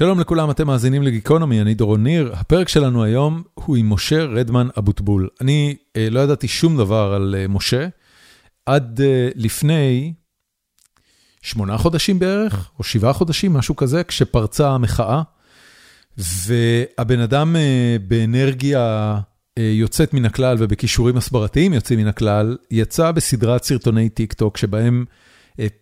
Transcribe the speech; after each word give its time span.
שלום 0.00 0.20
לכולם, 0.20 0.50
אתם 0.50 0.66
מאזינים 0.66 1.02
לגיקונומי, 1.02 1.60
אני 1.60 1.74
דורון 1.74 2.04
ניר. 2.04 2.32
הפרק 2.34 2.68
שלנו 2.68 3.04
היום 3.04 3.42
הוא 3.54 3.76
עם 3.76 3.92
משה 3.92 4.24
רדמן 4.24 4.68
אבוטבול. 4.78 5.28
אני 5.40 5.76
אה, 5.96 6.10
לא 6.10 6.20
ידעתי 6.20 6.48
שום 6.48 6.76
דבר 6.76 7.12
על 7.14 7.34
אה, 7.38 7.48
משה, 7.48 7.88
עד 8.66 9.00
אה, 9.00 9.28
לפני 9.34 10.12
שמונה 11.42 11.78
חודשים 11.78 12.18
בערך, 12.18 12.70
או 12.78 12.84
שבעה 12.84 13.12
חודשים, 13.12 13.52
משהו 13.52 13.76
כזה, 13.76 14.04
כשפרצה 14.04 14.70
המחאה, 14.70 15.22
והבן 16.18 17.20
אדם 17.20 17.56
אה, 17.56 17.96
באנרגיה 18.08 19.16
אה, 19.58 19.62
יוצאת 19.62 20.14
מן 20.14 20.24
הכלל 20.24 20.56
ובכישורים 20.60 21.16
הסברתיים 21.16 21.72
יוצאים 21.72 21.98
מן 21.98 22.06
הכלל, 22.06 22.56
יצא 22.70 23.10
בסדרת 23.10 23.64
סרטוני 23.64 24.08
טיק 24.08 24.32
טוק 24.32 24.56
שבהם 24.56 25.04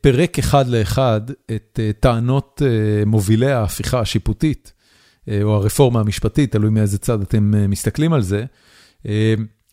פירק 0.00 0.38
אחד 0.38 0.68
לאחד 0.68 1.20
את 1.30 1.80
אה, 1.82 1.90
טענות 2.00 2.62
אה, 2.64 3.04
מובילי 3.06 3.52
ההפיכה 3.52 4.00
השיפוטית, 4.00 4.72
או 5.43 5.54
הרפורמה 5.54 6.00
המשפטית, 6.00 6.53
תלוי 6.53 6.70
מאיזה 6.70 6.98
צד 6.98 7.20
אתם 7.20 7.70
מסתכלים 7.70 8.12
על 8.12 8.22
זה, 8.22 8.44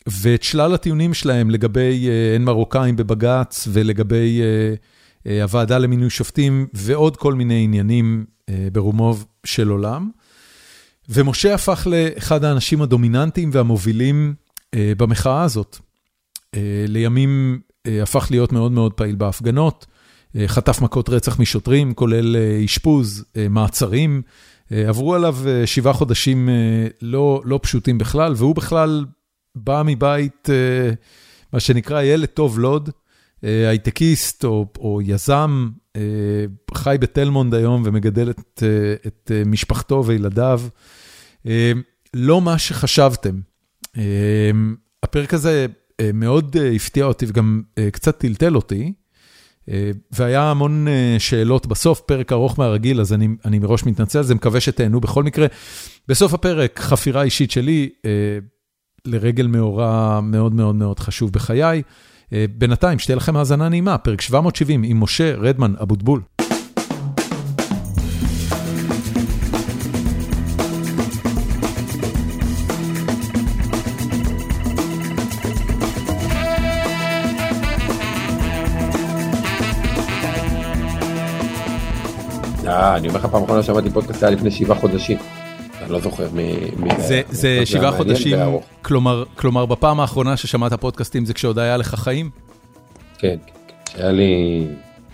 ואת 0.06 0.42
שלל 0.42 0.74
הטיעונים 0.74 1.14
שלהם 1.14 1.50
לגבי 1.50 2.08
אין 2.34 2.44
מרוקאים 2.44 2.96
בבג"ץ 2.96 3.68
ולגבי 3.72 4.40
הוועדה 5.24 5.78
למינוי 5.78 6.10
שופטים 6.10 6.66
ועוד 6.74 7.16
כל 7.16 7.34
מיני 7.34 7.64
עניינים 7.64 8.24
ברומו 8.72 9.16
של 9.44 9.68
עולם. 9.68 10.10
ומשה 11.08 11.54
הפך 11.54 11.86
לאחד 11.90 12.44
האנשים 12.44 12.82
הדומיננטיים 12.82 13.50
והמובילים 13.52 14.34
במחאה 14.76 15.42
הזאת. 15.42 15.78
לימים 16.88 17.60
הפך 18.02 18.26
להיות 18.30 18.52
מאוד 18.52 18.72
מאוד 18.72 18.92
פעיל 18.92 19.14
בהפגנות, 19.14 19.86
חטף 20.46 20.82
מכות 20.82 21.08
רצח 21.08 21.40
משוטרים, 21.40 21.94
כולל 21.94 22.36
אשפוז, 22.64 23.24
מעצרים. 23.50 24.22
עברו 24.70 25.14
עליו 25.14 25.36
שבעה 25.64 25.92
חודשים 25.92 26.48
לא, 27.02 27.42
לא 27.44 27.60
פשוטים 27.62 27.98
בכלל, 27.98 28.32
והוא 28.36 28.54
בכלל 28.54 29.04
בא 29.54 29.82
מבית, 29.86 30.48
מה 31.52 31.60
שנקרא 31.60 32.02
ילד 32.02 32.28
טוב 32.28 32.58
לוד, 32.58 32.90
הייטקיסט 33.42 34.44
או, 34.44 34.66
או 34.78 35.00
יזם, 35.02 35.68
חי 36.74 36.96
בתל 37.00 37.28
מונד 37.28 37.54
היום 37.54 37.82
ומגדל 37.84 38.30
את, 38.30 38.62
את 39.06 39.30
משפחתו 39.46 40.04
וילדיו. 40.06 40.60
לא 42.14 42.40
מה 42.40 42.58
שחשבתם. 42.58 43.40
הפרק 45.02 45.34
הזה 45.34 45.66
מאוד 46.14 46.56
הפתיע 46.76 47.04
אותי 47.04 47.26
וגם 47.28 47.62
קצת 47.92 48.18
טלטל 48.18 48.56
אותי. 48.56 48.92
והיה 50.12 50.42
המון 50.42 50.86
שאלות 51.18 51.66
בסוף, 51.66 52.00
פרק 52.00 52.32
ארוך 52.32 52.58
מהרגיל, 52.58 53.00
אז 53.00 53.12
אני 53.12 53.28
אני 53.44 53.58
מראש 53.58 53.84
מתנצל, 53.86 54.22
זה 54.22 54.34
מקווה 54.34 54.60
שתהנו 54.60 55.00
בכל 55.00 55.22
מקרה. 55.22 55.46
בסוף 56.08 56.34
הפרק, 56.34 56.80
חפירה 56.80 57.22
אישית 57.22 57.50
שלי 57.50 57.88
לרגל 59.04 59.46
מאורע 59.46 60.20
מאוד 60.22 60.54
מאוד 60.54 60.74
מאוד 60.74 61.00
חשוב 61.00 61.32
בחיי. 61.32 61.82
בינתיים, 62.58 62.98
שתהיה 62.98 63.16
לכם 63.16 63.36
האזנה 63.36 63.68
נעימה, 63.68 63.98
פרק 63.98 64.20
770 64.20 64.82
עם 64.82 65.00
משה 65.00 65.34
רדמן 65.36 65.72
אבוטבול. 65.82 66.20
אה, 82.76 82.96
אני 82.96 83.08
אומר 83.08 83.18
לך 83.18 83.26
פעם 83.26 83.42
אחרונה 83.42 83.62
שמעתי 83.62 83.90
פודקאסט 83.90 84.22
היה 84.22 84.32
לפני 84.32 84.50
שבעה 84.50 84.78
חודשים. 84.78 85.18
אני 85.82 85.92
לא 85.92 86.00
זוכר 86.00 86.26
מי... 86.32 86.56
זה 87.30 87.66
שבעה 87.66 87.92
חודשים, 87.92 88.38
כלומר 89.36 89.66
בפעם 89.66 90.00
האחרונה 90.00 90.36
ששמעת 90.36 90.72
פודקאסטים 90.72 91.24
זה 91.24 91.34
כשעוד 91.34 91.58
היה 91.58 91.76
לך 91.76 91.94
חיים? 91.94 92.30
כן, 93.18 93.36
שהיה 93.90 94.12
לי 94.12 94.64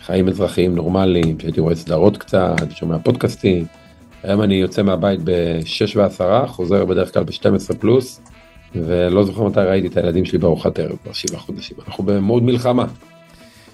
חיים 0.07 0.29
אזרחיים 0.29 0.75
נורמליים, 0.75 1.41
שהייתי 1.41 1.61
רואה 1.61 1.75
סדרות 1.75 2.17
קצת, 2.17 2.57
שומע 2.71 2.99
פודקאסטים. 2.99 3.65
היום 4.23 4.43
אני 4.43 4.55
יוצא 4.55 4.83
מהבית 4.83 5.21
ב-6 5.25 5.97
ו-10, 5.97 6.47
חוזר 6.47 6.85
בדרך 6.85 7.15
כלל 7.15 7.25
ב-12 7.25 7.75
פלוס, 7.81 8.21
ולא 8.75 9.25
זוכר 9.25 9.43
מתי 9.43 9.61
ראיתי 9.61 9.87
את 9.87 9.97
הילדים 9.97 10.25
שלי 10.25 10.39
בארוחת 10.39 10.79
ערב 10.79 10.97
כבר 11.03 11.13
שבעה 11.13 11.41
חודשים. 11.41 11.77
אנחנו 11.87 12.05
במוד 12.05 12.43
מלחמה. 12.43 12.85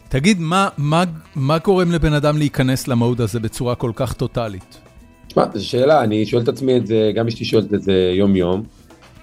תגיד, 0.08 0.40
מה 0.40 0.68
מה, 0.78 1.04
מה 1.36 1.58
גורם 1.64 1.92
לבן 1.92 2.12
אדם 2.12 2.38
להיכנס 2.38 2.88
למוד 2.88 3.20
הזה 3.20 3.40
בצורה 3.40 3.74
כל 3.74 3.92
כך 3.94 4.12
טוטאלית? 4.12 4.80
תשמע, 5.26 5.44
זו 5.54 5.68
שאלה, 5.68 6.04
אני 6.04 6.26
שואל 6.26 6.42
את 6.42 6.48
עצמי 6.48 6.76
את 6.76 6.86
זה, 6.86 7.12
גם 7.14 7.26
אשתי 7.26 7.44
שואלת 7.44 7.74
את 7.74 7.82
זה 7.82 8.12
יום 8.14 8.36
יום. 8.36 8.62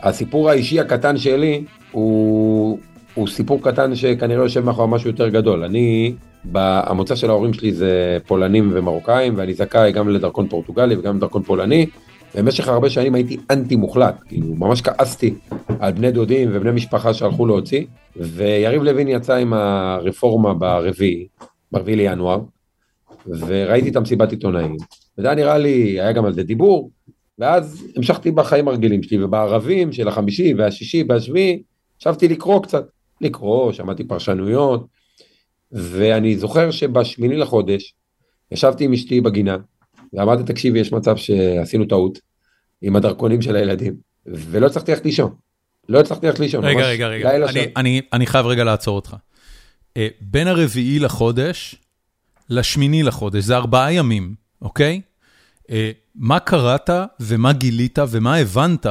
הסיפור 0.01 0.50
האישי 0.50 0.79
הקטן 0.79 1.18
שלי 1.18 1.63
הוא, 1.91 2.79
הוא 3.13 3.28
סיפור 3.28 3.62
קטן 3.62 3.95
שכנראה 3.95 4.44
יושב 4.44 4.66
מאחורי 4.66 4.88
משהו 4.91 5.09
יותר 5.09 5.29
גדול. 5.29 5.63
אני, 5.63 6.13
המוצא 6.53 7.16
של 7.16 7.29
ההורים 7.29 7.53
שלי 7.53 7.74
זה 7.74 8.18
פולנים 8.28 8.72
ומרוקאים, 8.74 9.34
ואני 9.38 9.53
זכאי 9.53 9.91
גם 9.91 10.09
לדרכון 10.09 10.47
פורטוגלי 10.47 10.95
וגם 10.95 11.18
לדרכון 11.18 11.44
פולני. 11.44 11.85
במשך 12.35 12.68
הרבה 12.68 12.90
שנים 12.90 13.16
הייתי 13.16 13.38
אנטי 13.51 13.75
מוחלט, 13.75 14.16
כאילו 14.28 14.56
ממש 14.56 14.81
כעסתי 14.81 15.34
על 15.79 15.91
בני 15.91 16.12
דודים 16.12 16.50
ובני 16.53 16.72
משפחה 16.72 17.13
שהלכו 17.13 17.46
להוציא, 17.46 17.85
ויריב 18.16 18.84
לוין 18.84 19.07
יצא 19.07 19.35
עם 19.35 19.53
הרפורמה 19.53 20.53
ברביעי, 20.53 21.28
ברביעי 21.72 21.97
לינואר, 21.97 22.40
וראיתי 23.28 23.90
את 23.90 23.95
המסיבת 23.95 24.31
עיתונאים, 24.31 24.75
וזה 25.18 25.28
היה 25.28 25.35
נראה 25.35 25.57
לי, 25.57 26.01
היה 26.01 26.12
גם 26.12 26.25
על 26.25 26.34
זה 26.34 26.44
דיבור, 26.44 26.91
ואז 27.40 27.88
המשכתי 27.97 28.31
בחיים 28.31 28.68
הרגילים 28.68 29.03
שלי, 29.03 29.24
ובערבים 29.24 29.91
של 29.91 30.07
החמישי 30.07 30.53
והשישי 30.53 31.03
והשביעי, 31.09 31.62
ישבתי 32.01 32.28
לקרוא 32.28 32.63
קצת, 32.63 32.85
לקרוא, 33.22 33.72
שמעתי 33.72 34.03
פרשנויות, 34.03 34.85
ואני 35.72 36.38
זוכר 36.38 36.72
שבשמיני 36.72 37.38
לחודש, 37.38 37.94
ישבתי 38.51 38.84
עם 38.84 38.94
אשתי 38.94 39.22
בגינה, 39.22 39.57
ואמרתי, 40.16 40.44
תקשיבי, 40.44 40.80
יש 40.80 40.92
מצב 40.92 41.18
שעשינו 41.18 41.86
טעות 41.86 42.20
עם 42.81 42.96
הדרכונים 42.96 43.42
של 43.42 43.56
הילדים, 43.56 43.96
ולא 44.26 44.66
הצלחתי 44.66 44.92
ללכת 44.92 45.06
לישון. 45.06 45.34
לא 45.90 46.00
הצלחתי 46.00 46.28
ללכת 46.28 46.40
לישון. 46.40 46.66
רגע, 46.66 46.88
רגע, 46.88 47.08
רגע, 47.08 47.36
אני, 47.36 47.66
אני, 47.78 48.02
אני 48.14 48.25
חייב 48.25 48.46
רגע 48.46 48.64
לעצור 48.64 48.96
אותך. 48.96 49.16
אה, 49.98 50.08
בין 50.22 50.48
הרביעי 50.48 51.00
לחודש 51.00 51.75
לשמיני 52.50 53.04
לחודש, 53.04 53.44
זה 53.44 53.56
ארבעה 53.56 53.94
ימים, 53.94 54.36
אוקיי? 54.62 55.02
אה, 55.72 55.92
מה 56.16 56.40
קראת 56.40 56.90
ומה 57.20 57.54
גילית 57.54 58.00
ומה 58.09 58.36
הבנת 58.36 58.86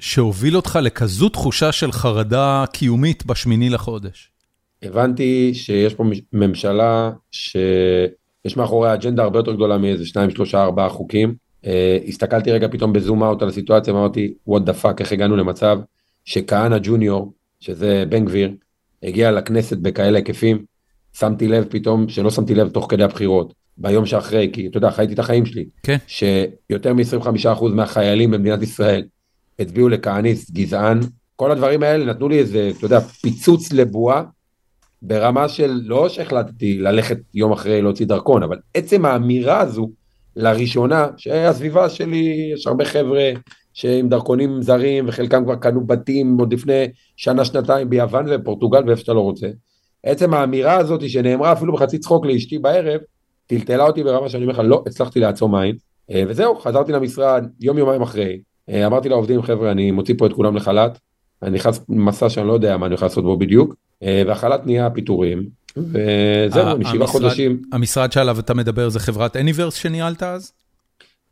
שהוביל 0.00 0.56
אותך 0.56 0.78
לכזו 0.82 1.28
תחושה 1.28 1.72
של 1.72 1.92
חרדה 1.92 2.64
קיומית 2.72 3.26
בשמיני 3.26 3.70
לחודש? 3.70 4.30
הבנתי 4.82 5.50
שיש 5.54 5.94
פה 5.94 6.04
ממשלה 6.32 7.10
ש... 7.30 7.56
יש 8.44 8.56
מאחורי 8.56 8.94
אג'נדה 8.94 9.22
הרבה 9.22 9.38
יותר 9.38 9.54
גדולה 9.54 9.78
מאיזה 9.78 10.06
שניים, 10.06 10.30
שלושה, 10.30 10.62
ארבעה 10.62 10.88
חוקים. 10.88 11.34
Uh, 11.64 11.66
הסתכלתי 12.08 12.52
רגע 12.52 12.68
פתאום 12.68 12.92
בזום 12.92 13.22
אאוט 13.22 13.42
על 13.42 13.48
הסיטואציה, 13.48 13.94
אמרתי, 13.94 14.34
what 14.48 14.60
the 14.66 14.82
fuck, 14.82 14.94
איך 15.00 15.12
הגענו 15.12 15.36
למצב 15.36 15.78
שכהנא 16.24 16.78
ג'וניור, 16.82 17.32
שזה 17.60 18.04
בן 18.08 18.24
גביר, 18.24 18.52
הגיע 19.02 19.30
לכנסת 19.30 19.76
בכאלה 19.78 20.18
היקפים, 20.18 20.64
שמתי 21.12 21.48
לב 21.48 21.64
פתאום, 21.70 22.08
שלא 22.08 22.30
שמתי 22.30 22.54
לב 22.54 22.68
תוך 22.68 22.86
כדי 22.90 23.04
הבחירות, 23.04 23.54
ביום 23.76 24.06
שאחרי, 24.06 24.50
כי 24.52 24.66
אתה 24.66 24.78
יודע, 24.78 24.90
חייתי 24.90 25.14
את 25.14 25.18
החיים 25.18 25.46
שלי, 25.46 25.64
כן. 25.82 25.96
שיותר 26.06 26.94
מ-25% 26.94 27.64
מהחיילים 27.64 28.30
במדינת 28.30 28.62
ישראל 28.62 29.02
הצביעו 29.58 29.88
לכהניסט 29.88 30.50
גזען, 30.50 31.00
כל 31.36 31.50
הדברים 31.50 31.82
האלה 31.82 32.04
נתנו 32.04 32.28
לי 32.28 32.38
איזה, 32.38 32.70
אתה 32.78 32.86
יודע, 32.86 33.00
פיצוץ 33.00 33.72
לבועה 33.72 34.22
ברמה 35.06 35.48
של 35.48 35.80
לא 35.84 36.08
שהחלטתי 36.08 36.78
ללכת 36.78 37.18
יום 37.34 37.52
אחרי 37.52 37.82
להוציא 37.82 38.06
דרכון, 38.06 38.42
אבל 38.42 38.56
עצם 38.74 39.04
האמירה 39.04 39.60
הזו, 39.60 39.90
לראשונה, 40.36 41.06
שהסביבה 41.16 41.88
שלי, 41.88 42.50
יש 42.54 42.66
הרבה 42.66 42.84
חבר'ה 42.84 43.30
שעם 43.72 44.08
דרכונים 44.08 44.62
זרים, 44.62 45.04
וחלקם 45.08 45.44
כבר 45.44 45.56
קנו 45.56 45.86
בתים 45.86 46.38
עוד 46.38 46.52
לפני 46.52 46.86
שנה-שנתיים 47.16 47.90
ביוון 47.90 48.26
ופורטוגל 48.30 48.82
ואיפה 48.86 49.00
שאתה 49.00 49.12
לא 49.12 49.20
רוצה. 49.20 49.48
עצם 50.02 50.34
האמירה 50.34 50.76
הזאת 50.76 51.08
שנאמרה 51.08 51.52
אפילו 51.52 51.72
בחצי 51.72 51.98
צחוק 51.98 52.26
לאשתי 52.26 52.58
בערב, 52.58 53.00
טלטלה 53.46 53.86
אותי 53.86 54.02
ברמה 54.02 54.28
שאני 54.28 54.42
אומר 54.42 54.54
לך, 54.54 54.60
לא 54.64 54.82
הצלחתי 54.86 55.20
לעצום 55.20 55.54
עין. 55.54 55.76
אה, 56.10 56.22
וזהו, 56.28 56.56
חזרתי 56.56 56.92
למשרד 56.92 57.46
יום 57.60 57.78
יומיים 57.78 58.02
אחרי, 58.02 58.40
אה, 58.68 58.86
אמרתי 58.86 59.08
לעובדים, 59.08 59.42
חבר'ה, 59.42 59.70
אני 59.70 59.90
מוציא 59.90 60.14
פה 60.18 60.26
את 60.26 60.32
כולם 60.32 60.56
לחל"ת, 60.56 60.98
אני 61.42 61.50
נכנס 61.50 61.80
למסע 61.88 62.30
שאני 62.30 62.46
לא 62.48 62.52
יודע 62.52 62.76
מה 62.76 62.86
אני 62.86 62.92
הולך 62.92 63.02
לעשות 63.02 63.24
בו 63.24 63.36
בדיוק, 63.36 63.74
והחל"ת 64.26 64.66
נהיה 64.66 64.90
פיטורים, 64.90 65.48
וזהו, 65.76 66.78
משבעה 66.78 67.06
חודשים. 67.06 67.62
המשרד 67.72 68.12
שעליו 68.12 68.38
אתה 68.38 68.54
מדבר 68.54 68.88
זה 68.88 69.00
חברת 69.00 69.36
אניברס 69.36 69.74
שניהלת 69.74 70.22
אז? 70.22 70.52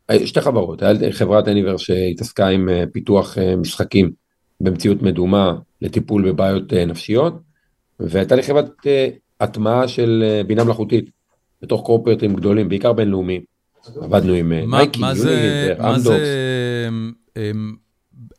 אה, 0.09 0.27
שתי 0.27 0.41
חברות, 0.41 0.83
חברת 1.11 1.47
אניברס 1.47 1.81
שהתעסקה 1.81 2.47
עם 2.47 2.69
אה, 2.69 2.83
פיתוח 2.93 3.37
משחקים 3.57 4.11
במציאות 4.61 5.01
מדומה 5.01 5.55
לטיפול 5.81 6.31
בבעיות 6.31 6.73
נפשיות, 6.73 7.33
והייתה 7.99 8.35
לי 8.35 8.43
חברת 8.43 8.69
הטמעה 9.39 9.87
של 9.87 10.41
בינה 10.47 10.63
מלאכותית 10.63 11.09
בתוך 11.61 11.81
קורפרטים 11.81 12.33
גדולים, 12.35 12.69
בעיקר 12.69 12.93
בינלאומיים. 12.93 13.41
עבדנו 14.01 14.33
עם 14.33 14.69
מייקי, 14.69 14.99
יוני, 14.99 15.13
מה 15.79 15.99
זה 15.99 16.89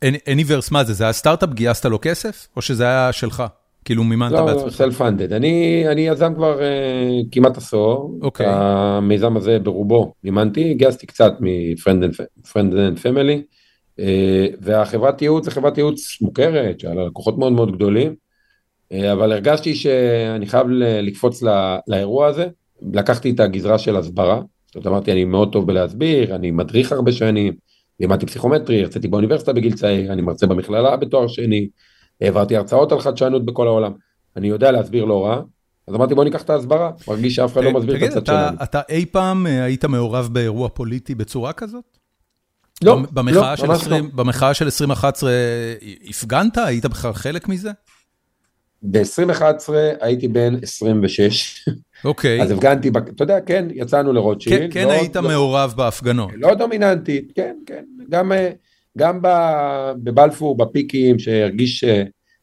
Anyverse, 0.03 0.67
מה 0.71 0.83
זה? 0.83 0.93
זה 0.93 1.03
היה 1.03 1.13
סטארט-אפ, 1.13 1.49
גייסת 1.53 1.85
לו 1.85 1.99
כסף? 2.01 2.47
או 2.55 2.61
שזה 2.61 2.83
היה 2.83 3.13
שלך? 3.13 3.43
כאילו 3.85 4.03
מימנת 4.03 4.31
לא, 4.31 4.45
בעצמך? 4.45 4.63
לא, 4.65 4.69
סלף-פנדד. 4.69 5.33
אני 5.87 6.07
יזם 6.07 6.33
כבר 6.35 6.59
uh, 6.59 7.25
כמעט 7.31 7.57
עשור. 7.57 8.19
אוקיי. 8.21 8.45
המיזם 8.49 9.37
הזה 9.37 9.59
ברובו 9.59 10.13
מימנתי, 10.23 10.73
גייסתי 10.73 11.07
קצת 11.07 11.33
and 12.53 12.99
Family, 13.03 13.41
uh, 13.99 14.03
והחברת 14.61 15.21
ייעוץ 15.21 15.45
זה 15.45 15.51
חברת 15.51 15.77
ייעוץ 15.77 16.21
מוכרת, 16.21 16.79
שהיה 16.79 16.93
לה 16.93 17.05
לקוחות 17.05 17.37
מאוד 17.37 17.53
מאוד 17.53 17.75
גדולים, 17.75 18.15
uh, 18.93 18.95
אבל 19.13 19.31
הרגשתי 19.31 19.75
שאני 19.75 20.45
חייב 20.45 20.67
לקפוץ 21.01 21.41
לא, 21.41 21.51
לאירוע 21.87 22.27
הזה, 22.27 22.47
לקחתי 22.93 23.29
את 23.31 23.39
הגזרה 23.39 23.77
של 23.77 23.95
הסברה, 23.95 24.41
זאת 24.65 24.75
אומרת 24.75 24.87
אמרתי 24.87 25.11
אני 25.11 25.25
מאוד 25.25 25.51
טוב 25.51 25.67
בלהסביר, 25.67 26.35
אני 26.35 26.51
מדריך 26.51 26.91
הרבה 26.91 27.11
שנים, 27.11 27.53
לימדתי 27.99 28.25
פסיכומטרי, 28.25 28.81
הרציתי 28.81 29.07
באוניברסיטה 29.07 29.53
בגיל 29.53 29.73
צעיר, 29.73 30.13
אני 30.13 30.21
מרצה 30.21 30.47
במכללה 30.47 30.97
בתואר 30.97 31.27
שני, 31.27 31.67
העברתי 32.21 32.55
הרצאות 32.55 32.91
על 32.91 32.99
חדשנות 32.99 33.45
בכל 33.45 33.67
העולם, 33.67 33.93
אני 34.35 34.47
יודע 34.47 34.71
להסביר 34.71 35.05
לא 35.05 35.25
רע, 35.25 35.41
אז 35.87 35.95
אמרתי 35.95 36.15
בוא 36.15 36.23
ניקח 36.23 36.41
את 36.41 36.49
ההסברה, 36.49 36.91
מרגיש 37.07 37.35
שאף 37.35 37.53
אחד 37.53 37.63
לא 37.63 37.73
מסביר 37.73 38.05
את 38.05 38.11
הצד 38.11 38.25
שלנו. 38.25 38.47
תגיד, 38.47 38.61
אתה 38.63 38.81
אי 38.89 39.05
פעם 39.05 39.47
אה, 39.47 39.63
היית 39.63 39.85
מעורב 39.85 40.29
באירוע 40.31 40.69
פוליטי 40.69 41.15
בצורה 41.15 41.53
כזאת? 41.53 41.97
לא, 42.83 43.01
לא, 43.15 43.23
ממש 43.23 43.87
לא. 43.87 43.97
במחאה 44.15 44.53
של 44.53 44.65
2011 44.65 45.31
הפגנת? 46.09 46.57
היית 46.57 46.85
בכלל 46.85 47.13
חלק 47.13 47.47
מזה? 47.47 47.71
ב-2011 48.91 49.69
הייתי 50.01 50.27
בן 50.27 50.55
26. 50.61 51.69
אוקיי. 52.05 52.41
אז 52.41 52.51
הפגנתי, 52.51 52.89
אתה 53.15 53.23
יודע, 53.23 53.41
כן, 53.41 53.67
יצאנו 53.73 54.13
לרוטשילד. 54.13 54.59
כן, 54.59 54.67
כן 54.71 54.87
לא, 54.87 54.91
היית 54.91 55.15
לא, 55.15 55.21
מעורב 55.21 55.73
בהפגנות. 55.77 56.31
לא 56.35 56.55
דומיננטית, 56.55 57.31
כן, 57.35 57.55
כן. 57.65 57.83
גם, 58.09 58.31
אה, 58.31 58.49
גם 58.97 59.19
בבלפור, 60.03 60.57
בפיקים, 60.57 61.19
שהרגיש 61.19 61.83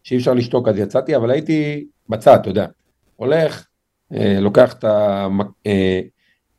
שאי 0.03 0.17
אפשר 0.17 0.35
לשתוק, 0.35 0.69
אז 0.69 0.79
יצאתי, 0.79 1.17
אבל 1.17 1.31
הייתי 1.31 1.87
בצד, 2.09 2.39
אתה 2.41 2.51
יודע. 2.51 2.67
הולך, 3.17 3.67
אה, 4.13 4.41
לוקח 4.41 4.73
את, 4.73 4.85
ה, 4.85 5.29
אה, 5.67 6.01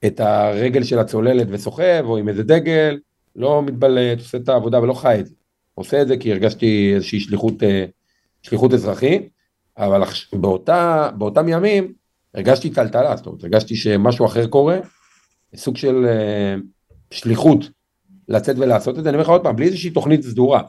את 0.06 0.20
הרגל 0.20 0.84
של 0.84 1.00
הצוללת 1.00 1.48
וסוחב, 1.50 2.04
או 2.06 2.18
עם 2.18 2.30
איזה 2.30 2.44
דגל, 2.44 3.00
לא 3.36 3.64
מתבלט, 3.64 4.20
עושה 4.20 4.38
את 4.38 4.50
העבודה 4.50 4.82
ולא 4.82 4.94
חי 4.94 5.18
את 5.20 5.28
זה. 5.28 5.36
עושה 5.76 6.02
את 6.02 6.08
זה 6.08 6.18
כי 6.18 6.32
הרגשתי 6.32 6.92
איזושהי 6.96 7.20
שליחות, 7.20 7.64
שליחות 8.42 8.74
אזרחית, 8.74 9.30
אבל 9.78 10.04
באותה, 10.34 11.10
באותם 11.18 11.50
ימים 11.50 11.94
הרגשתי 12.34 12.70
טלטלה, 12.70 13.16
זאת 13.16 13.26
אומרת, 13.26 13.44
הרגשתי 13.44 13.76
שמשהו 13.76 14.26
אחר 14.26 14.48
קורה, 14.48 14.80
סוג 15.56 15.78
של 15.78 16.06
שליחות 17.12 17.70
לצאת 18.28 18.56
ולעשות 18.60 19.00
את 19.00 19.04
זה, 19.04 19.10
אני 19.10 19.16
אומר 19.16 19.24
לך 19.24 19.30
עוד 19.30 19.44
פעם, 19.44 19.56
בלי 19.56 19.66
איזושהי 19.66 19.90
תוכנית 19.90 20.24
סדורה. 20.24 20.62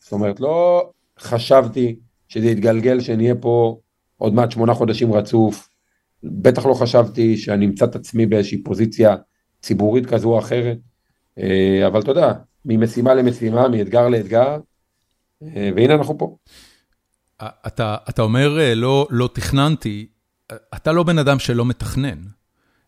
זאת 0.00 0.12
אומרת, 0.12 0.40
לא 0.40 0.90
חשבתי 1.18 1.96
שזה 2.28 2.46
יתגלגל, 2.46 3.00
שנהיה 3.00 3.34
פה 3.34 3.78
עוד 4.16 4.34
מעט 4.34 4.50
שמונה 4.50 4.74
חודשים 4.74 5.12
רצוף, 5.12 5.68
בטח 6.22 6.66
לא 6.66 6.74
חשבתי 6.74 7.36
שאני 7.36 7.66
אמצא 7.66 7.84
את 7.84 7.96
עצמי 7.96 8.26
באיזושהי 8.26 8.62
פוזיציה 8.62 9.16
ציבורית 9.62 10.06
כזו 10.06 10.28
או 10.28 10.38
אחרת, 10.38 10.78
uh, 11.38 11.42
אבל 11.86 12.00
אתה 12.00 12.10
יודע, 12.10 12.32
ממשימה 12.64 13.14
למשימה, 13.14 13.68
מאתגר 13.68 14.08
לאתגר, 14.08 14.58
uh, 15.42 15.46
והנה 15.76 15.94
אנחנו 15.94 16.18
פה. 16.18 16.36
אתה, 17.42 17.96
אתה 18.08 18.22
אומר 18.22 18.74
לא, 18.74 19.06
לא 19.10 19.28
תכננתי, 19.34 20.06
אתה 20.74 20.92
לא 20.92 21.02
בן 21.02 21.18
אדם 21.18 21.38
שלא 21.38 21.64
מתכנן. 21.64 22.37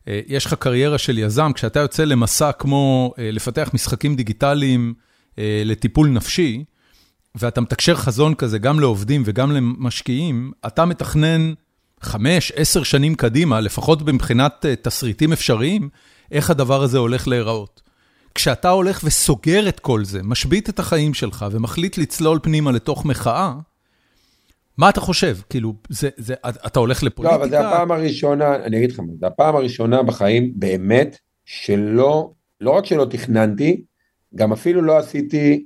אה, 0.09 0.21
יש 0.27 0.47
לך 0.47 0.55
קריירה 0.55 0.99
של 0.99 1.19
יזם, 1.19 1.53
כשאתה 1.55 1.81
יוצא 1.81 2.05
למסע 2.05 2.53
כמו 2.53 3.15
אה, 3.19 3.31
לפתח 3.31 3.71
משחקים 3.75 4.17
דיגיטליים 4.17 4.95
אה, 5.39 5.63
לטיפול 5.65 6.09
נפשי, 6.09 6.65
ואתה 7.35 7.61
מתקשר 7.61 7.95
חזון 7.95 8.35
כזה 8.35 8.59
גם 8.59 8.81
לעובדים 8.81 9.23
וגם 9.27 9.53
למשקיעים, 9.53 10.53
אתה 10.67 10.85
מתכנן 10.85 11.53
חמש, 12.01 12.53
עשר 12.57 12.83
שנים 12.83 13.15
קדימה, 13.15 13.61
לפחות 13.61 14.03
מבחינת 14.03 14.67
תסריטים 14.83 15.33
אפשריים, 15.33 15.89
איך 16.33 16.51
הדבר 16.51 16.83
הזה 16.83 16.99
הולך 16.99 17.29
להיראות. 17.29 17.83
כשאתה 18.35 18.71
הולך 18.71 19.01
וסוגר 19.05 19.69
את 19.69 19.81
כל 19.81 20.05
זה, 20.05 20.23
משבית 20.23 20.69
את 20.69 20.79
החיים 20.79 21.15
שלך 21.15 21.47
ומחליט 21.51 21.99
לצלול 21.99 22.39
פנימה 22.43 22.73
לתוך 22.73 23.05
מחאה, 23.05 23.55
מה 24.81 24.91
אתה 24.91 25.01
חושב? 25.01 25.37
כאילו, 25.51 25.75
זה, 25.89 26.09
זה, 26.17 26.35
אתה 26.67 26.81
הולך 26.81 27.03
לפוליטיקה? 27.03 27.39
לא, 27.39 27.43
אבל 27.43 27.51
זה 27.51 27.61
הפעם 27.61 27.93
הראשונה, 27.93 28.55
אני 28.55 28.77
אגיד 28.77 28.93
לך 28.93 29.01
זה 29.21 29.27
הפעם 29.27 29.57
הראשונה 29.57 30.03
בחיים 30.03 30.53
באמת 30.57 31.19
שלא, 31.45 32.31
לא 32.61 32.71
רק 32.71 32.87
שלא 32.87 33.05
תכננתי, 33.11 33.83
גם 34.35 34.53
אפילו 34.53 34.83
לא 34.83 34.99
עשיתי 34.99 35.65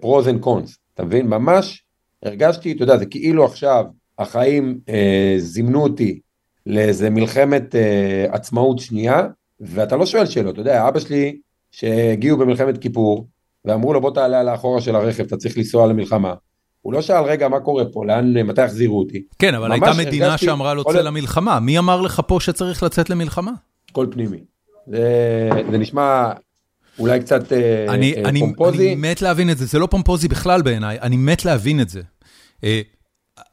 pros 0.00 0.28
and 0.28 0.40
cons, 0.40 0.78
אתה 0.94 1.04
מבין? 1.04 1.26
ממש 1.26 1.84
הרגשתי, 2.22 2.72
אתה 2.72 2.82
יודע, 2.82 2.96
זה 2.96 3.06
כאילו 3.06 3.44
עכשיו 3.44 3.84
החיים 4.18 4.78
אה, 4.88 5.34
זימנו 5.38 5.82
אותי 5.82 6.20
לאיזה 6.66 7.10
מלחמת 7.10 7.74
אה, 7.74 8.26
עצמאות 8.30 8.78
שנייה, 8.78 9.26
ואתה 9.60 9.96
לא 9.96 10.06
שואל 10.06 10.26
שאלות, 10.26 10.52
אתה 10.52 10.60
יודע, 10.60 10.88
אבא 10.88 11.00
שלי 11.00 11.38
שהגיעו 11.70 12.38
במלחמת 12.38 12.78
כיפור, 12.78 13.28
ואמרו 13.64 13.92
לו 13.92 14.00
בוא 14.00 14.14
תעלה 14.14 14.40
על 14.40 14.48
האחורה 14.48 14.80
של 14.80 14.96
הרכב, 14.96 15.24
אתה 15.24 15.36
צריך 15.36 15.58
לנסוע 15.58 15.86
למלחמה. 15.86 16.34
הוא 16.82 16.92
לא 16.92 17.02
שאל, 17.02 17.24
רגע, 17.24 17.48
מה 17.48 17.60
קורה 17.60 17.84
פה, 17.84 18.06
לאן, 18.06 18.38
מתי 18.38 18.62
יחזירו 18.64 18.98
אותי? 18.98 19.22
כן, 19.38 19.54
אבל 19.54 19.72
הייתה 19.72 19.92
מדינה 19.98 20.26
הרגשתי, 20.26 20.46
שאמרה 20.46 20.74
לו, 20.74 20.84
צא 20.84 21.00
למלחמה. 21.00 21.60
מי 21.60 21.78
אמר 21.78 22.00
לך 22.00 22.22
פה 22.26 22.38
שצריך 22.40 22.82
לצאת 22.82 23.10
למלחמה? 23.10 23.52
כל 23.92 24.06
פנימי. 24.10 24.38
זה, 24.86 25.50
זה 25.70 25.78
נשמע 25.78 26.32
אולי 26.98 27.20
קצת 27.20 27.52
אה, 27.52 27.84
אני, 27.88 28.14
אה, 28.14 28.28
אני, 28.28 28.40
פומפוזי. 28.40 28.92
אני 28.92 29.10
מת 29.10 29.22
להבין 29.22 29.50
את 29.50 29.58
זה, 29.58 29.66
זה 29.66 29.78
לא 29.78 29.86
פומפוזי 29.86 30.28
בכלל 30.28 30.62
בעיניי, 30.62 30.98
אני 31.00 31.16
מת 31.16 31.44
להבין 31.44 31.80
את 31.80 31.88
זה. 31.88 32.02
אה, 32.64 32.80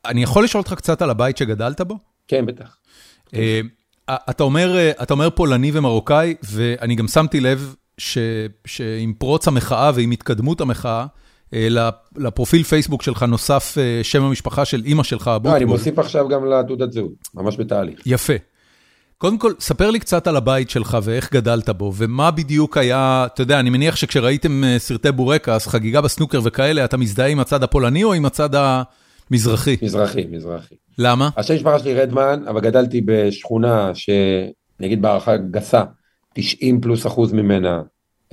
אני 0.05 0.23
יכול 0.23 0.43
לשאול 0.43 0.61
אותך 0.61 0.73
קצת 0.73 1.01
על 1.01 1.09
הבית 1.09 1.37
שגדלת 1.37 1.81
בו? 1.81 1.97
כן, 2.27 2.45
בטח. 2.45 2.77
אה, 3.33 3.61
אתה 4.09 4.43
אומר, 4.43 4.91
אתה 5.03 5.13
אומר 5.13 5.29
פולני 5.29 5.71
ומרוקאי, 5.73 6.35
ואני 6.43 6.95
גם 6.95 7.07
שמתי 7.07 7.39
לב 7.39 7.75
ש, 7.97 8.17
שעם 8.65 9.13
פרוץ 9.17 9.47
המחאה 9.47 9.91
ועם 9.95 10.11
התקדמות 10.11 10.61
המחאה, 10.61 10.99
אה, 11.01 11.05
לפרופיל 12.15 12.63
פייסבוק 12.63 13.01
שלך 13.01 13.23
נוסף 13.23 13.75
אה, 13.77 13.99
שם 14.03 14.23
המשפחה 14.23 14.65
של 14.65 14.81
אימא 14.85 15.03
שלך, 15.03 15.27
אבוטבול. 15.27 15.51
לא, 15.51 15.57
אני 15.57 15.65
מוסיף 15.65 15.99
עכשיו 15.99 16.27
גם 16.27 16.45
לתעודת 16.45 16.91
זהות, 16.91 17.11
ממש 17.33 17.57
בתהליך. 17.57 17.99
יפה. 18.05 18.33
קודם 19.17 19.37
כל, 19.37 19.53
ספר 19.59 19.91
לי 19.91 19.99
קצת 19.99 20.27
על 20.27 20.35
הבית 20.35 20.69
שלך 20.69 20.97
ואיך 21.03 21.33
גדלת 21.33 21.69
בו, 21.69 21.93
ומה 21.95 22.31
בדיוק 22.31 22.77
היה, 22.77 23.27
אתה 23.33 23.41
יודע, 23.41 23.59
אני 23.59 23.69
מניח 23.69 23.95
שכשראיתם 23.95 24.63
אה, 24.63 24.79
סרטי 24.79 25.11
בורקס, 25.11 25.67
חגיגה 25.67 26.01
בסנוקר 26.01 26.39
וכאלה, 26.43 26.85
אתה 26.85 26.97
מזדהה 26.97 27.27
עם 27.27 27.39
הצד 27.39 27.63
הפולני 27.63 28.03
או 28.03 28.13
עם 28.13 28.25
הצד 28.25 28.49
המזרחי? 28.55 29.77
מזרחי, 29.81 30.25
מזרחי. 30.31 30.75
למה? 30.97 31.29
השם 31.37 31.55
משפחה 31.55 31.79
שלי 31.79 31.93
רדמן, 31.93 32.43
אבל 32.47 32.61
גדלתי 32.61 33.01
בשכונה 33.05 33.91
שנגיד 33.93 35.01
בהערכה 35.01 35.37
גסה, 35.37 35.83
90 36.33 36.81
פלוס 36.81 37.07
אחוז 37.07 37.33
ממנה 37.33 37.81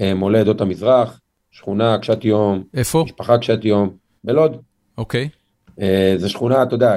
מולי 0.01 0.39
עדות 0.39 0.61
המזרח, 0.61 1.21
שכונה 1.57 1.99
קשת 1.99 2.25
יום. 2.25 2.63
איפה? 2.75 3.03
משפחה 3.05 3.39
קשת 3.39 3.65
יום. 3.65 3.91
בלוד. 4.25 4.57
אוקיי. 4.99 5.29
אה, 5.81 6.15
זו 6.17 6.31
שכונה, 6.31 6.63
אתה 6.63 6.75
יודע, 6.75 6.97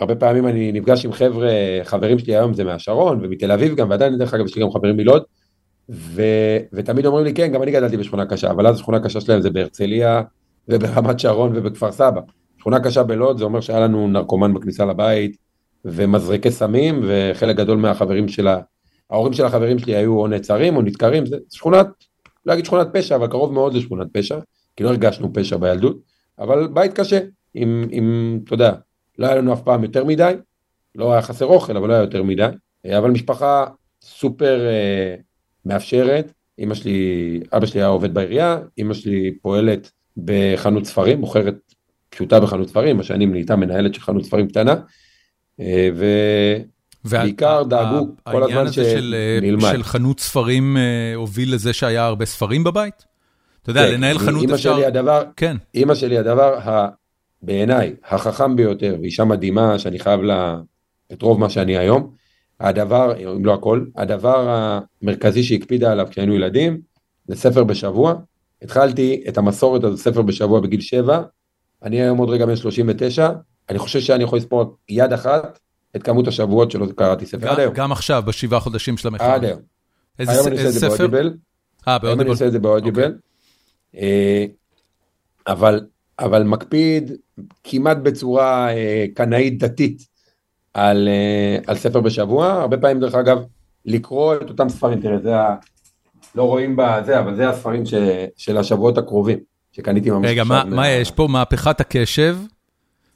הרבה 0.00 0.14
פעמים 0.14 0.46
אני 0.46 0.72
נפגש 0.72 1.04
עם 1.04 1.12
חבר'ה, 1.12 1.50
חברים 1.84 2.18
שלי 2.18 2.36
היום 2.36 2.54
זה 2.54 2.64
מהשרון 2.64 3.18
ומתל 3.22 3.52
אביב 3.52 3.74
גם, 3.74 3.90
ועדיין 3.90 4.18
דרך 4.18 4.34
אגב 4.34 4.44
יש 4.44 4.56
לי 4.56 4.62
גם 4.62 4.70
חברים 4.70 4.96
מלוד, 4.96 5.22
ו, 5.90 6.22
ותמיד 6.72 7.06
אומרים 7.06 7.24
לי 7.24 7.34
כן, 7.34 7.52
גם 7.52 7.62
אני 7.62 7.70
גדלתי 7.70 7.96
בשכונה 7.96 8.26
קשה, 8.26 8.50
אבל 8.50 8.66
אז 8.66 8.76
השכונה 8.76 9.00
קשה 9.00 9.20
שלהם 9.20 9.40
זה 9.40 9.50
בהרצליה 9.50 10.22
וברמת 10.68 11.20
שרון 11.20 11.52
ובכפר 11.54 11.92
סבא. 11.92 12.20
שכונה 12.58 12.80
קשה 12.80 13.02
בלוד 13.02 13.38
זה 13.38 13.44
אומר 13.44 13.60
שהיה 13.60 13.80
לנו 13.80 14.08
נרקומן 14.08 14.54
בכניסה 14.54 14.84
לבית 14.84 15.36
ומזרקי 15.84 16.50
סמים 16.50 17.00
וחלק 17.08 17.56
גדול 17.56 17.78
מהחברים 17.78 18.28
של 18.28 18.48
ההורים 19.10 19.32
של 19.32 19.44
החברים 19.44 19.78
שלי 19.78 19.96
היו 19.96 20.18
או 20.18 20.26
נעצרים 20.26 20.76
או 20.76 20.82
נדקרים, 20.82 21.26
זה 21.26 21.36
שכונת 21.50 21.86
לא 22.46 22.52
אגיד 22.52 22.64
שכונת 22.64 22.88
פשע, 22.92 23.16
אבל 23.16 23.26
קרוב 23.26 23.52
מאוד 23.52 23.74
לשכונת 23.74 24.06
פשע, 24.12 24.38
כי 24.76 24.84
לא 24.84 24.88
הרגשנו 24.88 25.32
פשע 25.32 25.56
בילדות, 25.56 25.98
אבל 26.38 26.68
בית 26.68 26.92
קשה, 26.92 27.20
עם, 27.54 27.86
עם, 27.90 28.38
אתה 28.44 28.54
יודע, 28.54 28.72
לא 29.18 29.26
היה 29.26 29.36
לנו 29.36 29.52
אף 29.52 29.62
פעם 29.62 29.82
יותר 29.82 30.04
מדי, 30.04 30.32
לא 30.94 31.12
היה 31.12 31.22
חסר 31.22 31.44
אוכל, 31.44 31.76
אבל 31.76 31.88
לא 31.88 31.92
היה 31.92 32.02
יותר 32.02 32.22
מדי, 32.22 32.46
אבל 32.98 33.10
משפחה 33.10 33.66
סופר 34.02 34.66
אה, 34.66 35.14
מאפשרת, 35.64 36.32
אמא 36.58 36.74
שלי, 36.74 37.40
אבא 37.52 37.66
שלי 37.66 37.80
היה 37.80 37.88
עובד 37.88 38.14
בעירייה, 38.14 38.58
אמא 38.78 38.94
שלי 38.94 39.38
פועלת 39.42 39.92
בחנות 40.16 40.84
ספרים, 40.84 41.20
מוכרת 41.20 41.56
פשוטה 42.08 42.40
בחנות 42.40 42.68
ספרים, 42.68 42.96
מה 42.96 43.02
שאני 43.02 43.26
נהייתה 43.26 43.56
מנהלת 43.56 43.94
של 43.94 44.00
חנות 44.00 44.24
ספרים 44.24 44.48
קטנה, 44.48 44.74
אה, 45.60 45.88
ו... 45.94 46.06
בעיקר 47.04 47.62
דאגו 47.62 48.08
כל 48.22 48.42
הזמן 48.42 48.72
שנלמד. 48.72 49.72
של 49.72 49.82
חנות 49.82 50.20
ספרים 50.20 50.76
אה, 50.76 51.14
הוביל 51.14 51.54
לזה 51.54 51.72
שהיה 51.72 52.06
הרבה 52.06 52.26
ספרים 52.26 52.64
בבית? 52.64 53.04
אתה 53.62 53.70
יודע, 53.70 53.86
כן, 53.86 53.94
לנהל 53.94 54.18
חנות 54.18 54.50
אפשר... 54.50 54.78
כן. 55.36 55.56
אימא 55.74 55.94
שלי 55.94 56.18
הדבר, 56.18 56.58
בעיניי, 57.42 57.94
החכם 58.08 58.56
ביותר, 58.56 58.96
ואישה 59.00 59.24
מדהימה, 59.24 59.78
שאני 59.78 59.98
חייב 59.98 60.20
לה 60.20 60.60
את 61.12 61.22
רוב 61.22 61.40
מה 61.40 61.50
שאני 61.50 61.78
היום, 61.78 62.14
הדבר, 62.60 63.14
אם 63.36 63.44
לא 63.44 63.54
הכל, 63.54 63.84
הדבר 63.96 64.48
המרכזי 65.02 65.42
שהקפידה 65.42 65.92
עליו 65.92 66.06
כשהיינו 66.10 66.34
ילדים, 66.34 66.80
זה 67.26 67.36
ספר 67.36 67.64
בשבוע. 67.64 68.14
התחלתי 68.62 69.24
את 69.28 69.38
המסורת 69.38 69.84
הזו, 69.84 69.96
ספר 69.96 70.22
בשבוע 70.22 70.60
בגיל 70.60 70.80
7, 70.80 71.22
אני 71.82 72.02
היום 72.02 72.18
עוד 72.18 72.30
רגע 72.30 72.46
בן 72.46 72.56
39, 72.56 73.30
אני 73.70 73.78
חושב 73.78 74.00
שאני 74.00 74.24
יכול 74.24 74.38
לספור 74.38 74.76
יד 74.88 75.12
אחת 75.12 75.58
את 75.96 76.02
כמות 76.02 76.28
השבועות 76.28 76.70
שלא 76.70 76.86
קראתי 76.96 77.26
ספר 77.26 77.46
גם, 77.46 77.52
עד 77.52 77.58
היום. 77.58 77.74
גם 77.74 77.92
עכשיו, 77.92 78.22
בשבעה 78.26 78.60
חודשים 78.60 78.96
של 78.96 79.08
המחאה. 79.08 79.34
עד 79.34 79.44
היום. 79.44 79.60
איזה, 80.18 80.32
היום 80.32 80.46
אני 80.46 80.52
עושה 80.52 80.62
את 80.62 80.66
איזה 80.66 80.78
זה 80.78 80.86
ספר? 80.86 80.96
באודיבל. 80.96 81.34
אה, 81.88 81.98
היום 82.02 82.04
אני 82.04 82.16
באודיבל. 82.16 82.30
עושה 82.30 82.46
את 82.46 82.52
זה 82.52 82.58
באודיבל. 82.58 83.14
אה, 83.96 84.44
אבל, 85.46 85.80
אבל 86.18 86.42
מקפיד 86.42 87.12
כמעט 87.64 87.96
בצורה 87.96 88.72
אה, 88.74 89.04
קנאית 89.14 89.58
דתית 89.58 90.06
על, 90.74 91.08
אה, 91.08 91.58
על 91.66 91.76
ספר 91.76 92.00
בשבוע, 92.00 92.52
הרבה 92.52 92.78
פעמים 92.78 93.00
דרך 93.00 93.14
אגב 93.14 93.38
לקרוא 93.84 94.34
את 94.34 94.48
אותם 94.48 94.68
ספרים, 94.68 95.00
תראה 95.00 95.18
זה 95.18 95.36
ה... 95.36 95.56
לא 96.34 96.42
רואים 96.42 96.76
בזה, 96.76 97.18
אבל 97.18 97.36
זה 97.36 97.48
הספרים 97.48 97.86
ש, 97.86 97.94
של 98.36 98.56
השבועות 98.56 98.98
הקרובים, 98.98 99.38
שקניתי 99.72 100.10
ממש 100.10 100.28
רגע, 100.30 100.42
עכשיו 100.42 100.62
מה, 100.66 100.76
מה 100.76 100.88
יש 100.88 101.10
פה? 101.10 101.28
מהפכת 101.30 101.80
הקשב? 101.80 102.36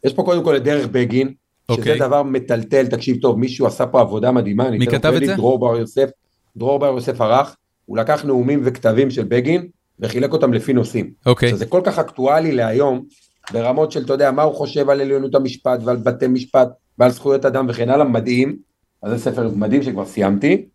יש 0.04 0.12
פה 0.12 0.22
קודם 0.22 0.44
כל 0.44 0.56
את 0.56 0.62
דרך 0.62 0.86
בגין, 0.86 1.34
שזה 1.70 1.80
אוקיי. 1.80 1.98
דבר 1.98 2.22
מטלטל, 2.22 2.86
תקשיב 2.86 3.16
טוב, 3.22 3.38
מישהו 3.38 3.66
עשה 3.66 3.86
פה 3.86 4.00
עבודה 4.00 4.32
מדהימה, 4.32 4.70
מי 4.70 4.86
כתב 4.86 5.12
את 5.16 5.26
זה? 5.26 5.34
דרור 5.34 5.58
בר 5.58 5.76
יוסף, 5.76 6.10
דרור 6.56 6.78
בר 6.78 6.86
יוסף 6.86 7.20
ערך, 7.20 7.56
הוא 7.86 7.98
לקח 7.98 8.24
נאומים 8.24 8.60
וכתבים 8.64 9.10
של 9.10 9.24
בגין, 9.24 9.66
וחילק 10.00 10.32
אותם 10.32 10.52
לפי 10.52 10.72
נושאים. 10.72 11.10
אוקיי. 11.26 11.54
זה 11.54 11.66
כל 11.66 11.80
כך 11.84 11.98
אקטואלי 11.98 12.52
להיום, 12.52 13.04
ברמות 13.52 13.92
של, 13.92 14.04
אתה 14.04 14.12
יודע, 14.12 14.30
מה 14.30 14.42
הוא 14.42 14.54
חושב 14.54 14.90
על 14.90 15.00
עליונות 15.00 15.34
המשפט 15.34 15.80
ועל 15.84 15.96
בתי 15.96 16.26
משפט 16.26 16.68
ועל 16.98 17.10
זכויות 17.10 17.44
אדם 17.44 17.66
וכן 17.68 17.90
הלאה, 17.90 18.04
מדהים. 18.04 18.56
אז 19.02 19.10
זה 19.10 19.18
ספר 19.18 19.50
מדהים 19.56 19.82
שכבר 19.82 20.04
סיימתי. 20.04 20.66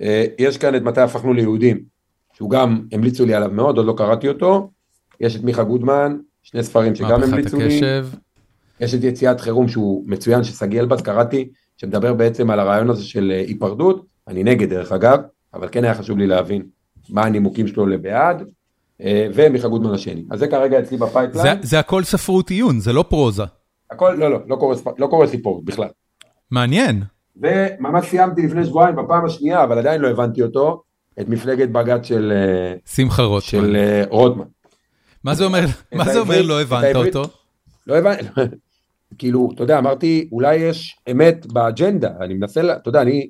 אה, 0.00 0.24
יש 0.38 0.58
כאן 0.58 0.74
את 0.74 0.82
מתי 0.82 1.00
הפכנו 1.00 1.32
ליהודים, 1.32 1.80
שהוא 2.36 2.50
גם 2.50 2.82
המליצו 2.92 3.26
לי 3.26 3.34
עליו 3.34 3.50
מאוד, 3.52 3.76
עוד 3.76 3.86
לא 3.86 3.94
קראתי 3.96 4.28
אותו. 4.28 4.70
יש 5.20 5.36
את 5.36 5.42
מיכה 5.42 5.62
גודמן, 5.62 6.16
שני 6.42 6.62
ספרים 6.62 6.94
שגם 6.94 7.20
מהפכת 7.20 7.32
המליצו 7.32 7.58
לי. 7.58 7.64
הקשב. 7.64 8.06
יש 8.82 8.94
את 8.94 9.04
יציאת 9.04 9.40
חירום 9.40 9.68
שהוא 9.68 10.04
מצוין, 10.06 10.44
ששגיא 10.44 10.80
אלבז 10.80 11.00
קראתי, 11.02 11.48
שמדבר 11.76 12.14
בעצם 12.14 12.50
על 12.50 12.60
הרעיון 12.60 12.90
הזה 12.90 13.04
של 13.04 13.32
אה, 13.34 13.40
היפרדות, 13.40 14.06
אני 14.28 14.44
נגד 14.44 14.70
דרך 14.70 14.92
אגב, 14.92 15.18
אבל 15.54 15.68
כן 15.72 15.84
היה 15.84 15.94
חשוב 15.94 16.18
לי 16.18 16.26
להבין 16.26 16.62
מה 17.08 17.22
הנימוקים 17.24 17.66
שלו 17.66 17.86
לבעד, 17.86 18.42
אה, 19.00 19.26
ומיכה 19.34 19.68
גודמן 19.68 19.94
השני. 19.94 20.24
אז 20.30 20.38
זה 20.38 20.46
כרגע 20.48 20.78
אצלי 20.78 20.98
זה, 20.98 21.04
ב 21.04 21.09
pipeline. 21.09 21.58
זה 21.62 21.78
הכל 21.78 22.04
ספרות 22.04 22.50
עיון, 22.50 22.80
זה 22.80 22.92
לא 22.92 23.04
פרוזה. 23.08 23.42
הכל, 23.90 24.14
לא, 24.18 24.30
לא, 24.30 24.38
לא 24.46 24.56
קורא, 24.56 24.76
ספ- 24.76 24.94
לא 24.98 25.06
קורא 25.06 25.26
סיפור 25.26 25.62
בכלל. 25.64 25.88
מעניין. 26.50 27.02
וממש 27.36 28.06
סיימתי 28.06 28.42
לפני 28.46 28.64
שבועיים 28.64 28.96
בפעם 28.96 29.24
השנייה, 29.24 29.64
אבל 29.64 29.78
עדיין 29.78 30.00
לא 30.00 30.08
הבנתי 30.08 30.42
אותו, 30.42 30.82
את 31.20 31.28
מפלגת 31.28 31.68
בג"ץ 31.68 32.06
של, 32.06 32.32
אה, 32.34 32.74
שמחה 32.94 33.22
רוטמן. 33.22 33.40
של 33.40 33.76
רוטמן. 34.08 34.44
מה 35.24 35.34
זה 35.34 35.44
אומר, 35.44 35.64
מה 35.94 36.04
זה 36.04 36.20
אומר 36.20 36.42
לא 36.42 36.60
הבנת 36.60 36.96
אותו? 36.96 37.22
לא 37.86 37.98
הבנתי, 37.98 38.24
כאילו, 39.18 39.48
אתה 39.54 39.62
יודע, 39.62 39.78
אמרתי, 39.78 40.28
אולי 40.32 40.54
יש 40.56 40.96
אמת 41.10 41.46
באג'נדה, 41.52 42.10
אני 42.20 42.34
מנסה, 42.34 42.60
אתה 42.76 42.88
יודע, 42.88 43.02
אני, 43.02 43.28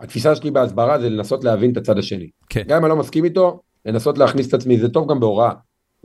התפיסה 0.00 0.34
שלי 0.34 0.50
בהסברה 0.50 1.00
זה 1.00 1.10
לנסות 1.10 1.44
להבין 1.44 1.72
את 1.72 1.76
הצד 1.76 1.98
השני. 1.98 2.28
כן. 2.48 2.62
גם 2.68 2.76
אם 2.76 2.84
אני 2.84 2.90
לא 2.90 2.96
מסכים 2.96 3.24
איתו, 3.24 3.60
לנסות 3.86 4.18
להכניס 4.18 4.48
את 4.48 4.54
עצמי, 4.54 4.78
זה 4.78 4.88
טוב 4.88 5.10
גם 5.10 5.20
בהוראה, 5.20 5.50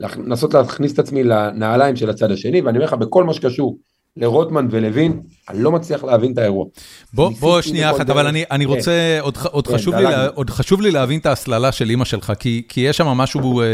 לנסות 0.00 0.54
להכניס 0.54 0.92
את 0.92 0.98
עצמי 0.98 1.24
לנעליים 1.24 1.96
של 1.96 2.10
הצד 2.10 2.30
השני, 2.30 2.60
ואני 2.60 2.78
אומר 2.78 2.86
לך, 2.86 2.92
בכל 2.92 3.24
מה 3.24 3.34
שקשור 3.34 3.78
לרוטמן 4.16 4.68
ולוין, 4.70 5.20
אני 5.48 5.62
לא 5.62 5.72
מצליח 5.72 6.04
להבין 6.04 6.32
את 6.32 6.38
האירוע. 6.38 6.66
בוא, 7.14 7.30
בוא 7.40 7.60
שנייה 7.60 7.90
אחת, 7.90 8.10
אבל. 8.10 8.26
אני, 8.26 8.44
אני 8.50 8.64
כן. 8.64 8.70
רוצה, 8.70 9.18
עוד, 9.20 9.36
ח- 9.36 9.46
עוד, 9.46 9.66
כן, 9.66 9.74
חשוב 9.74 9.94
לי. 9.94 10.02
לה- 10.02 10.26
עוד 10.26 10.50
חשוב 10.50 10.80
לי 10.80 10.90
להבין 10.90 11.20
את 11.20 11.26
ההסללה 11.26 11.72
של 11.72 11.90
אימא 11.90 12.04
שלך, 12.04 12.32
כי, 12.38 12.62
כי 12.68 12.80
יש 12.80 12.96
שם 12.96 13.06
משהו 13.06 13.60
אה, 13.60 13.66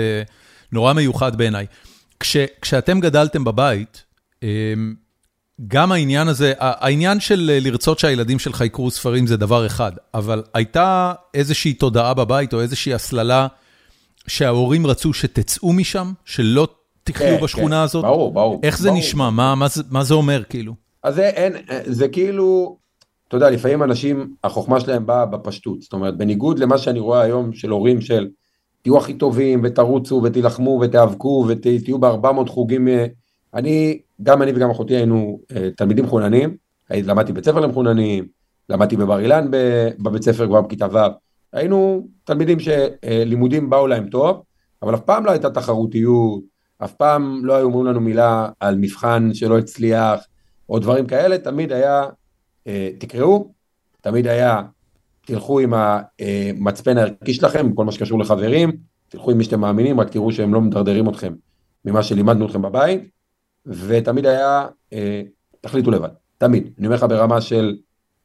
נורא 0.72 0.92
מיוחד 0.92 1.36
בעיניי. 1.36 1.66
כש, 2.20 2.36
כשאתם 2.62 3.00
גדלתם 3.00 3.44
בבית, 3.44 4.02
אה, 4.42 4.48
גם 5.66 5.92
העניין 5.92 6.28
הזה, 6.28 6.52
העניין 6.58 7.20
של 7.20 7.50
אה, 7.52 7.58
לרצות 7.60 7.98
שהילדים 7.98 8.38
שלך 8.38 8.60
יקראו 8.60 8.90
ספרים 8.90 9.26
זה 9.26 9.36
דבר 9.36 9.66
אחד, 9.66 9.92
אבל 10.14 10.42
הייתה 10.54 11.12
איזושהי 11.34 11.72
תודעה 11.72 12.14
בבית 12.14 12.54
או 12.54 12.60
איזושהי 12.60 12.94
הסללה 12.94 13.46
שההורים 14.26 14.86
רצו 14.86 15.12
שתצאו 15.12 15.72
משם, 15.72 16.12
שלא 16.24 16.68
תחיו 17.04 17.38
כן, 17.38 17.44
בשכונה 17.44 17.76
כן, 17.76 17.82
הזאת? 17.82 18.04
ברור, 18.04 18.32
ברור. 18.32 18.60
איך 18.62 18.78
זה 18.78 18.88
ברור. 18.88 19.00
נשמע? 19.00 19.30
מה, 19.30 19.54
מה, 19.54 19.68
זה, 19.68 19.82
מה 19.90 20.04
זה 20.04 20.14
אומר 20.14 20.42
כאילו? 20.48 20.74
אז 21.02 21.14
זה 21.14 21.28
אין, 21.28 21.52
זה 21.84 22.08
כאילו, 22.08 22.78
אתה 23.28 23.36
יודע, 23.36 23.50
לפעמים 23.50 23.82
אנשים, 23.82 24.34
החוכמה 24.44 24.80
שלהם 24.80 25.06
באה 25.06 25.26
בפשטות. 25.26 25.82
זאת 25.82 25.92
אומרת, 25.92 26.16
בניגוד 26.16 26.58
למה 26.58 26.78
שאני 26.78 27.00
רואה 27.00 27.20
היום 27.20 27.52
של 27.52 27.70
הורים 27.70 28.00
של 28.00 28.28
תהיו 28.82 28.98
הכי 28.98 29.14
טובים 29.14 29.60
ותרוצו 29.64 30.20
ותילחמו 30.24 30.78
ותיאבקו 30.82 31.46
ותהיו 31.48 31.98
ב-400 31.98 32.48
חוגים. 32.48 32.88
אה, 32.88 33.06
אני, 33.54 33.98
גם 34.22 34.42
אני 34.42 34.52
וגם 34.54 34.70
אחותי 34.70 34.96
היינו 34.96 35.40
אה, 35.56 35.68
תלמידים 35.76 36.04
מחוננים, 36.04 36.56
הי- 36.88 37.02
למדתי 37.02 37.32
בית 37.32 37.44
ספר 37.44 37.60
למחוננים, 37.60 38.26
למדתי 38.68 38.96
בבר 38.96 39.18
אילן 39.20 39.46
בבית 39.98 40.22
ספר 40.22 40.46
כבר 40.46 40.60
בכיתה 40.60 40.86
ו', 40.92 40.98
היינו 41.52 42.08
תלמידים 42.24 42.58
שלימודים 42.60 43.70
באו 43.70 43.86
להם 43.86 44.08
טוב, 44.08 44.42
אבל 44.82 44.94
אף 44.94 45.00
פעם 45.00 45.24
לא 45.24 45.30
הייתה 45.30 45.50
תחרותיות, 45.50 46.42
אף 46.84 46.92
פעם 46.92 47.44
לא 47.44 47.56
היו 47.56 47.66
אומרים 47.66 47.86
לנו 47.86 48.00
מילה 48.00 48.48
על 48.60 48.76
מבחן 48.76 49.30
שלא 49.34 49.58
הצליח, 49.58 50.20
או 50.68 50.78
דברים 50.78 51.06
כאלה, 51.06 51.38
תמיד 51.38 51.72
היה, 51.72 52.04
אה, 52.66 52.90
תקראו, 52.98 53.52
תמיד 54.00 54.26
היה, 54.26 54.62
תלכו 55.26 55.58
עם 55.60 55.72
המצפן 55.74 56.98
הערכי 56.98 57.34
שלכם, 57.34 57.72
כל 57.72 57.84
מה 57.84 57.92
שקשור 57.92 58.18
לחברים, 58.18 58.72
תלכו 59.08 59.30
עם 59.30 59.38
מי 59.38 59.44
שאתם 59.44 59.60
מאמינים, 59.60 60.00
רק 60.00 60.10
תראו 60.10 60.32
שהם 60.32 60.54
לא 60.54 60.60
מדרדרים 60.60 61.08
אתכם 61.08 61.32
ממה 61.84 62.02
שלימדנו 62.02 62.46
אתכם 62.46 62.62
בבית, 62.62 63.08
ותמיד 63.66 64.26
היה, 64.26 64.66
אה, 64.92 65.22
תחליטו 65.60 65.90
לבד, 65.90 66.08
תמיד. 66.38 66.70
אני 66.78 66.86
אומר 66.86 66.96
לך 66.96 67.06
ברמה 67.08 67.40
של, 67.40 67.76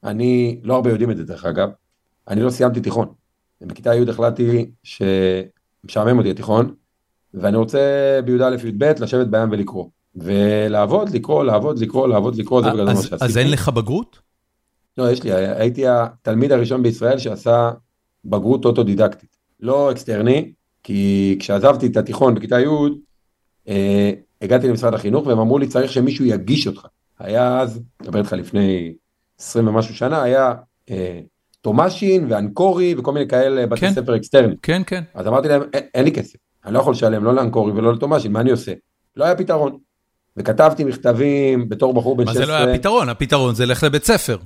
אני, 0.03 0.59
לא 0.63 0.75
הרבה 0.75 0.89
יודעים 0.89 1.11
את 1.11 1.17
זה 1.17 1.23
דרך 1.23 1.45
אגב, 1.45 1.69
אני 2.27 2.41
לא 2.41 2.49
סיימתי 2.49 2.81
תיכון. 2.81 3.13
בכיתה 3.61 3.95
י' 3.95 4.09
החלטתי 4.09 4.71
שמשעמם 4.83 6.17
אותי 6.17 6.31
התיכון, 6.31 6.73
ואני 7.33 7.57
רוצה 7.57 7.79
בי"א-י"ב 8.25 8.83
לשבת 8.99 9.27
בים 9.27 9.51
ולקרוא. 9.51 9.85
ולעבוד, 10.15 11.09
לקרוא, 11.09 11.43
לעבוד, 11.43 11.79
לקרוא, 11.79 12.07
לעבוד, 12.07 12.35
לקרוא, 12.35 12.61
זה 12.61 12.69
בגדול 12.69 12.85
מה 12.85 12.91
אז, 12.91 13.03
שעשיתי. 13.03 13.25
אז 13.25 13.37
אין 13.37 13.51
לך 13.51 13.69
בגרות? 13.69 14.19
לא, 14.97 15.11
יש 15.11 15.23
לי, 15.23 15.31
הייתי 15.33 15.87
התלמיד 15.87 16.51
הראשון 16.51 16.83
בישראל 16.83 17.17
שעשה 17.17 17.71
בגרות 18.25 18.65
אוטודידקטית. 18.65 19.37
לא 19.59 19.91
אקסטרני, 19.91 20.51
כי 20.83 21.35
כשעזבתי 21.39 21.87
את 21.87 21.97
התיכון 21.97 22.35
בכיתה 22.35 22.59
י', 22.59 22.65
אה, 23.67 24.11
הגעתי 24.43 24.67
למשרד 24.67 24.93
החינוך 24.93 25.27
והם 25.27 25.39
אמרו 25.39 25.59
לי 25.59 25.67
צריך 25.67 25.91
שמישהו 25.91 26.25
יגיש 26.25 26.67
אותך. 26.67 26.87
היה 27.19 27.59
אז, 27.59 27.81
מדבר 28.01 28.19
איתך 28.19 28.33
לפני 28.33 28.93
20 29.39 29.67
ומשהו 29.67 29.95
שנה, 29.95 30.23
היה 30.23 30.53
אה, 30.89 31.19
תומשין 31.61 32.25
ואנקורי 32.29 32.95
וכל 32.97 33.11
מיני 33.11 33.27
כאלה 33.27 33.67
בתי 33.67 33.81
כן. 33.81 33.93
ספר 33.93 34.15
אקסטרני. 34.15 34.55
כן, 34.61 34.81
כן. 34.85 35.03
אז 35.13 35.27
אמרתי 35.27 35.47
להם, 35.47 35.61
אין, 35.73 35.83
אין 35.93 36.05
לי 36.05 36.11
כסף, 36.11 36.35
אני 36.65 36.73
לא 36.73 36.79
יכול 36.79 36.93
לשלם 36.93 37.23
לא 37.23 37.35
לאנקורי 37.35 37.71
ולא 37.71 37.93
לתומשין, 37.93 38.31
מה 38.31 38.41
אני 38.41 38.51
עושה? 38.51 38.73
לא 39.15 39.25
היה 39.25 39.35
פתרון. 39.35 39.77
וכתבתי 40.37 40.83
מכתבים 40.83 41.69
בתור 41.69 41.93
בחור 41.93 42.17
בן 42.17 42.25
מה 42.25 42.31
16. 42.31 42.45
זה 42.45 42.51
לא 42.51 42.57
היה 42.57 42.77
פתרון? 42.77 43.09
הפתרון 43.09 43.55
זה 43.55 43.65
לך 43.65 43.83
לבית 43.83 44.03
ספר. 44.03 44.37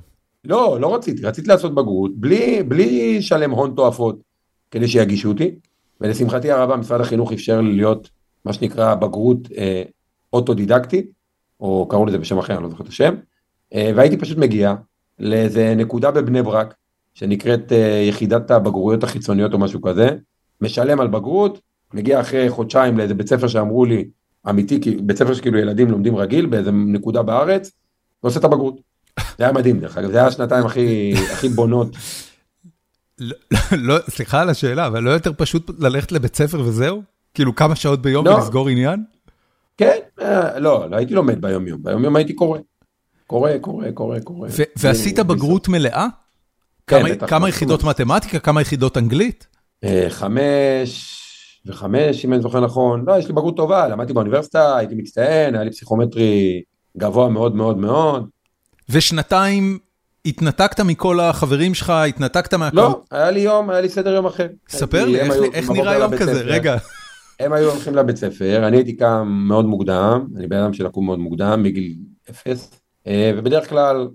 לא, 0.44 0.78
לא 0.80 0.94
רציתי, 0.94 1.26
רציתי 1.26 1.48
לעשות 1.48 1.74
בגרות, 1.74 2.10
בלי, 2.14 2.62
בלי 2.62 3.18
לשלם 3.18 3.50
הון 3.50 3.72
תועפות 3.76 4.18
כדי 4.70 4.88
שיגישו 4.88 5.28
אותי, 5.28 5.54
ולשמחתי 6.00 6.50
הרבה 6.50 6.76
משרד 6.76 7.00
החינוך 7.00 7.32
אפשר 7.32 7.60
לי 7.60 7.72
להיות 7.72 8.10
מה 8.44 8.52
שנקרא 8.52 8.94
בגרות 8.94 9.38
אה, 9.56 9.82
אוטודידקטית, 10.32 11.10
או 11.60 11.86
קראו 11.90 12.06
לזה 12.06 12.18
בשם 12.18 12.38
אחר, 12.38 12.54
אני 12.54 12.62
לא 12.62 12.68
זוכר 12.68 12.84
את 12.84 12.88
השם, 12.88 13.14
אה, 13.74 13.92
והייתי 13.96 14.16
פשוט 14.16 14.38
מגיע 14.38 14.74
לאיזה 15.18 15.74
נקודה 15.74 16.10
בבני 16.10 16.42
ברק, 16.42 16.74
שנקראת 17.14 17.72
אה, 17.72 18.04
יחידת 18.08 18.50
הבגרויות 18.50 19.04
החיצוניות 19.04 19.52
או 19.52 19.58
משהו 19.58 19.82
כזה, 19.82 20.08
משלם 20.60 21.00
על 21.00 21.08
בגרות, 21.08 21.60
מגיע 21.94 22.20
אחרי 22.20 22.50
חודשיים 22.50 22.98
לאיזה 22.98 23.14
בית 23.14 23.28
ספר 23.28 23.48
שאמרו 23.48 23.84
לי, 23.84 24.08
אמיתי, 24.48 24.78
בית 25.02 25.16
ספר 25.16 25.34
שכאילו 25.34 25.58
ילדים 25.58 25.90
לומדים 25.90 26.16
רגיל 26.16 26.46
באיזה 26.46 26.70
נקודה 26.72 27.22
בארץ, 27.22 27.72
ועושה 28.22 28.38
את 28.38 28.44
הבגרות. 28.44 28.80
זה 29.38 29.44
היה 29.44 29.52
מדהים 29.52 29.80
דרך 29.80 29.98
אגב, 29.98 30.10
זה 30.10 30.18
היה 30.18 30.26
השנתיים 30.26 30.66
הכי, 30.66 31.14
הכי 31.32 31.48
בונות. 31.48 31.96
לא, 33.18 33.36
לא, 33.72 33.98
סליחה 34.08 34.40
על 34.40 34.50
השאלה, 34.50 34.86
אבל 34.86 35.02
לא 35.02 35.10
יותר 35.10 35.32
פשוט 35.36 35.70
ללכת 35.78 36.12
לבית 36.12 36.36
ספר 36.36 36.60
וזהו? 36.60 37.02
כאילו 37.34 37.54
כמה 37.54 37.76
שעות 37.76 38.02
ביום 38.02 38.26
לא. 38.26 38.30
ולסגור 38.30 38.68
עניין? 38.68 39.04
כן, 39.76 39.96
אה, 40.20 40.58
לא, 40.58 40.86
לא 40.90 40.96
הייתי 40.96 41.14
לומד 41.14 41.40
ביום 41.40 41.66
יום, 41.66 41.82
ביום 41.82 42.04
יום 42.04 42.16
הייתי 42.16 42.32
קורא. 42.32 42.58
קורא, 43.26 43.50
קורא, 43.60 43.90
קורא, 43.90 44.18
קורא. 44.20 44.48
ו- 44.58 44.62
ועשית 44.76 45.18
בגרות 45.18 45.68
מלאה? 45.68 46.06
כן, 46.86 47.00
כמה- 47.00 47.08
בטח, 47.10 47.26
כמה. 47.30 47.48
יחידות 47.48 47.84
מתמטיקה? 47.84 48.38
כמה 48.38 48.60
יחידות 48.60 48.96
אנגלית? 48.96 49.46
אה, 49.84 50.06
חמש 50.08 51.14
וחמש, 51.66 52.24
אם 52.24 52.32
אני 52.32 52.42
זוכר 52.42 52.60
נכון. 52.60 53.04
לא, 53.06 53.18
יש 53.18 53.26
לי 53.26 53.32
בגרות 53.32 53.56
טובה, 53.56 53.88
למדתי 53.88 54.12
באוניברסיטה, 54.12 54.76
הייתי 54.76 54.94
מצטיין, 54.94 55.54
היה 55.54 55.64
לי 55.64 55.70
פסיכומטרי 55.70 56.62
גבוה 56.98 57.28
מאוד 57.28 57.54
מאוד 57.56 57.78
מאוד. 57.78 58.28
ושנתיים 58.88 59.78
התנתקת 60.26 60.80
מכל 60.80 61.20
החברים 61.20 61.74
שלך, 61.74 61.90
התנתקת 61.90 62.54
מהכל? 62.54 62.76
לא, 62.76 63.02
היה 63.10 63.30
לי 63.30 63.40
יום, 63.40 63.70
היה 63.70 63.80
לי 63.80 63.88
סדר 63.88 64.14
יום 64.14 64.26
אחר. 64.26 64.46
ספר 64.68 65.04
לי, 65.04 65.20
איך- 65.20 65.32
איך 65.52 65.70
נראה 65.70 65.94
יום 65.98 66.16
כזה? 66.16 66.42
רגע. 66.42 66.76
הם 67.40 67.52
היו 67.52 67.70
הולכים 67.70 67.94
לבית 67.94 68.16
ספר, 68.16 68.68
אני 68.68 68.76
הייתי 68.76 68.96
קם 68.96 69.28
מאוד 69.48 69.64
מוקדם, 69.64 70.26
אני 70.36 70.46
בן 70.46 70.56
אדם 70.56 70.72
של 70.72 70.86
לקום 70.86 71.06
מאוד 71.06 71.18
מוקדם, 71.18 71.62
מגיל 71.62 71.94
אפס, 72.30 72.70
אה, 73.06 73.32
ובדרך 73.36 73.68
כלל 73.68 74.08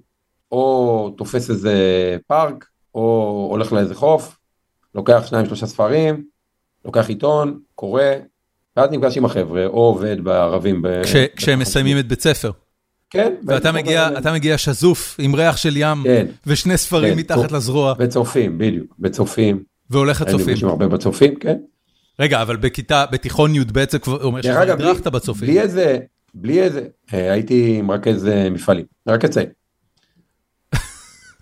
או 0.51 1.09
תופס 1.17 1.49
איזה 1.49 1.73
פארק, 2.27 2.65
או 2.95 3.47
הולך 3.51 3.73
לאיזה 3.73 3.95
חוף, 3.95 4.37
לוקח 4.95 5.23
שניים 5.27 5.45
שלושה 5.45 5.65
ספרים, 5.65 6.23
לוקח 6.85 7.09
עיתון, 7.09 7.59
קורא, 7.75 8.01
ואז 8.77 8.89
נפגש 8.91 9.17
עם 9.17 9.25
החבר'ה, 9.25 9.65
או 9.65 9.71
עובד 9.79 10.17
בערבים. 10.23 10.81
ב- 10.81 11.01
כש- 11.03 11.15
כשהם 11.35 11.59
מסיימים 11.59 11.99
את 11.99 12.07
בית 12.07 12.21
ספר. 12.21 12.51
כן. 13.09 13.33
ואתה 13.47 13.71
מגיע, 13.71 14.09
אתה 14.17 14.33
מגיע 14.33 14.57
שזוף 14.57 15.15
עם 15.19 15.35
ריח 15.35 15.57
של 15.57 15.77
ים, 15.77 15.97
כן, 16.03 16.25
ושני 16.47 16.77
ספרים 16.77 17.13
כן, 17.13 17.19
מתחת. 17.19 17.51
לזרוע, 17.51 17.93
וצופים, 17.99 18.57
בדיוק, 18.57 18.95
וצופים. 18.99 19.63
והולך 19.89 20.21
לצופים. 20.21 20.39
נפגשים 20.49 20.67
הרבה 20.67 20.87
בצופים, 20.87 21.35
כן. 21.35 21.57
רגע, 22.19 22.41
אבל 22.41 22.55
בכיתה, 22.57 23.05
בתיכון 23.11 23.55
י"ב 23.55 23.83
זה 23.91 23.99
כבר 23.99 24.23
אומר 24.23 24.41
בלי- 24.41 24.71
הדרכת 24.71 25.07
בצופים. 25.07 25.47
בלי 25.47 25.59
איזה, 25.61 25.99
בלי 26.33 26.61
איזה, 26.61 26.81
אה, 27.13 27.31
הייתי 27.31 27.81
מרכז 27.81 28.27
אה, 28.27 28.49
מפעלים, 28.49 28.85
רק 29.07 29.25
אציין. 29.25 29.49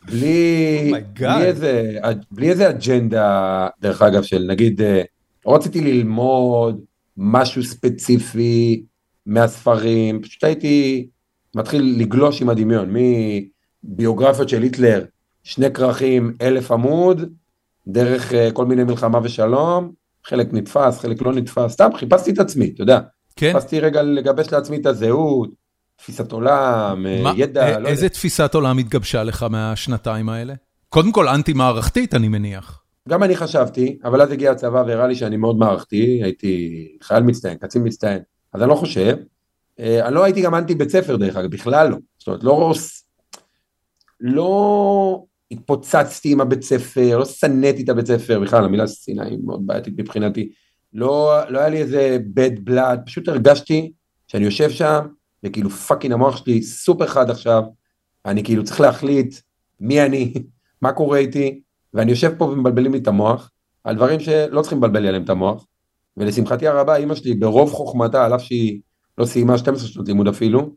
בלי, 0.05 0.91
Oh. 0.93 1.19
בלי 1.19 1.43
איזה, 1.45 1.97
בלי 2.31 2.49
איזה 2.49 2.69
אג'נדה, 2.69 3.67
דרך 3.81 4.01
אגב, 4.01 4.23
של 4.23 4.45
נגיד, 4.49 4.81
אה, 4.81 5.01
רציתי 5.47 5.81
ללמוד 5.81 6.81
משהו 7.17 7.63
ספציפי 7.63 8.83
מהספרים, 9.25 10.21
פשוט 10.21 10.43
הייתי 10.43 11.07
מתחיל 11.55 11.95
לגלוש 11.99 12.41
עם 12.41 12.49
הדמיון, 12.49 12.93
מביוגרפיות 13.83 14.49
של 14.49 14.61
היטלר, 14.63 15.05
שני 15.43 15.73
כרכים, 15.73 16.33
אלף 16.41 16.71
עמוד, 16.71 17.21
דרך 17.87 18.33
כל 18.53 18.65
מיני 18.65 18.83
מלחמה 18.83 19.19
ושלום, 19.23 19.91
חלק 20.25 20.53
נתפס, 20.53 20.99
חלק 20.99 21.21
לא 21.21 21.33
נתפס, 21.33 21.71
סתם 21.71 21.89
חיפשתי 21.97 22.31
את 22.31 22.39
עצמי, 22.39 22.71
אתה 22.75 22.81
יודע. 22.81 22.99
כן? 23.35 23.51
חיפשתי 23.53 23.79
רגע 23.79 24.01
לגבש 24.01 24.53
לעצמי 24.53 24.77
את 24.77 24.85
הזהות, 24.85 25.49
תפיסת 25.95 26.31
עולם, 26.31 27.05
אה, 27.07 27.21
מה- 27.23 27.33
ידע, 27.37 27.75
א- 27.77 27.79
לא 27.79 27.87
איזה 27.87 28.05
יודע. 28.05 28.13
תפיסת 28.13 28.53
עולם 28.55 28.77
התגבשה 28.77 29.23
לך 29.23 29.45
מהשנתיים 29.49 30.29
האלה? 30.29 30.53
קודם 30.89 31.11
כל 31.11 31.27
אנטי-מערכתית, 31.27 32.13
אני 32.13 32.27
מניח. 32.27 32.83
גם 33.09 33.23
אני 33.23 33.35
חשבתי, 33.35 33.97
אבל 34.03 34.21
אז 34.21 34.31
הגיע 34.31 34.51
הצבא 34.51 34.83
והראה 34.87 35.07
לי 35.07 35.15
שאני 35.15 35.37
מאוד 35.37 35.57
מערכתי, 35.57 36.19
הייתי 36.23 36.67
חייל 37.03 37.23
מצטיין, 37.23 37.57
קצין 37.57 37.81
מצטיין, 37.87 38.19
אז 38.53 38.61
אני 38.61 38.69
לא 38.69 38.75
חושב. 38.75 39.17
אה, 39.79 40.07
אני 40.07 40.15
לא 40.15 40.23
הייתי 40.23 40.41
גם 40.41 40.55
אנטי 40.55 40.75
בית 40.75 40.89
ספר 40.89 41.15
דרך 41.15 41.35
אגב, 41.35 41.51
בכלל 41.51 41.89
לא. 41.89 41.97
זאת 42.19 42.27
אומרת, 42.27 42.43
לא 42.43 42.51
רוס... 42.53 43.05
לא 44.19 45.23
התפוצצתי 45.51 46.31
עם 46.31 46.41
הבית 46.41 46.61
ספר, 46.61 47.17
לא 47.17 47.25
שנאתי 47.25 47.83
את 47.83 47.89
הבית 47.89 48.05
ספר, 48.05 48.39
בכלל 48.39 48.63
המילה 48.63 48.87
שנאה 48.87 49.25
היא 49.25 49.39
מאוד 49.43 49.67
בעייתית 49.67 49.93
מבחינתי. 49.97 50.51
לא, 50.93 51.39
לא 51.49 51.59
היה 51.59 51.69
לי 51.69 51.77
איזה 51.77 52.17
bad 52.35 52.69
blood, 52.69 53.05
פשוט 53.05 53.27
הרגשתי 53.27 53.91
שאני 54.27 54.45
יושב 54.45 54.69
שם, 54.69 54.99
וכאילו 55.43 55.69
fucking 55.69 56.13
המוח 56.13 56.37
שלי 56.37 56.61
סופר 56.61 57.07
חד 57.07 57.29
עכשיו, 57.29 57.63
אני 58.25 58.43
כאילו 58.43 58.63
צריך 58.63 58.81
להחליט 58.81 59.35
מי 59.79 60.01
אני, 60.01 60.33
מה 60.81 60.91
קורה 60.91 61.17
איתי, 61.17 61.61
ואני 61.93 62.11
יושב 62.11 62.33
פה 62.37 62.45
ומבלבלים 62.45 62.93
לי 62.93 62.99
את 62.99 63.07
המוח, 63.07 63.51
על 63.83 63.95
דברים 63.95 64.19
שלא 64.19 64.61
צריכים 64.61 64.77
לבלבל 64.77 64.99
לי 64.99 65.07
עליהם 65.07 65.23
את 65.23 65.29
המוח, 65.29 65.65
ולשמחתי 66.17 66.67
הרבה 66.67 66.95
אימא 66.95 67.15
שלי 67.15 67.33
ברוב 67.33 67.71
חוכמתה, 67.71 68.25
על 68.25 68.35
אף 68.35 68.41
שהיא 68.41 68.81
לא 69.17 69.25
סיימה 69.25 69.57
12 69.57 69.87
שנות 69.87 70.07
לימוד 70.07 70.27
אפילו, 70.27 70.75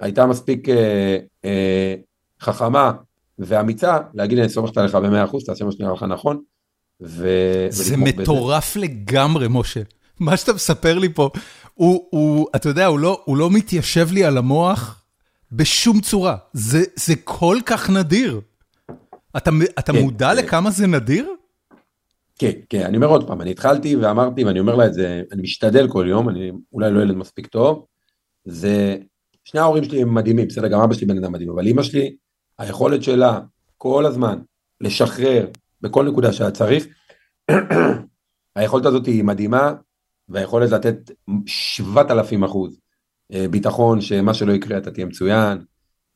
הייתה 0.00 0.26
מספיק 0.26 0.68
אה, 0.68 1.18
אה, 1.44 1.94
חכמה 2.40 2.92
ואמיצה 3.38 3.98
להגיד 4.14 4.38
אני 4.38 4.48
סומכת 4.48 4.76
עליך 4.76 4.94
במאה 4.94 5.24
אחוז, 5.24 5.44
תעשה 5.44 5.64
מה 5.64 5.72
שנראה 5.72 5.92
לך 5.92 6.02
נכון. 6.02 6.40
ו... 7.02 7.28
זה 7.68 7.94
ולתמוך 7.94 8.08
בזה. 8.08 8.22
מטורף 8.22 8.76
לגמרי, 8.76 9.46
משה. 9.50 9.80
מה 10.20 10.36
שאתה 10.36 10.52
מספר 10.52 10.98
לי 10.98 11.08
פה, 11.08 11.30
הוא, 11.74 12.06
הוא, 12.10 12.46
אתה 12.56 12.68
יודע, 12.68 12.86
הוא 12.86 12.98
לא, 12.98 13.22
הוא 13.24 13.36
לא 13.36 13.50
מתיישב 13.50 14.08
לי 14.12 14.24
על 14.24 14.38
המוח 14.38 15.02
בשום 15.52 16.00
צורה. 16.00 16.36
זה, 16.52 16.82
זה 16.96 17.14
כל 17.24 17.58
כך 17.66 17.90
נדיר. 17.90 18.40
אתה, 19.36 19.50
אתה 19.78 19.92
כן, 19.92 19.98
מודע 19.98 20.30
כן. 20.30 20.36
לכמה 20.36 20.70
זה 20.70 20.86
נדיר? 20.86 21.28
כן, 22.38 22.50
כן, 22.68 22.82
אני 22.82 22.96
אומר 22.96 23.06
עוד 23.06 23.26
פעם, 23.26 23.40
אני 23.40 23.50
התחלתי 23.50 23.96
ואמרתי, 23.96 24.44
ואני 24.44 24.60
אומר 24.60 24.76
לה 24.76 24.86
את 24.86 24.94
זה, 24.94 25.22
אני 25.32 25.42
משתדל 25.42 25.88
כל 25.88 26.06
יום, 26.08 26.28
אני 26.28 26.52
אולי 26.72 26.90
לא 26.90 27.02
ילד 27.02 27.16
מספיק 27.16 27.46
טוב, 27.46 27.86
זה, 28.44 28.96
שני 29.44 29.60
ההורים 29.60 29.84
שלי 29.84 30.02
הם 30.02 30.14
מדהימים, 30.14 30.48
בסדר, 30.48 30.68
גם 30.68 30.80
אבא 30.80 30.94
שלי 30.94 31.06
בן 31.06 31.18
אדם 31.18 31.32
מדהים, 31.32 31.50
אבל 31.50 31.68
אמא 31.68 31.82
שלי, 31.82 32.16
היכולת 32.58 33.02
שלה 33.02 33.40
כל 33.76 34.06
הזמן 34.06 34.38
לשחרר 34.80 35.46
בכל 35.80 36.04
נקודה 36.04 36.32
שהיה 36.32 36.50
צריך, 36.50 36.86
היכולת 38.56 38.86
הזאת 38.86 39.06
היא 39.06 39.24
מדהימה, 39.24 39.72
והיכולת 40.28 40.70
לתת 40.70 41.10
7,000 41.46 42.44
אחוז 42.44 42.78
אה, 43.32 43.46
ביטחון 43.50 44.00
שמה 44.00 44.34
שלא 44.34 44.52
יקרה 44.52 44.78
אתה 44.78 44.90
תהיה 44.90 45.06
מצוין, 45.06 45.58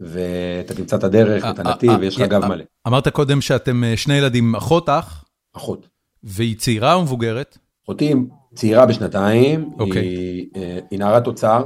ואתה 0.00 0.74
תמצא 0.74 0.96
את 0.96 1.05
הדרך, 1.05 1.44
את 1.44 1.61
אה, 1.61 1.70
הנתיב, 1.70 1.90
אה, 1.90 1.98
ויש 2.00 2.16
לך 2.16 2.22
אה, 2.22 2.26
גב 2.26 2.42
אה, 2.42 2.48
מלא. 2.48 2.64
אמרת 2.87 3.09
קודם 3.09 3.40
שאתם 3.40 3.85
אה, 3.85 3.96
שני 3.96 4.14
ילדים, 4.14 4.57
אחות 4.57 4.88
אח, 4.88 5.24
אחות. 5.57 5.88
והיא 6.22 6.57
צעירה 6.57 6.94
או 6.94 7.02
מבוגרת? 7.02 7.59
אחותי 7.85 8.14
צעירה 8.55 8.87
בשנתיים, 8.87 9.70
אוקיי. 9.78 10.46
אה, 10.57 10.78
היא 10.90 10.98
נערת 10.98 11.26
אוצר, 11.26 11.64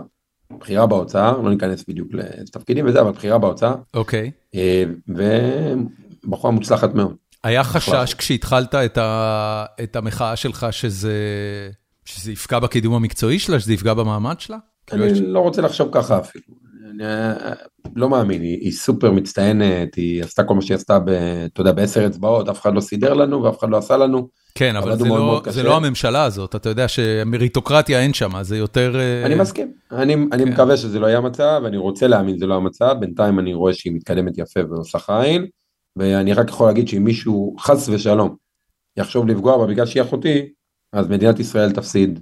בכירה 0.50 0.86
באוצר, 0.86 1.40
לא 1.40 1.50
ניכנס 1.50 1.84
בדיוק 1.88 2.08
לתפקידים 2.12 2.86
וזה, 2.86 3.00
אבל 3.00 3.10
בכירה 3.10 3.38
באוצר, 3.38 3.74
אוקיי. 3.94 4.30
אה, 4.54 4.84
ובחורה 5.08 6.52
מוצלחת 6.52 6.94
מאוד. 6.94 7.14
היה. 7.44 7.64
חשש 7.64 8.14
כשהתחלת 8.14 8.74
את, 8.74 8.98
ה, 8.98 9.64
את 9.82 9.96
המחאה 9.96 10.36
שלך 10.36 10.66
שזה, 10.70 11.14
שזה 12.04 12.32
יפגע 12.32 12.58
בקידום 12.58 12.94
המקצועי 12.94 13.38
שלה, 13.38 13.60
שזה 13.60 13.74
יפגע 13.74 13.94
במעמד 13.94 14.40
שלה? 14.40 14.58
אני 14.92 15.20
לא 15.20 15.40
רוצה 15.40 15.62
לחשוב 15.62 15.88
ככה 15.92 16.18
אפילו. 16.18 16.65
אני 17.00 17.04
אה, 17.04 17.52
לא 17.96 18.08
מאמין, 18.08 18.42
היא, 18.42 18.58
היא 18.60 18.72
סופר 18.72 19.10
מצטיינת, 19.10 19.94
היא 19.94 20.24
עשתה 20.24 20.44
כל 20.44 20.54
מה 20.54 20.62
שהיא 20.62 20.74
עשתה, 20.74 20.98
ב, 20.98 21.08
אתה 21.52 21.60
יודע, 21.60 21.72
בעשר 21.72 22.06
אצבעות, 22.06 22.48
אף 22.48 22.60
אחד 22.60 22.74
לא 22.74 22.80
סידר 22.80 23.14
לנו 23.14 23.42
ואף 23.42 23.58
אחד 23.58 23.70
לא 23.70 23.76
עשה 23.76 23.96
לנו. 23.96 24.28
כן, 24.54 24.76
אבל 24.76 24.90
עבדנו 24.90 25.04
זה 25.04 25.08
מאוד 25.08 25.20
לא, 25.20 25.26
מאוד 25.26 25.48
זה. 25.48 25.62
לא 25.62 25.76
הממשלה 25.76 26.24
הזאת, 26.24 26.54
אתה 26.54 26.68
יודע 26.68 26.88
שמריטוקרטיה 26.88 28.00
אין 28.00 28.12
שם, 28.12 28.42
זה 28.42 28.56
יותר... 28.56 28.96
אה, 28.96 29.26
אני 29.26 29.34
מסכים, 29.34 29.72
אני, 29.92 30.14
אני 30.14 30.44
כן. 30.44 30.52
מקווה 30.52 30.76
שזה 30.76 30.98
לא 30.98 31.06
יהיה 31.06 31.18
המצב, 31.18 31.62
אני 31.66 31.76
רוצה 31.76 32.06
להאמין 32.06 32.36
שזה 32.36 32.46
לא 32.46 32.54
המצב, 32.54 32.96
בינתיים 33.00 33.38
אני 33.38 33.54
רואה 33.54 33.74
שהיא 33.74 33.92
מתקדמת 33.92 34.38
יפה 34.38 34.60
ועושה 34.70 34.98
חיל, 34.98 35.46
ואני 35.96 36.32
רק 36.32 36.48
יכול 36.48 36.66
להגיד 36.66 36.88
שאם 36.88 37.04
מישהו 37.04 37.56
חס 37.58 37.88
ושלום 37.88 38.36
יחשוב 38.96 39.26
לפגוע 39.26 39.58
בה 39.58 39.66
בגלל 39.66 39.86
שהיא 39.86 40.02
אחותי, 40.02 40.48
אז 40.92 41.08
מדינת 41.08 41.40
ישראל 41.40 41.72
תפסיד 41.72 42.20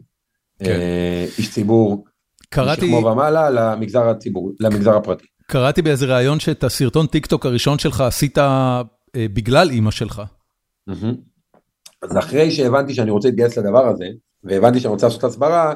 כן. 0.59 0.71
אה, 0.71 1.27
איש 1.39 1.51
ציבור, 1.51 2.05
קראתי, 2.55 2.87
משכמו 2.87 3.07
ומעלה 3.07 3.51
למגזר 3.51 4.09
הציבור, 4.09 4.53
למגזר 4.61 4.97
הפרטי. 4.97 5.27
קראתי 5.47 5.83
באיזה 5.83 6.07
ראיון 6.07 6.41
שאת 6.41 6.65
הסרטון 6.65 7.07
טיק 7.07 7.27
טוק 7.27 7.47
הראשון 7.47 7.79
שלך 7.79 8.01
עשית 8.01 8.39
אה, 8.39 8.83
בגלל 9.17 9.71
אימא 9.71 9.91
שלך. 9.91 10.23
מהמם. 10.87 11.15
אז 12.03 12.19
אחרי 12.19 12.51
שהבנתי 12.51 12.95
שאני 12.95 13.11
רוצה 13.11 13.29
להתגייס 13.29 13.59
לדבר 13.59 13.87
הזה, 13.87 14.07
והבנתי 14.45 14.81
שאני 14.81 14.93
רוצה 14.93 15.07
לעשות 15.07 15.25
הסברה, 15.25 15.75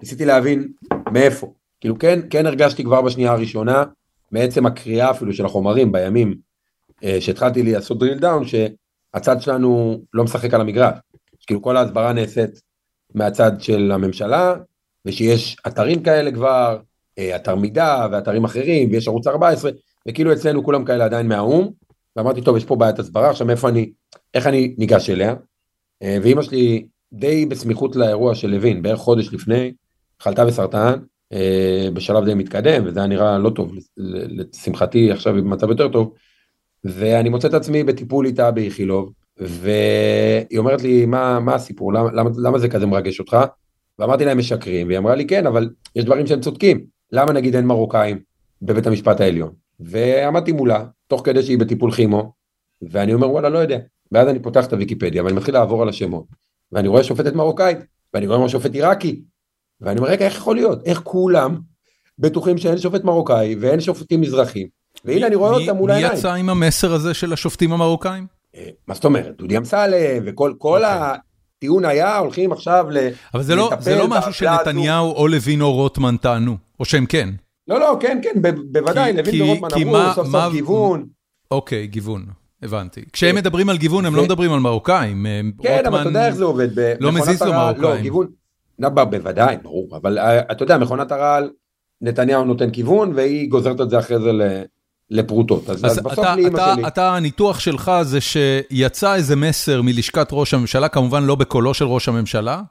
ניסיתי 0.00 0.24
להבין 0.24 0.68
מאיפה. 1.12 1.52
כאילו 1.80 1.98
כן, 1.98 2.20
כן 2.30 2.46
הרגשתי 2.46 2.84
כבר 2.84 3.02
בשנייה 3.02 3.32
הראשונה, 3.32 3.84
מעצם 4.32 4.66
הקריאה 4.66 5.10
אפילו 5.10 5.32
של 5.32 5.46
החומרים 5.46 5.92
בימים 5.92 6.34
אה, 7.04 7.20
שהתחלתי 7.20 7.62
לעשות 7.62 8.02
drill 8.02 8.22
down, 8.22 8.44
שהצד 8.46 9.40
שלנו 9.40 10.00
לא 10.14 10.24
משחק 10.24 10.54
על 10.54 10.60
המגרש. 10.60 10.98
כאילו 11.46 11.62
כל 11.62 11.76
ההסברה 11.76 12.12
נעשית 12.12 12.50
מהצד 13.14 13.52
של 13.60 13.92
הממשלה, 13.92 14.54
ושיש 15.06 15.56
אתרים 15.66 16.02
כאלה 16.02 16.32
כבר, 16.32 16.78
אה, 17.18 17.36
אתר 17.36 17.54
מידע 17.54 18.06
ואתרים 18.12 18.44
אחרים, 18.44 18.90
ויש 18.90 19.08
ערוץ 19.08 19.26
14, 19.26 19.70
וכאילו 20.08 20.32
אצלנו 20.32 20.64
כולם 20.64 20.84
כאלה 20.84 21.04
עדיין 21.04 21.28
מהאו"ם, 21.28 21.70
ואמרתי, 22.16 22.42
טוב, 22.42 22.56
יש 22.56 22.64
פה 22.64 22.76
בעיית 22.76 22.98
הסברה, 22.98 23.30
עכשיו 23.30 23.46
מאיפה 23.46 23.68
אני, 23.68 23.92
איך 24.34 24.46
אני 24.46 24.74
ניגש 24.78 25.10
אליה? 25.10 25.34
אה, 26.02 26.18
ואימא 26.22 26.42
שלי, 26.42 26.86
די 27.12 27.46
בסמיכות 27.46 27.96
לאירוע 27.96 28.34
של 28.34 28.48
לוין, 28.50 28.82
בערך 28.82 28.98
חודש 28.98 29.32
לפני, 29.32 29.72
חלתה 30.20 30.44
בסרטן, 30.44 30.92
אה, 31.32 31.88
בשלב 31.94 32.24
די 32.24 32.34
מתקדם, 32.34 32.82
וזה 32.86 33.00
היה 33.00 33.08
נראה 33.08 33.38
לא 33.38 33.50
טוב, 33.50 33.72
לשמחתי 33.96 35.12
עכשיו 35.12 35.34
היא 35.34 35.42
במצב 35.42 35.68
יותר 35.68 35.88
טוב, 35.88 36.14
ואני 36.84 37.28
מוצא 37.28 37.48
את 37.48 37.54
עצמי 37.54 37.84
בטיפול 37.84 38.26
איתה 38.26 38.50
באיכילוב, 38.50 39.12
והיא 39.36 40.58
אומרת 40.58 40.82
לי, 40.82 41.06
מה, 41.06 41.40
מה 41.40 41.54
הסיפור, 41.54 41.92
למה, 41.92 42.10
למה, 42.12 42.30
למה 42.36 42.58
זה 42.58 42.68
כזה 42.68 42.86
מרגש 42.86 43.20
אותך? 43.20 43.36
ואמרתי 44.00 44.24
להם 44.24 44.38
משקרים, 44.38 44.86
והיא 44.86 44.98
אמרה 44.98 45.14
לי, 45.14 45.26
כן, 45.26 45.46
אבל 45.46 45.70
יש 45.96 46.04
דברים 46.04 46.26
שהם 46.26 46.40
צודקים, 46.40 46.84
למה 47.12 47.32
נגיד 47.32 47.56
אין 47.56 47.66
מרוקאים 47.66 48.18
בבית 48.62 48.86
המשפט 48.86 49.20
העליון? 49.20 49.52
ועמדתי 49.80 50.52
מולה, 50.52 50.84
תוך 51.06 51.22
כדי 51.24 51.42
שהיא 51.42 51.58
בטיפול 51.58 51.92
כימו, 51.92 52.32
ואני 52.90 53.14
אומר, 53.14 53.30
וואלה, 53.30 53.48
לא 53.48 53.58
יודע. 53.58 53.78
ואז 54.12 54.28
אני 54.28 54.38
פותח 54.38 54.66
את 54.66 54.72
הוויקיפדיה, 54.72 55.24
ואני 55.24 55.36
מתחיל 55.36 55.54
לעבור 55.54 55.82
על 55.82 55.88
השמות, 55.88 56.24
ואני 56.72 56.88
רואה 56.88 57.04
שופטת 57.04 57.34
מרוקאית, 57.34 57.78
ואני 58.14 58.26
רואה 58.26 58.48
שופט 58.48 58.74
עיראקי, 58.74 59.22
ואני 59.80 59.98
אומר, 59.98 60.10
רגע, 60.10 60.24
איך 60.24 60.36
יכול 60.36 60.56
להיות? 60.56 60.86
איך 60.86 61.00
כולם 61.04 61.58
בטוחים 62.18 62.58
שאין 62.58 62.78
שופט 62.78 63.04
מרוקאי 63.04 63.56
ואין 63.60 63.80
שופטים 63.80 64.20
מזרחים? 64.20 64.68
והנה 65.04 65.26
אני 65.26 65.34
רואה 65.34 65.50
אותם 65.50 65.76
מול 65.76 65.90
העיניים. 65.90 66.12
מי 66.12 66.18
יצא 66.18 66.32
עם 66.32 66.50
המסר 66.50 66.92
הזה 66.92 67.14
של 67.14 67.32
השופטים 67.32 67.72
המרוקאים? 67.72 68.26
אה, 68.56 68.68
מה 68.86 68.94
זאת 68.94 69.04
אומרת? 69.04 69.36
דודי 69.36 69.56
אמסלם 69.56 70.22
וכל 70.26 70.52
okay. 70.84 71.16
הטיעון 71.60 71.84
היה 71.84 72.18
הולכים 72.18 72.52
עכשיו 72.52 72.86
ל... 72.90 72.98
אבל 73.34 73.42
זה 73.42 73.56
לא, 73.56 73.70
זה 73.78 73.96
לא 73.96 74.08
משהו 74.08 74.32
שנתניהו 74.32 75.12
או 75.12 75.28
לוין 75.28 75.60
או 75.60 75.72
רוטמן 75.72 76.16
טענו, 76.16 76.56
או 76.80 76.84
שהם 76.84 77.06
כן. 77.06 77.28
לא, 77.68 77.80
לא, 77.80 77.96
כן, 78.00 78.20
כן, 78.22 78.42
בוודאי, 78.72 79.12
לוין 79.12 79.42
ורוטמן 79.42 79.68
אמרו 79.82 80.14
סוף 80.14 80.28
סוף 80.28 80.52
גיוון. 80.52 81.06
אוקיי, 81.50 81.86
גיוון. 81.86 82.26
הבנתי. 82.62 83.04
כשהם 83.12 83.36
מדברים 83.36 83.68
על 83.68 83.76
גיוון, 83.76 84.04
הם 84.04 84.14
לא 84.14 84.22
מדברים 84.22 84.52
על 84.52 84.60
מרוקאים. 84.60 85.26
כן, 85.62 85.86
אבל 85.86 86.00
אתה 86.00 86.08
יודע 86.08 86.26
איך 86.26 86.34
זה 86.34 86.44
עובד. 86.44 86.68
לא 87.00 87.12
מזיז 87.12 87.42
לו 87.42 87.52
מרוקאים. 87.52 87.82
לא, 87.82 88.00
גיוון, 88.00 88.26
בוודאי, 88.78 89.56
ברור. 89.62 89.96
אבל 89.96 90.18
אה, 90.18 90.40
אתה 90.40 90.62
יודע, 90.62 90.78
מכונת 90.78 91.12
הרעל, 91.12 91.50
נתניהו 92.00 92.44
נותן 92.44 92.70
כיוון, 92.70 93.12
והיא 93.14 93.50
גוזרת 93.50 93.80
את 93.80 93.90
זה 93.90 93.98
אחרי 93.98 94.18
זה 94.20 94.32
לפרוטות. 95.10 95.70
אז, 95.70 95.84
אז 95.84 95.98
בסוף 95.98 96.12
אתה, 96.12 96.34
אתה, 96.46 96.74
שלי... 96.74 96.86
אתה, 96.86 97.16
הניתוח 97.16 97.60
שלך 97.60 97.92
זה 98.02 98.18
שיצא 98.20 99.14
איזה 99.14 99.36
מסר 99.36 99.82
מלשכת 99.82 100.28
ראש 100.32 100.54
הממשלה, 100.54 100.88
כמובן 100.88 101.24
לא 101.24 101.34
בקולו 101.34 101.74
של 101.74 101.84
ראש 101.84 102.08
הממשלה, 102.08 102.62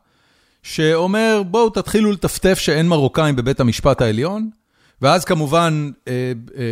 שאומר 0.64 1.42
בואו 1.48 1.70
תתחילו 1.70 2.12
לטפטף 2.12 2.60
שאין 2.60 2.88
מרוקאים 2.88 3.36
בבית 3.36 3.60
המשפט 3.60 4.02
העליון, 4.02 4.50
ואז 5.02 5.26
כמובן 5.26 5.92
אה, 6.08 6.14
אה, 6.58 6.64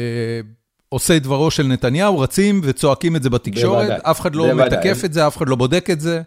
עושה 0.89 1.19
דברו 1.19 1.51
של 1.51 1.67
נתניהו, 1.67 2.19
רצים 2.19 2.61
וצועקים 2.63 3.15
את 3.15 3.23
זה 3.23 3.29
בתקשורת, 3.29 3.87
בוודאי, 3.87 3.99
אף 4.03 4.21
אחד 4.21 4.35
לא 4.35 4.43
בוודאי. 4.47 4.79
מתקף 4.79 5.05
את 5.05 5.13
זה, 5.13 5.27
אף 5.27 5.37
אחד 5.37 5.49
לא 5.49 5.55
בודק 5.55 5.89
את 5.89 5.99
זה. 5.99 6.21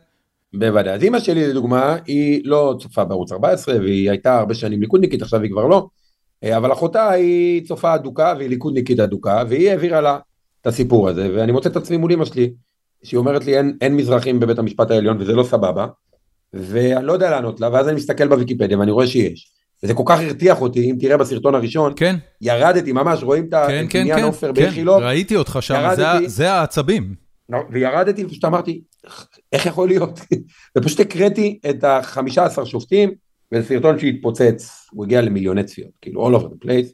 בוודאי. 0.54 0.94
אז 0.94 1.04
אמא 1.04 1.20
שלי 1.20 1.48
לדוגמה, 1.48 1.96
היא 2.06 2.40
לא 2.44 2.74
צופה 2.80 3.04
בערוץ 3.04 3.32
14 3.32 3.78
והיא 3.78 4.10
הייתה 4.10 4.38
הרבה 4.38 4.54
שנים 4.54 4.80
ליכודניקית, 4.80 5.22
עכשיו 5.22 5.40
היא 5.40 5.50
כבר 5.50 5.66
לא. 5.66 5.86
אה, 6.44 6.56
אבל 6.56 6.72
אחותה 6.72 7.10
היא 7.10 7.66
צופה 7.66 7.94
אדוקה 7.94 8.34
והיא 8.38 8.48
ליכודניקית 8.48 9.00
אדוקה 9.00 9.42
והיא 9.48 9.70
העבירה 9.70 10.00
לה 10.00 10.18
את 10.60 10.66
הסיפור 10.66 11.08
הזה 11.08 11.28
ואני 11.34 11.52
מוצא 11.52 11.68
את 11.68 11.76
עצמי 11.76 11.96
מול 11.96 12.12
אמא 12.12 12.24
שלי 12.24 12.52
שהיא 13.02 13.18
אומרת 13.18 13.44
לי 13.44 13.58
אין, 13.58 13.76
אין 13.80 13.96
מזרחים 13.96 14.40
בבית 14.40 14.58
המשפט 14.58 14.90
העליון 14.90 15.16
וזה 15.20 15.32
לא 15.32 15.42
סבבה 15.42 15.86
ואני 16.52 17.06
לא 17.06 17.12
יודע 17.12 17.30
לענות 17.30 17.60
לה 17.60 17.68
ואז 17.72 17.88
אני 17.88 17.96
מסתכל 17.96 18.28
בוויקיפדיה 18.28 18.78
ואני 18.78 18.90
רואה 18.90 19.06
שיש. 19.06 19.52
וזה 19.82 19.94
כל 19.94 20.02
כך 20.06 20.20
הרתיח 20.20 20.60
אותי 20.60 20.90
אם 20.90 20.96
תראה 21.00 21.16
בסרטון 21.16 21.54
הראשון 21.54 21.92
כן. 21.96 22.16
ירדתי 22.40 22.92
ממש 22.92 23.22
רואים 23.22 23.44
את 23.44 23.54
כן, 23.54 23.86
כן, 23.90 24.06
כן, 24.16 24.24
עופר 24.24 24.46
כן, 24.46 24.62
באיכילוב 24.62 25.02
ראיתי 25.02 25.36
אותך 25.36 25.58
שם 25.60 25.74
ירדתי, 25.74 26.28
זה, 26.28 26.28
זה 26.28 26.52
העצבים. 26.52 27.14
לא, 27.48 27.58
וירדתי 27.70 28.24
ופשוט 28.24 28.44
אמרתי 28.44 28.80
איך 29.52 29.66
יכול 29.66 29.88
להיות? 29.88 30.20
ופשוט 30.78 31.00
הקראתי 31.00 31.58
את 31.70 31.84
החמישה 31.84 32.44
עשר 32.44 32.64
שופטים 32.64 33.10
וזה 33.52 33.68
סרטון 33.68 33.98
שהתפוצץ, 33.98 34.86
הוא 34.92 35.04
הגיע 35.04 35.20
למיליוני 35.20 35.64
צפיות, 35.64 35.90
כאילו 36.00 36.28
all 36.28 36.40
over 36.40 36.44
the 36.44 36.66
place, 36.66 36.92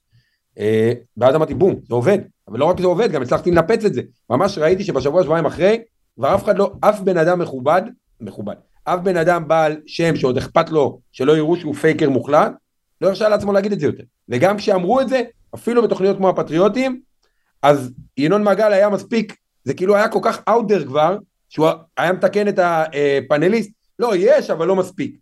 אה, 0.59 0.92
ואז 1.16 1.35
אמרתי 1.35 1.55
בום, 1.55 1.75
זה 1.88 1.95
עובד, 1.95 2.19
אבל 2.49 2.59
לא 2.59 2.64
רק 2.64 2.81
זה 2.81 2.87
עובד, 2.87 3.12
גם 3.12 3.23
הצלחתי 3.23 3.51
לנפץ 3.51 3.85
את 3.85 3.95
זה, 3.95 4.03
ממש 4.31 4.59
ראיתי 4.59 4.85
שבשבוע 4.85 5.23
שבועיים 5.23 5.47
אחרי, 5.47 5.79
כבר 6.16 6.35
אף 6.35 6.45
אחד 6.45 6.59
לא, 6.59 6.73
אף 6.81 7.01
בן 7.01 7.16
אדם 7.16 7.38
מכובד, 7.38 7.83
מכובד, 8.21 8.55
אף 8.85 9.01
בן 9.01 9.16
אדם 9.16 9.49
בעל 9.49 9.77
שם 9.87 10.16
שעוד 10.16 10.37
אכפת 10.37 10.71
לו 10.71 11.01
שלא 11.12 11.37
יראו 11.37 11.57
שהוא 11.57 11.75
פייקר 11.75 12.11
מוחלט, 12.11 12.53
לא 13.01 13.09
הרשה 13.09 13.29
לעצמו 13.29 13.53
להגיד 13.53 13.73
את 13.73 13.81
זה 13.81 13.87
יותר, 13.87 14.05
וגם 14.29 14.57
כשאמרו 14.57 15.01
את 15.01 15.09
זה, 15.09 15.23
אפילו 15.55 15.83
בתוכניות 15.83 16.16
כמו 16.16 16.29
הפטריוטים, 16.29 17.01
אז 17.62 17.92
ינון 18.19 18.42
מעגל 18.42 18.73
היה 18.73 18.90
מספיק, 18.90 19.37
זה 19.64 19.75
כאילו 19.75 19.97
היה 19.97 20.09
כל 20.09 20.19
כך 20.23 20.42
אאוטר 20.49 20.85
כבר, 20.85 21.19
שהוא 21.49 21.69
היה 21.97 22.12
מתקן 22.12 22.49
את 22.49 22.59
הפאנליסט, 22.59 23.71
לא, 23.99 24.12
יש, 24.16 24.51
אבל 24.51 24.66
לא 24.66 24.77
מספיק. 24.77 25.16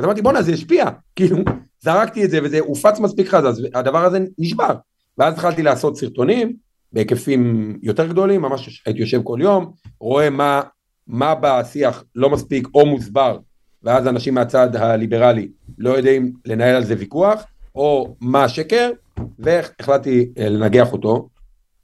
אז 0.00 0.04
אמרתי 0.04 0.22
בואנה 0.22 0.42
זה 0.42 0.52
השפיע, 0.52 0.84
כאילו 1.16 1.38
זרקתי 1.80 2.24
את 2.24 2.30
זה 2.30 2.38
וזה 2.42 2.60
הופץ 2.60 3.00
מספיק 3.00 3.28
חזק, 3.28 3.46
אז 3.46 3.66
הדבר 3.74 4.04
הזה 4.04 4.18
נשבר. 4.38 4.74
ואז 5.18 5.32
התחלתי 5.34 5.62
לעשות 5.62 5.96
סרטונים 5.96 6.56
בהיקפים 6.92 7.76
יותר 7.82 8.06
גדולים, 8.06 8.42
ממש 8.42 8.82
הייתי 8.86 9.00
יושב 9.00 9.22
כל 9.22 9.38
יום, 9.42 9.72
רואה 10.00 10.30
מה, 10.30 10.60
מה 11.06 11.34
בשיח 11.40 12.04
לא 12.14 12.30
מספיק 12.30 12.68
או 12.74 12.86
מוסבר, 12.86 13.38
ואז 13.82 14.06
אנשים 14.06 14.34
מהצד 14.34 14.76
הליברלי 14.76 15.48
לא 15.78 15.90
יודעים 15.90 16.32
לנהל 16.44 16.74
על 16.76 16.84
זה 16.84 16.94
ויכוח, 16.98 17.42
או 17.74 18.16
מה 18.20 18.44
השקר, 18.44 18.90
והחלטתי 19.38 20.28
אה, 20.38 20.48
לנגח 20.48 20.92
אותו, 20.92 21.28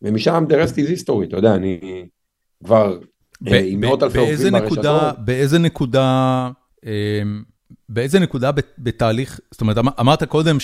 ומשם 0.03 0.45
the 0.49 0.53
rest 0.53 0.73
is 0.73 1.01
history, 1.01 1.25
אתה 1.29 1.37
יודע, 1.37 1.55
אני 1.55 2.07
כבר 2.65 2.99
אה, 3.47 3.61
עם 3.65 3.81
מאות 3.81 4.03
אלפי 4.03 4.19
עובדים 4.19 4.53
ברשתות. 4.53 5.15
באיזה 5.19 5.59
נקודה... 5.59 6.51
אמ, 6.87 7.56
באיזה 7.89 8.19
נקודה 8.19 8.51
בתהליך, 8.79 9.41
זאת 9.51 9.61
אומרת, 9.61 9.79
אמ-, 9.79 9.89
אמרת 10.01 10.25
קודם 10.25 10.57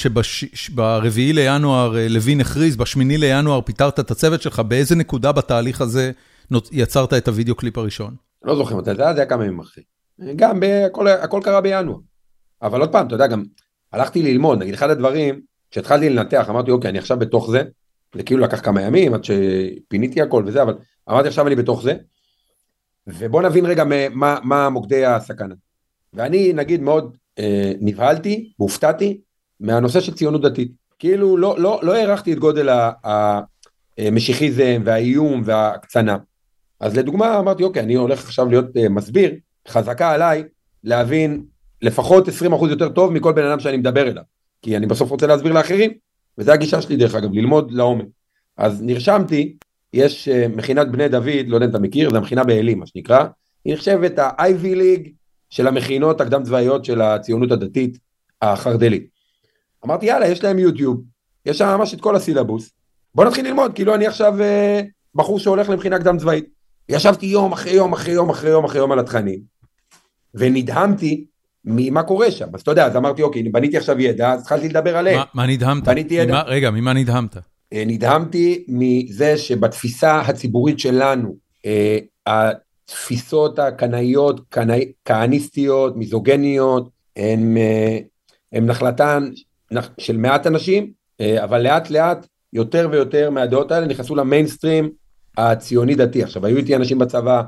שברביעי 0.55 1.33
לינואר 1.33 1.97
אה, 1.97 2.09
לוין 2.09 2.41
הכריז, 2.41 2.77
בשמיני 2.77 3.19
לינואר 3.19 3.61
פיטרת 3.61 4.01
את 4.01 4.11
הצוות 4.11 4.43
שלך, 4.43 4.61
באיזה 4.61 4.97
נקודה 4.97 5.33
בתהליך 5.33 5.81
הזה 5.81 6.11
יצרת 6.73 7.13
את 7.13 7.29
הוידאו 7.29 7.55
קליפ 7.55 7.79
הראשון? 7.79 8.15
לא 8.45 8.57
זוכר 8.57 8.77
מתי, 8.77 8.95
זה 8.95 9.05
היה 9.05 9.27
כמה 9.27 9.45
ימים 9.45 9.61
אחרי. 9.61 9.85
גם 10.37 10.61
הכל, 10.87 11.09
הכל 11.09 11.41
קרה 11.45 11.61
בינואר. 11.61 11.97
אבל 12.63 12.81
עוד 12.81 12.93
פעם, 12.93 13.07
אתה 13.07 13.15
יודע, 13.15 13.27
גם 13.27 13.45
הלכתי 13.93 14.23
ללמוד, 14.23 14.59
נגיד 14.59 14.75
אחד 14.75 14.91
הדברים, 14.91 15.41
כשהתחלתי 15.71 16.11
לנתח, 16.11 16.47
אמרתי, 16.51 16.71
אוקיי, 16.71 16.91
אני 16.91 16.99
עכשיו 16.99 17.19
בתוך 17.19 17.51
זה, 17.51 17.63
זה 18.15 18.23
כאילו 18.23 18.41
לקח 18.41 18.61
כמה 18.61 18.83
ימים 18.83 19.15
עד 19.15 19.25
שפיניתי 19.25 20.23
הכל 20.23 20.45
וזה, 20.47 20.63
אבל 20.63 20.75
אמרתי, 21.11 21.29
עכשיו 21.29 21.47
אני 21.47 21.57
בתוך 21.57 21.83
זה, 21.83 21.95
ובוא 23.07 23.43
נבין 23.43 23.67
רגע 23.67 23.85
מה, 24.11 24.39
מה 24.43 24.69
מוקדי 24.69 25.07
הסכנה. 25.07 25.55
ואני 26.15 26.53
נגיד 26.53 26.81
מאוד 26.81 27.17
אה, 27.39 27.73
נבהלתי, 27.81 28.53
והופתעתי 28.59 29.21
מהנושא 29.61 30.01
של 30.01 30.15
ציונות 30.15 30.43
דתית. 30.43 30.73
כאילו 30.99 31.37
לא, 31.37 31.57
לא, 31.59 31.81
לא 31.83 31.95
הערכתי 31.95 32.33
את 32.33 32.39
גודל 32.39 32.69
המשיחיזם 33.99 34.83
והאיום 34.85 35.43
וההקצנה. 35.45 36.17
אז 36.81 36.97
לדוגמה 36.97 37.39
אמרתי 37.39 37.63
אוקיי 37.63 37.83
אני 37.83 37.95
הולך 37.95 38.25
עכשיו 38.25 38.49
להיות 38.49 38.77
אה, 38.77 38.89
מסביר, 38.89 39.35
חזקה 39.69 40.11
עליי 40.11 40.45
להבין 40.85 41.45
לפחות 41.83 42.29
20% 42.29 42.33
יותר 42.71 42.89
טוב 42.89 43.13
מכל 43.13 43.33
בן 43.33 43.45
אדם 43.45 43.61
שאני 43.61 43.77
מדבר 43.77 44.09
אליו. 44.09 44.23
כי 44.63 44.77
אני 44.77 44.87
בסוף 44.87 45.11
רוצה 45.11 45.27
להסביר 45.27 45.53
לאחרים, 45.53 45.91
וזו 46.39 46.53
הגישה 46.53 46.83
שלי 46.83 46.97
דרך 46.97 47.15
אגב, 47.15 47.33
ללמוד 47.33 47.73
לעומק. 47.73 48.07
אז 48.57 48.83
נרשמתי, 48.83 49.57
יש 49.93 50.29
אה, 50.29 50.49
מכינת 50.49 50.91
בני 50.91 51.09
דוד, 51.09 51.47
לא 51.47 51.57
יודע 51.57 51.67
אם 51.67 51.71
אתה 51.71 51.79
מכיר, 51.79 52.11
זו 52.11 52.17
המכינה 52.17 52.45
בעלי 52.45 52.75
מה 52.75 52.87
שנקרא, 52.87 53.25
היא 53.65 53.75
נחשבת 53.75 54.19
ה-Ivy 54.19 54.75
League 54.77 55.09
של 55.53 55.67
המכינות 55.67 56.21
הקדם 56.21 56.43
צבאיות 56.43 56.85
של 56.85 57.01
הציונות 57.01 57.51
הדתית 57.51 57.99
החרד"לית. 58.43 59.07
אמרתי 59.85 60.07
יאללה 60.07 60.29
יש 60.29 60.45
להם 60.45 60.59
יוטיוב, 60.59 61.03
יש 61.47 61.59
שם 61.59 61.67
ממש 61.67 61.95
את 61.95 62.01
כל 62.01 62.17
הסילבוס, 62.17 62.71
בוא 63.15 63.25
נתחיל 63.25 63.47
ללמוד 63.47 63.75
כאילו 63.75 63.95
אני 63.95 64.07
עכשיו 64.07 64.43
אה, 64.43 64.81
בחור 65.15 65.39
שהולך 65.39 65.69
למכינה 65.69 65.99
קדם 65.99 66.19
צבאית. 66.19 66.45
ישבתי 66.89 67.27
יום 67.27 67.53
אחרי 67.53 67.73
יום 67.73 67.93
אחרי 67.93 68.13
יום 68.15 68.31
אחרי 68.31 68.51
יום 68.51 68.65
אחרי 68.65 68.79
יום 68.79 68.93
על 68.93 68.99
התכנים 68.99 69.41
ונדהמתי 70.35 71.25
ממה 71.65 72.03
קורה 72.03 72.31
שם 72.31 72.47
אז 72.55 72.61
אתה 72.61 72.71
יודע 72.71 72.87
אז 72.87 72.97
אמרתי 72.97 73.23
אוקיי 73.23 73.43
בניתי 73.43 73.77
עכשיו 73.77 74.01
ידע 74.01 74.33
אז 74.33 74.41
התחלתי 74.41 74.69
לדבר 74.69 74.97
עליהם. 74.97 75.19
מה, 75.19 75.25
מה 75.35 75.47
נדהמת? 75.47 75.85
בניתי 75.85 76.15
ידע. 76.15 76.33
ממה, 76.33 76.43
רגע 76.43 76.71
ממה 76.71 76.93
נדהמת? 76.93 77.37
אה, 77.73 77.83
נדהמתי 77.87 78.65
מזה 78.69 79.39
שבתפיסה 79.39 80.21
הציבורית 80.21 80.79
שלנו 80.79 81.37
אה, 81.67 81.99
התפיסות 82.93 83.59
הקנאיות, 83.59 84.41
כהניסטיות, 85.05 85.97
מיזוגניות, 85.97 86.89
הן, 87.17 87.57
אה, 87.57 87.99
הן 88.53 88.67
נחלתן 88.67 89.31
של 89.99 90.17
מעט 90.17 90.47
אנשים, 90.47 90.93
אה, 91.21 91.45
אבל 91.45 91.63
לאט 91.63 91.91
לאט 91.91 92.27
יותר 92.53 92.89
ויותר 92.93 93.31
מהדעות 93.31 93.73
האלה 93.73 93.87
נכנסו 93.87 94.15
למיינסטרים 94.15 94.91
הציוני 95.39 95.95
דתי. 95.95 96.23
עכשיו 96.23 96.47
היו 96.47 96.57
איתי 96.57 96.77
אנשים 96.77 96.99
בצבא, 96.99 97.43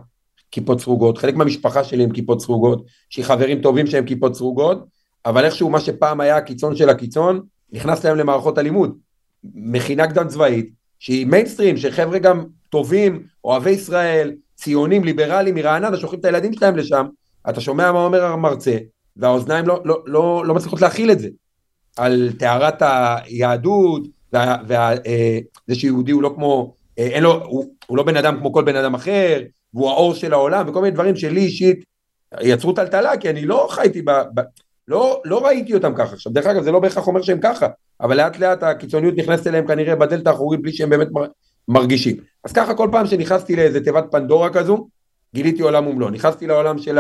כיפות 0.51 0.81
סרוגות, 0.81 1.19
חלק 1.19 1.35
מהמשפחה 1.35 1.85
שלי 1.85 2.05
הם 2.05 2.13
כיפות 2.13 2.41
סרוגות, 2.41 2.85
יש 3.11 3.19
לי 3.19 3.25
חברים 3.25 3.61
טובים 3.61 3.87
שהם 3.87 4.07
כיפות 4.07 4.35
סרוגות, 4.35 4.85
אבל 5.27 5.45
איכשהו 5.45 5.71
מה 5.71 5.81
שפעם 5.81 6.21
היה 6.21 6.37
הקיצון 6.37 6.77
של 6.77 6.89
הקיצון, 6.89 7.41
נכנס 7.73 8.05
להם 8.05 8.17
למערכות 8.17 8.59
הלימוד. 8.59 8.99
מכינה 9.55 10.07
קדם 10.07 10.29
צבאית, 10.29 10.71
שהיא 10.99 11.27
מיינסטרים, 11.27 11.77
שחבר'ה 11.77 12.19
גם 12.19 12.45
טובים, 12.69 13.23
אוהבי 13.45 13.71
ישראל, 13.71 14.33
ציונים 14.65 15.05
ליברליים 15.05 15.55
מרעננה 15.55 15.97
שולחים 15.97 16.21
את 16.21 16.25
הילדים 16.25 16.53
שלהם 16.53 16.77
לשם, 16.77 17.07
אתה 17.49 17.61
שומע 17.61 17.93
מה 17.93 18.05
אומר 18.05 18.25
המרצה, 18.25 18.77
והאוזניים 19.17 19.67
לא, 19.67 19.81
לא, 19.85 20.03
לא, 20.07 20.43
לא 20.47 20.55
מצליחות 20.55 20.81
להכיל 20.81 21.11
את 21.11 21.19
זה. 21.19 21.29
על 21.97 22.31
טהרת 22.39 22.83
היהדות, 22.83 24.03
וזה 24.33 24.77
אה, 24.79 25.39
שיהודי 25.75 26.13
הוא 26.13 26.23
לא 26.23 26.33
כמו, 26.35 26.75
אה, 26.99 27.07
אין 27.07 27.23
לו, 27.23 27.45
הוא, 27.45 27.65
הוא 27.87 27.97
לא 27.97 28.03
בן 28.03 28.17
אדם 28.17 28.37
כמו 28.39 28.53
כל 28.53 28.65
בן 28.65 28.77
אדם 28.77 28.95
אחר, 28.95 29.43
והוא 29.75 29.91
האור 29.91 30.15
של 30.15 30.33
העולם, 30.33 30.69
וכל 30.69 30.81
מיני 30.81 30.95
דברים 30.95 31.17
שלי 31.17 31.41
אישית 31.41 31.85
יצרו 32.41 32.73
טלטלה, 32.73 33.17
כי 33.17 33.31
אני 33.31 33.47
לא 33.47 33.67
חייתי 33.71 34.03
ב... 34.03 34.11
ב 34.11 34.41
לא, 34.89 35.23
לא 35.25 35.47
ראיתי 35.47 35.75
אותם 35.75 35.95
ככה. 35.95 36.13
עכשיו, 36.13 36.33
דרך 36.33 36.47
אגב, 36.47 36.63
זה 36.63 36.73
לא 36.73 36.81
בהכרח 36.81 37.07
אומר 37.07 37.23
שהם 37.23 37.41
ככה, 37.41 37.67
אבל 38.01 38.17
לאט 38.17 38.39
לאט 38.39 38.63
הקיצוניות 38.63 39.15
נכנסת 39.17 39.47
אליהם 39.47 39.67
כנראה 39.67 39.97
בדלת 39.97 40.27
האחורית 40.27 40.63
בלי 40.63 40.73
שהם 40.73 40.91
באמת 40.91 41.09
מרגישים. 41.69 42.17
אז 42.45 42.53
ככה 42.53 42.75
כל 42.75 42.89
פעם 42.93 43.07
שנכנסתי 43.07 43.57
לאיזה 43.57 43.85
תיבת 43.85 44.05
פנדורה 44.11 44.51
כזו, 44.51 44.89
גיליתי 45.35 45.63
עולם 45.63 45.87
ומלואו. 45.87 46.11
נכנסתי 46.11 46.47
לעולם 46.47 46.79
של 46.79 46.99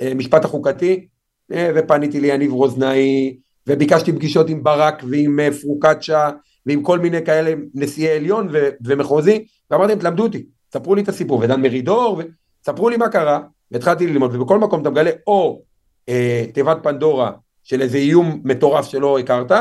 המשפט 0.00 0.44
החוקתי, 0.44 1.06
אה, 1.52 1.70
ופניתי 1.74 2.20
ליניב 2.20 2.52
רוזנאי, 2.52 3.36
וביקשתי 3.66 4.12
פגישות 4.12 4.48
עם 4.48 4.62
ברק 4.62 5.02
ועם 5.10 5.40
אה, 5.40 5.48
פרוקצ'ה, 5.62 6.30
ועם 6.66 6.82
כל 6.82 6.98
מיני 6.98 7.24
כאלה 7.24 7.54
נשיאי 7.74 8.16
עליון 8.16 8.48
ו- 8.52 8.68
ומחוזי, 8.84 9.44
ואמרתי 9.70 9.92
להם, 9.92 9.98
תלמדו 9.98 10.22
אותי, 10.22 10.46
ספרו 10.72 10.94
לי 10.94 11.02
את 11.02 11.08
הסיפור, 11.08 11.40
ודן 11.40 11.60
מרידור, 11.60 12.22
ספרו 12.66 12.88
לי 12.88 12.96
מה 12.96 13.08
קרה, 13.08 13.40
והתחלתי 13.70 14.06
ללמוד, 14.06 14.34
ובכל 14.34 14.58
מקום 14.58 14.80
אתה 14.80 14.90
מגלה 14.90 15.10
או 15.26 15.62
אה, 16.08 16.44
תיבת 16.54 16.76
פנדורה 16.82 17.32
של 17.64 17.82
איזה 17.82 17.98
איום 17.98 18.40
מטורף 18.44 18.86
שלא 18.86 19.18
הכרת, 19.18 19.52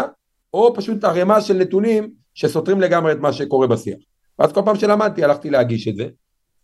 או 0.53 0.73
פשוט 0.75 1.03
ערימה 1.03 1.41
של 1.41 1.53
נתונים 1.53 2.09
שסותרים 2.33 2.81
לגמרי 2.81 3.11
את 3.11 3.17
מה 3.19 3.33
שקורה 3.33 3.67
בשיח. 3.67 3.97
ואז 4.39 4.53
כל 4.53 4.61
פעם 4.65 4.75
שלמדתי 4.75 5.23
הלכתי 5.23 5.49
להגיש 5.49 5.87
את 5.87 5.95
זה. 5.95 6.07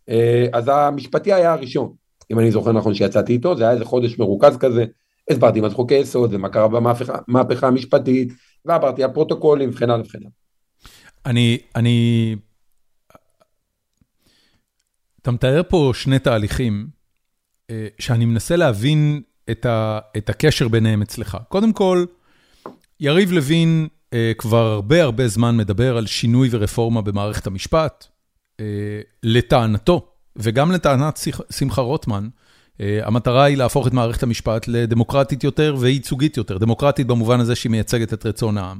אה, 0.08 0.46
אז 0.52 0.68
המשפטי 0.68 1.32
היה 1.32 1.52
הראשון, 1.52 1.92
אם 2.32 2.38
אני 2.38 2.50
זוכר 2.50 2.72
נכון 2.72 2.94
שיצאתי 2.94 3.32
איתו, 3.32 3.56
זה 3.56 3.62
היה 3.62 3.72
איזה 3.72 3.84
חודש 3.84 4.18
מרוכז 4.18 4.56
כזה, 4.56 4.84
הסברתי 5.30 5.60
מה 5.60 5.68
זה 5.68 5.74
חוקי 5.74 5.94
יסוד 5.94 6.34
ומה 6.34 6.48
קרה 6.48 6.68
במהפכה 7.28 7.66
המשפטית, 7.66 8.32
ועברתי 8.64 9.04
על 9.04 9.12
פרוטוקולים 9.12 9.70
וכן 9.70 9.90
הלאה 9.90 10.06
וכן 10.06 10.18
הלאה. 10.18 10.30
אני, 11.26 11.58
אני... 11.76 12.36
אתה 15.22 15.30
מתאר 15.30 15.62
פה 15.68 15.92
שני 15.94 16.18
תהליכים 16.18 16.86
אה, 17.70 17.86
שאני 17.98 18.24
מנסה 18.24 18.56
להבין 18.56 19.22
את, 19.50 19.66
ה, 19.66 19.98
את 20.16 20.30
הקשר 20.30 20.68
ביניהם 20.68 21.02
אצלך. 21.02 21.38
קודם 21.48 21.72
כל, 21.72 22.04
יריב 23.00 23.32
לוין 23.32 23.88
כבר 24.38 24.66
הרבה 24.66 25.02
הרבה 25.02 25.28
זמן 25.28 25.56
מדבר 25.56 25.96
על 25.96 26.06
שינוי 26.06 26.48
ורפורמה 26.52 27.02
במערכת 27.02 27.46
המשפט. 27.46 28.06
אה, 28.60 29.00
לטענתו, 29.22 30.08
וגם 30.36 30.72
לטענת 30.72 31.20
שמחה 31.50 31.80
רוטמן, 31.80 32.28
המטרה 32.80 33.44
היא 33.44 33.56
להפוך 33.56 33.86
את 33.86 33.92
מערכת 33.92 34.22
המשפט 34.22 34.68
לדמוקרטית 34.68 35.44
יותר 35.44 35.76
וייצוגית 35.78 36.36
יותר. 36.36 36.58
דמוקרטית 36.58 37.06
במובן 37.06 37.40
הזה 37.40 37.54
שהיא 37.54 37.70
מייצגת 37.70 38.12
את 38.12 38.26
רצון 38.26 38.58
העם. 38.58 38.78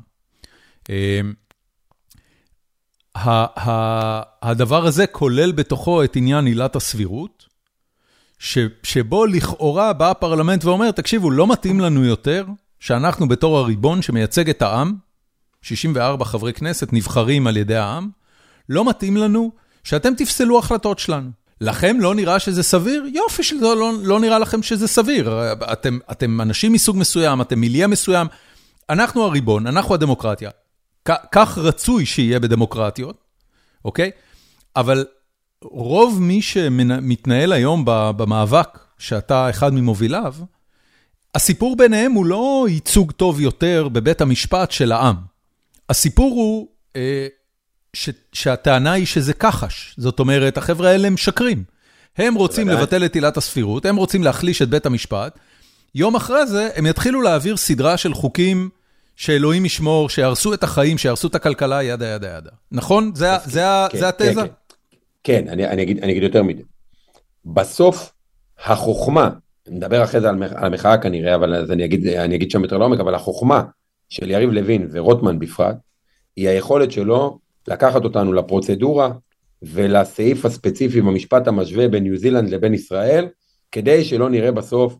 הדבר 4.42 4.86
הזה 4.86 5.06
כולל 5.06 5.52
בתוכו 5.52 6.04
את 6.04 6.16
עניין 6.16 6.46
עילת 6.46 6.76
הסבירות, 6.76 7.46
שבו 8.82 9.26
לכאורה 9.26 9.92
בא 9.92 10.10
הפרלמנט 10.10 10.64
ואומר, 10.64 10.90
תקשיבו, 10.90 11.30
לא 11.30 11.46
מתאים 11.46 11.80
לנו 11.80 12.04
יותר 12.04 12.46
שאנחנו 12.80 13.28
בתור 13.28 13.58
הריבון 13.58 14.02
שמייצג 14.02 14.50
את 14.50 14.62
העם, 14.62 14.94
64 15.64 16.24
חברי 16.24 16.52
כנסת 16.52 16.92
נבחרים 16.92 17.46
על 17.46 17.56
ידי 17.56 17.76
העם, 17.76 18.08
לא 18.68 18.88
מתאים 18.88 19.16
לנו 19.16 19.52
שאתם 19.84 20.14
תפסלו 20.14 20.58
החלטות 20.58 20.98
שלנו. 20.98 21.30
לכם 21.60 21.96
לא 22.00 22.14
נראה 22.14 22.38
שזה 22.38 22.62
סביר? 22.62 23.04
יופי 23.14 23.42
שזה 23.42 23.64
לא, 23.64 23.92
לא 24.02 24.20
נראה 24.20 24.38
לכם 24.38 24.62
שזה 24.62 24.88
סביר. 24.88 25.52
אתם, 25.72 25.98
אתם 26.10 26.40
אנשים 26.40 26.72
מסוג 26.72 26.96
מסוים, 26.96 27.40
אתם 27.40 27.60
מיליה 27.60 27.86
מסוים, 27.86 28.26
אנחנו 28.90 29.24
הריבון, 29.24 29.66
אנחנו 29.66 29.94
הדמוקרטיה. 29.94 30.50
כך 31.32 31.58
רצוי 31.58 32.06
שיהיה 32.06 32.40
בדמוקרטיות, 32.40 33.16
אוקיי? 33.84 34.10
אבל 34.76 35.04
רוב 35.62 36.22
מי 36.22 36.42
שמתנהל 36.42 37.52
היום 37.52 37.82
במאבק, 37.86 38.78
שאתה 38.98 39.50
אחד 39.50 39.74
ממוביליו, 39.74 40.34
הסיפור 41.34 41.76
ביניהם 41.76 42.12
הוא 42.12 42.26
לא 42.26 42.66
ייצוג 42.68 43.12
טוב 43.12 43.40
יותר 43.40 43.88
בבית 43.92 44.20
המשפט 44.20 44.70
של 44.70 44.92
העם. 44.92 45.33
הסיפור 45.88 46.34
הוא 46.34 46.68
אה, 46.96 47.26
ש, 47.92 48.10
שהטענה 48.32 48.92
היא 48.92 49.06
שזה 49.06 49.32
כחש. 49.32 49.94
זאת 49.98 50.20
אומרת, 50.20 50.56
החבר'ה 50.56 50.90
האלה 50.90 51.10
משקרים. 51.10 51.64
הם 52.16 52.34
רוצים 52.34 52.68
לבטל 52.68 53.04
את 53.04 53.14
עילת 53.14 53.36
הסבירות, 53.36 53.86
הם 53.86 53.96
רוצים 53.96 54.22
להחליש 54.22 54.62
את 54.62 54.68
בית 54.68 54.86
המשפט. 54.86 55.38
יום 55.94 56.16
אחרי 56.16 56.46
זה 56.46 56.68
הם 56.76 56.86
יתחילו 56.86 57.22
להעביר 57.22 57.56
סדרה 57.56 57.96
של 57.96 58.14
חוקים 58.14 58.68
שאלוהים 59.16 59.66
ישמור, 59.66 60.08
שיהרסו 60.08 60.54
את 60.54 60.62
החיים, 60.62 60.98
שיהרסו 60.98 61.28
את 61.28 61.34
הכלכלה, 61.34 61.82
ידה 61.82 62.06
ידה 62.06 62.36
ידה. 62.38 62.50
נכון? 62.72 63.12
זה, 63.14 63.28
זה, 63.44 63.62
כן, 63.90 63.98
זה 63.98 64.08
התזה? 64.08 64.34
כן, 64.34 64.40
כן. 64.40 64.46
כן 65.24 65.48
אני, 65.48 65.66
אני, 65.66 65.82
אגיד, 65.82 65.98
אני 66.02 66.12
אגיד 66.12 66.22
יותר 66.22 66.42
מזה. 66.42 66.62
בסוף, 67.44 68.12
החוכמה, 68.64 69.30
נדבר 69.68 70.04
אחרי 70.04 70.20
זה 70.20 70.28
על, 70.28 70.42
על 70.42 70.64
המחאה 70.64 70.98
כנראה, 70.98 71.34
אבל 71.34 71.54
אז 71.54 71.70
אני 71.70 71.84
אגיד, 71.84 72.06
אני 72.06 72.36
אגיד 72.36 72.50
שם 72.50 72.62
יותר 72.62 72.78
לעומק, 72.78 73.00
אבל 73.00 73.14
החוכמה 73.14 73.62
של 74.14 74.30
יריב 74.30 74.50
לוין 74.50 74.88
ורוטמן 74.92 75.38
בפרט, 75.38 75.76
היא 76.36 76.48
היכולת 76.48 76.92
שלו 76.92 77.38
לקחת 77.68 78.04
אותנו 78.04 78.32
לפרוצדורה 78.32 79.12
ולסעיף 79.62 80.44
הספציפי 80.44 81.00
במשפט 81.00 81.48
המשווה 81.48 81.88
בין 81.88 82.02
ניו 82.02 82.16
זילנד 82.16 82.50
לבין 82.50 82.74
ישראל, 82.74 83.28
כדי 83.72 84.04
שלא 84.04 84.30
נראה 84.30 84.52
בסוף 84.52 84.96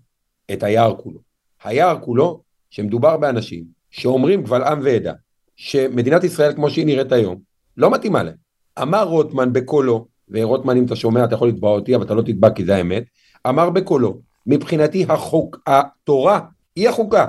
את 0.53 0.62
היער 0.62 0.94
כולו. 0.96 1.18
היער 1.64 1.98
כולו, 2.00 2.42
שמדובר 2.70 3.16
באנשים 3.16 3.64
שאומרים 3.90 4.44
קבל 4.44 4.62
עם 4.62 4.81
ועדה, 4.83 5.12
שמדינת 5.57 6.24
ישראל 6.24 6.53
כמו 6.53 6.70
שהיא 6.70 6.87
נראית 6.87 7.12
היום, 7.12 7.37
לא 7.77 7.90
מתאימה 7.90 8.22
להם. 8.22 8.37
אמר 8.83 9.03
רוטמן 9.03 9.53
בקולו, 9.53 10.07
ורוטמן 10.29 10.77
אם 10.77 10.85
אתה 10.85 10.96
שומע 10.96 11.24
אתה 11.24 11.35
יכול 11.35 11.48
לתבע 11.48 11.68
אותי, 11.68 11.94
אבל 11.94 12.05
אתה 12.05 12.14
לא 12.14 12.22
תתבע 12.22 12.50
כי 12.50 12.64
זה 12.64 12.77
האמת, 12.77 13.05
אמר 13.48 13.70
בקולו, 13.70 14.20
מבחינתי 14.46 15.07
החוק, 15.09 15.59
התורה 15.66 16.40
היא 16.77 16.88
החוקה, 16.88 17.27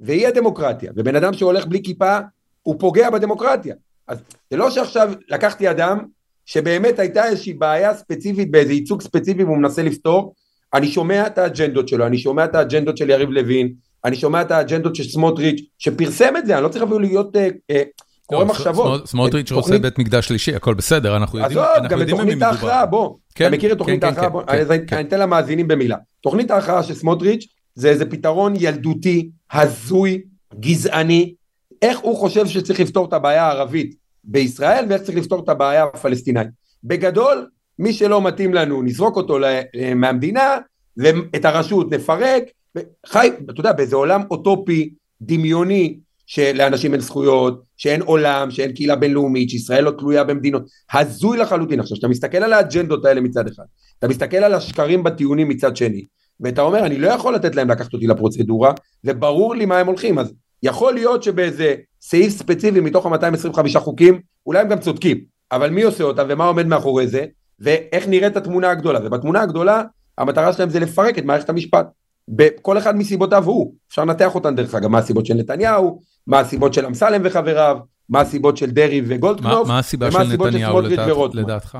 והיא 0.00 0.28
הדמוקרטיה, 0.28 0.92
ובן 0.96 1.16
אדם 1.16 1.32
שהולך 1.32 1.66
בלי 1.66 1.82
כיפה, 1.82 2.18
הוא 2.62 2.76
פוגע 2.78 3.10
בדמוקרטיה. 3.10 3.74
אז 4.08 4.18
זה 4.50 4.56
לא 4.56 4.70
שעכשיו 4.70 5.12
לקחתי 5.28 5.70
אדם 5.70 5.98
שבאמת 6.46 6.98
הייתה 6.98 7.24
איזושהי 7.24 7.52
בעיה 7.52 7.94
ספציפית 7.94 8.50
באיזה 8.50 8.72
ייצוג 8.72 9.02
ספציפי 9.02 9.44
והוא 9.44 9.56
מנסה 9.56 9.82
לפתור, 9.82 10.34
אני 10.74 10.88
שומע 10.88 11.26
את 11.26 11.38
האג'נדות 11.38 11.88
שלו, 11.88 12.06
אני 12.06 12.18
שומע 12.18 12.44
את 12.44 12.54
האג'נדות 12.54 12.96
של 12.96 13.10
יריב 13.10 13.30
לוין, 13.30 13.72
אני 14.04 14.16
שומע 14.16 14.42
את 14.42 14.50
האג'נדות 14.50 14.96
של 14.96 15.04
סמוטריץ', 15.04 15.60
שפרסם 15.78 16.36
את 16.36 16.46
זה, 16.46 16.54
אני 16.54 16.64
לא 16.64 16.68
צריך 16.68 16.84
אפילו 16.84 16.98
להיות 16.98 17.36
אה, 17.36 17.48
אה, 17.70 17.82
קורא 18.26 18.44
מחשבות. 18.44 19.08
סמוטריץ' 19.08 19.52
רוצה 19.52 19.78
בית 19.78 19.98
מקדש 19.98 20.28
שלישי, 20.28 20.54
הכל 20.54 20.74
בסדר, 20.74 21.16
אנחנו 21.16 21.38
יודעים 21.38 21.58
במי 21.58 21.66
מדובר. 21.66 21.80
עזוב, 21.80 21.92
גם 21.92 22.00
בתוכנית 22.00 22.42
ההכרעה, 22.42 22.86
בוא. 22.86 23.06
אתה 23.06 23.16
כן, 23.34 23.52
מכיר 23.52 23.72
את 23.72 23.78
תוכנית 23.78 24.04
כן, 24.04 24.14
כן, 24.14 24.22
ההכרעה? 24.22 24.44
אני 24.92 25.08
אתן 25.08 25.20
למאזינים 25.20 25.68
במילה. 25.68 25.96
תוכנית 26.20 26.50
ההכרעה 26.50 26.82
של 26.82 26.94
סמוטריץ' 26.94 27.46
זה 27.74 27.88
איזה 27.88 28.06
פתרון 28.06 28.54
ילדותי, 28.56 29.30
הזוי, 29.52 30.22
גזעני, 30.60 31.34
איך 31.82 31.98
הוא 31.98 32.16
חושב 32.16 32.46
שצריך 32.46 32.80
לפתור 32.80 33.08
את 33.08 33.12
הבעיה 33.12 33.46
הערבית 33.46 33.94
בישראל 34.24 34.84
ואיך 34.88 35.02
צריך 35.02 35.18
לפתור 35.18 35.44
את 35.44 35.48
הבעיה 35.48 35.84
הפלסטינאית. 35.84 36.48
בגדול, 36.84 37.46
מי 37.78 37.92
שלא 37.92 38.22
מתאים 38.22 38.54
לנו, 38.54 38.82
נזרוק 38.82 39.16
אותו 39.16 39.38
מהמדינה, 39.96 40.58
ואת 40.96 41.44
הרשות 41.44 41.92
נפרק, 41.92 42.42
חי, 43.06 43.30
אתה 43.50 43.60
יודע, 43.60 43.72
באיזה 43.72 43.96
עולם 43.96 44.22
אוטופי, 44.30 44.90
דמיוני, 45.22 45.98
שלאנשים 46.26 46.92
אין 46.92 47.00
זכויות, 47.00 47.62
שאין 47.76 48.02
עולם, 48.02 48.50
שאין 48.50 48.72
קהילה 48.72 48.96
בינלאומית, 48.96 49.50
שישראל 49.50 49.84
לא 49.84 49.90
תלויה 49.90 50.24
במדינות, 50.24 50.62
הזוי 50.92 51.38
לחלוטין. 51.38 51.80
עכשיו, 51.80 51.96
כשאתה 51.96 52.08
מסתכל 52.08 52.38
על 52.38 52.52
האג'נדות 52.52 53.04
האלה 53.04 53.20
מצד 53.20 53.48
אחד, 53.48 53.64
אתה 53.98 54.08
מסתכל 54.08 54.36
על 54.36 54.54
השקרים 54.54 55.02
בטיעונים 55.02 55.48
מצד 55.48 55.76
שני, 55.76 56.04
ואתה 56.40 56.62
אומר, 56.62 56.86
אני 56.86 56.98
לא 56.98 57.08
יכול 57.08 57.34
לתת 57.34 57.54
להם 57.54 57.70
לקחת 57.70 57.92
אותי 57.92 58.06
לפרוצדורה, 58.06 58.72
וברור 59.04 59.54
לי 59.54 59.66
מה 59.66 59.78
הם 59.78 59.86
הולכים, 59.86 60.18
אז 60.18 60.32
יכול 60.62 60.94
להיות 60.94 61.22
שבאיזה 61.22 61.74
סעיף 62.00 62.32
ספציפי 62.32 62.80
מתוך 62.80 63.06
ה-225 63.06 63.78
חוקים, 63.78 64.20
אולי 64.46 64.60
הם 64.60 64.68
גם 64.68 64.78
צודקים, 64.78 65.20
אבל 65.52 65.70
מי 65.70 65.82
עושה 65.82 66.04
אותם 66.04 66.26
ומה 66.28 66.44
עומד 66.44 66.66
מאחורי 66.66 67.06
זה, 67.06 67.24
ואיך 67.58 68.08
נראית 68.08 68.36
התמונה 68.36 68.70
הגדולה, 68.70 68.98
ובתמונה 69.04 69.40
הגדולה, 69.42 69.82
המטרה 70.18 70.52
שלהם 70.52 70.70
זה 70.70 70.80
לפרק 70.80 71.18
את 71.18 71.24
מערכת 71.24 71.48
המשפט. 71.48 71.86
בכל 72.28 72.78
אחד 72.78 72.96
מסיבותיו 72.96 73.44
הוא, 73.44 73.74
אפשר 73.88 74.04
לנתח 74.04 74.34
אותן 74.34 74.54
דרך 74.56 74.74
אגב, 74.74 74.88
מה 74.88 74.98
הסיבות 74.98 75.26
של 75.26 75.34
נתניהו, 75.34 76.00
מה 76.26 76.40
הסיבות 76.40 76.74
של 76.74 76.86
אמסלם 76.86 77.20
וחבריו, 77.24 77.78
מה 78.08 78.20
הסיבות 78.20 78.56
של 78.56 78.70
דרי 78.70 79.02
וגולדקנופ, 79.06 79.68
מה 79.68 79.78
הסיבה 79.78 80.10
של 80.10 80.18
נתניהו 80.18 80.80
לדעתך? 81.34 81.78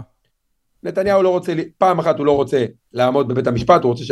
נתניהו 0.83 1.23
לא 1.23 1.29
רוצה, 1.29 1.53
פעם 1.79 1.99
אחת 1.99 2.19
הוא 2.19 2.27
לא 2.27 2.37
רוצה 2.37 2.65
לעמוד 2.93 3.29
בבית 3.29 3.47
המשפט, 3.47 3.83
הוא 3.83 3.93
רוצה 3.93 4.05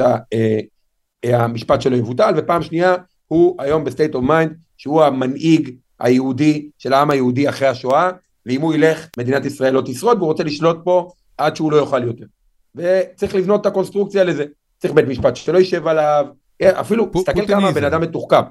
שהמשפט 1.25 1.77
אה, 1.77 1.81
שלו 1.81 1.97
יבוטל, 1.97 2.35
ופעם 2.37 2.63
שנייה 2.63 2.95
הוא 3.27 3.57
היום 3.59 3.85
ב 3.85 3.90
state 3.90 4.15
of 4.15 4.25
mind, 4.25 4.57
שהוא 4.77 5.03
המנהיג 5.03 5.75
היהודי 6.01 6.71
של 6.79 6.93
העם 6.93 7.11
היהודי 7.11 7.49
אחרי 7.49 7.69
השואה, 7.69 8.11
ואם 8.47 8.61
הוא 8.61 8.75
ילך, 8.75 9.09
מדינת 9.19 9.45
ישראל 9.45 9.75
לא 9.75 9.83
תשרוד, 9.85 10.17
והוא 10.17 10.29
רוצה 10.29 10.45
לשלוט 10.45 10.77
פה 10.85 11.11
עד 11.39 11.57
שהוא 11.57 11.73
לא 11.73 11.77
יוכל 11.77 12.05
יותר. 12.05 12.25
וצריך 12.75 13.35
לבנות 13.35 13.61
את 13.61 13.67
הקונסטרוקציה 13.67 14.25
לזה. 14.25 14.45
צריך 14.79 14.95
בית 14.95 15.09
משפט 15.09 15.37
שלא 15.37 15.59
יישב 15.59 15.87
עליו, 15.87 16.27
אפילו, 16.63 17.07
תסתכל 17.13 17.47
כמה 17.47 17.73
בן 17.73 17.85
אדם 17.85 18.01
מתוחכם. 18.01 18.43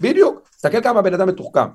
בדיוק, 0.00 0.48
תסתכל 0.50 0.82
כמה 0.82 1.02
בן 1.02 1.14
אדם 1.14 1.28
מתוחכם. 1.28 1.66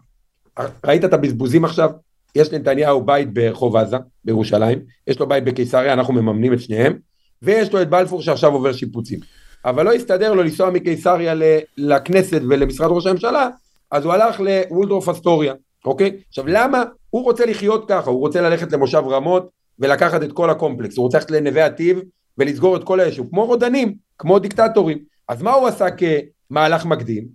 ראית 0.86 1.06
את 1.06 1.14
הבזבוזים 1.14 1.66
עכשיו? 1.66 1.90
יש 2.36 2.54
לנתניהו 2.54 3.02
בית 3.02 3.34
ברחוב 3.34 3.76
עזה, 3.76 3.98
בירושלים, 4.26 4.80
יש 5.08 5.20
לו 5.20 5.28
בית 5.28 5.44
בקיסריה, 5.44 5.94
אנחנו 5.94 6.14
מממנים 6.14 6.54
את 6.54 6.60
שניהם, 6.60 6.94
ויש 7.42 7.74
לו 7.74 7.82
את 7.82 7.90
בלפור 7.90 8.22
שעכשיו 8.22 8.54
עובר 8.54 8.74
שיפוצים. 8.74 9.20
אבל 9.66 9.86
לא 9.86 9.94
הסתדר 9.94 10.34
לו 10.34 10.44
לנסוע 10.44 10.70
מקיסריה 10.70 11.34
לכנסת 11.78 12.42
ולמשרד 12.50 12.92
ראש 12.92 13.08
הממשלה, 13.08 13.50
אז 13.92 14.06
הוא 14.06 14.14
הלך 14.14 14.40
לוולדורף 14.40 15.10
אסטוריה, 15.10 15.54
אוקיי? 15.86 16.18
עכשיו 16.30 16.48
למה? 16.48 16.84
הוא 17.10 17.24
רוצה 17.24 17.46
לחיות 17.46 17.86
ככה, 17.90 18.10
הוא 18.10 18.20
רוצה 18.20 18.42
ללכת 18.42 18.72
למושב 18.72 19.04
רמות 19.10 19.50
ולקחת 19.80 20.24
את 20.24 20.32
כל 20.32 20.50
הקומפלקס, 20.50 20.98
הוא 20.98 21.04
רוצה 21.04 21.18
ללכת 21.18 21.32
לנווה 21.32 21.66
עתיב 21.66 22.00
ולסגור 22.38 22.76
את 22.76 22.84
כל 22.84 23.00
היישוב, 23.00 23.28
כמו 23.30 23.46
רודנים, 23.46 23.94
כמו 24.18 24.40
דיקטטורים. 24.40 24.98
אז 25.28 25.42
מה 25.42 25.52
הוא 25.52 25.68
עשה 25.68 25.86
כמהלך 25.92 26.86
מקדים? 26.86 27.28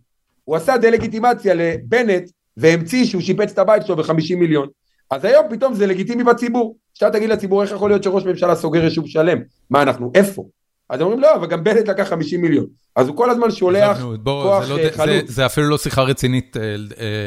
הוא 0.45 0.57
עשה 0.57 0.79
דה-לגיטימציה 0.79 1.55
לבנט 1.55 2.31
והמציא 2.57 3.05
שהוא 3.05 3.23
שיפץ 3.23 3.53
את 3.53 3.59
הבית 3.59 3.87
שלו 3.87 3.97
ב-50 3.97 4.37
מיליון. 4.37 4.69
אז 5.11 5.25
היום 5.25 5.47
פתאום 5.51 5.75
זה 5.75 5.87
לגיטימי 5.87 6.25
בציבור. 6.25 6.77
שאתה 6.95 7.19
תגיד 7.19 7.31
לציבור 7.31 7.62
איך 7.62 7.71
יכול 7.71 7.90
להיות 7.90 8.03
שראש 8.03 8.25
ממשלה 8.25 8.55
סוגר 8.55 8.85
יישוב 8.85 9.07
שלם? 9.07 9.38
מה 9.71 9.83
אנחנו, 9.83 10.11
איפה? 10.14 10.45
אז 10.90 11.01
אומרים 11.01 11.21
לא, 11.21 11.35
אבל 11.35 11.47
גם 11.47 11.64
בנט 11.64 11.88
לקח 11.88 12.09
50 12.09 12.42
מיליון. 12.42 12.66
אז 12.97 13.09
הוא 13.09 13.16
כל 13.16 13.31
הזמן 13.31 13.51
שולח 13.51 13.99
בוא, 14.23 14.42
כוח 14.42 14.64
זה 14.64 14.73
לא, 14.73 14.79
אה, 14.79 14.92
חלוץ. 14.92 15.27
זה, 15.27 15.33
זה 15.33 15.47
אפילו 15.47 15.69
לא 15.69 15.79
שיחה 15.79 16.03
רצינית 16.03 16.57
אה, 16.57 16.62
אה, 16.62 16.77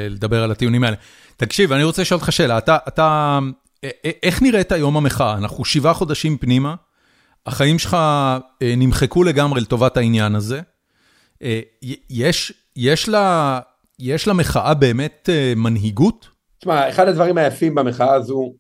לדבר 0.10 0.44
על 0.44 0.52
הטיעונים 0.52 0.84
האלה. 0.84 0.96
תקשיב, 1.38 1.72
אני 1.72 1.84
רוצה 1.84 2.02
לשאול 2.02 2.20
אותך 2.20 2.32
שאלה, 2.32 2.58
אתה, 2.58 2.78
אתה, 2.88 3.39
איך 4.24 4.42
נראית 4.42 4.72
היום 4.72 4.98
המחאה? 4.98 5.38
אנחנו 5.38 5.65
שבעה 5.65 5.94
חודשים 5.94 6.38
פנימה, 6.38 6.76
החיים 7.46 7.80
שלך 7.80 7.98
נמחקו 8.62 9.24
לגמרי 9.24 9.62
לטובת 9.62 9.98
העניין 9.98 10.36
הזה. 10.36 10.62
יש, 12.10 12.54
יש, 12.76 13.10
לה, 13.10 13.60
יש 14.00 14.28
למחאה 14.28 14.74
באמת 14.74 15.30
מנהיגות? 15.56 16.38
תשמע, 16.60 16.89
אחד 16.89 17.08
הדברים 17.08 17.38
היפים 17.38 17.76
במחאה 17.76 18.13
הזו, 18.13 18.54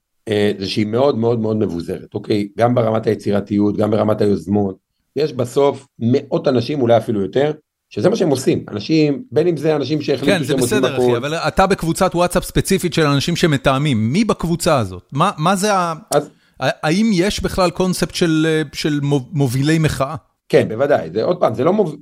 זה 0.59 0.67
שהיא 0.67 0.85
מאוד 0.85 1.17
מאוד 1.17 1.39
מאוד 1.39 1.57
מבוזרת, 1.57 2.13
אוקיי? 2.13 2.47
גם 2.57 2.75
ברמת 2.75 3.07
היצירתיות, 3.07 3.77
גם 3.77 3.91
ברמת 3.91 4.21
היוזמות. 4.21 4.77
יש 5.15 5.33
בסוף 5.33 5.87
מאות 5.99 6.47
אנשים, 6.47 6.81
אולי 6.81 6.97
אפילו 6.97 7.21
יותר, 7.21 7.51
שזה 7.89 8.09
מה 8.09 8.15
שהם 8.15 8.29
עושים, 8.29 8.65
אנשים, 8.71 9.23
בין 9.31 9.47
אם 9.47 9.57
זה 9.57 9.75
אנשים 9.75 10.01
שהחליטו 10.01 10.37
כן, 10.37 10.43
שהם 10.43 10.59
עושים 10.59 10.77
הכול. 10.77 10.89
כן, 10.89 11.01
זה 11.01 11.07
בסדר 11.07 11.17
אחי, 11.17 11.17
אבל 11.17 11.33
אתה 11.33 11.67
בקבוצת 11.67 12.15
וואטסאפ 12.15 12.43
ספציפית 12.43 12.93
של 12.93 13.05
אנשים 13.05 13.35
שמתאמים, 13.35 14.13
מי 14.13 14.23
בקבוצה 14.23 14.77
הזאת? 14.77 15.03
מה, 15.11 15.31
מה 15.37 15.55
זה 15.55 15.73
ה... 15.73 15.93
אז... 16.15 16.29
האם 16.59 17.11
יש 17.13 17.43
בכלל 17.43 17.69
קונספט 17.69 18.15
של, 18.15 18.61
של 18.73 18.99
מובילי 19.31 19.79
מחאה? 19.79 20.15
כן, 20.49 20.67
בוודאי, 20.67 21.09
זה 21.13 21.23
עוד 21.23 21.39
פעם, 21.39 21.53
זה 21.53 21.63
לא 21.63 21.73
מוב... 21.73 21.95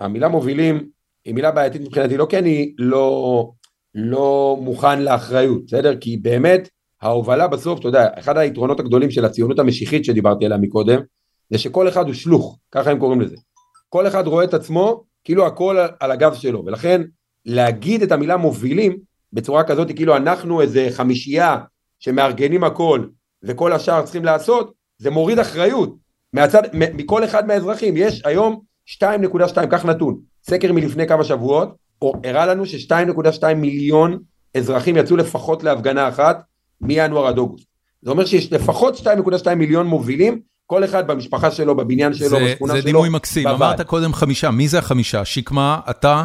המילה 0.00 0.28
מובילים 0.28 0.88
היא 1.24 1.34
מילה 1.34 1.50
בעייתית 1.50 1.82
מבחינתי, 1.82 2.16
לא 2.16 2.26
כי 2.30 2.38
אני 2.38 2.72
לא, 2.78 3.50
לא 3.94 4.58
מוכן 4.60 5.02
לאחריות, 5.02 5.66
בסדר? 5.66 5.96
כי 5.96 6.16
באמת, 6.16 6.68
ההובלה 7.02 7.48
בסוף, 7.48 7.80
אתה 7.80 7.88
יודע, 7.88 8.08
אחד 8.18 8.36
היתרונות 8.36 8.80
הגדולים 8.80 9.10
של 9.10 9.24
הציונות 9.24 9.58
המשיחית 9.58 10.04
שדיברתי 10.04 10.44
עליה 10.44 10.58
מקודם, 10.58 11.00
זה 11.50 11.58
שכל 11.58 11.88
אחד 11.88 12.06
הוא 12.06 12.14
שלוך, 12.14 12.58
ככה 12.72 12.90
הם 12.90 12.98
קוראים 12.98 13.20
לזה. 13.20 13.36
כל 13.88 14.06
אחד 14.06 14.26
רואה 14.26 14.44
את 14.44 14.54
עצמו 14.54 15.04
כאילו 15.24 15.46
הכל 15.46 15.76
על 16.00 16.10
הגב 16.10 16.34
שלו, 16.34 16.64
ולכן 16.66 17.02
להגיד 17.46 18.02
את 18.02 18.12
המילה 18.12 18.36
מובילים 18.36 18.98
בצורה 19.32 19.64
כזאת, 19.64 19.92
כאילו 19.96 20.16
אנחנו 20.16 20.60
איזה 20.60 20.88
חמישייה 20.90 21.58
שמארגנים 21.98 22.64
הכל 22.64 23.06
וכל 23.42 23.72
השאר 23.72 24.02
צריכים 24.02 24.24
לעשות, 24.24 24.72
זה 24.98 25.10
מוריד 25.10 25.38
אחריות 25.38 25.96
מהצד, 26.32 26.62
מכל 26.72 27.24
אחד 27.24 27.46
מהאזרחים. 27.46 27.94
יש 27.96 28.22
היום 28.24 28.60
2.2, 28.86 29.66
כך 29.70 29.84
נתון, 29.84 30.20
סקר 30.42 30.72
מלפני 30.72 31.08
כמה 31.08 31.24
שבועות, 31.24 31.76
הראה 32.24 32.46
לנו 32.46 32.66
ש-2.2 32.66 33.54
מיליון 33.56 34.18
אזרחים 34.56 34.96
יצאו 34.96 35.16
לפחות 35.16 35.64
להפגנה 35.64 36.08
אחת 36.08 36.42
מינואר 36.80 37.26
עד 37.26 37.38
אוגוסט. 37.38 37.66
זה 38.02 38.10
אומר 38.10 38.24
שיש 38.24 38.52
לפחות 38.52 38.96
2.2 38.96 39.54
מיליון 39.54 39.86
מובילים 39.86 40.40
כל 40.66 40.84
אחד 40.84 41.06
במשפחה 41.06 41.50
שלו, 41.50 41.76
בבניין 41.76 42.14
שלו, 42.14 42.28
זה, 42.28 42.36
בשכונה 42.44 42.72
שלו. 42.72 42.82
זה 42.82 42.86
דימוי 42.86 43.08
מקסים, 43.08 43.44
בבית. 43.44 43.56
אמרת 43.56 43.80
קודם 43.80 44.12
חמישה, 44.14 44.50
מי 44.50 44.68
זה 44.68 44.78
החמישה? 44.78 45.24
שקמה, 45.24 45.80
אתה, 45.90 46.24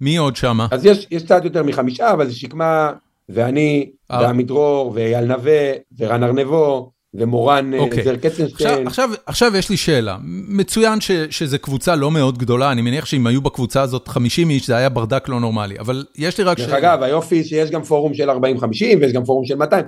מי 0.00 0.16
עוד 0.16 0.36
שמה? 0.36 0.66
אז 0.70 0.86
יש, 0.86 1.06
יש 1.10 1.22
קצת 1.22 1.44
יותר 1.44 1.62
מחמישה, 1.62 2.12
אבל 2.12 2.26
זה 2.26 2.34
שקמה, 2.34 2.92
ואני, 3.28 3.90
אה. 4.10 4.20
ועמידרור, 4.20 4.92
ואייל 4.94 5.24
נווה, 5.24 5.72
ורן 5.98 6.22
ארנבו, 6.22 6.92
ומורן 7.18 7.74
אה, 7.74 7.78
אוקיי. 7.78 8.04
זר 8.04 8.16
קצנשטיין. 8.16 8.86
עכשיו, 8.86 8.86
עכשיו, 8.86 9.10
עכשיו 9.26 9.56
יש 9.56 9.70
לי 9.70 9.76
שאלה, 9.76 10.16
מצוין 10.48 11.00
ש, 11.00 11.10
שזה 11.10 11.58
קבוצה 11.58 11.96
לא 11.96 12.10
מאוד 12.10 12.38
גדולה, 12.38 12.72
אני 12.72 12.82
מניח 12.82 13.06
שאם 13.06 13.26
היו 13.26 13.40
בקבוצה 13.40 13.82
הזאת 13.82 14.08
50 14.08 14.50
איש, 14.50 14.66
זה 14.66 14.76
היה 14.76 14.88
ברדק 14.88 15.28
לא 15.28 15.40
נורמלי, 15.40 15.78
אבל 15.78 16.04
יש 16.18 16.38
לי 16.38 16.44
רק 16.44 16.58
שאלה. 16.58 16.68
דרך 16.68 16.78
אגב, 16.78 17.02
היופי 17.02 17.44
שיש 17.44 17.70
גם 17.70 17.82
פורום 17.82 18.14
של 18.14 18.30
40-50, 18.30 18.34
ויש 19.00 19.12
גם 19.12 19.24
פורום 19.24 19.44
של 19.44 19.54
200. 19.56 19.84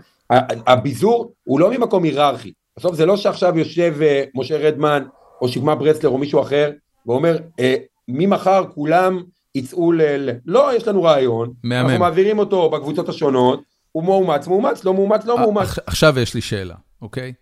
הביזור 0.66 1.32
הוא 1.44 1.60
לא 1.60 1.70
ממקום 1.70 2.04
היררכי. 2.04 2.52
בסוף 2.78 2.94
זה 2.94 3.06
לא 3.06 3.16
שעכשיו 3.16 3.58
יושב 3.58 3.94
אה, 4.02 4.24
משה 4.34 4.56
רדמן 4.56 5.02
או 5.40 5.48
שקמה 5.48 5.74
ברסלר 5.74 6.10
או 6.10 6.18
מישהו 6.18 6.42
אחר 6.42 6.70
ואומר 7.06 7.38
אה, 7.60 7.74
ממחר 8.08 8.64
כולם 8.74 9.22
יצאו 9.54 9.92
ל... 9.92 10.00
לא, 10.46 10.76
יש 10.76 10.88
לנו 10.88 11.02
רעיון, 11.02 11.52
מהמם. 11.64 11.86
אנחנו 11.86 12.00
מעבירים 12.04 12.38
אותו 12.38 12.70
בקבוצות 12.70 13.08
השונות, 13.08 13.62
הוא 13.92 14.04
מאומץ, 14.04 14.46
מאומץ, 14.46 14.84
לא 14.84 14.94
מאומץ, 14.94 15.24
לא 15.24 15.38
מאומץ. 15.38 15.78
עכשיו 15.86 16.18
יש 16.18 16.34
לי 16.34 16.40
שאלה, 16.40 16.74
אוקיי? 17.02 17.32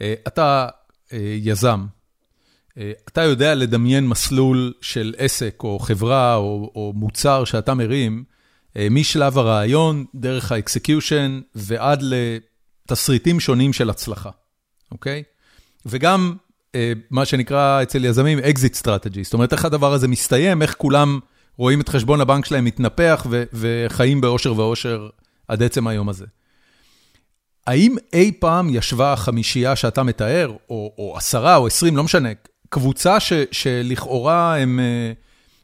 אה, 0.00 0.14
אתה 0.26 0.68
יזם, 1.40 1.86
אתה 3.08 3.22
יודע 3.22 3.54
לדמיין 3.54 4.08
מסלול 4.08 4.72
של 4.80 5.14
עסק 5.18 5.60
או 5.64 5.78
חברה 5.78 6.34
או, 6.34 6.72
או 6.74 6.92
מוצר 6.96 7.44
שאתה 7.44 7.74
מרים, 7.74 8.24
משלב 8.90 9.38
הרעיון, 9.38 10.04
דרך 10.14 10.52
ה 10.52 10.61
execution 10.61 11.40
ועד 11.54 12.02
לתסריטים 12.02 13.40
שונים 13.40 13.72
של 13.72 13.90
הצלחה. 13.90 14.30
אוקיי? 14.92 15.22
וגם 15.86 16.36
אה, 16.74 16.92
מה 17.10 17.24
שנקרא 17.24 17.82
אצל 17.82 18.04
יזמים 18.04 18.38
exit 18.38 18.74
strategy, 18.74 19.24
זאת 19.24 19.34
אומרת 19.34 19.52
איך 19.52 19.64
הדבר 19.64 19.92
הזה 19.92 20.08
מסתיים, 20.08 20.62
איך 20.62 20.74
כולם 20.78 21.18
רואים 21.56 21.80
את 21.80 21.88
חשבון 21.88 22.20
הבנק 22.20 22.44
שלהם 22.44 22.64
מתנפח 22.64 23.26
ו- 23.30 23.44
וחיים 23.52 24.20
באושר 24.20 24.54
ואושר 24.56 25.08
עד 25.48 25.62
עצם 25.62 25.86
היום 25.86 26.08
הזה. 26.08 26.26
האם 27.68 27.96
אי 28.12 28.32
פעם 28.32 28.68
ישבה 28.70 29.12
החמישייה 29.12 29.76
שאתה 29.76 30.02
מתאר, 30.02 30.52
או, 30.70 30.92
או 30.98 31.16
עשרה 31.16 31.56
או 31.56 31.66
עשרים, 31.66 31.96
לא 31.96 32.04
משנה, 32.04 32.28
קבוצה 32.68 33.20
ש, 33.20 33.32
שלכאורה 33.50 34.56
הם, 34.56 34.80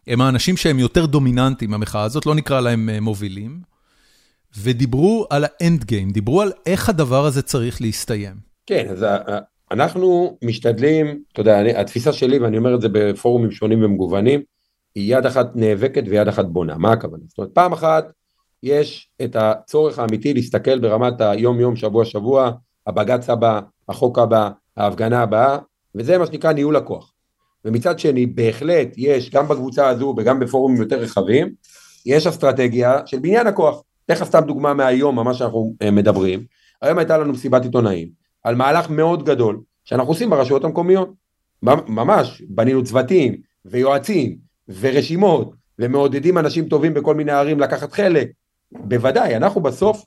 אה, 0.08 0.24
האנשים 0.24 0.56
שהם 0.56 0.78
יותר 0.78 1.06
דומיננטיים 1.06 1.70
במחאה 1.70 2.02
הזאת, 2.02 2.26
לא 2.26 2.34
נקרא 2.34 2.60
להם 2.60 2.88
אה, 2.88 3.00
מובילים, 3.00 3.60
ודיברו 4.58 5.26
על 5.30 5.44
ה 5.44 5.54
end 5.54 5.84
game, 5.84 6.10
דיברו 6.10 6.42
על 6.42 6.52
איך 6.66 6.88
הדבר 6.88 7.26
הזה 7.26 7.42
צריך 7.42 7.80
להסתיים. 7.80 8.34
כן, 8.66 8.86
אז 8.90 9.06
אנחנו 9.70 10.38
משתדלים, 10.44 11.22
אתה 11.32 11.40
יודע, 11.40 11.60
אני, 11.60 11.74
התפיסה 11.74 12.12
שלי, 12.12 12.38
ואני 12.38 12.58
אומר 12.58 12.74
את 12.74 12.80
זה 12.80 12.88
בפורומים 12.92 13.50
שונים 13.50 13.84
ומגוונים, 13.84 14.40
היא 14.94 15.16
יד 15.16 15.26
אחת 15.26 15.46
נאבקת 15.54 16.04
ויד 16.06 16.28
אחת 16.28 16.44
בונה. 16.44 16.78
מה 16.78 16.92
הכוונה? 16.92 17.22
זאת 17.28 17.38
אומרת, 17.38 17.50
פעם 17.54 17.72
אחת 17.72 18.04
יש 18.64 19.10
את 19.24 19.36
הצורך 19.36 19.98
האמיתי 19.98 20.34
להסתכל 20.34 20.78
ברמת 20.78 21.20
היום 21.20 21.60
יום, 21.60 21.76
שבוע 21.76 22.04
שבוע, 22.04 22.50
הבג"ץ 22.86 23.30
הבא, 23.30 23.60
החוק 23.88 24.18
הבא, 24.18 24.50
ההפגנה 24.76 25.22
הבאה, 25.22 25.58
וזה 25.94 26.18
מה 26.18 26.26
שנקרא 26.26 26.52
ניהול 26.52 26.76
הכוח. 26.76 27.12
ומצד 27.64 27.98
שני, 27.98 28.26
בהחלט 28.26 28.88
יש, 28.96 29.30
גם 29.30 29.48
בקבוצה 29.48 29.88
הזו 29.88 30.14
וגם 30.16 30.40
בפורומים 30.40 30.82
יותר 30.82 30.98
רחבים, 30.98 31.52
יש 32.06 32.26
אסטרטגיה 32.26 33.00
של 33.06 33.18
בניין 33.18 33.46
הכוח. 33.46 33.82
לך 34.08 34.24
סתם 34.24 34.40
דוגמה 34.46 34.74
מהיום, 34.74 35.16
ממש 35.16 35.38
שאנחנו 35.38 35.74
אה, 35.82 35.90
מדברים. 35.90 36.44
היום 36.82 36.98
הייתה 36.98 37.18
לנו 37.18 37.32
מסיבת 37.32 37.62
עיתונאים, 37.62 38.08
על 38.42 38.54
מהלך 38.54 38.90
מאוד 38.90 39.24
גדול 39.24 39.60
שאנחנו 39.84 40.12
עושים 40.12 40.30
ברשויות 40.30 40.64
המקומיות. 40.64 41.08
ממש, 41.88 42.42
בנינו 42.48 42.84
צוותים 42.84 43.36
ויועצים 43.64 44.36
ורשימות 44.80 45.54
ומעודדים 45.78 46.38
אנשים 46.38 46.68
טובים 46.68 46.94
בכל 46.94 47.14
מיני 47.14 47.32
ערים 47.32 47.60
לקחת 47.60 47.92
חלק. 47.92 48.28
בוודאי, 48.74 49.36
אנחנו 49.36 49.60
בסוף, 49.60 50.04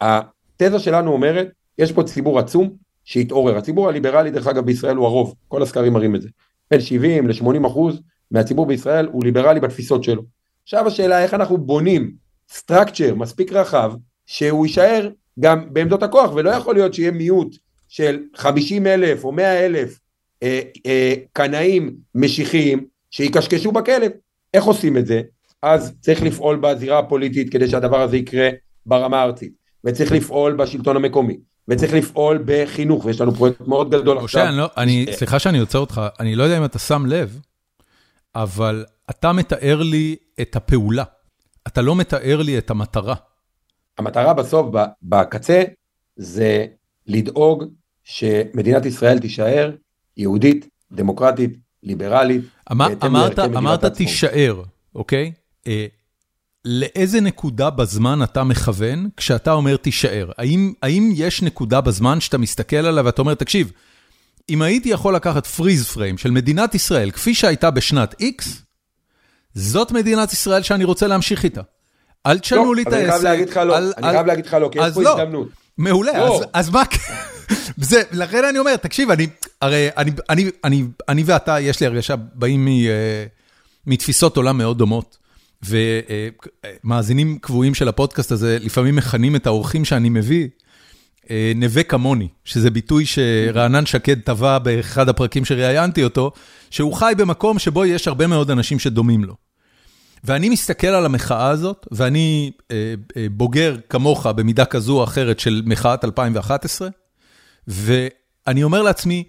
התזה 0.00 0.78
שלנו 0.78 1.12
אומרת, 1.12 1.48
יש 1.78 1.92
פה 1.92 2.02
ציבור 2.02 2.38
עצום 2.38 2.70
שהתעורר. 3.04 3.56
הציבור 3.56 3.88
הליברלי, 3.88 4.30
דרך 4.30 4.46
אגב, 4.46 4.64
בישראל 4.64 4.96
הוא 4.96 5.06
הרוב, 5.06 5.34
כל 5.48 5.62
הסקרים 5.62 5.92
מראים 5.92 6.14
את 6.14 6.22
זה. 6.22 6.28
בין 6.70 6.80
70 6.80 7.28
ל-80 7.28 7.66
אחוז 7.66 8.00
מהציבור 8.30 8.66
בישראל 8.66 9.06
הוא 9.12 9.24
ליברלי 9.24 9.60
בתפיסות 9.60 10.04
שלו. 10.04 10.22
עכשיו 10.62 10.86
השאלה 10.86 11.22
איך 11.22 11.34
אנחנו 11.34 11.58
בונים 11.58 12.12
structure 12.52 13.14
מספיק 13.16 13.52
רחב 13.52 13.92
שהוא 14.26 14.66
יישאר 14.66 15.10
גם 15.40 15.74
בעמדות 15.74 16.02
הכוח, 16.02 16.34
ולא 16.34 16.50
יכול 16.50 16.74
להיות 16.74 16.94
שיהיה 16.94 17.10
מיעוט 17.10 17.56
של 17.88 18.22
50 18.36 18.86
אלף 18.86 19.24
או 19.24 19.32
100 19.32 19.66
אלף 19.66 19.98
אה, 20.42 20.60
אה, 20.86 21.14
קנאים 21.32 21.96
משיחיים 22.14 22.86
שיקשקשו 23.10 23.72
בכלב. 23.72 24.10
איך 24.54 24.64
עושים 24.64 24.96
את 24.96 25.06
זה? 25.06 25.22
אז 25.62 25.92
צריך 26.00 26.22
לפעול 26.22 26.56
בזירה 26.56 26.98
הפוליטית 26.98 27.52
כדי 27.52 27.68
שהדבר 27.68 28.00
הזה 28.00 28.16
יקרה 28.16 28.48
ברמה 28.86 29.20
הארצית, 29.20 29.52
וצריך 29.84 30.12
לפעול 30.12 30.52
בשלטון 30.52 30.96
המקומי, 30.96 31.36
וצריך 31.68 31.92
לפעול 31.92 32.42
בחינוך, 32.44 33.04
ויש 33.04 33.20
לנו 33.20 33.34
פרויקט 33.34 33.60
מאוד 33.60 33.90
גדול 33.90 34.18
עכשיו. 34.18 34.44
משה, 34.44 34.56
לא, 34.56 34.70
אני, 34.76 35.06
סליחה 35.12 35.38
שאני 35.38 35.58
עוצר 35.58 35.78
אותך, 35.78 36.00
אני 36.20 36.34
לא 36.34 36.42
יודע 36.42 36.58
אם 36.58 36.64
אתה 36.64 36.78
שם 36.78 37.06
לב, 37.06 37.40
אבל 38.34 38.84
אתה 39.10 39.32
מתאר 39.32 39.82
לי 39.82 40.16
את 40.40 40.56
הפעולה, 40.56 41.04
אתה 41.66 41.82
לא 41.82 41.96
מתאר 41.96 42.42
לי 42.42 42.58
את 42.58 42.70
המטרה. 42.70 43.14
המטרה 43.98 44.34
בסוף, 44.34 44.66
בקצה, 45.02 45.62
זה 46.16 46.66
לדאוג 47.06 47.64
שמדינת 48.04 48.86
ישראל 48.86 49.18
תישאר 49.18 49.70
יהודית, 50.16 50.68
דמוקרטית, 50.92 51.56
ליברלית. 51.82 52.44
אמר, 52.72 52.88
אמרת, 53.06 53.38
אמרת 53.38 53.84
תישאר, 53.84 54.62
אוקיי? 54.94 55.32
אה, 55.66 55.86
לאיזה 56.64 57.20
נקודה 57.20 57.70
בזמן 57.70 58.22
אתה 58.22 58.44
מכוון 58.44 59.08
כשאתה 59.16 59.52
אומר 59.52 59.76
תישאר? 59.76 60.30
האם, 60.38 60.72
האם 60.82 61.12
יש 61.14 61.42
נקודה 61.42 61.80
בזמן 61.80 62.20
שאתה 62.20 62.38
מסתכל 62.38 62.76
עליה 62.76 63.04
ואתה 63.04 63.22
אומר, 63.22 63.34
תקשיב, 63.34 63.72
אם 64.48 64.62
הייתי 64.62 64.88
יכול 64.88 65.14
לקחת 65.14 65.46
פריז 65.46 65.86
פריים 65.86 66.18
של 66.18 66.30
מדינת 66.30 66.74
ישראל 66.74 67.10
כפי 67.10 67.34
שהייתה 67.34 67.70
בשנת 67.70 68.14
X, 68.22 68.44
זאת 69.54 69.92
מדינת 69.92 70.32
ישראל 70.32 70.62
שאני 70.62 70.84
רוצה 70.84 71.06
להמשיך 71.06 71.44
איתה. 71.44 71.60
אל 72.26 72.38
תשנו 72.38 72.74
לי 72.74 72.82
את 72.82 72.86
העסק. 72.86 73.02
אני 73.02 73.10
חייב 73.10 73.22
להגיד 73.22 73.48
לך 73.48 73.56
לא, 73.56 73.78
אני 73.78 73.86
חייב 74.00 74.26
להגיד 74.26 74.46
לך 74.46 74.54
לא, 74.54 74.68
כי 74.72 74.78
יש 74.78 74.94
פה 74.94 75.02
לא. 75.02 75.12
הזדמנות. 75.12 75.48
מעולה, 75.78 76.18
לא. 76.18 76.40
אז 76.52 76.70
מה... 76.70 76.82
זה, 77.76 78.02
לכן 78.12 78.44
אני 78.44 78.58
אומר, 78.58 78.76
תקשיב, 78.76 79.10
אני, 79.10 79.26
הרי 79.60 79.88
אני, 79.96 80.10
אני, 80.30 80.50
אני, 80.64 80.84
אני 81.08 81.22
ואתה, 81.26 81.60
יש 81.60 81.80
לי 81.80 81.86
הרגשה, 81.86 82.16
באים 82.16 82.64
מ, 82.64 82.68
מתפיסות 83.86 84.36
עולם 84.36 84.58
מאוד 84.58 84.78
דומות, 84.78 85.18
ומאזינים 85.62 87.38
קבועים 87.38 87.74
של 87.74 87.88
הפודקאסט 87.88 88.32
הזה, 88.32 88.58
לפעמים 88.60 88.96
מכנים 88.96 89.36
את 89.36 89.46
האורחים 89.46 89.84
שאני 89.84 90.08
מביא, 90.08 90.48
נווה 91.54 91.82
כמוני, 91.82 92.28
שזה 92.44 92.70
ביטוי 92.70 93.04
שרענן 93.06 93.86
שקד 93.86 94.20
טבע 94.20 94.58
באחד 94.58 95.08
הפרקים 95.08 95.44
שראיינתי 95.44 96.04
אותו, 96.04 96.32
שהוא 96.70 96.94
חי 96.94 97.12
במקום 97.16 97.58
שבו 97.58 97.84
יש 97.84 98.08
הרבה 98.08 98.26
מאוד 98.26 98.50
אנשים 98.50 98.78
שדומים 98.78 99.24
לו. 99.24 99.34
ואני 100.24 100.48
מסתכל 100.48 100.86
על 100.86 101.04
המחאה 101.04 101.48
הזאת, 101.48 101.86
ואני 101.90 102.50
אה, 102.70 102.94
אה, 103.16 103.26
בוגר 103.30 103.76
כמוך 103.88 104.26
במידה 104.26 104.64
כזו 104.64 104.98
או 104.98 105.04
אחרת 105.04 105.40
של 105.40 105.62
מחאת 105.66 106.04
2011, 106.04 106.88
ואני 107.68 108.62
אומר 108.62 108.82
לעצמי, 108.82 109.24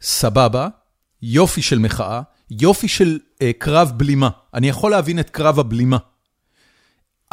סבבה, 0.00 0.68
יופי 1.22 1.62
של 1.62 1.78
מחאה, 1.78 2.20
יופי 2.60 2.88
של 2.88 3.18
אה, 3.42 3.50
קרב 3.58 3.92
בלימה. 3.96 4.28
אני 4.54 4.68
יכול 4.68 4.90
להבין 4.90 5.18
את 5.18 5.30
קרב 5.30 5.58
הבלימה. 5.58 5.96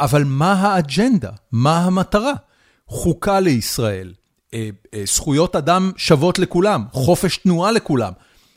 אבל 0.00 0.24
מה 0.26 0.52
האג'נדה? 0.52 1.30
מה 1.52 1.78
המטרה? 1.78 2.32
חוקה 2.86 3.40
לישראל, 3.40 4.12
אה, 4.54 4.68
אה, 4.94 5.02
זכויות 5.06 5.56
אדם 5.56 5.92
שוות 5.96 6.38
לכולם, 6.38 6.84
חופש 6.92 7.36
תנועה 7.36 7.72
לכולם. 7.72 8.12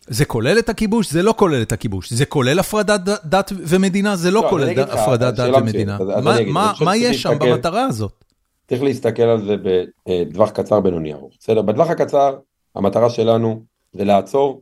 זה 0.07 0.25
כולל 0.25 0.59
את 0.59 0.69
הכיבוש? 0.69 1.11
זה 1.11 1.23
לא 1.23 1.33
כולל 1.37 1.61
את 1.61 1.71
הכיבוש. 1.71 2.13
זה 2.13 2.25
כולל 2.25 2.59
הפרדת 2.59 3.01
דת 3.25 3.51
ומדינה? 3.55 4.15
זה 4.15 4.31
לא, 4.31 4.43
לא 4.43 4.49
כולל 4.49 4.79
הפרדת 4.79 5.33
דת 5.33 5.53
ומדינה. 5.61 5.97
מה 6.81 6.95
יש 6.95 7.21
שם 7.21 7.39
במטרה 7.39 7.85
הזאת? 7.85 8.23
צריך 8.67 8.83
להסתכל 8.83 9.23
על 9.23 9.45
זה 9.45 9.55
בטווח 10.07 10.49
קצר, 10.49 10.79
בינוני 10.79 11.13
ארוך. 11.13 11.33
בסדר? 11.39 11.61
בטווח 11.61 11.89
הקצר, 11.89 12.37
המטרה 12.75 13.09
שלנו 13.09 13.63
זה 13.93 14.03
לעצור 14.03 14.61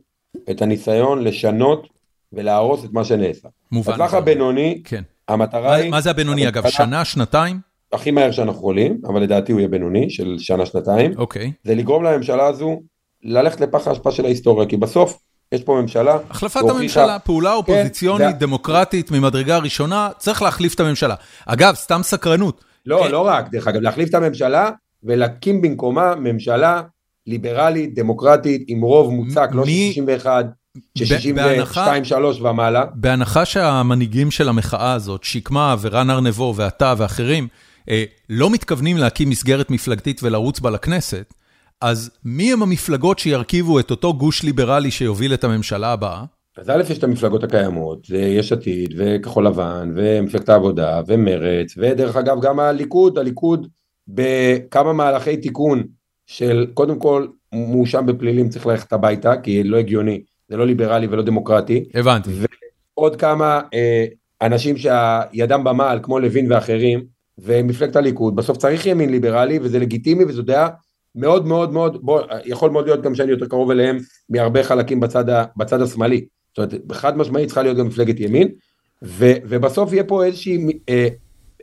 את 0.50 0.62
הניסיון 0.62 1.24
לשנות 1.24 1.88
ולהרוס 2.32 2.84
את 2.84 2.92
מה 2.92 3.04
שנעשה. 3.04 3.48
מובן. 3.72 3.92
בטווח 3.92 4.14
הבינוני, 4.14 4.82
כן. 4.84 5.02
המטרה 5.28 5.74
היא... 5.74 5.90
מה 5.90 6.00
זה 6.00 6.10
הבינוני 6.10 6.48
אגב? 6.48 6.68
שנה, 6.68 7.04
שנתיים? 7.04 7.60
הכי 7.92 8.10
מהר 8.10 8.30
שאנחנו 8.30 8.58
יכולים, 8.58 9.00
אבל 9.06 9.22
לדעתי 9.22 9.52
הוא 9.52 9.60
יהיה 9.60 9.68
בינוני, 9.68 10.10
של 10.10 10.36
שנה-שנתיים. 10.38 11.12
אוקיי. 11.16 11.52
זה 11.64 11.74
לגרום 11.74 12.04
לממשלה 12.04 12.46
הזו 12.46 12.80
ללכת 13.22 13.60
לפח 13.60 13.88
האשפה 13.88 14.10
של 14.10 14.24
ההיסטוריה, 14.24 14.68
כי 14.68 14.76
בסוף 14.76 15.18
יש 15.52 15.62
פה 15.62 15.78
ממשלה. 15.82 16.18
החלפת 16.30 16.60
הממשלה, 16.68 17.18
פעולה 17.18 17.50
כן, 17.50 17.56
אופוזיציונית, 17.56 18.38
דמוקרטית, 18.38 19.10
ממדרגה 19.10 19.58
ראשונה, 19.58 20.10
צריך 20.18 20.42
להחליף 20.42 20.74
את 20.74 20.80
הממשלה. 20.80 21.14
אגב, 21.46 21.74
סתם 21.74 22.00
סקרנות. 22.02 22.64
לא, 22.86 23.10
לא 23.10 23.26
רק, 23.26 23.50
דרך 23.50 23.68
אגב, 23.68 23.80
להחליף 23.80 24.08
את 24.08 24.14
הממשלה 24.14 24.70
ולהקים 25.02 25.62
במקומה 25.62 26.14
ממשלה 26.14 26.82
ליברלית, 27.26 27.94
דמוקרטית, 27.94 28.64
עם 28.68 28.80
רוב 28.82 29.12
מוצק, 29.12 29.48
לא 29.52 29.64
61. 29.66 30.46
ש-62-3 30.98 32.42
ומעלה. 32.42 32.84
בהנחה 32.94 33.44
שהמנהיגים 33.44 34.30
של 34.30 34.48
המחאה 34.48 34.92
הזאת, 34.92 35.24
שקמה 35.24 35.76
ורן 35.80 36.10
ארנבו 36.10 36.54
ואתה 36.56 36.94
ואחרים, 36.98 37.48
אה, 37.88 38.04
לא 38.28 38.50
מתכוונים 38.50 38.96
להקים 38.96 39.28
מסגרת 39.28 39.70
מפלגתית 39.70 40.22
ולרוץ 40.22 40.60
בה 40.60 40.70
לכנסת, 40.70 41.34
אז 41.80 42.10
מי 42.24 42.52
הם 42.52 42.62
המפלגות 42.62 43.18
שירכיבו 43.18 43.80
את 43.80 43.90
אותו 43.90 44.14
גוש 44.14 44.42
ליברלי 44.42 44.90
שיוביל 44.90 45.34
את 45.34 45.44
הממשלה 45.44 45.92
הבאה? 45.92 46.24
אז 46.58 46.70
א', 46.70 46.82
יש 46.90 46.98
את 46.98 47.04
המפלגות 47.04 47.44
הקיימות, 47.44 48.04
זה 48.04 48.18
יש 48.18 48.52
עתיד 48.52 48.94
וכחול 48.96 49.46
לבן 49.46 49.92
ומפלגת 49.96 50.48
העבודה 50.48 51.00
ומרץ 51.06 51.74
ודרך 51.76 52.16
אגב 52.16 52.40
גם 52.40 52.60
הליכוד, 52.60 53.18
הליכוד 53.18 53.68
בכמה 54.08 54.92
מהלכי 54.92 55.36
תיקון 55.36 55.82
של 56.26 56.66
קודם 56.74 56.98
כל 56.98 57.26
מואשם 57.52 58.06
בפלילים 58.06 58.48
צריך 58.48 58.66
ללכת 58.66 58.92
הביתה 58.92 59.36
כי 59.36 59.62
לא 59.62 59.76
הגיוני, 59.76 60.22
זה 60.48 60.56
לא 60.56 60.66
ליברלי 60.66 61.06
ולא 61.06 61.22
דמוקרטי. 61.22 61.84
הבנתי. 61.94 62.30
ועוד 62.96 63.16
כמה 63.16 63.60
אה, 63.74 64.04
אנשים 64.42 64.76
שידם 64.76 65.64
במעל 65.64 65.98
כמו 66.02 66.18
לוין 66.18 66.52
ואחרים 66.52 67.04
ומפלגת 67.38 67.96
הליכוד, 67.96 68.36
בסוף 68.36 68.56
צריך 68.56 68.86
ימין 68.86 69.10
ליברלי 69.10 69.58
וזה 69.62 69.78
לגיטימי 69.78 70.24
וזו 70.24 70.42
דעה 70.42 70.68
מאוד 71.14 71.46
מאוד 71.46 71.72
מאוד, 71.72 71.98
בוא, 72.02 72.20
יכול 72.44 72.70
מאוד 72.70 72.86
להיות 72.86 73.02
גם 73.02 73.14
שאני 73.14 73.30
יותר 73.30 73.46
קרוב 73.46 73.70
אליהם 73.70 73.98
מהרבה 74.28 74.62
חלקים 74.62 75.00
בצד, 75.00 75.28
ה, 75.28 75.44
בצד 75.56 75.82
השמאלי. 75.82 76.24
זאת 76.56 76.58
אומרת, 76.58 76.92
חד 76.92 77.16
משמעית 77.16 77.46
צריכה 77.46 77.62
להיות 77.62 77.76
גם 77.76 77.86
מפלגת 77.86 78.20
ימין, 78.20 78.48
ו, 79.02 79.32
ובסוף 79.44 79.92
יהיה 79.92 80.04
פה 80.04 80.24
איזושהי, 80.24 80.66
אה, 80.88 81.08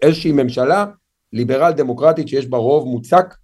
איזושהי 0.02 0.32
ממשלה 0.32 0.86
ליברל 1.34 1.72
דמוקרטית 1.72 2.28
שיש 2.28 2.48
בה 2.48 2.58
רוב 2.58 2.88
מוצק, 2.88 3.36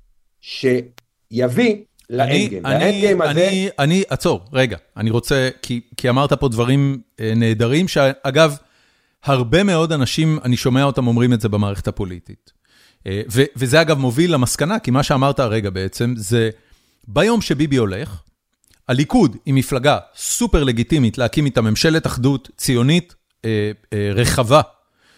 שיביא 1.34 1.76
לאנדגיים. 2.09 2.65
אני, 2.65 3.13
הזה... 3.23 3.47
אני, 3.47 3.69
אני, 3.80 4.03
עצור, 4.09 4.45
רגע, 4.53 4.78
אני 4.97 5.09
רוצה, 5.09 5.49
כי, 5.61 5.82
כי 5.97 6.09
אמרת 6.09 6.34
פה 6.34 6.49
דברים 6.49 7.01
אה, 7.19 7.34
נהדרים, 7.36 7.88
שאגב, 7.88 8.57
הרבה 9.23 9.63
מאוד 9.63 9.91
אנשים, 9.91 10.39
אני 10.43 10.57
שומע 10.57 10.84
אותם 10.84 11.07
אומרים 11.07 11.34
את 11.34 11.41
זה 11.41 11.49
במערכת 11.49 11.88
הפוליטית. 11.88 12.51
אה, 13.07 13.21
וזה 13.55 13.82
אגב 13.82 13.97
מוביל 13.97 14.34
למסקנה, 14.34 14.80
כי 14.80 14.91
מה 14.91 15.03
שאמרת 15.03 15.39
הרגע 15.39 15.69
בעצם, 15.69 16.13
זה 16.17 16.49
ביום 17.07 17.41
שביבי 17.41 17.76
הולך, 17.76 18.21
הליכוד 18.88 19.38
היא 19.45 19.53
מפלגה 19.53 19.97
סופר 20.15 20.63
לגיטימית 20.63 21.17
להקים 21.17 21.45
איתה 21.45 21.61
ממשלת 21.61 22.07
אחדות 22.07 22.49
ציונית 22.57 23.15
אה, 23.45 23.71
אה, 23.93 24.11
רחבה. 24.13 24.61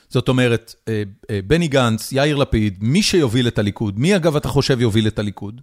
זאת 0.10 0.30
אומרת, 0.30 0.76
אה, 0.88 1.04
אה, 1.30 1.40
בני 1.48 1.68
גנץ, 1.68 2.12
יאיר 2.12 2.36
לפיד, 2.36 2.78
מי 2.82 3.04
שיוביל 3.04 3.48
את 3.48 3.60
הליכוד, 3.60 4.00
מי 4.00 4.16
אגב 4.16 4.36
אתה 4.36 4.48
חושב 4.48 4.82
יוביל 4.82 5.08
את 5.08 5.20
הליכוד? 5.20 5.62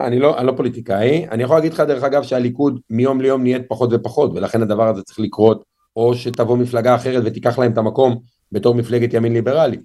אני 0.00 0.18
לא, 0.18 0.38
אני 0.38 0.46
לא 0.46 0.52
פוליטיקאי, 0.56 1.26
אני 1.30 1.42
יכול 1.42 1.56
להגיד 1.56 1.72
לך 1.72 1.80
דרך 1.80 2.02
אגב 2.02 2.22
שהליכוד 2.22 2.80
מיום 2.90 3.20
ליום 3.20 3.42
נהיית 3.42 3.62
פחות 3.68 3.90
ופחות, 3.92 4.30
ולכן 4.34 4.62
הדבר 4.62 4.88
הזה 4.88 5.02
צריך 5.02 5.20
לקרות, 5.20 5.64
או 5.96 6.14
שתבוא 6.14 6.56
מפלגה 6.56 6.94
אחרת 6.94 7.22
ותיקח 7.26 7.58
להם 7.58 7.72
את 7.72 7.78
המקום, 7.78 8.18
בתור 8.52 8.74
מפלגת 8.74 9.14
ימין 9.14 9.32
ליברלי. 9.32 9.76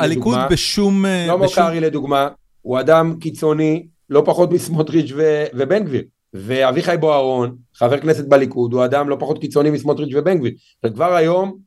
הליכוד 0.00 0.38
בשום... 0.50 1.06
אה, 1.06 1.24
שלמה 1.26 1.46
קרעי 1.54 1.80
לדוגמה, 1.80 2.28
הוא 2.62 2.80
אדם 2.80 3.14
קיצוני 3.20 3.86
לא 4.10 4.22
פחות 4.26 4.50
מסמוטריץ' 4.52 5.12
ובן 5.54 5.84
גביר. 5.84 6.02
ואביחי 6.34 6.96
בוארון, 7.00 7.56
חבר 7.74 7.98
כנסת 7.98 8.28
בליכוד, 8.28 8.72
הוא 8.72 8.84
אדם 8.84 9.08
לא 9.08 9.16
פחות 9.20 9.40
קיצוני 9.40 9.70
מסמוטריץ' 9.70 10.14
ובן 10.14 10.38
גביר. 10.38 10.52
וכבר 10.84 11.14
היום, 11.14 11.58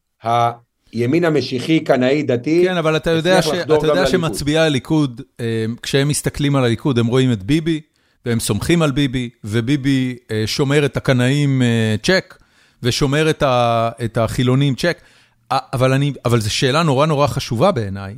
הימין 0.94 1.26
המשיחי, 1.26 1.80
קנאי, 1.80 2.24
דתי, 2.24 2.64
כן, 2.66 2.78
אבל 2.78 2.96
אתה 2.96 3.10
יודע, 3.10 3.42
ש... 3.42 3.48
אתה 3.48 3.88
יודע 3.88 4.08
שמצביעי 4.08 4.58
הליכוד, 4.58 5.22
אה, 5.40 5.66
כשהם 5.82 6.08
מסתכלים 6.08 6.56
על 6.56 6.64
הליכוד, 6.66 7.00
הם 7.00 7.08
רואים 7.08 7.32
את 7.32 7.44
ביבי, 7.44 7.82
והם 8.26 8.40
סומכים 8.40 8.82
על 8.82 8.92
ביבי, 8.92 9.30
וביבי 9.44 10.16
אה, 10.32 10.44
שומר 10.46 10.86
את 10.86 10.98
הקנאים 10.98 11.62
צ'ק, 12.04 12.38
ושומר 12.84 13.30
את 14.04 14.18
החילונים 14.18 14.76
צ'ק. 14.76 14.98
אבל 15.52 15.94
אני, 15.94 16.14
אבל 16.26 16.40
זו 16.40 16.54
שאלה 16.54 16.84
נורא 16.84 17.06
נורא 17.06 17.28
חשובה 17.28 17.72
בעיניי. 17.72 18.16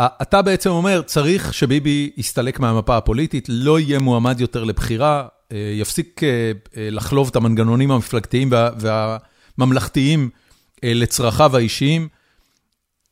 אתה 0.00 0.42
בעצם 0.42 0.70
אומר, 0.70 1.02
צריך 1.02 1.54
שביבי 1.54 2.10
יסתלק 2.16 2.60
מהמפה 2.60 2.96
הפוליטית, 2.96 3.46
לא 3.48 3.80
יהיה 3.80 3.98
מועמד 3.98 4.40
יותר 4.40 4.64
לבחירה, 4.64 5.26
אה, 5.52 5.56
יפסיק 5.74 6.20
אה, 6.22 6.52
אה, 6.76 6.90
לחלוב 6.90 7.28
את 7.28 7.36
המנגנונים 7.36 7.90
המפלגתיים 7.90 8.50
והממלכתיים 8.78 10.30
לצרכיו 10.84 11.56
האישיים. 11.56 12.08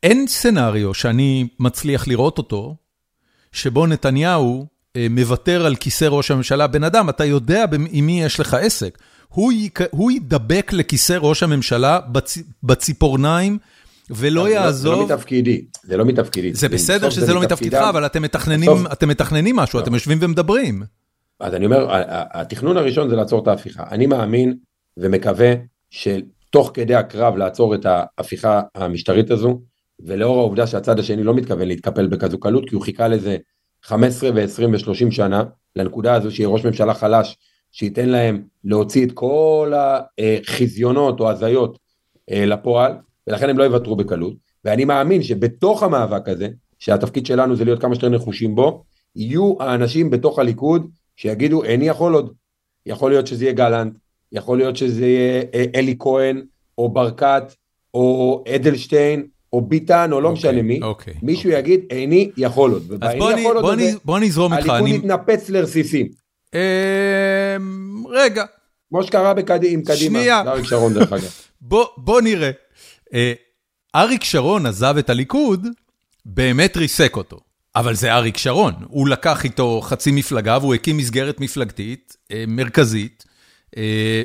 אין 0.03 0.27
סצנריו 0.27 0.93
שאני 0.93 1.47
מצליח 1.59 2.07
לראות 2.07 2.37
אותו, 2.37 2.75
שבו 3.51 3.87
נתניהו 3.87 4.65
מוותר 5.09 5.65
על 5.65 5.75
כיסא 5.75 6.05
ראש 6.05 6.31
הממשלה. 6.31 6.67
בן 6.67 6.83
אדם, 6.83 7.09
אתה 7.09 7.25
יודע 7.25 7.65
עם 7.91 8.05
מי 8.05 8.23
יש 8.23 8.39
לך 8.39 8.53
עסק. 8.53 8.97
הוא 9.29 10.11
יידבק 10.11 10.73
לכיסא 10.73 11.17
ראש 11.21 11.43
הממשלה 11.43 11.99
בציפורניים, 12.63 13.57
ולא 14.09 14.49
יעזוב... 14.49 14.95
זה 14.95 15.13
לא 15.13 15.15
מתפקידי, 15.15 15.65
זה 15.83 15.97
לא 15.97 16.05
מתפקידי. 16.05 16.53
זה 16.53 16.69
בסדר 16.69 17.09
שזה 17.09 17.33
לא 17.33 17.41
מתפקידך, 17.41 17.81
אבל 17.89 18.05
אתם 18.05 19.07
מתכננים 19.09 19.55
משהו, 19.55 19.79
אתם 19.79 19.93
יושבים 19.93 20.17
ומדברים. 20.21 20.83
אז 21.39 21.53
אני 21.53 21.65
אומר, 21.65 21.87
התכנון 22.33 22.77
הראשון 22.77 23.09
זה 23.09 23.15
לעצור 23.15 23.43
את 23.43 23.47
ההפיכה. 23.47 23.83
אני 23.91 24.05
מאמין 24.05 24.55
ומקווה 24.97 25.53
שתוך 26.53 26.71
כדי 26.73 26.95
הקרב 26.95 27.37
לעצור 27.37 27.75
את 27.75 27.85
ההפיכה 27.85 28.61
המשטרית 28.75 29.31
הזו, 29.31 29.61
ולאור 29.99 30.39
העובדה 30.39 30.67
שהצד 30.67 30.99
השני 30.99 31.23
לא 31.23 31.33
מתכוון 31.33 31.67
להתקפל 31.67 32.07
בכזו 32.07 32.39
קלות, 32.39 32.69
כי 32.69 32.75
הוא 32.75 32.83
חיכה 32.83 33.07
לזה 33.07 33.37
15 33.83 34.29
ו-20 34.35 34.67
ו-30 34.71 35.11
שנה, 35.11 35.43
לנקודה 35.75 36.13
הזו 36.13 36.31
שיהיה 36.31 36.49
ראש 36.49 36.65
ממשלה 36.65 36.93
חלש, 36.93 37.37
שייתן 37.71 38.09
להם 38.09 38.43
להוציא 38.63 39.05
את 39.05 39.11
כל 39.11 39.73
החזיונות 39.75 41.19
או 41.19 41.29
הזיות 41.29 41.77
אה, 42.31 42.45
לפועל, 42.45 42.93
ולכן 43.27 43.49
הם 43.49 43.57
לא 43.57 43.63
יוותרו 43.63 43.95
בקלות. 43.95 44.33
ואני 44.65 44.85
מאמין 44.85 45.23
שבתוך 45.23 45.83
המאבק 45.83 46.29
הזה, 46.29 46.47
שהתפקיד 46.79 47.25
שלנו 47.25 47.55
זה 47.55 47.65
להיות 47.65 47.81
כמה 47.81 47.95
שיותר 47.95 48.09
נחושים 48.09 48.55
בו, 48.55 48.83
יהיו 49.15 49.53
האנשים 49.59 50.09
בתוך 50.09 50.39
הליכוד 50.39 50.89
שיגידו 51.15 51.63
איני 51.63 51.87
יכול 51.87 52.13
עוד. 52.13 52.33
יכול 52.85 53.11
להיות 53.11 53.27
שזה 53.27 53.45
יהיה 53.45 53.53
גלנט, 53.53 53.93
יכול 54.33 54.57
להיות 54.57 54.77
שזה 54.77 55.05
יהיה 55.07 55.43
אה, 55.53 55.65
אלי 55.75 55.95
כהן, 55.99 56.41
או 56.77 56.89
ברקת, 56.89 57.43
או 57.93 58.43
אדלשטיין, 58.55 59.23
או 59.53 59.61
ביטן, 59.61 60.11
או 60.11 60.21
לא 60.21 60.29
אוקיי, 60.29 60.39
משנה 60.51 60.61
מי, 60.61 60.79
אוקיי, 60.83 61.13
מישהו 61.21 61.49
יגיד, 61.49 61.79
איני 61.89 62.29
יכול 62.37 62.71
עוד. 62.71 62.91
אז 63.01 63.11
בוא 63.17 63.31
אני- 63.31 63.43
עוד 63.45 63.57
בוא 63.61 63.73
אני- 63.73 63.91
בוא 64.05 64.19
נזרום 64.19 64.53
איתך. 64.53 64.69
הליכוד 64.69 64.89
אני- 64.89 64.95
יתנפץ 64.97 65.49
לרסיסים. 65.49 66.07
אמ, 66.53 66.59
רגע, 68.09 68.43
כמו 68.89 69.03
שקרה 69.03 69.33
בקד- 69.33 69.59
עם 69.63 69.81
קדימה, 69.81 69.95
שנייה. 70.19 70.43
לאריק 70.45 70.65
שרון 70.65 70.93
דרך 70.93 71.13
אגב. 71.13 71.29
בוא, 71.61 71.85
בוא 71.97 72.21
נראה. 72.21 72.51
אה, 73.13 73.33
אריק 73.95 74.23
שרון 74.23 74.65
עזב 74.65 74.95
את 74.99 75.09
הליכוד, 75.09 75.67
באמת 76.25 76.77
ריסק 76.77 77.15
אותו. 77.15 77.39
אבל 77.75 77.93
זה 77.95 78.13
אריק 78.13 78.37
שרון, 78.37 78.73
הוא 78.87 79.07
לקח 79.07 79.43
איתו 79.43 79.81
חצי 79.83 80.11
מפלגה 80.11 80.57
והוא 80.61 80.73
הקים 80.73 80.97
מסגרת 80.97 81.39
מפלגתית 81.39 82.15
אה, 82.31 82.43
מרכזית, 82.47 83.23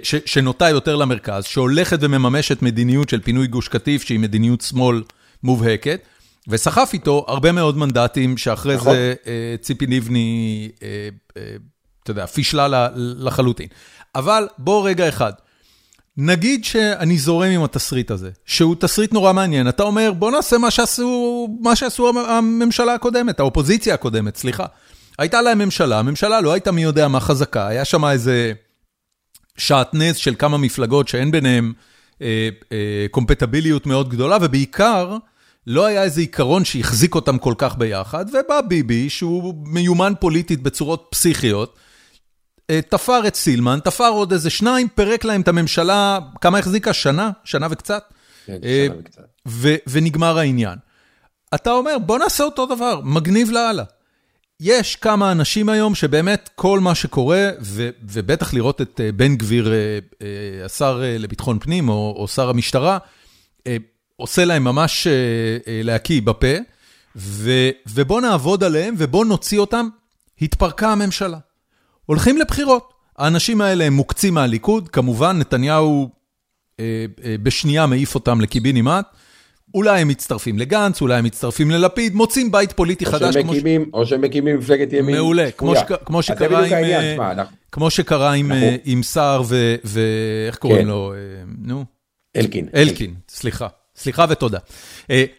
שנוטה 0.02 0.68
יותר 0.68 0.96
למרכז, 0.96 1.44
שהולכת 1.44 1.98
ומממשת 2.00 2.62
מדיניות 2.62 3.08
של 3.08 3.20
פינוי 3.20 3.46
גוש 3.46 3.68
קטיף, 3.68 4.02
שהיא 4.02 4.18
מדיניות 4.18 4.60
שמאל 4.60 5.02
מובהקת, 5.42 6.00
וסחף 6.48 6.90
איתו 6.92 7.24
הרבה 7.28 7.52
מאוד 7.52 7.78
מנדטים 7.78 8.36
שאחרי 8.36 8.76
נכון. 8.76 8.92
זה 8.92 9.14
אה, 9.26 9.54
ציפי 9.60 9.86
לבני, 9.86 10.68
אה, 10.82 11.08
אה, 11.36 11.42
אתה 12.02 12.10
יודע, 12.10 12.26
פישלה 12.26 12.88
לחלוטין. 12.94 13.66
אבל 14.14 14.48
בוא 14.58 14.88
רגע 14.88 15.08
אחד. 15.08 15.32
נגיד 16.20 16.64
שאני 16.64 17.18
זורם 17.18 17.50
עם 17.50 17.64
התסריט 17.64 18.10
הזה, 18.10 18.30
שהוא 18.46 18.76
תסריט 18.78 19.12
נורא 19.12 19.32
מעניין, 19.32 19.68
אתה 19.68 19.82
אומר 19.82 20.12
בוא 20.12 20.30
נעשה 20.30 20.58
מה 20.58 20.70
שעשו, 20.70 21.48
מה 21.60 21.76
שעשו 21.76 22.08
המ- 22.08 22.18
הממשלה 22.18 22.94
הקודמת, 22.94 23.40
האופוזיציה 23.40 23.94
הקודמת, 23.94 24.36
סליחה. 24.36 24.66
הייתה 25.18 25.42
להם 25.42 25.58
ממשלה, 25.58 25.98
הממשלה 25.98 26.40
לא 26.40 26.52
הייתה 26.52 26.72
מי 26.72 26.82
יודע 26.82 27.08
מה 27.08 27.20
חזקה, 27.20 27.66
היה 27.66 27.84
שם 27.84 28.04
איזה 28.04 28.52
שעטנז 29.58 30.16
של 30.16 30.34
כמה 30.38 30.58
מפלגות 30.58 31.08
שאין 31.08 31.30
ביניהם 31.30 31.72
אה, 32.22 32.48
אה, 32.72 33.06
קומפטביליות 33.10 33.86
מאוד 33.86 34.08
גדולה, 34.08 34.38
ובעיקר 34.40 35.16
לא 35.66 35.86
היה 35.86 36.02
איזה 36.02 36.20
עיקרון 36.20 36.64
שהחזיק 36.64 37.14
אותם 37.14 37.38
כל 37.38 37.54
כך 37.58 37.76
ביחד, 37.76 38.24
ובא 38.28 38.60
ביבי, 38.60 39.10
שהוא 39.10 39.54
מיומן 39.66 40.12
פוליטית 40.20 40.62
בצורות 40.62 41.06
פסיכיות, 41.10 41.76
אה, 42.70 42.80
תפר 42.88 43.26
את 43.26 43.34
סילמן, 43.34 43.78
תפר 43.84 44.08
עוד 44.08 44.32
איזה 44.32 44.50
שניים, 44.50 44.88
פירק 44.88 45.24
להם 45.24 45.40
את 45.40 45.48
הממשלה, 45.48 46.18
כמה 46.40 46.58
החזיקה? 46.58 46.92
שנה? 46.92 47.30
שנה 47.44 47.66
וקצת? 47.70 48.02
כן, 48.46 48.58
אה, 48.64 48.86
שנה 48.88 48.98
וקצת. 48.98 49.22
ונגמר 49.86 50.38
העניין. 50.38 50.78
אתה 51.54 51.70
אומר, 51.70 51.98
בוא 51.98 52.18
נעשה 52.18 52.44
אותו 52.44 52.66
דבר, 52.66 53.00
מגניב 53.04 53.50
לאללה. 53.50 53.84
יש 54.60 54.96
כמה 54.96 55.32
אנשים 55.32 55.68
היום 55.68 55.94
שבאמת 55.94 56.50
כל 56.54 56.80
מה 56.80 56.94
שקורה, 56.94 57.50
ו- 57.60 57.90
ובטח 58.02 58.54
לראות 58.54 58.80
את 58.80 59.00
אה, 59.04 59.12
בן 59.12 59.36
גביר, 59.36 59.72
אה, 59.72 59.98
אה, 60.22 60.64
השר 60.64 61.02
לביטחון 61.04 61.58
פנים, 61.58 61.88
או, 61.88 62.14
או 62.16 62.28
שר 62.28 62.48
המשטרה, 62.48 62.98
עושה 64.16 64.44
להם 64.44 64.64
ממש 64.64 65.06
להקיא 65.66 66.22
בפה, 66.22 66.56
ו- 67.16 67.70
ובוא 67.86 68.20
נעבוד 68.20 68.64
עליהם 68.64 68.94
ובוא 68.98 69.24
נוציא 69.24 69.58
אותם. 69.58 69.88
התפרקה 70.42 70.92
הממשלה. 70.92 71.38
הולכים 72.06 72.38
לבחירות. 72.38 72.92
האנשים 73.18 73.60
האלה 73.60 73.84
הם 73.84 73.92
מוקצים 73.92 74.34
מהליכוד, 74.34 74.88
כמובן 74.88 75.38
נתניהו 75.38 76.10
אה, 76.80 77.06
אה, 77.24 77.36
בשנייה 77.42 77.86
מעיף 77.86 78.14
אותם 78.14 78.40
לקיבינימט. 78.40 79.06
אולי 79.74 80.00
הם 80.00 80.08
מצטרפים 80.08 80.58
לגנץ, 80.58 81.00
אולי 81.02 81.14
הם 81.18 81.24
מצטרפים 81.24 81.70
ללפיד, 81.70 82.14
מוצאים 82.14 82.52
בית 82.52 82.72
פוליטי 82.72 83.04
או 83.06 83.10
חדש, 83.10 83.34
שהם 83.34 83.42
כמו 83.42 83.54
ש- 83.54 83.58
או 83.92 84.06
שהם 84.06 84.20
מקימים 84.20 84.58
מפלגת 84.58 84.92
ימין. 84.92 85.16
מעולה, 85.16 85.50
כמו 86.04 86.22
שקרה 86.22 86.66
עם, 86.66 86.72
העניין, 86.72 87.20
אה, 87.20 87.44
כמו 87.72 87.90
שקרה 87.90 88.32
עם, 88.32 88.52
אנחנו- 88.52 88.66
אה, 88.98 89.02
סער 89.02 89.42
ו... 89.46 89.74
ואיך 89.84 90.56
קוראים 90.56 90.82
כן. 90.82 90.88
לו? 90.88 91.12
אה, 91.14 91.18
נו, 91.62 91.84
אלקין. 92.36 92.68
אלקין, 92.74 93.14
סליחה. 93.28 93.66
סליחה 93.96 94.24
ותודה. 94.28 94.58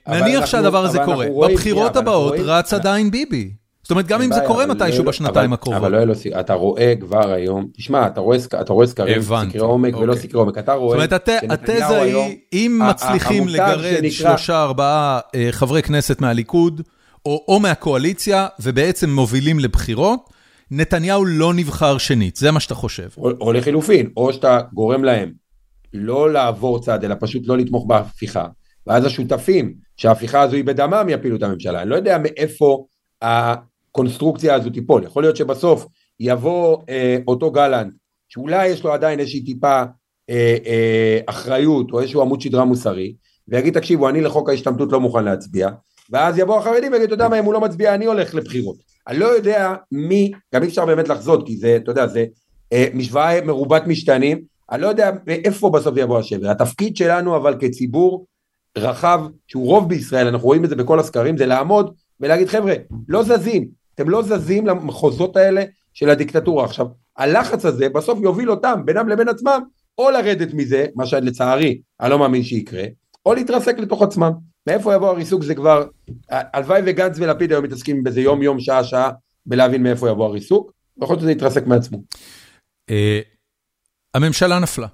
נניח 0.07 0.45
שהדבר 0.45 0.85
הזה 0.85 0.99
קורה, 1.05 1.25
בבחירות 1.47 1.95
הבאות 1.95 2.33
רץ 2.39 2.73
עדיין 2.73 3.11
ביבי. 3.11 3.51
זאת 3.89 3.91
אומרת, 3.91 4.07
גם 4.07 4.21
אם 4.21 4.31
זה 4.31 4.39
קורה 4.47 4.65
מתישהו 4.65 5.03
בשנתיים 5.03 5.53
הקרובות. 5.53 5.81
אבל 5.81 5.91
לא 5.91 5.97
יהיה 5.97 6.05
לו 6.05 6.15
סיכוי, 6.15 6.39
אתה 6.39 6.53
רואה 6.53 6.93
כבר 6.99 7.31
היום, 7.31 7.67
תשמע, 7.77 8.07
אתה 8.07 8.21
רואה 8.71 8.87
סקרים, 8.87 9.21
סקרי 9.21 9.59
עומק 9.59 9.97
ולא 9.97 10.11
אוקיי. 10.13 10.27
סקרי 10.27 10.39
עומק, 10.39 10.57
אתה 10.57 10.71
זאת 10.71 10.79
רואה, 10.81 10.95
אומרת, 10.95 11.13
הת- 11.13 11.29
שנתניהו 11.41 11.83
התזה 11.83 12.01
היא, 12.01 12.37
אם 12.53 12.81
מצליחים 12.89 13.47
לגרד 13.47 14.09
שלושה, 14.09 14.61
ארבעה 14.63 15.19
אה, 15.35 15.47
חברי 15.51 15.83
כנסת 15.83 16.21
מהליכוד, 16.21 16.81
או 17.25 17.45
או 17.47 17.59
מהקואליציה, 17.59 18.47
ובעצם 18.59 19.09
מובילים 19.09 19.59
לבחירות, 19.59 20.29
נתניהו 20.71 21.25
לא 21.25 21.53
נבחר 21.53 21.97
שנית, 21.97 22.35
זה 22.35 22.51
מה 22.51 22.59
שאתה 22.59 22.75
חושב. 22.75 23.07
או 23.17 23.29
או 23.41 23.53
לחילופין, 23.53 24.09
או 24.17 24.33
שאתה 24.33 24.59
גורם 24.73 25.03
להם 25.03 25.31
לא 25.93 26.33
לעבור 26.33 26.81
צד, 26.81 27.03
אלא 27.03 27.15
פשוט 27.19 27.41
לא 27.47 27.57
לתמוך 27.57 27.85
בהפיכה, 27.87 28.45
ואז 28.87 29.05
השותפים 29.05 29.73
שההפיכה 29.97 30.41
הזו 30.41 30.55
היא 30.55 30.63
בדמם 30.63 31.05
יפילו 31.09 31.35
את 31.35 31.43
הממשלה. 31.43 31.81
אני 31.81 31.89
לא 31.89 31.95
יודע 31.95 32.17
מאיפה 32.17 32.85
הקונסטרוקציה 33.89 34.55
הזו 34.55 34.69
תיפול. 34.69 35.03
יכול 35.03 35.23
להיות 35.23 35.35
שבסוף 35.35 35.85
יבוא 36.19 36.77
אה, 36.89 37.17
אותו 37.27 37.51
גלנט, 37.51 37.93
שאולי 38.29 38.67
יש 38.67 38.83
לו 38.83 38.93
עדיין 38.93 39.19
איזושהי 39.19 39.43
טיפה 39.43 39.83
אה, 40.29 40.57
אה, 40.65 41.19
אחריות 41.25 41.91
או 41.91 41.99
איזשהו 41.99 42.21
עמוד 42.21 42.41
שדרה 42.41 42.65
מוסרי, 42.65 43.15
ויגיד, 43.47 43.73
תקשיבו, 43.73 44.09
אני 44.09 44.21
לחוק 44.21 44.49
ההשתמטות 44.49 44.91
לא 44.91 44.99
מוכן 44.99 45.23
להצביע, 45.23 45.69
ואז 46.09 46.37
יבוא 46.37 46.57
החרדים 46.57 46.91
ויגיד, 46.91 47.05
אתה 47.05 47.13
יודע 47.13 47.29
מה, 47.29 47.39
אם 47.39 47.45
הוא 47.45 47.53
לא 47.53 47.61
מצביע, 47.61 47.95
אני 47.95 48.05
הולך 48.05 48.35
לבחירות. 48.35 48.75
אני 49.07 49.19
לא 49.19 49.25
יודע 49.25 49.75
מי, 49.91 50.31
גם 50.55 50.63
אי 50.63 50.67
אפשר 50.67 50.85
באמת 50.85 51.09
לחזות, 51.09 51.47
כי 51.47 51.57
זה, 51.57 51.75
אתה 51.75 51.91
יודע, 51.91 52.07
זה 52.07 52.25
אה, 52.73 52.87
משוואה 52.93 53.41
מרובת 53.41 53.87
משתנים, 53.87 54.41
אני 54.71 54.81
לא 54.81 54.87
יודע 54.87 55.11
מאיפה 55.27 55.69
בסוף 55.69 55.97
יבוא 55.97 56.19
השבר. 56.19 56.49
התפקיד 56.49 56.97
שלנו, 56.97 57.35
אבל 57.35 57.55
כציבור 57.59 58.25
רחב, 58.77 59.21
שהוא 59.47 59.65
רוב 59.65 59.89
בישראל, 59.89 60.27
אנחנו 60.27 60.47
רואים 60.47 60.65
את 60.65 60.69
זה 60.69 60.75
בכל 60.75 60.99
הסקרים, 60.99 61.37
זה 61.37 61.45
לעמוד 61.45 61.93
ולהגיד, 62.19 62.47
חבר'ה, 62.47 62.73
לא 63.07 63.23
זזים, 63.23 63.67
אתם 64.01 64.09
לא 64.09 64.23
זזים 64.23 64.67
למחוזות 64.67 65.37
האלה 65.37 65.63
של 65.93 66.09
הדיקטטורה. 66.09 66.65
עכשיו, 66.65 66.87
הלחץ 67.17 67.65
הזה 67.65 67.89
בסוף 67.89 68.19
יוביל 68.21 68.51
אותם, 68.51 68.81
בינם 68.85 69.09
לבין 69.09 69.29
עצמם, 69.29 69.61
או 69.97 70.09
לרדת 70.11 70.53
מזה, 70.53 70.85
מה 70.95 71.05
שלצערי, 71.05 71.81
אני 72.01 72.09
לא 72.09 72.19
מאמין 72.19 72.43
שיקרה, 72.43 72.83
או 73.25 73.33
להתרסק 73.33 73.79
לתוך 73.79 74.01
עצמם. 74.01 74.31
מאיפה 74.67 74.93
יבוא 74.93 75.09
הריסוק 75.09 75.43
זה 75.43 75.55
כבר, 75.55 75.87
הלוואי 76.29 76.81
וגנץ 76.85 77.15
ולפיד 77.19 77.51
היום 77.51 77.63
מתעסקים 77.63 78.03
בזה 78.03 78.21
יום 78.21 78.43
יום, 78.43 78.59
שעה 78.59 78.83
שעה, 78.83 79.11
בלהבין 79.45 79.83
מאיפה 79.83 80.09
יבוא 80.09 80.25
הריסוק, 80.25 80.71
ויכול 80.97 81.13
להיות 81.13 81.21
שזה 81.21 81.31
יתרסק 81.31 81.67
מעצמו. 81.67 82.03
אה, 82.89 83.19
הממשלה 84.13 84.59
נפלה. 84.59 84.87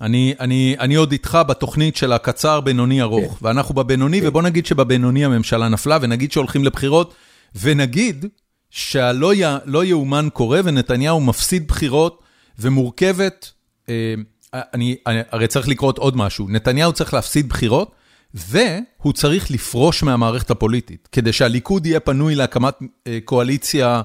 אני, 0.00 0.34
אני, 0.40 0.76
אני 0.80 0.94
עוד 0.94 1.12
איתך 1.12 1.38
בתוכנית 1.48 1.96
של 1.96 2.12
הקצר, 2.12 2.60
בינוני, 2.60 3.02
ארוך, 3.02 3.38
כן. 3.38 3.46
ואנחנו 3.46 3.74
בבינוני, 3.74 4.20
כן. 4.20 4.26
ובוא 4.28 4.42
נגיד 4.42 4.66
שבבינוני 4.66 5.24
הממשלה 5.24 5.68
נפלה, 5.68 5.98
ונגיד 6.02 6.32
שהולכים 6.32 6.64
לבחירות, 6.64 7.14
ונגיד 7.62 8.26
שהלא 8.70 9.34
י, 9.34 9.42
לא 9.64 9.84
יאומן 9.84 10.28
קורה, 10.32 10.60
ונתניהו 10.64 11.20
מפסיד 11.20 11.68
בחירות, 11.68 12.22
ומורכבת, 12.58 13.50
אה, 13.88 14.14
אני, 14.54 14.96
אני, 15.06 15.20
הרי 15.30 15.46
צריך 15.46 15.68
לקרות 15.68 15.98
עוד 15.98 16.16
משהו, 16.16 16.46
נתניהו 16.48 16.92
צריך 16.92 17.14
להפסיד 17.14 17.48
בחירות, 17.48 17.94
והוא 18.34 19.12
צריך 19.12 19.50
לפרוש 19.50 20.02
מהמערכת 20.02 20.50
הפוליטית, 20.50 21.08
כדי 21.12 21.32
שהליכוד 21.32 21.86
יהיה 21.86 22.00
פנוי 22.00 22.34
להקמת 22.34 22.74
אה, 23.06 23.18
קואליציה 23.24 24.02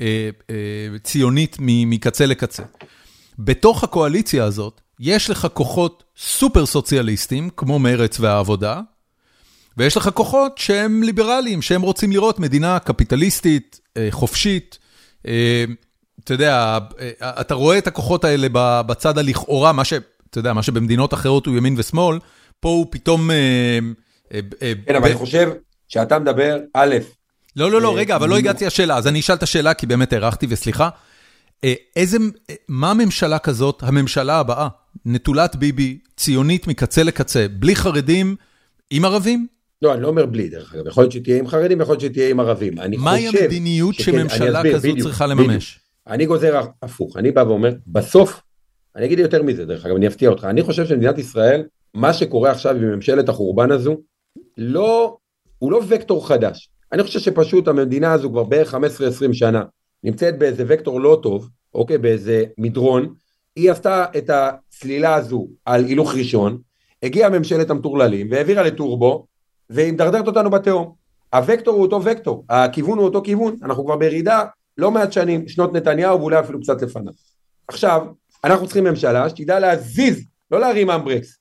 אה, 0.00 0.30
אה, 0.50 0.98
ציונית 1.02 1.56
מ- 1.60 1.90
מקצה 1.90 2.26
לקצה. 2.26 2.62
בתוך 3.38 3.84
הקואליציה 3.84 4.44
הזאת, 4.44 4.80
יש 5.00 5.30
לך 5.30 5.46
כוחות 5.54 6.04
סופר 6.16 6.66
סוציאליסטים, 6.66 7.50
כמו 7.56 7.78
מרץ 7.78 8.20
והעבודה, 8.20 8.80
ויש 9.76 9.96
לך 9.96 10.10
כוחות 10.14 10.58
שהם 10.58 11.02
ליברליים, 11.02 11.62
שהם 11.62 11.82
רוצים 11.82 12.12
לראות 12.12 12.38
מדינה 12.38 12.78
קפיטליסטית, 12.78 13.80
חופשית. 14.10 14.78
אה, 15.26 15.64
אתה 16.24 16.34
יודע, 16.34 16.78
אה, 17.00 17.40
אתה 17.40 17.54
רואה 17.54 17.78
את 17.78 17.86
הכוחות 17.86 18.24
האלה 18.24 18.46
בצד 18.86 19.18
הלכאורה, 19.18 19.72
מה 19.72 19.84
ש... 19.84 19.92
אתה 20.30 20.38
יודע, 20.38 20.52
מה 20.52 20.62
שבמדינות 20.62 21.14
אחרות 21.14 21.46
הוא 21.46 21.56
ימין 21.56 21.74
ושמאל, 21.78 22.18
פה 22.60 22.68
הוא 22.68 22.86
פתאום... 22.90 23.30
אה, 23.30 23.36
אה, 24.34 24.40
אה, 24.62 24.72
כן, 24.86 24.94
אבל 24.94 25.06
אני 25.08 25.14
חושב 25.14 25.50
שאתה 25.88 26.18
מדבר, 26.18 26.58
א', 26.74 26.96
לא, 27.56 27.70
לא, 27.70 27.80
לא, 27.80 27.90
אה, 27.90 27.94
רגע, 27.94 28.16
אבל 28.16 28.28
לא. 28.28 28.36
הגעתי 28.38 28.66
לשאלה, 28.66 28.96
אז 28.96 29.06
אני 29.06 29.20
אשאל 29.20 29.34
את 29.34 29.42
השאלה 29.42 29.74
כי 29.74 29.86
באמת 29.86 30.12
הארכתי, 30.12 30.46
וסליחה. 30.48 30.88
אה, 31.64 31.74
איזה, 31.96 32.18
אה, 32.50 32.54
מה 32.68 32.94
ממשלה 32.94 33.38
כזאת, 33.38 33.82
הממשלה 33.82 34.38
הבאה, 34.38 34.68
נטולת 35.04 35.56
ביבי, 35.56 35.98
ציונית 36.16 36.66
מקצה 36.66 37.02
לקצה, 37.02 37.46
בלי 37.50 37.76
חרדים, 37.76 38.36
עם 38.90 39.04
ערבים? 39.04 39.46
לא, 39.82 39.94
אני 39.94 40.02
לא 40.02 40.08
אומר 40.08 40.26
בלי, 40.26 40.48
דרך 40.48 40.74
אגב, 40.74 40.86
יכול 40.86 41.02
להיות 41.02 41.12
שתהיה 41.12 41.38
עם 41.38 41.48
חרדים, 41.48 41.80
יכול 41.80 41.92
להיות 41.92 42.00
שתהיה 42.00 42.30
עם 42.30 42.40
ערבים. 42.40 42.78
אני 42.78 42.96
מהי 42.96 43.28
המדיניות 43.28 43.94
שממשלה 43.94 44.62
בדיוק, 44.62 44.98
צריכה. 44.98 45.26
לממש? 45.26 45.80
אני 46.06 46.26
גוזר 46.26 46.60
הפוך, 46.82 47.16
אני 47.16 47.30
בא 47.30 47.40
ואומר, 47.40 47.72
בסוף, 47.86 48.42
אני 48.96 49.06
אגיד 49.06 49.18
יותר 49.18 49.42
מזה 49.42 49.64
דרך 49.64 49.86
אגב, 49.86 49.96
אני 49.96 50.06
אפתיע 50.06 50.30
אותך, 50.30 50.44
אני 50.44 50.62
חושב 50.62 50.86
שמדינת 50.86 51.18
ישראל, 51.18 51.62
מה 51.94 52.12
שקורה 52.12 52.50
עכשיו 52.50 52.76
עם 52.76 52.82
ממשלת 52.82 53.28
החורבן 53.28 53.70
הזו, 53.70 53.96
לא, 54.56 55.16
הוא 55.58 55.72
לא 55.72 55.80
וקטור 55.88 56.28
חדש. 56.28 56.70
אני 56.92 57.02
חושב 57.02 57.20
שפשוט 57.20 57.68
המדינה 57.68 58.12
הזו 58.12 58.30
כבר 58.30 58.44
בערך 58.44 58.74
15-20 58.74 58.78
שנה, 59.32 59.62
נמצאת 60.04 60.38
באיזה 60.38 60.64
וקטור 60.66 61.00
לא 61.00 61.20
טוב, 61.22 61.48
אוקיי, 61.74 61.98
באיזה 61.98 62.44
מדרון, 62.58 63.14
היא 63.56 63.70
עשתה 63.70 64.04
את 64.18 64.30
הצלילה 64.30 65.14
הזו 65.14 65.48
על 65.64 65.84
הילוך 65.84 66.14
ראשון, 66.14 66.58
הגיעה 67.02 67.30
ממשלת 67.30 67.70
המטורללים 67.70 68.28
והעבירה 68.30 68.62
לטורבו, 68.62 69.26
והיא 69.70 69.92
מדרדרת 69.92 70.26
אותנו 70.26 70.50
בתהום. 70.50 70.92
הוקטור 71.34 71.74
הוא 71.74 71.82
אותו 71.82 72.00
וקטור, 72.04 72.44
הכיוון 72.48 72.98
הוא 72.98 73.04
אותו 73.04 73.22
כיוון, 73.22 73.56
אנחנו 73.62 73.84
כבר 73.84 73.96
בירידה 73.96 74.44
לא 74.78 74.90
מעט 74.90 75.12
שנים, 75.12 75.48
שנות 75.48 75.72
נתניהו 75.72 76.20
ואולי 76.20 76.40
אפילו 76.40 76.60
קצת 76.60 76.82
לפניו. 76.82 77.12
עכשיו, 77.68 78.06
אנחנו 78.44 78.66
צריכים 78.66 78.84
ממשלה 78.84 79.28
שתדע 79.28 79.58
להזיז, 79.58 80.24
לא 80.50 80.60
להרים 80.60 80.90
אמברקס. 80.90 81.38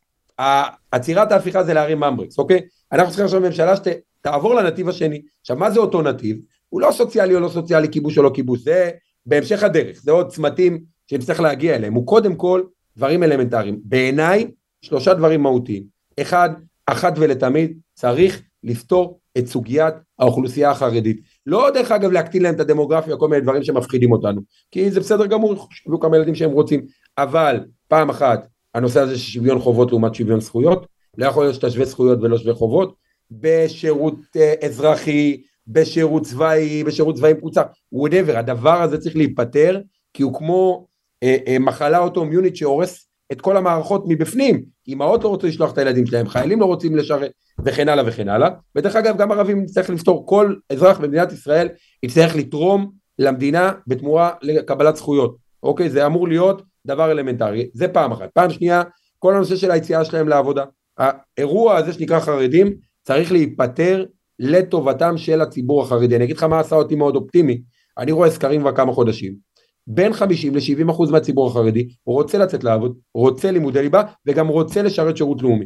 עצירת 0.92 1.32
ההפיכה 1.32 1.64
זה 1.64 1.74
להרים 1.74 2.04
אמברקס, 2.04 2.38
אוקיי? 2.38 2.62
אנחנו 2.92 3.08
צריכים 3.08 3.26
עכשיו 3.26 3.42
ממשלה 3.42 3.74
שתעבור 3.76 4.56
לנתיב 4.56 4.90
השני. 4.90 5.22
עכשיו, 5.42 5.58
מה 5.58 5.72
זה 5.72 5.80
אותו 5.80 6.02
נתיב? 6.02 6.38
הוא 6.70 6.82
לא 6.82 6.92
סוציאלי 6.92 7.36
או 7.36 7.40
לא 7.40 7.50
סוציאלי, 7.50 7.90
כיבוש 7.90 8.18
או 8.18 8.24
לא 8.24 8.32
כיבוש, 8.34 8.60
זה 8.60 8.90
בהמשך 9.26 9.64
הדרך, 9.64 10.02
זה 10.02 10.12
עוד 10.12 10.30
צמתים 10.30 10.84
שנצטרך 11.08 11.40
להגיע 11.40 11.76
אליהם. 11.76 11.94
הוא 11.94 12.08
קודם 12.08 12.36
כל 12.36 12.64
דברים 12.98 13.24
אלמנטריים. 13.24 13.80
בעיניי, 13.84 14.52
שלושה 14.82 15.14
דברים 15.14 15.44
מהותיים. 15.44 15.84
אחד, 16.22 16.50
אחת 16.86 17.14
ולתמיד, 17.18 17.78
צריך 17.98 18.42
לפתור 18.64 19.20
את 19.38 19.48
סוגיית 19.48 19.94
האוכלוסייה 20.20 20.72
החרדית. 20.72 21.22
לא 21.46 21.70
דרך 21.74 21.92
אגב 21.92 22.12
להקטין 22.12 22.42
להם 22.42 22.56
את 22.56 22.60
הדמוגרפיה, 22.60 23.18
כל 23.18 23.28
מיני 23.28 23.42
דברים 23.42 23.64
שמפחידים 23.64 24.12
אותנו, 24.12 24.42
כי 24.72 24.92
זה 24.92 25.00
בסדר 25.00 25.26
גמור, 25.26 25.68
שיביאו 25.72 26.00
כמה 26.00 26.18
ילדים 26.18 26.36
שהם 26.36 26.52
רוצים, 26.52 26.86
אבל 27.18 27.60
פעם 27.88 28.10
אחת, 28.10 28.48
הנושא 28.76 29.00
הזה 29.00 29.18
של 29.18 29.32
שוויון 29.32 29.60
חובות 29.60 29.92
לעומת 29.92 30.16
שוויון 30.16 30.40
זכויות, 30.40 30.88
לא 31.18 31.26
יכול 31.26 31.44
להיות 31.44 31.56
שאתה 31.56 31.70
שווה 31.70 31.86
זכויות 31.86 32.20
ולא 32.22 32.38
שווה 32.38 32.54
חובות, 32.54 32.96
בשירות 33.32 34.16
אה, 34.36 34.54
אזרחי, 34.66 35.42
בשירות 35.68 36.24
צבאי, 36.24 36.84
בשירות 36.84 37.16
צבאי 37.16 37.34
מקוצר, 37.34 37.64
whatever, 37.96 38.38
הדבר 38.38 38.82
הזה 38.82 38.98
צריך 38.98 39.16
להיפטר, 39.16 39.82
כי 40.14 40.24
הוא 40.24 40.34
כמו 40.34 40.88
אה, 41.24 41.38
אה, 41.48 41.60
מחלה 41.60 41.98
אוטואומיונית 41.98 42.56
שהורס 42.56 43.07
את 43.32 43.42
כל 43.42 43.58
המערכות 43.58 44.04
מבפנים, 44.08 44.64
אמהות 44.88 45.24
לא 45.24 45.30
רוצות 45.30 45.44
לשלוח 45.50 45.74
את 45.74 45.78
הילדים 45.78 46.06
שלהם, 46.06 46.28
חיילים 46.28 46.60
לא 46.60 46.66
רוצים 46.66 46.96
לשרת, 46.96 47.32
וכן 47.66 47.90
הלאה 47.90 48.04
וכן 48.08 48.30
הלאה, 48.30 48.50
ודרך 48.76 48.96
אגב 48.96 49.18
גם 49.18 49.32
ערבים 49.32 49.62
נצטרך 49.62 49.90
לפתור, 49.90 50.28
כל 50.28 50.56
אזרח 50.72 51.00
במדינת 51.00 51.32
ישראל 51.32 51.68
יצטרך 52.04 52.36
לתרום 52.36 52.92
למדינה 53.20 53.72
בתמורה 53.88 54.32
לקבלת 54.42 54.96
זכויות, 54.96 55.38
אוקיי? 55.64 55.90
זה 55.90 56.06
אמור 56.06 56.28
להיות 56.28 56.62
דבר 56.86 57.12
אלמנטרי, 57.12 57.70
זה 57.74 57.88
פעם 57.88 58.12
אחת. 58.12 58.30
פעם 58.34 58.50
שנייה, 58.50 58.84
כל 59.20 59.36
הנושא 59.36 59.56
של 59.56 59.72
היציאה 59.72 60.06
שלהם 60.06 60.28
לעבודה. 60.28 60.66
האירוע 60.98 61.76
הזה 61.76 61.94
שנקרא 61.94 62.20
חרדים 62.20 62.74
צריך 63.04 63.32
להיפטר 63.32 64.06
לטובתם 64.40 65.18
של 65.18 65.42
הציבור 65.42 65.84
החרדי. 65.84 66.16
אני 66.16 66.24
אגיד 66.24 66.38
לך 66.38 66.44
מה 66.44 66.60
עשה 66.60 66.76
אותי 66.76 66.96
מאוד 66.96 67.16
אופטימי, 67.16 67.62
אני 67.98 68.12
רואה 68.12 68.30
סקרים 68.30 68.62
כבר 68.62 68.76
כמה 68.76 68.94
חודשים. 68.94 69.47
בין 69.88 70.14
50 70.14 70.56
ל-70 70.56 70.92
אחוז 70.92 71.12
מהציבור 71.12 71.48
החרדי 71.50 71.88
רוצה 72.06 72.38
לצאת 72.38 72.64
לעבוד, 72.64 72.98
רוצה 73.14 73.52
לימודי 73.52 73.82
ליבה 73.82 74.04
וגם 74.26 74.48
רוצה 74.48 74.82
לשרת 74.82 75.18
שירות 75.18 75.42
לאומי. 75.42 75.66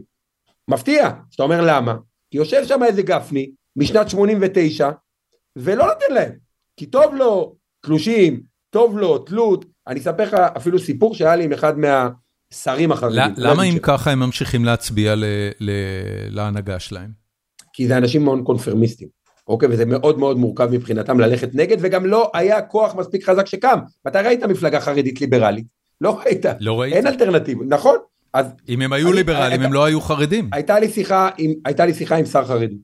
מפתיע, 0.67 1.09
שאתה 1.31 1.43
אומר 1.43 1.61
למה? 1.61 1.95
כי 2.31 2.37
יושב 2.37 2.65
שם 2.65 2.83
איזה 2.83 3.01
גפני 3.01 3.51
משנת 3.75 4.09
89 4.09 4.89
ולא 5.55 5.85
נותן 5.85 6.13
להם, 6.13 6.31
כי 6.77 6.85
טוב 6.85 7.15
לו 7.15 7.55
תלושים, 7.81 8.41
טוב 8.69 8.97
לו 8.97 9.17
תלות, 9.17 9.65
אני 9.87 9.99
אספר 9.99 10.23
לך 10.23 10.33
אפילו 10.33 10.79
סיפור 10.79 11.15
שהיה 11.15 11.35
לי 11.35 11.43
עם 11.43 11.53
אחד 11.53 11.73
מהשרים 11.77 12.91
החרדים. 12.91 13.33
למה 13.37 13.63
אם 13.63 13.77
ככה 13.81 14.11
הם 14.11 14.19
ממשיכים 14.19 14.65
להצביע 14.65 15.15
להנהגה 16.29 16.79
שלהם? 16.79 17.11
כי 17.73 17.87
זה 17.87 17.97
אנשים 17.97 18.23
מאוד 18.23 18.39
קונפרמיסטים, 18.43 19.07
אוקיי? 19.51 19.69
וזה 19.71 19.85
מאוד 19.85 20.19
מאוד 20.19 20.37
מורכב 20.37 20.69
מבחינתם 20.71 21.19
ללכת 21.19 21.49
נגד, 21.53 21.77
וגם 21.79 22.05
לא 22.05 22.31
היה 22.33 22.61
כוח 22.61 22.95
מספיק 22.95 23.29
חזק 23.29 23.45
שקם. 23.45 23.79
מתי 24.07 24.17
ראית 24.17 24.43
מפלגה 24.43 24.79
חרדית 24.79 25.21
ליברלית? 25.21 25.65
לא 26.01 26.19
ראית. 26.19 26.45
לא 26.59 26.81
ראית. 26.81 26.93
אין 26.93 27.07
אלטרנטיבה, 27.07 27.65
נכון? 27.67 27.95
אז... 28.33 28.45
אם 28.69 28.81
הם 28.81 28.93
היו 28.93 29.07
אני, 29.07 29.15
ליברלים, 29.15 29.61
הם 29.61 29.73
לא 29.73 29.85
היו 29.85 30.01
חרדים. 30.01 30.49
הייתה 30.51 30.79
לי 30.79 30.89
שיחה 30.89 31.29
עם, 31.37 31.53
הייתה 31.65 31.85
לי 31.85 31.93
שיחה 31.93 32.15
עם 32.15 32.25
שר 32.25 32.45
חרדי, 32.45 32.77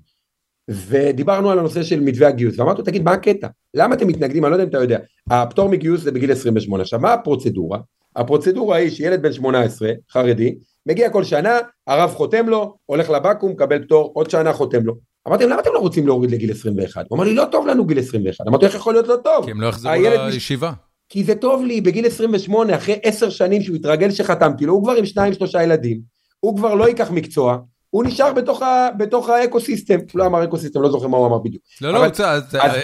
ודיברנו 0.69 1.51
על 1.51 1.59
הנושא 1.59 1.83
של 1.83 1.99
מתווה 1.99 2.27
הגיוס, 2.27 2.59
ואמרתי 2.59 2.79
לו, 2.79 2.85
תגיד, 2.85 3.03
מה 3.03 3.11
הקטע? 3.11 3.47
למה 3.73 3.95
אתם 3.95 4.07
מתנגדים? 4.07 4.45
אני 4.45 4.51
לא 4.51 4.55
יודע 4.55 4.63
אם 4.63 4.69
אתה 4.69 4.77
יודע. 4.77 4.99
הפטור 5.29 5.69
מגיוס 5.69 6.01
זה 6.01 6.11
בגיל 6.11 6.31
28. 6.31 6.83
עכשיו, 6.83 6.99
מה 6.99 7.13
הפרוצדורה? 7.13 7.79
הפרוצדורה 8.15 8.77
היא 8.77 8.89
שילד 8.89 9.21
בן 9.21 9.33
18, 9.33 9.91
חרדי, 10.11 10.55
מגיע 10.85 11.09
כל 11.09 11.23
שנה, 11.23 11.57
הרב 11.87 12.09
חותם 12.09 12.49
לו, 12.49 12.75
הולך 12.85 13.09
לבקו"ם, 13.09 13.51
מקבל 13.51 13.83
פטור, 13.83 14.11
עוד 14.13 14.29
שנה 14.29 14.53
חותם 14.53 14.85
לו. 14.85 14.93
אמרתי 15.27 15.43
להם, 15.43 15.51
למה 15.51 15.61
אתם 15.61 15.69
לא 15.73 15.79
רוצים 15.79 16.07
להוריד 16.07 16.31
לגיל 16.31 16.51
21? 16.51 17.05
הוא 17.09 17.17
אמר 17.17 17.25
לי, 17.25 17.35
לא 17.35 17.45
טוב 17.51 17.67
לנו 17.67 17.85
גיל 17.85 17.99
21. 17.99 18.47
אמרתי, 18.47 18.65
איך 18.65 18.75
יכול 18.75 18.93
להיות 18.93 19.07
לא 19.07 19.15
טוב? 19.23 19.45
כי 19.45 19.51
הם 19.51 19.61
לא 19.61 19.67
יחזרו 19.67 19.93
לישיבה. 20.31 20.71
כי 21.09 21.23
זה 21.23 21.35
טוב 21.35 21.65
לי, 21.65 21.81
בגיל 21.81 22.05
28, 22.05 22.75
אחרי 22.75 22.99
עשר 23.03 23.29
שנים 23.29 23.61
שהוא 23.61 23.75
התרגל 23.75 24.11
שחתמתי 24.11 24.65
לו, 24.65 24.73
הוא 24.73 24.83
כבר 24.83 24.91
עם 24.93 25.05
שניים 25.05 25.33
שלושה 25.33 25.63
ילדים, 25.63 25.99
הוא 26.39 26.57
כבר 26.57 26.73
לא 26.73 26.87
ייקח 26.87 27.11
מקצוע, 27.11 27.57
הוא 27.89 28.03
נשאר 28.03 28.33
בתוך, 28.33 28.61
ה, 28.61 28.89
בתוך 28.97 29.29
האקו-סיסטם, 29.29 29.97
הוא 30.13 30.19
לא 30.19 30.25
אמר 30.25 30.43
אקו-סיסטם, 30.43 30.81
לא 30.81 30.91
זוכר 30.91 31.07
מה 31.07 31.17
הוא 31.17 31.27
אמר 31.27 31.37
בדיוק. 31.37 31.63
לא, 31.81 31.93
לא, 31.93 32.05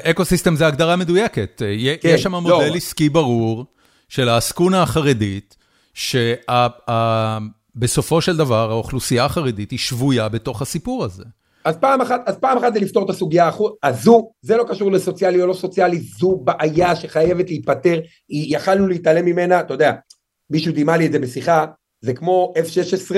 אקו-סיסטם 0.03 0.55
זה 0.55 0.67
הגדרה 0.67 0.95
מדויקת, 0.95 1.61
כן, 2.01 2.09
יש 2.09 2.23
שם 2.23 2.33
לא. 2.33 2.39
מודל 2.39 2.75
עסקי 2.75 3.09
ברור 3.09 3.65
של 4.09 4.29
העסקונה 4.29 4.83
החרדית, 4.83 5.57
שבסופו 7.73 8.21
של 8.21 8.37
דבר 8.37 8.71
האוכלוסייה 8.71 9.25
החרדית 9.25 9.71
היא 9.71 9.79
שבויה 9.79 10.29
בתוך 10.29 10.61
הסיפור 10.61 11.03
הזה. 11.03 11.23
אז 11.65 11.77
פעם 11.77 12.01
אחת, 12.01 12.21
אז 12.25 12.37
פעם 12.37 12.57
אחת 12.57 12.73
זה 12.73 12.79
לפתור 12.79 13.05
את 13.05 13.09
הסוגיה 13.09 13.49
הזו, 13.83 14.31
זה 14.41 14.57
לא 14.57 14.65
קשור 14.69 14.91
לסוציאלי 14.91 15.41
או 15.41 15.47
לא 15.47 15.53
סוציאלי, 15.53 15.99
זו 15.99 16.35
בעיה 16.35 16.95
שחייבת 16.95 17.49
להיפתר, 17.49 17.99
יכלנו 18.29 18.87
להתעלם 18.87 19.25
ממנה, 19.25 19.59
אתה 19.59 19.73
יודע, 19.73 19.93
מישהו 20.49 20.73
דימה 20.73 20.97
לי 20.97 21.05
את 21.05 21.11
זה 21.11 21.19
בשיחה, 21.19 21.65
זה 22.01 22.13
כמו 22.13 22.53
F-16 22.57 23.15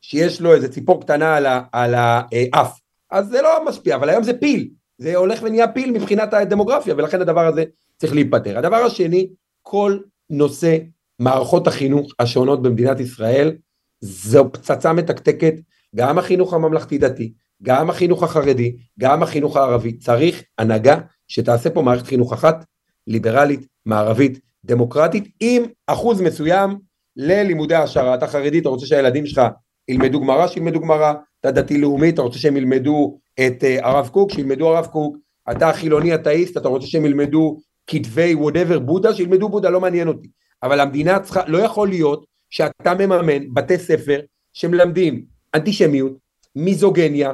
שיש 0.00 0.40
לו 0.40 0.54
איזה 0.54 0.68
ציפור 0.68 1.00
קטנה 1.00 1.36
על 1.72 1.94
האף, 1.94 2.78
אז 3.10 3.28
זה 3.28 3.42
לא 3.42 3.64
משפיע, 3.66 3.96
אבל 3.96 4.08
היום 4.08 4.22
זה 4.22 4.38
פיל, 4.38 4.68
זה 4.98 5.16
הולך 5.16 5.40
ונהיה 5.42 5.68
פיל 5.68 5.90
מבחינת 5.92 6.34
הדמוגרפיה, 6.34 6.94
ולכן 6.94 7.20
הדבר 7.20 7.46
הזה 7.46 7.64
צריך 7.96 8.12
להיפתר. 8.12 8.58
הדבר 8.58 8.76
השני, 8.76 9.28
כל 9.62 9.98
נושא 10.30 10.76
מערכות 11.18 11.66
החינוך 11.66 12.12
השונות 12.18 12.62
במדינת 12.62 13.00
ישראל, 13.00 13.56
זו 14.00 14.52
פצצה 14.52 14.92
מתקתקת, 14.92 15.54
גם 15.96 16.18
החינוך 16.18 16.54
הממלכתי 16.54 16.98
דתי, 16.98 17.32
גם 17.62 17.90
החינוך 17.90 18.22
החרדי, 18.22 18.76
גם 18.98 19.22
החינוך 19.22 19.56
הערבי, 19.56 19.92
צריך 19.92 20.42
הנהגה 20.58 20.98
שתעשה 21.28 21.70
פה 21.70 21.82
מערכת 21.82 22.06
חינוך 22.06 22.32
אחת, 22.32 22.64
ליברלית, 23.06 23.66
מערבית, 23.86 24.40
דמוקרטית, 24.64 25.28
עם 25.40 25.62
אחוז 25.86 26.20
מסוים 26.20 26.78
ללימודי 27.16 27.74
העשרה. 27.74 28.14
אתה 28.14 28.26
חרדי, 28.26 28.58
אתה 28.58 28.68
רוצה 28.68 28.86
שהילדים 28.86 29.26
שלך 29.26 29.42
ילמדו 29.88 30.20
גמרא, 30.20 30.46
שילמדו 30.46 30.80
גמרא, 30.80 31.12
אתה 31.40 31.50
דתי-לאומי, 31.50 32.10
אתה 32.10 32.22
רוצה 32.22 32.38
שהם 32.38 32.56
ילמדו 32.56 33.18
את 33.46 33.64
אה, 33.64 33.86
הרב 33.86 34.08
קוק, 34.08 34.30
שילמדו 34.30 34.68
הרב 34.68 34.86
קוק, 34.86 35.16
אתה 35.50 35.72
חילוני 35.72 36.14
אתאיסט, 36.14 36.56
אתה 36.56 36.68
רוצה 36.68 36.86
שהם 36.86 37.04
ילמדו 37.04 37.58
כתבי 37.86 38.34
whatever 38.34 38.78
בודה, 38.78 39.14
שילמדו 39.14 39.48
בודה, 39.48 39.70
לא 39.70 39.80
מעניין 39.80 40.08
אותי. 40.08 40.28
אבל 40.62 40.80
המדינה 40.80 41.18
צריכה, 41.18 41.40
לא 41.46 41.58
יכול 41.58 41.88
להיות 41.88 42.24
שאתה 42.50 42.94
מממן 42.94 43.54
בתי 43.54 43.78
ספר 43.78 44.20
שמלמדים 44.52 45.24
אנטישמיות, 45.54 46.12
מיזוגניה, 46.56 47.32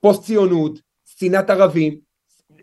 פוסט 0.00 0.22
ציונות, 0.22 0.78
שנאת 1.18 1.50
ערבים, 1.50 1.98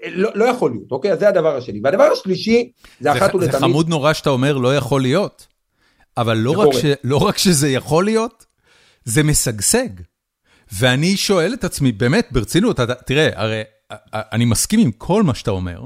לא, 0.07 0.29
לא 0.35 0.45
יכול 0.45 0.71
להיות, 0.71 0.91
אוקיי? 0.91 1.11
אז 1.11 1.19
זה 1.19 1.29
הדבר 1.29 1.55
השני. 1.55 1.79
והדבר 1.83 2.03
השלישי, 2.03 2.71
זה 2.99 3.11
אחת 3.11 3.35
ולתמיד... 3.35 3.51
זה 3.51 3.59
חמוד 3.59 3.89
נורא 3.89 4.13
שאתה 4.13 4.29
אומר 4.29 4.57
לא 4.57 4.75
יכול 4.75 5.01
להיות, 5.01 5.47
אבל 6.17 6.37
לא 6.37 6.51
רק, 6.51 6.73
ש, 6.73 6.85
לא 7.03 7.17
רק 7.17 7.37
שזה 7.37 7.69
יכול 7.69 8.05
להיות, 8.05 8.45
זה 9.03 9.23
משגשג. 9.23 9.89
ואני 10.73 11.17
שואל 11.17 11.53
את 11.53 11.63
עצמי, 11.63 11.91
באמת, 11.91 12.27
ברצינות, 12.31 12.79
אתה, 12.79 12.95
תראה, 12.95 13.29
הרי 13.33 13.61
אני 14.13 14.45
מסכים 14.45 14.79
עם 14.79 14.91
כל 14.91 15.23
מה 15.23 15.35
שאתה 15.35 15.51
אומר, 15.51 15.81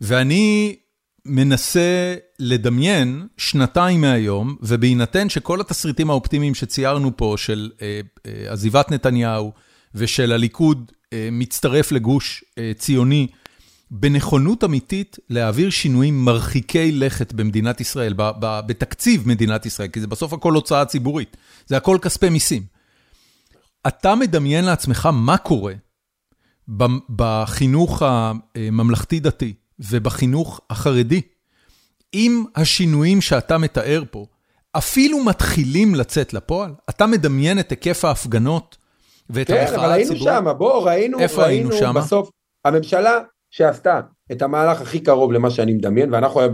ואני 0.00 0.76
מנסה 1.24 2.14
לדמיין 2.38 3.26
שנתיים 3.36 4.00
מהיום, 4.00 4.56
ובהינתן 4.60 5.28
שכל 5.28 5.60
התסריטים 5.60 6.10
האופטימיים 6.10 6.54
שציירנו 6.54 7.16
פה, 7.16 7.34
של 7.36 7.70
אה, 7.82 8.00
אה, 8.26 8.52
עזיבת 8.52 8.90
נתניהו, 8.90 9.52
ושל 9.94 10.32
הליכוד 10.32 10.92
אה, 11.12 11.28
מצטרף 11.32 11.92
לגוש 11.92 12.44
ציוני, 12.78 13.26
בנכונות 13.90 14.64
אמיתית 14.64 15.16
להעביר 15.30 15.70
שינויים 15.70 16.24
מרחיקי 16.24 16.92
לכת 16.92 17.32
במדינת 17.32 17.80
ישראל, 17.80 18.14
בתקציב 18.40 19.28
מדינת 19.28 19.66
ישראל, 19.66 19.88
כי 19.88 20.00
זה 20.00 20.06
בסוף 20.06 20.32
הכל 20.32 20.52
הוצאה 20.52 20.84
ציבורית, 20.84 21.36
זה 21.66 21.76
הכל 21.76 21.98
כספי 22.02 22.28
מיסים. 22.28 22.62
אתה 23.88 24.14
מדמיין 24.14 24.64
לעצמך 24.64 25.08
מה 25.12 25.36
קורה 25.36 25.74
בחינוך 27.16 28.02
הממלכתי-דתי 28.06 29.54
ובחינוך 29.78 30.60
החרדי, 30.70 31.20
אם 32.14 32.44
השינויים 32.56 33.20
שאתה 33.20 33.58
מתאר 33.58 34.02
פה 34.10 34.26
אפילו 34.72 35.24
מתחילים 35.24 35.94
לצאת 35.94 36.34
לפועל? 36.34 36.70
אתה 36.90 37.06
מדמיין 37.06 37.58
את 37.58 37.70
היקף 37.70 38.04
ההפגנות 38.04 38.76
ואת 39.30 39.46
כן, 39.46 39.54
המחאה 39.54 39.94
הציבורית? 39.94 40.22
כן, 40.22 40.28
אבל 40.28 40.38
היינו 40.38 40.50
שם, 40.50 40.58
בוא, 40.58 40.88
ראינו, 40.88 41.20
איפה 41.20 41.42
ראינו 41.42 41.70
היינו 41.70 41.86
שם? 41.86 41.94
בסוף, 41.96 42.30
הממשלה 42.64 43.20
שעשתה 43.50 44.00
את 44.32 44.42
המהלך 44.42 44.80
הכי 44.80 45.00
קרוב 45.00 45.32
למה 45.32 45.50
שאני 45.50 45.74
מדמיין, 45.74 46.14
ואנחנו 46.14 46.40
היום 46.40 46.52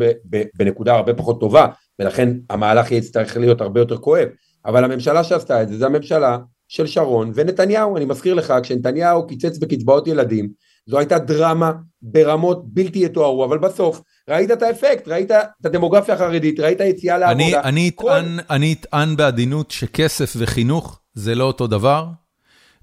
בנקודה 0.58 0.94
הרבה 0.94 1.14
פחות 1.14 1.40
טובה, 1.40 1.66
ולכן 1.98 2.28
המהלך 2.50 2.92
יצטרך 2.92 3.36
להיות 3.36 3.61
הרבה 3.61 3.80
יותר 3.80 3.96
כואב, 3.96 4.28
אבל 4.66 4.84
הממשלה 4.84 5.24
שעשתה 5.24 5.62
את 5.62 5.68
זה, 5.68 5.78
זה 5.78 5.86
הממשלה 5.86 6.38
של 6.68 6.86
שרון 6.86 7.32
ונתניהו. 7.34 7.96
אני 7.96 8.04
מזכיר 8.04 8.34
לך, 8.34 8.54
כשנתניהו 8.62 9.26
קיצץ 9.26 9.58
בקצבאות 9.58 10.06
ילדים, 10.06 10.48
זו 10.86 10.98
הייתה 10.98 11.18
דרמה 11.18 11.72
ברמות 12.02 12.74
בלתי 12.74 12.98
יתוארו, 12.98 13.44
אבל 13.44 13.58
בסוף 13.58 14.02
ראית 14.28 14.50
את 14.50 14.62
האפקט, 14.62 15.08
ראית 15.08 15.30
את 15.30 15.66
הדמוגרפיה 15.66 16.14
החרדית, 16.14 16.60
ראית 16.60 16.80
יציאה 16.80 17.18
לעבודה. 17.18 17.60
אני, 17.62 17.90
כל... 17.94 18.10
אטען, 18.10 18.38
אני 18.50 18.72
אטען 18.72 19.16
בעדינות 19.16 19.70
שכסף 19.70 20.32
וחינוך 20.36 21.00
זה 21.14 21.34
לא 21.34 21.44
אותו 21.44 21.66
דבר, 21.66 22.06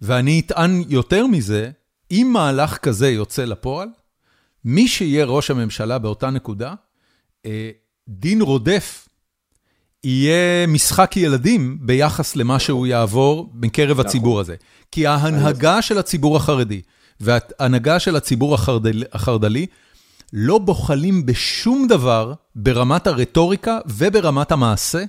ואני 0.02 0.42
אטען 0.46 0.84
יותר 0.90 1.28
מזה, 1.28 1.70
אם 2.12 2.30
מהלך 2.34 2.78
כזה 2.78 3.10
יוצא 3.10 3.46
לפועל, 3.46 3.90
מי 4.66 4.88
שיהיה 4.88 5.26
ראש 5.26 5.52
הממשלה 5.52 5.98
באותה 5.98 6.30
נקודה, 6.30 6.74
אה, 7.46 7.70
דין 8.08 8.42
רודף 8.42 9.08
יהיה 10.04 10.68
משחק 10.68 11.18
ילדים 11.18 11.78
ביחס 11.82 12.36
למה 12.36 12.60
שהוא 12.60 12.88
יעבור 12.88 13.52
מקרב 13.54 13.92
נכון. 13.92 14.06
הציבור 14.06 14.40
הזה. 14.40 14.56
כי 14.92 15.08
ההנהגה 15.08 15.82
של 15.82 15.98
הציבור 15.98 16.38
החרדי 16.38 16.82
וההנהגה 17.20 18.00
של 18.00 18.16
הציבור 18.16 18.54
החרדל, 18.54 19.04
החרדלי 19.12 19.66
לא 20.34 20.58
בוחלים 20.58 21.26
בשום 21.26 21.88
דבר 21.88 22.34
ברמת 22.56 23.08
הרטוריקה 23.08 23.80
וברמת 23.98 24.52
המעשה, 24.52 25.04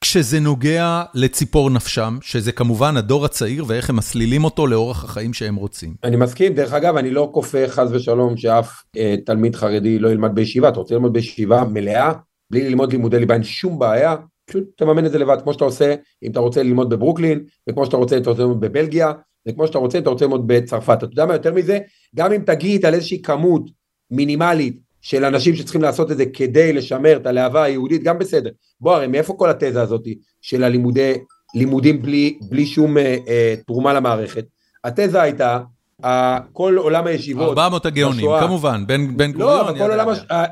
כשזה 0.00 0.40
נוגע 0.40 1.02
לציפור 1.14 1.70
נפשם, 1.70 2.18
שזה 2.20 2.52
כמובן 2.52 2.96
הדור 2.96 3.24
הצעיר 3.24 3.64
ואיך 3.68 3.90
הם 3.90 3.96
מסלילים 3.96 4.44
אותו 4.44 4.66
לאורח 4.66 5.04
החיים 5.04 5.32
שהם 5.32 5.54
רוצים. 5.54 5.94
אני 6.04 6.16
מסכים, 6.16 6.54
דרך 6.54 6.72
אגב, 6.72 6.96
אני 6.96 7.10
לא 7.10 7.30
כופה 7.32 7.68
חס 7.68 7.88
ושלום 7.90 8.36
שאף 8.36 8.82
אה, 8.96 9.14
תלמיד 9.26 9.56
חרדי 9.56 9.98
לא 9.98 10.08
ילמד 10.08 10.34
בישיבה, 10.34 10.68
אתה 10.68 10.78
רוצה 10.78 10.94
ללמוד 10.94 11.12
בישיבה 11.12 11.64
מלאה, 11.64 12.12
בלי 12.50 12.68
ללמוד 12.68 12.92
לימודי 12.92 13.18
ליבה, 13.18 13.34
אין 13.34 13.42
שום 13.42 13.78
בעיה, 13.78 14.16
פשוט 14.46 14.64
תממן 14.76 15.06
את 15.06 15.12
זה 15.12 15.18
לבד, 15.18 15.36
כמו 15.42 15.52
שאתה 15.52 15.64
עושה 15.64 15.94
אם 16.22 16.30
אתה 16.30 16.40
רוצה 16.40 16.62
ללמוד 16.62 16.90
בברוקלין, 16.90 17.40
וכמו 17.68 17.86
שאתה 17.86 17.96
רוצה 17.96 18.16
אם 18.16 18.22
אתה 18.22 18.30
רוצה 18.30 18.42
ללמוד 18.42 18.60
בבלגיה, 18.60 19.12
וכמו 19.48 19.66
שאתה 19.66 19.78
רוצה 19.78 19.98
אם 19.98 20.02
אתה 20.02 20.10
רוצה 20.10 20.24
ללמוד 20.24 20.46
בצרפת. 20.46 20.98
אתה 20.98 21.04
יודע 21.04 21.26
מה 21.26 21.32
יותר 21.32 21.54
מזה? 21.54 21.78
גם 22.16 22.32
אם 22.32 22.42
תגיד 22.46 22.86
על 22.86 22.94
איזושהי 22.94 23.22
כמות 23.22 23.81
מינימלית 24.12 24.76
של 25.02 25.24
אנשים 25.24 25.54
שצריכים 25.56 25.82
לעשות 25.82 26.10
את 26.12 26.16
זה 26.16 26.26
כדי 26.26 26.72
לשמר 26.72 27.16
את 27.16 27.26
הלהבה 27.26 27.62
היהודית, 27.62 28.02
גם 28.02 28.18
בסדר. 28.18 28.50
בוא 28.80 28.94
הרי 28.94 29.06
מאיפה 29.06 29.34
כל 29.34 29.50
התזה 29.50 29.82
הזאת 29.82 30.08
של 30.40 30.64
הלימודי, 30.64 31.14
לימודים 31.54 32.02
בלי, 32.02 32.38
בלי 32.42 32.66
שום 32.66 32.98
אה, 32.98 33.16
אה, 33.28 33.54
תרומה 33.66 33.92
למערכת? 33.92 34.44
התזה 34.84 35.22
הייתה, 35.22 35.58
אה, 36.04 36.38
כל 36.52 36.76
עולם 36.76 37.06
הישיבות, 37.06 37.48
400 37.48 37.86
הגאונים, 37.86 38.26
כמובן, 38.40 38.84
בן, 38.86 39.16
בן 39.16 39.32
לא, 39.34 39.60
אבל 39.60 39.78
כל 39.78 39.90
עולם, 39.90 40.08
הש... 40.08 40.18
אה, 40.30 40.44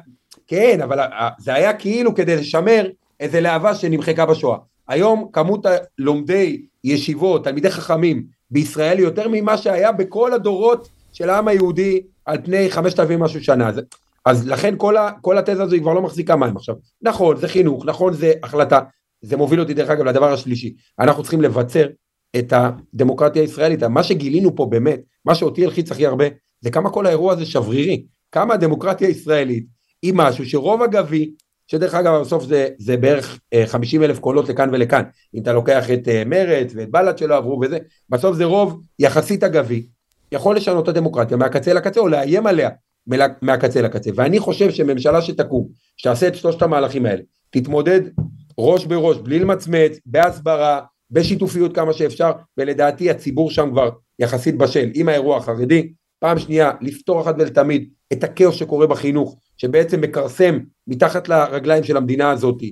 כן, 0.47 0.81
אבל 0.83 1.01
אה, 1.01 1.29
זה 1.39 1.55
היה 1.55 1.73
כאילו 1.73 2.15
כדי 2.15 2.37
לשמר 2.37 2.87
איזה 3.21 3.41
להבה 3.41 3.75
שנמחקה 3.75 4.27
בשואה. 4.27 4.59
היום 4.89 5.29
כמות 5.33 5.67
לומדי 5.99 6.63
ישיבות, 6.85 7.45
תלמידי 7.45 7.71
חכמים 7.71 8.23
בישראל 8.51 8.99
היא 8.99 9.05
יותר 9.05 9.29
ממה 9.31 9.57
שהיה 9.57 9.93
בכל 9.93 10.33
הדורות 10.33 10.89
של 11.13 11.31
העם 11.31 11.49
היהודי 11.49 12.01
על 12.31 12.39
פני 12.45 12.71
חמשת 12.71 13.01
אלפים 13.01 13.21
משהו 13.21 13.45
שנה. 13.45 13.69
אז, 13.69 13.81
אז 14.25 14.49
לכן 14.49 14.75
כל, 14.77 14.97
ה, 14.97 15.11
כל 15.21 15.39
התזה 15.39 15.63
הזו 15.63 15.75
היא 15.75 15.83
כבר 15.83 15.95
לא 15.95 16.03
מחזיקה 16.03 16.37
מים 16.37 16.57
עכשיו. 16.57 16.75
נכון, 17.03 17.37
זה 17.37 17.49
חינוך, 17.49 17.87
נכון, 17.87 18.13
זה 18.13 18.33
החלטה. 18.43 18.81
זה 19.23 19.37
מוביל 19.37 19.61
אותי 19.61 19.75
דרך 19.75 19.91
אגב 19.91 20.05
לדבר 20.05 20.33
השלישי. 20.33 20.75
אנחנו 20.99 21.23
צריכים 21.23 21.41
לבצר 21.41 21.87
את 22.39 22.53
הדמוקרטיה 22.53 23.43
הישראלית. 23.43 23.83
מה 23.83 24.03
שגילינו 24.03 24.57
פה 24.57 24.67
באמת, 24.67 25.01
מה 25.25 25.35
שאותי 25.35 25.65
הלחיץ 25.65 25.91
הכי 25.91 26.07
הרבה, 26.07 26.25
זה 26.61 26.71
כמה 26.71 26.91
כל 26.91 27.07
האירוע 27.07 27.33
הזה 27.33 27.47
שברירי. 27.47 28.07
כמה 28.33 28.55
הדמוקרטיה 28.55 29.09
הישראלית 29.09 29.67
היא 30.03 30.13
משהו 30.17 30.47
שרוב 30.47 30.83
אגבי, 30.83 31.31
שדרך 31.67 31.95
אגב 31.95 32.21
בסוף 32.21 32.45
זה, 32.45 32.69
זה 32.79 32.97
בערך 32.97 33.39
50 33.67 34.03
אה, 34.03 34.07
אלף 34.07 34.19
קולות 34.19 34.49
לכאן 34.49 34.71
ולכאן, 34.73 35.03
אם 35.35 35.43
אתה 35.43 35.53
לוקח 35.53 35.91
את 35.91 36.09
אה, 36.09 36.23
מרצ 36.27 36.73
ואת 36.75 36.91
בל"ד 36.91 37.19
שלא 37.19 37.37
עברו 37.37 37.61
וזה, 37.63 37.79
בסוף 38.09 38.37
זה 38.37 38.45
רוב 38.45 38.81
יחסית 38.99 39.45
אגבי, 39.45 39.87
יכול 40.33 40.57
לשנות 40.57 40.85
את 40.85 40.89
הדמוקרטיה 40.89 41.37
מהקצה 41.37 41.73
לקצה 41.73 42.01
או 42.01 42.09
לאיים 42.09 42.47
עליה 42.47 42.71
מהקצה 43.43 43.83
לקצה. 43.83 44.11
ואני 44.15 44.39
חושב 44.39 44.71
שממשלה 44.71 45.23
שתקום, 45.23 45.69
שתעשה 45.97 46.29
את 46.29 46.35
שלושת 46.35 46.63
המהלכים 46.63 47.07
האלה, 47.07 47.23
תתמודד 47.51 48.01
ראש 48.59 48.85
בראש, 48.85 49.17
בלי 49.17 49.39
למצמץ, 49.39 49.99
בהסברה, 50.07 50.81
בשיתופיות 51.11 51.75
כמה 51.75 51.93
שאפשר, 51.93 52.33
ולדעתי 52.59 53.11
הציבור 53.11 53.51
שם 53.51 53.71
כבר 53.71 53.91
יחסית 54.19 54.59
בשל 54.59 54.91
עם 54.95 55.09
האירוע 55.09 55.37
החרדי. 55.37 55.93
פעם 56.19 56.39
שנייה, 56.39 56.71
לפתור 56.81 57.21
אחת 57.21 57.35
ולתמיד 57.39 57.91
את 58.13 58.25
הכאוס 58.25 58.55
שקורה 58.55 58.87
בחינוך, 58.87 59.37
שבעצם 59.57 60.01
מכרסם 60.01 60.59
מתחת 60.87 61.29
לרגליים 61.29 61.85
של 61.85 61.97
המדינה 61.97 62.31
הזאת 62.31 62.63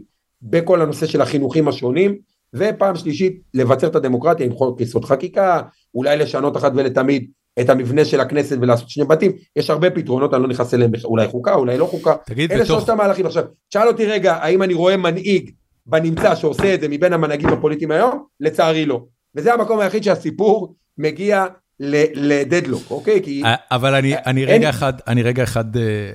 בכל 0.42 0.82
הנושא 0.82 1.06
של 1.06 1.20
החינוכים 1.20 1.68
השונים, 1.68 2.18
ופעם 2.54 2.96
שלישית, 2.96 3.40
לבצר 3.54 3.86
את 3.86 3.96
הדמוקרטיה 3.96 4.46
עם 4.46 4.52
חוק 4.52 4.80
יסוד 4.80 5.04
חקיקה, 5.04 5.60
אולי 5.94 6.16
לשנות 6.16 6.56
אחת 6.56 6.72
ולתמיד 6.74 7.30
את 7.60 7.70
המבנה 7.70 8.04
של 8.04 8.20
הכנסת 8.20 8.56
ולעשות 8.60 8.90
שני 8.90 9.04
בתים, 9.04 9.32
יש 9.56 9.70
הרבה 9.70 9.90
פתרונות, 9.90 10.34
אני 10.34 10.42
לא 10.42 10.48
נכנס 10.48 10.74
אליהם, 10.74 10.90
אולי 11.04 11.28
חוקה, 11.28 11.54
אולי 11.54 11.78
לא 11.78 11.86
חוקה, 11.86 12.14
תגיד, 12.26 12.52
אלה 12.52 12.64
בתוך... 12.64 12.76
שלושת 12.76 12.88
המהלכים. 12.88 13.26
עכשיו, 13.26 13.44
שאל 13.70 13.88
אותי 13.88 14.06
רגע, 14.06 14.34
האם 14.34 14.62
אני 14.62 14.74
רואה 14.74 14.96
מנהיג 14.96 15.50
בנמצא 15.86 16.34
שעושה 16.34 16.74
את 16.74 16.80
זה 16.80 16.88
מבין 16.88 17.12
המנהיגים 17.12 17.48
הפוליטיים 17.48 17.90
היום? 17.90 18.24
לצערי 18.40 18.86
לא. 18.86 19.04
וזה 19.36 19.54
המקום 19.54 19.80
היחיד 19.80 20.04
שהסיפור 20.04 20.74
מגיע 20.98 21.46
לדדלוק, 21.80 22.90
אוקיי? 22.90 23.22
כי... 23.22 23.42
אה, 23.44 23.54
אבל 23.70 23.94
אני, 23.94 24.16
אני 24.16 24.44
רגע 24.44 24.70
אחד, 24.70 24.92
אני 25.06 25.22
רגע 25.22 25.42
אחד, 25.42 25.76
אה, 25.76 26.12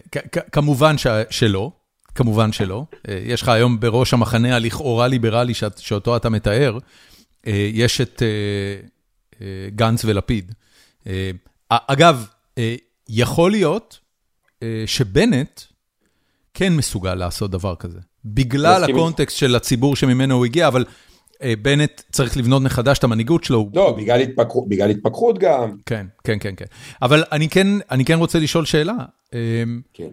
כמובן 0.51 0.95
שלא, 1.29 1.71
כמובן 2.15 2.51
שלא. 2.51 2.85
אה, 3.09 3.19
יש 3.25 3.41
לך 3.41 3.49
היום 3.49 3.79
בראש 3.79 4.13
המחנה 4.13 4.55
הלכאורה 4.55 5.07
ליברלי 5.07 5.53
שאותו 5.77 6.15
אתה 6.15 6.29
מתאר, 6.29 6.77
יש 7.73 8.01
את 8.01 8.21
גנץ 9.75 10.05
ולפיד. 10.05 10.53
אה, 11.07 11.31
אגב, 11.69 12.27
אה, 12.57 12.75
יכול 13.09 13.51
להיות 13.51 13.99
אה, 14.63 14.83
שבנט 14.85 15.61
כן 16.53 16.73
מסוגל 16.73 17.15
לעשות 17.15 17.51
דבר 17.51 17.75
כזה, 17.75 17.99
בגלל 18.25 18.83
הקונטקסט 18.83 19.37
של 19.37 19.55
הציבור 19.55 19.95
שממנו 19.95 20.35
הוא 20.35 20.45
הגיע, 20.45 20.67
אבל 20.67 20.85
בנט 21.61 22.01
צריך 22.11 22.37
לבנות 22.37 22.61
מחדש 22.61 22.99
את 22.99 23.03
המנהיגות 23.03 23.43
שלו. 23.43 23.69
לא, 23.73 23.95
בגלל 23.97 24.21
התפכחות, 24.21 24.69
בגלל 24.69 24.89
התפכחות 24.89 25.39
גם. 25.39 25.77
כן, 25.85 26.07
כן, 26.23 26.37
כן, 26.39 26.53
כן. 26.57 26.65
אבל 27.01 27.23
אני 27.31 27.49
כן, 27.49 27.67
אני 27.91 28.05
כן 28.05 28.17
רוצה 28.17 28.39
לשאול 28.39 28.65
שאלה. 28.65 28.93
כן. 29.93 30.07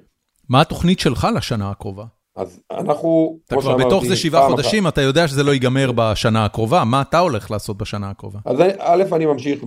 מה 0.49 0.61
התוכנית 0.61 1.01
שלך 1.01 1.28
לשנה 1.36 1.70
הקרובה? 1.70 2.05
אז 2.41 2.61
אנחנו, 2.70 3.38
אתה 3.47 3.57
כבר 3.61 3.76
בתוך 3.76 4.05
זה 4.05 4.16
שבעה 4.16 4.49
חודשים, 4.49 4.88
אתה 4.88 5.03
יודע 5.03 5.28
שזה 5.28 5.43
לא 5.43 5.53
ייגמר 5.53 5.93
בשנה 5.95 6.45
הקרובה, 6.45 6.84
מה 6.84 7.03
אתה 7.03 7.18
הולך 7.18 7.51
לעשות 7.51 7.78
בשנה 7.78 8.11
הקרובה? 8.11 8.38
אז 8.45 8.61
א', 8.78 9.05
אני 9.12 9.26
ממשיך 9.26 9.64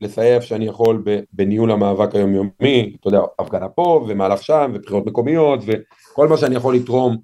לסייע 0.00 0.34
איפה 0.34 0.46
שאני 0.46 0.66
יכול 0.66 1.04
בניהול 1.32 1.70
המאבק 1.70 2.14
היומיומי, 2.14 2.96
אתה 3.00 3.08
יודע, 3.08 3.20
הפגנה 3.38 3.68
פה 3.68 4.06
ומהלך 4.08 4.42
שם 4.42 4.72
ובחירות 4.74 5.06
מקומיות 5.06 5.60
וכל 5.66 6.28
מה 6.28 6.36
שאני 6.36 6.56
יכול 6.56 6.74
לתרום 6.74 7.16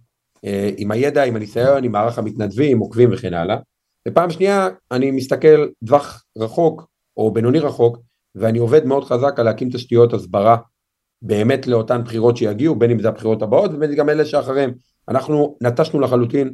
אה, 0.44 0.70
עם 0.76 0.90
הידע, 0.90 1.24
עם 1.24 1.36
הניסיון, 1.36 1.84
עם 1.84 1.92
מערך 1.92 2.18
המתנדבים, 2.18 2.78
עוקבים 2.78 3.08
וכן 3.12 3.34
הלאה. 3.34 3.56
ופעם 4.08 4.30
שנייה, 4.30 4.68
אני 4.90 5.10
מסתכל 5.10 5.66
טווח 5.86 6.24
רחוק 6.38 6.86
או 7.16 7.30
בינוני 7.30 7.58
רחוק, 7.58 7.98
ואני 8.34 8.58
עובד 8.58 8.84
מאוד 8.84 9.04
חזק 9.04 9.38
על 9.38 9.44
להקים 9.44 9.68
תשתיות 9.72 10.12
הסברה 10.12 10.56
באמת 11.22 11.66
לאותן 11.66 12.04
בחירות 12.04 12.36
שיגיעו, 12.36 12.74
בין 12.74 12.90
אם 12.90 13.00
זה 13.00 13.08
הבחירות 13.08 13.42
הבאות 13.42 13.70
ובין 13.74 13.90
אם 13.90 13.96
גם 13.96 14.08
אלה 14.08 14.24
שאחריהם. 14.24 14.72
אנחנו 15.08 15.56
נטשנו 15.60 16.00
לחלוטין 16.00 16.52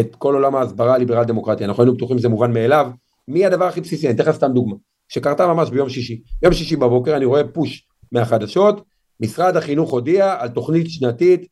את 0.00 0.16
כל 0.16 0.34
עולם 0.34 0.56
ההסברה 0.56 0.94
הליברל 0.94 1.24
דמוקרטיה, 1.24 1.66
אנחנו 1.66 1.82
היינו 1.82 1.94
בטוחים 1.94 2.18
שזה 2.18 2.28
מובן 2.28 2.52
מאליו, 2.52 2.90
מי 3.28 3.46
הדבר 3.46 3.64
הכי 3.64 3.80
בסיסי, 3.80 4.06
אני 4.06 4.14
אתן 4.14 4.22
לך 4.22 4.30
סתם 4.36 4.52
דוגמה, 4.52 4.74
שקרתה 5.08 5.46
ממש 5.46 5.70
ביום 5.70 5.88
שישי, 5.88 6.20
ביום 6.42 6.54
שישי 6.54 6.76
בבוקר 6.76 7.16
אני 7.16 7.24
רואה 7.24 7.48
פוש 7.48 7.88
מהחדשות, 8.12 8.84
משרד 9.20 9.56
החינוך 9.56 9.90
הודיע 9.90 10.36
על 10.38 10.48
תוכנית 10.48 10.90
שנתית 10.90 11.46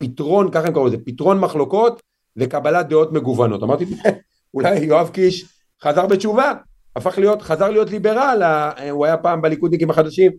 לפתרון, 0.00 0.50
ככה 0.50 0.66
הם 0.66 0.72
קראו 0.72 0.86
לזה, 0.86 0.96
פתרון 1.04 1.40
מחלוקות 1.40 2.02
וקבלת 2.36 2.88
דעות 2.88 3.12
מגוונות, 3.12 3.62
אמרתי 3.62 3.84
אולי 4.54 4.78
יואב 4.78 5.08
קיש 5.08 5.44
חזר 5.82 6.06
בתשובה, 6.06 6.52
הפך 6.96 7.18
להיות, 7.18 7.42
חזר 7.42 7.70
להיות 7.70 7.90
ליברל, 7.90 8.42
הוא 8.90 9.06
היה 9.06 9.16
פעם 9.16 9.42
בליכודניקים 9.42 9.90
החדשים, 9.90 10.32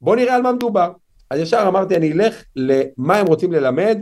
בוא 0.00 0.16
נראה 0.16 0.36
על 0.36 0.42
מה 0.42 0.52
מדובר. 0.52 0.92
אז 1.30 1.40
ישר 1.40 1.64
אמרתי 1.68 1.96
אני 1.96 2.12
אלך 2.12 2.42
למה 2.56 3.16
הם 3.16 3.26
רוצים 3.26 3.52
ללמד 3.52 3.98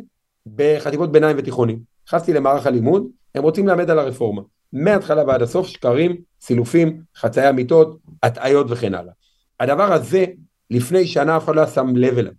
בחטיבות 0.57 1.13
ביניים 1.13 1.37
ותיכונים. 1.39 1.79
נכנסתי 2.09 2.33
למערך 2.33 2.67
הלימוד, 2.67 3.07
הם 3.35 3.43
רוצים 3.43 3.69
ללמד 3.69 3.91
על 3.91 3.99
הרפורמה. 3.99 4.43
מההתחלה 4.73 5.25
ועד 5.27 5.43
הסוף 5.43 5.67
שקרים, 5.67 6.17
סילופים, 6.41 7.03
חצאי 7.17 7.51
אמיתות, 7.51 7.99
הטעיות 8.23 8.67
וכן 8.71 8.95
הלאה. 8.95 9.13
הדבר 9.61 9.93
הזה, 9.93 10.25
לפני 10.71 11.07
שנה 11.07 11.37
אף 11.37 11.45
אחד 11.45 11.55
לא 11.55 11.61
היה 11.61 11.71
שם 11.71 11.97
לב 11.97 12.19
אליו. 12.19 12.33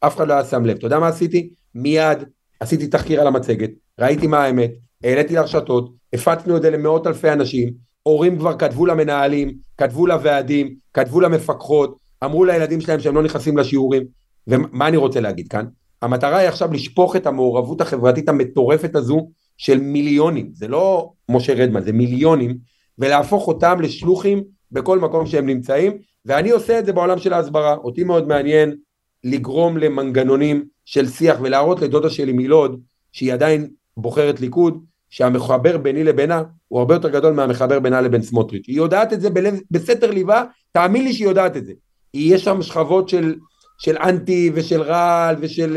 אף 0.00 0.16
אחד 0.16 0.28
לא 0.28 0.34
היה 0.34 0.44
שם 0.44 0.64
לב. 0.64 0.76
אתה 0.76 0.86
יודע 0.86 0.98
מה 0.98 1.08
עשיתי? 1.08 1.50
מיד 1.74 2.18
עשיתי 2.60 2.86
תחקיר 2.86 3.20
על 3.20 3.26
המצגת, 3.26 3.70
ראיתי 4.00 4.26
מה 4.26 4.44
האמת, 4.44 4.70
העליתי 5.04 5.34
לרשתות, 5.34 5.92
הפצנו 6.12 6.56
את 6.56 6.62
זה 6.62 6.70
למאות 6.70 7.06
אלפי 7.06 7.32
אנשים, 7.32 7.72
הורים 8.02 8.38
כבר 8.38 8.58
כתבו 8.58 8.86
למנהלים, 8.86 9.54
כתבו 9.78 10.06
לוועדים, 10.06 10.74
כתבו 10.94 11.20
למפקחות, 11.20 11.99
אמרו 12.24 12.44
לילדים 12.44 12.80
שלהם 12.80 13.00
שהם 13.00 13.14
לא 13.14 13.22
נכנסים 13.22 13.58
לשיעורים, 13.58 14.02
ומה 14.46 14.88
אני 14.88 14.96
רוצה 14.96 15.20
להגיד 15.20 15.48
כאן? 15.48 15.66
המטרה 16.02 16.38
היא 16.38 16.48
עכשיו 16.48 16.72
לשפוך 16.72 17.16
את 17.16 17.26
המעורבות 17.26 17.80
החברתית 17.80 18.28
המטורפת 18.28 18.94
הזו 18.94 19.30
של 19.56 19.80
מיליונים, 19.80 20.50
זה 20.52 20.68
לא 20.68 21.12
משה 21.28 21.54
רדמן, 21.54 21.82
זה 21.82 21.92
מיליונים, 21.92 22.56
ולהפוך 22.98 23.48
אותם 23.48 23.80
לשלוחים 23.80 24.44
בכל 24.72 24.98
מקום 24.98 25.26
שהם 25.26 25.46
נמצאים, 25.46 25.92
ואני 26.26 26.50
עושה 26.50 26.78
את 26.78 26.86
זה 26.86 26.92
בעולם 26.92 27.18
של 27.18 27.32
ההסברה, 27.32 27.74
אותי 27.74 28.04
מאוד 28.04 28.28
מעניין 28.28 28.76
לגרום 29.24 29.76
למנגנונים 29.76 30.64
של 30.84 31.08
שיח 31.08 31.38
ולהראות 31.42 31.80
לדודה 31.80 32.10
שלי 32.10 32.32
מלוד, 32.32 32.80
שהיא 33.12 33.32
עדיין 33.32 33.70
בוחרת 33.96 34.40
ליכוד, 34.40 34.84
שהמחבר 35.10 35.78
ביני 35.78 36.04
לבינה 36.04 36.42
הוא 36.68 36.78
הרבה 36.78 36.94
יותר 36.94 37.08
גדול 37.08 37.32
מהמחבר 37.32 37.80
בינה 37.80 38.00
לבין 38.00 38.22
סמוטריץ'. 38.22 38.64
היא 38.66 38.76
יודעת 38.76 39.12
את 39.12 39.20
זה 39.20 39.30
בלב, 39.30 39.60
בסתר 39.70 40.10
ליבה, 40.10 40.44
תאמין 40.72 41.04
לי 41.04 41.12
שהיא 41.12 41.28
יודעת 41.28 41.56
את 41.56 41.66
זה. 41.66 41.72
יש 42.14 42.44
שם 42.44 42.62
שכבות 42.62 43.08
של, 43.08 43.34
של 43.78 43.96
אנטי 43.98 44.50
ושל 44.54 44.82
רעל 44.82 45.36
ושל 45.40 45.76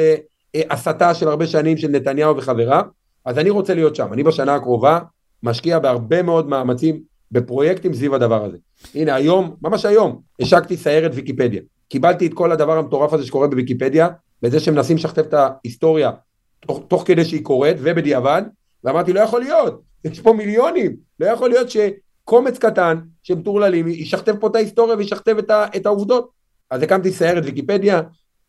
אה, 0.56 0.62
הסתה 0.70 1.14
של 1.14 1.28
הרבה 1.28 1.48
שנים 1.48 1.78
של 1.78 1.88
נתניהו 1.88 2.38
וחבריו, 2.38 2.84
אז 3.26 3.38
אני 3.38 3.50
רוצה 3.50 3.74
להיות 3.74 3.96
שם. 3.96 4.14
אני 4.14 4.24
בשנה 4.24 4.56
הקרובה 4.56 5.00
משקיע 5.44 5.80
בהרבה 5.80 6.22
מאוד 6.22 6.50
מאמצים 6.50 7.00
בפרויקטים 7.32 7.94
סביב 7.94 8.14
הדבר 8.14 8.46
הזה. 8.46 8.58
הנה 8.96 9.16
היום, 9.16 9.56
ממש 9.62 9.86
היום, 9.86 10.22
השקתי 10.42 10.78
סיירת 10.78 11.12
ויקיפדיה. 11.14 11.62
קיבלתי 11.90 12.28
את 12.28 12.34
כל 12.34 12.52
הדבר 12.52 12.78
המטורף 12.78 13.14
הזה 13.14 13.26
שקורה 13.26 13.48
בוויקיפדיה, 13.48 14.10
בזה 14.42 14.60
שמנסים 14.60 14.98
לשכתב 14.98 15.22
את 15.22 15.34
ההיסטוריה 15.34 16.12
תוך, 16.60 16.84
תוך 16.88 17.04
כדי 17.06 17.26
שהיא 17.26 17.44
קורית 17.44 17.78
ובדיעבד, 17.80 18.42
ואמרתי 18.84 19.14
לא 19.14 19.20
יכול 19.20 19.42
להיות, 19.42 19.82
יש 20.06 20.20
פה 20.20 20.34
מיליונים, 20.34 20.96
לא 21.20 21.26
יכול 21.26 21.50
להיות 21.50 21.70
שקומץ 22.24 22.58
קטן 22.58 22.98
של 23.24 23.36
מטורללים 23.36 23.88
ישכתב 23.88 24.36
פה 24.40 24.48
את 24.48 24.56
ההיסטוריה 24.56 24.96
וישכתב 24.96 25.38
את, 25.38 25.52
את 25.76 25.86
העובדות. 25.86 26.30
אז 26.70 26.84
הקמתי 26.84 27.12
סיירת 27.12 27.44
ויקיפדיה, 27.46 28.02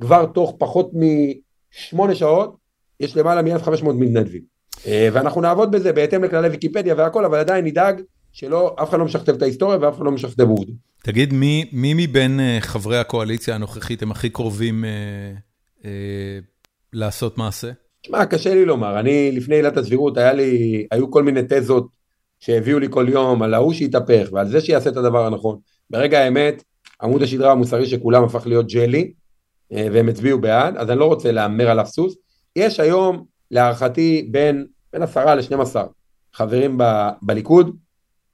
כבר 0.03 0.27
תוך 0.27 0.55
פחות 0.59 0.91
משמונה 0.95 2.15
שעות, 2.15 2.57
יש 3.01 3.17
למעלה 3.17 3.43
מ-1500 3.43 3.93
מתנדבים. 3.93 4.43
אה, 4.87 5.09
ואנחנו 5.13 5.41
נעבוד 5.41 5.71
בזה 5.73 5.93
בהתאם 5.93 6.25
לכללי 6.25 6.49
ויקיפדיה 6.49 6.95
והכל, 6.95 7.25
אבל 7.25 7.39
עדיין 7.39 7.65
נדאג 7.65 8.01
שלא, 8.33 8.75
אף 8.83 8.91
אחד 8.91 8.99
לא 8.99 9.05
משכתב 9.05 9.35
את 9.35 9.43
ההיסטוריה 9.43 9.79
ואף 9.81 9.97
אחד 9.97 10.05
לא 10.05 10.13
משכתב 10.13 10.49
עובדות. 10.49 10.75
תגיד, 11.03 11.33
מי, 11.33 11.71
מי 11.73 11.95
מבין 11.95 12.41
אה, 12.41 12.59
חברי 12.61 12.99
הקואליציה 12.99 13.55
הנוכחית 13.55 14.03
הם 14.03 14.11
הכי 14.11 14.31
קרובים 14.31 14.85
אה, 14.85 14.91
אה, 15.85 16.39
לעשות 16.93 17.39
מעשה? 17.39 17.71
תשמע, 18.03 18.27
קשה 18.27 18.55
לי 18.55 18.65
לומר, 18.65 19.01
אני 19.01 19.33
לפני 19.33 19.55
עילת 19.55 19.77
הסבירות, 19.77 20.17
לי, 20.17 20.87
היו 20.91 21.11
כל 21.11 21.23
מיני 21.23 21.41
תזות 21.49 22.04
שהביאו 22.45 22.79
לי 22.79 22.87
כל 22.91 23.07
יום 23.09 23.43
על 23.43 23.55
ההוא 23.55 23.73
שיתהפך 23.73 24.29
ועל 24.33 24.49
זה 24.49 24.61
שיעשה 24.61 24.91
את 24.91 24.97
הדבר 24.97 25.27
הנכון. 25.27 25.59
ברגע 25.91 26.21
האמת, 26.21 26.63
עמוד 27.03 27.23
השדרה 27.23 27.53
המוסרי 27.53 27.87
של 27.87 27.99
כולם 27.99 28.25
הפך 28.25 28.47
להיות 28.47 28.67
ג'לי, 28.67 29.13
אה, 29.73 29.87
והם 29.93 30.09
הצביעו 30.09 30.39
בעד, 30.39 30.77
אז 30.77 30.91
אני 30.91 30.99
לא 30.99 31.05
רוצה 31.05 31.33
להמר 31.33 31.71
על 31.71 31.85
סוס. 31.85 32.15
יש 32.57 32.81
היום, 32.81 33.25
להערכתי, 33.51 34.29
בין, 34.31 34.67
בין 34.93 35.03
עשרה 35.03 35.35
לשנים 35.35 35.61
עשר 35.61 35.87
חברים 36.35 36.79
ב, 36.79 37.09
בליכוד, 37.23 37.77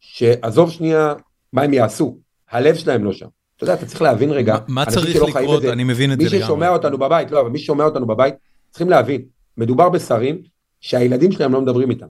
שעזוב 0.00 0.70
שנייה 0.70 1.14
מה 1.52 1.62
הם 1.62 1.72
יעשו, 1.72 2.18
הלב 2.50 2.74
שלהם 2.74 3.04
לא 3.04 3.12
שם. 3.12 3.26
אתה 3.56 3.64
יודע, 3.64 3.74
אתה 3.74 3.86
צריך 3.86 4.02
להבין 4.02 4.30
רגע, 4.30 4.56
מה 4.68 4.86
צריך 4.86 5.22
לקרות, 5.22 5.64
אני 5.64 5.84
מבין 5.84 6.12
את 6.12 6.18
זה 6.18 6.24
לגמרי. 6.24 6.38
מי 6.38 6.44
ששומע 6.44 6.68
אותנו 6.68 6.98
בבית, 6.98 7.30
לא, 7.30 7.40
אבל 7.40 7.50
מי 7.50 7.58
ששומע 7.58 7.84
אותנו 7.84 8.06
בבית, 8.06 8.34
צריכים 8.70 8.90
להבין, 8.90 9.22
מדובר 9.56 9.88
בשרים 9.88 10.42
שהילדים 10.80 11.32
שלהם 11.32 11.52
לא 11.52 11.60
מדברים 11.60 11.90
איתם, 11.90 12.06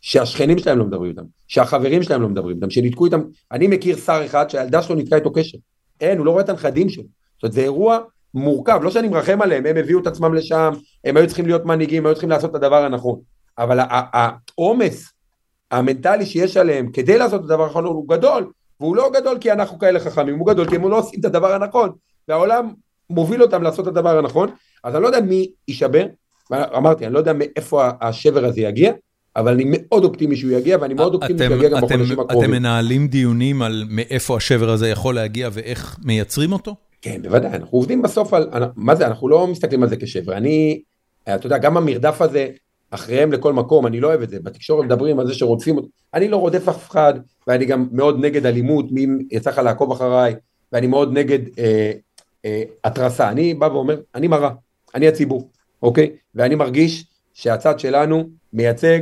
שהשכנים 0.00 0.58
שלהם 0.58 0.78
לא 0.78 0.84
מדברים 0.84 1.10
איתם, 1.10 1.22
שהחברים 1.48 2.02
שלהם 2.02 2.22
לא 2.22 2.28
מדברים 2.28 2.56
איתם, 2.56 2.70
שניתקו 2.70 3.04
איתם, 3.04 3.20
אני 3.52 3.66
מכיר 3.66 3.96
שר 3.96 4.22
אחד 4.24 4.50
שהילדה 4.50 4.82
שלו 4.82 4.94
ניתקה 4.94 5.16
איתו 5.16 5.32
קשר, 5.32 5.58
אין, 6.00 6.18
הוא 6.18 6.26
לא 6.26 6.30
רואה 6.30 6.42
את 6.42 6.48
הנכדים 6.48 6.88
שלו, 6.88 7.04
זאת 7.34 7.42
אומרת 7.42 7.52
זה 7.52 7.60
אירוע 7.60 7.98
מורכב, 8.34 8.80
לא 8.82 8.90
שאני 8.90 9.08
מרחם 9.08 9.42
עליהם, 9.42 9.66
הם 9.66 9.76
הביאו 9.76 10.00
את 10.00 10.06
עצמם 10.06 10.34
לשם, 10.34 10.72
הם 11.04 11.16
היו 11.16 11.26
צריכים 11.26 11.46
להיות 11.46 11.64
מנהיגים, 11.64 12.06
היו 12.06 12.14
צריכים 12.14 12.30
לעשות 12.30 12.50
את 12.50 12.54
הדבר 12.54 12.84
הנכון, 12.84 13.20
אבל 13.58 13.78
העומס 13.90 15.12
המנטלי 15.70 16.26
שיש 16.26 16.56
עליהם 16.56 16.90
כדי 16.92 17.18
לעשות 17.18 17.40
את 17.40 17.44
הדבר 17.44 17.64
הנכון 17.64 17.84
הוא 17.84 18.08
גדול, 18.08 18.50
והוא 18.80 18.96
לא 18.96 19.10
גדול 19.14 19.38
כי 19.38 19.52
אנחנו 19.52 19.78
כאלה 19.78 20.00
חכמים, 20.00 20.38
הוא 20.38 20.46
גדול 20.46 20.68
כי 20.68 20.76
הם 20.76 20.90
לא 20.90 20.98
עושים 20.98 21.20
את 21.20 21.24
הדבר 21.24 21.52
הנכון, 21.52 21.90
והעולם 22.28 22.72
מוביל 23.10 23.42
אותם 23.42 23.62
לעשות 23.62 23.88
את 23.88 23.96
הדבר 23.96 24.18
הנכון, 24.18 24.50
אז 24.84 24.94
אני 24.94 25.02
לא 25.02 25.08
יודע 25.08 25.20
מי 25.20 25.50
יישבר, 25.68 26.06
אמרתי, 26.52 27.06
אני 27.06 27.14
לא 27.14 27.18
יודע 27.18 27.32
מאיפה 27.32 27.88
השבר 28.00 28.44
הזה 28.44 28.60
יגיע, 28.60 28.92
אבל 29.36 29.52
אני 29.52 29.64
מאוד 29.66 30.04
אופטימי 30.04 30.36
שהוא 30.36 30.52
יגיע, 30.52 30.78
ואני 30.80 30.94
מאוד 30.94 31.14
אופטימי 31.14 31.38
שהוא 31.38 31.56
יגיע 31.56 31.68
גם 31.68 31.76
בחודשים 31.76 32.20
הקרובים. 32.20 32.50
אתם 32.50 32.50
מנהלים 32.50 33.08
דיונים 33.08 33.62
על 33.62 33.84
מאיפה 33.88 34.36
השבר 34.36 34.70
הזה 34.70 34.88
יכול 34.88 35.14
להגיע 35.14 35.48
ואיך 35.52 35.98
מייצרים 36.04 36.52
אותו? 36.52 36.74
כן, 37.02 37.22
בוודאי, 37.22 37.50
אנחנו 37.50 37.78
עובדים 37.78 38.02
בסוף 38.02 38.34
על, 38.34 38.48
מה 38.76 38.94
זה, 38.94 39.06
אנחנו 39.06 39.28
לא 39.28 39.46
מסתכלים 39.46 39.82
על 39.82 39.88
זה 39.88 39.96
כשבר, 39.96 40.32
אני, 40.36 40.82
אתה 41.34 41.46
יודע, 41.46 41.58
גם 41.58 41.76
המרדף 41.76 42.20
הזה, 42.20 42.48
אחריהם 42.90 43.32
לכל 43.32 43.52
מקום, 43.52 43.86
אני 43.86 44.00
לא 44.00 44.08
אוהב 44.08 44.22
את 44.22 44.30
זה, 44.30 44.38
בתקשורת 44.42 44.84
מדברים 44.84 45.20
על 45.20 45.26
זה 45.26 45.34
שרודפים 45.34 45.76
אותי, 45.76 45.88
אני 46.14 46.28
לא 46.28 46.36
רודף 46.36 46.68
אף 46.68 46.90
אחד, 46.90 47.14
ואני 47.46 47.64
גם 47.64 47.88
מאוד 47.92 48.24
נגד 48.24 48.46
אלימות, 48.46 48.92
מי 48.92 49.06
יצא 49.30 49.50
לך 49.50 49.58
לעקוב 49.58 49.92
אחריי, 49.92 50.34
ואני 50.72 50.86
מאוד 50.86 51.12
נגד 51.12 51.38
אה, 51.58 51.92
אה, 52.44 52.62
התרסה, 52.84 53.28
אני 53.28 53.54
בא 53.54 53.66
ואומר, 53.66 54.00
אני 54.14 54.28
מראה, 54.28 54.50
אני 54.94 55.08
הציבור, 55.08 55.50
אוקיי? 55.82 56.10
ואני 56.34 56.54
מרגיש 56.54 57.04
שהצד 57.34 57.80
שלנו 57.80 58.28
מייצג 58.52 59.00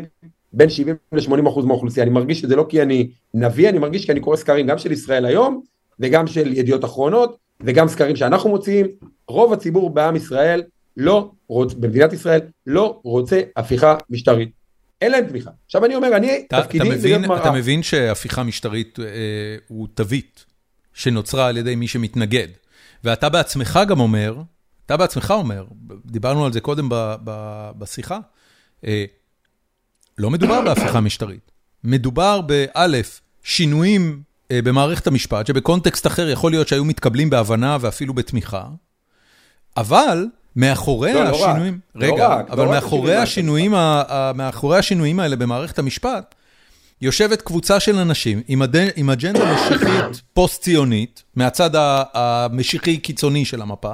בין 0.53 0.71
70 0.71 0.97
ל-80 1.13 1.49
אחוז 1.49 1.65
מהאוכלוסייה, 1.65 2.05
אני 2.05 2.13
מרגיש 2.13 2.41
שזה 2.41 2.57
לא 2.57 2.67
כי 2.69 2.83
אני 2.83 3.11
נביא, 3.35 3.69
אני 3.69 3.79
מרגיש 3.79 4.07
כי 4.07 4.13
אני 4.13 4.21
קורא 4.21 4.37
סקרים 4.37 4.67
גם 4.67 4.79
של 4.79 4.93
ישראל 4.93 5.25
היום, 5.25 5.63
וגם 6.01 6.27
של 6.27 6.53
ידיעות 6.53 6.85
אחרונות, 6.85 7.37
וגם 7.61 7.89
סקרים 7.89 8.17
שאנחנו 8.17 8.51
מוציאים, 8.51 8.87
רוב 9.29 9.53
הציבור 9.53 9.91
בעם 9.91 10.17
ישראל 10.17 10.63
לא 10.97 11.31
רוצ, 11.49 11.75
במדינת 11.75 12.13
ישראל 12.13 12.41
לא 12.67 13.01
רוצה 13.05 13.41
הפיכה 13.57 13.97
משטרית. 14.11 14.49
אין 15.01 15.13
להם 15.13 15.27
תמיכה. 15.27 15.51
עכשיו 15.67 15.85
אני 15.85 15.95
אומר, 15.95 16.17
אני, 16.17 16.45
אתה, 16.49 16.63
תפקידי 16.63 16.99
זה 16.99 17.09
להיות 17.09 17.23
מראה. 17.23 17.43
אתה 17.43 17.51
מבין 17.51 17.83
שהפיכה 17.83 18.43
משטרית 18.43 18.99
אה, 19.01 19.05
הוא 19.69 19.89
תווית 19.95 20.45
שנוצרה 20.95 21.47
על 21.49 21.57
ידי 21.57 21.77
מי 21.77 21.89
שמתנגד. 21.89 22.49
ואתה 23.05 23.29
בעצמך 23.29 23.81
גם 23.89 24.01
אומר, 24.01 24.37
אתה 24.87 24.97
בעצמך 24.97 25.35
אומר, 25.37 25.65
דיברנו 26.07 26.47
על 26.47 26.53
זה 26.53 26.61
קודם 26.61 26.89
ב, 26.89 27.15
ב, 27.25 27.71
בשיחה, 27.79 28.19
אה, 28.85 29.05
לא 30.19 30.31
מדובר 30.31 30.61
בהפיכה 30.61 31.01
משטרית. 31.01 31.51
מדובר 31.85 32.41
באלף, 32.41 33.21
שינויים 33.43 34.23
אה, 34.51 34.63
במערכת 34.63 35.07
המשפט, 35.07 35.47
שבקונטקסט 35.47 36.07
אחר 36.07 36.29
יכול 36.29 36.51
להיות 36.51 36.69
שהיו 36.69 36.85
מתקבלים 36.85 37.31
בהבנה 37.31 37.77
ואפילו 37.81 38.15
בתמיכה, 38.15 38.65
אבל 39.77 40.27
מאחורי 40.57 41.15
לא, 41.15 41.25
לא 41.25 41.47
השינויים, 41.47 41.79
לא 41.95 42.07
רגע, 42.07 42.29
לא 42.29 42.35
רק, 42.35 42.51
אבל 42.51 42.65
לא 42.65 42.71
מאחורי, 42.71 43.17
השינויים, 43.17 43.75
ה, 43.75 44.03
ה, 44.09 44.33
מאחורי 44.35 44.79
השינויים 44.79 45.21
האלה 45.21 45.37
במערכת 45.37 45.79
המשפט, 45.79 46.35
יושבת 47.01 47.43
קבוצה 47.43 47.81
של 47.81 47.99
אנשים 47.99 48.43
עם, 48.49 48.63
אד... 48.63 48.77
עם 48.97 49.11
אג'נדה 49.11 49.55
משיחית 49.55 50.23
פוסט-ציונית, 50.33 51.23
מהצד 51.37 51.71
המשיחי 52.15 52.99
קיצוני 52.99 53.45
של 53.45 53.63
המפה, 53.63 53.93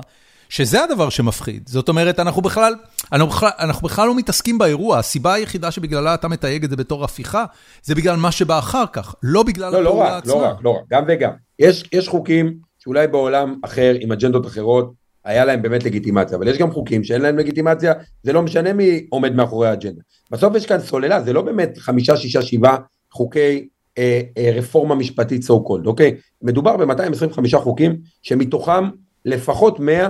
שזה 0.54 0.84
הדבר 0.84 1.08
שמפחיד. 1.08 1.68
זאת 1.68 1.88
אומרת, 1.88 2.20
אנחנו 2.20 2.42
בכלל, 2.42 2.74
אנחנו 3.12 3.28
בכלל, 3.28 3.50
אנחנו 3.58 3.88
בכלל 3.88 4.06
לא 4.06 4.16
מתעסקים 4.16 4.58
באירוע, 4.58 4.98
הסיבה 4.98 5.34
היחידה 5.34 5.70
שבגללה 5.70 6.14
אתה 6.14 6.28
מתייג 6.28 6.64
את 6.64 6.70
זה 6.70 6.76
בתור 6.76 7.04
הפיכה, 7.04 7.44
זה 7.82 7.94
בגלל 7.94 8.16
מה 8.16 8.32
שבא 8.32 8.58
אחר 8.58 8.84
כך, 8.92 9.14
לא 9.22 9.42
בגלל 9.42 9.72
לא, 9.72 9.78
הפעולה 9.78 10.10
לא 10.10 10.16
עצמה. 10.16 10.34
לא 10.34 10.46
רק, 10.46 10.56
לא 10.64 10.70
רק, 10.70 10.82
גם 10.90 11.04
וגם. 11.08 11.30
יש, 11.58 11.84
יש 11.92 12.08
חוקים 12.08 12.54
שאולי 12.78 13.06
בעולם 13.06 13.60
אחר, 13.64 13.94
עם 14.00 14.12
אג'נדות 14.12 14.46
אחרות, 14.46 14.92
היה 15.24 15.44
להם 15.44 15.62
באמת 15.62 15.84
לגיטימציה, 15.84 16.36
אבל 16.36 16.48
יש 16.48 16.58
גם 16.58 16.70
חוקים 16.70 17.04
שאין 17.04 17.22
להם 17.22 17.38
לגיטימציה, 17.38 17.92
זה 18.22 18.32
לא 18.32 18.42
משנה 18.42 18.72
מי 18.72 19.06
עומד 19.10 19.34
מאחורי 19.34 19.68
האג'נדה. 19.68 20.00
בסוף 20.30 20.56
יש 20.56 20.66
כאן 20.66 20.80
סוללה, 20.80 21.22
זה 21.22 21.32
לא 21.32 21.42
באמת 21.42 21.78
חמישה, 21.78 22.16
שישה, 22.16 22.42
שבעה 22.42 22.76
חוקי 23.12 23.68
אה, 23.98 24.20
אה, 24.38 24.50
רפורמה 24.54 24.94
משפטית 24.94 25.42
so 25.42 25.52
called, 25.52 25.86
אוקיי? 25.86 26.16
מדובר 26.42 26.76
ב-225 26.76 27.58
חוקים 27.58 27.96
שמתוכם 28.22 28.84
לפחות 29.24 29.80
100 29.80 30.08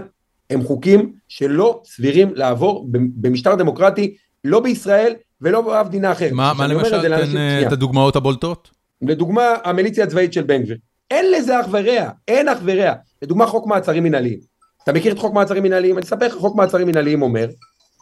הם 0.51 0.63
חוקים 0.63 1.13
שלא 1.29 1.81
סבירים 1.85 2.35
לעבור 2.35 2.87
במשטר 2.91 3.55
דמוקרטי, 3.55 4.17
לא 4.45 4.61
בישראל 4.61 5.15
ולא 5.41 5.61
באף 5.61 5.87
מדינה 5.87 6.13
אחרת. 6.13 6.33
מה, 6.33 6.53
מה 6.59 6.67
למשל, 6.67 7.03
תן 7.03 7.37
אה, 7.37 7.67
את 7.67 7.73
הדוגמאות 7.73 8.17
הבולטות? 8.17 8.71
לדוגמה, 9.03 9.55
המיליציה 9.65 10.05
הצבאית 10.05 10.33
של 10.33 10.43
בן 10.43 10.63
גביר. 10.63 10.77
אין 11.11 11.33
לזה 11.33 11.61
אח 11.61 11.67
ורע, 11.71 12.11
אין 12.29 12.49
אח 12.49 12.59
ורע. 12.65 12.93
לדוגמה, 13.23 13.47
חוק 13.47 13.67
מעצרים 13.67 14.03
מנהליים. 14.03 14.39
אתה 14.83 14.93
מכיר 14.93 15.13
את 15.13 15.19
חוק 15.19 15.35
מעצרים 15.35 15.63
מנהליים? 15.63 15.99
אני 15.99 16.05
אספר 16.05 16.27
לך, 16.27 16.35
חוק 16.35 16.57
מעצרים 16.57 16.87
מנהליים 16.87 17.23
אומר 17.23 17.49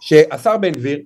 שהשר 0.01 0.57
בן 0.57 0.73
גביר 0.73 0.99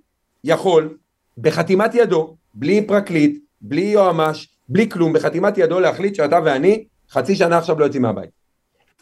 יכול 0.44 0.96
בחתימת 1.38 1.94
ידו, 1.94 2.36
בלי 2.54 2.86
פרקליט, 2.86 3.38
בלי 3.60 3.80
יועמ"ש, 3.80 4.48
בלי 4.68 4.88
כלום, 4.88 5.12
בחתימת 5.12 5.58
ידו 5.58 5.80
להחליט 5.80 6.14
שאתה 6.14 6.38
ואני 6.44 6.84
חצי 7.10 7.36
שנה 7.36 7.58
עכשיו 7.58 7.78
לא 7.78 7.84
יוצאים 7.84 8.02
מהבית. 8.02 8.30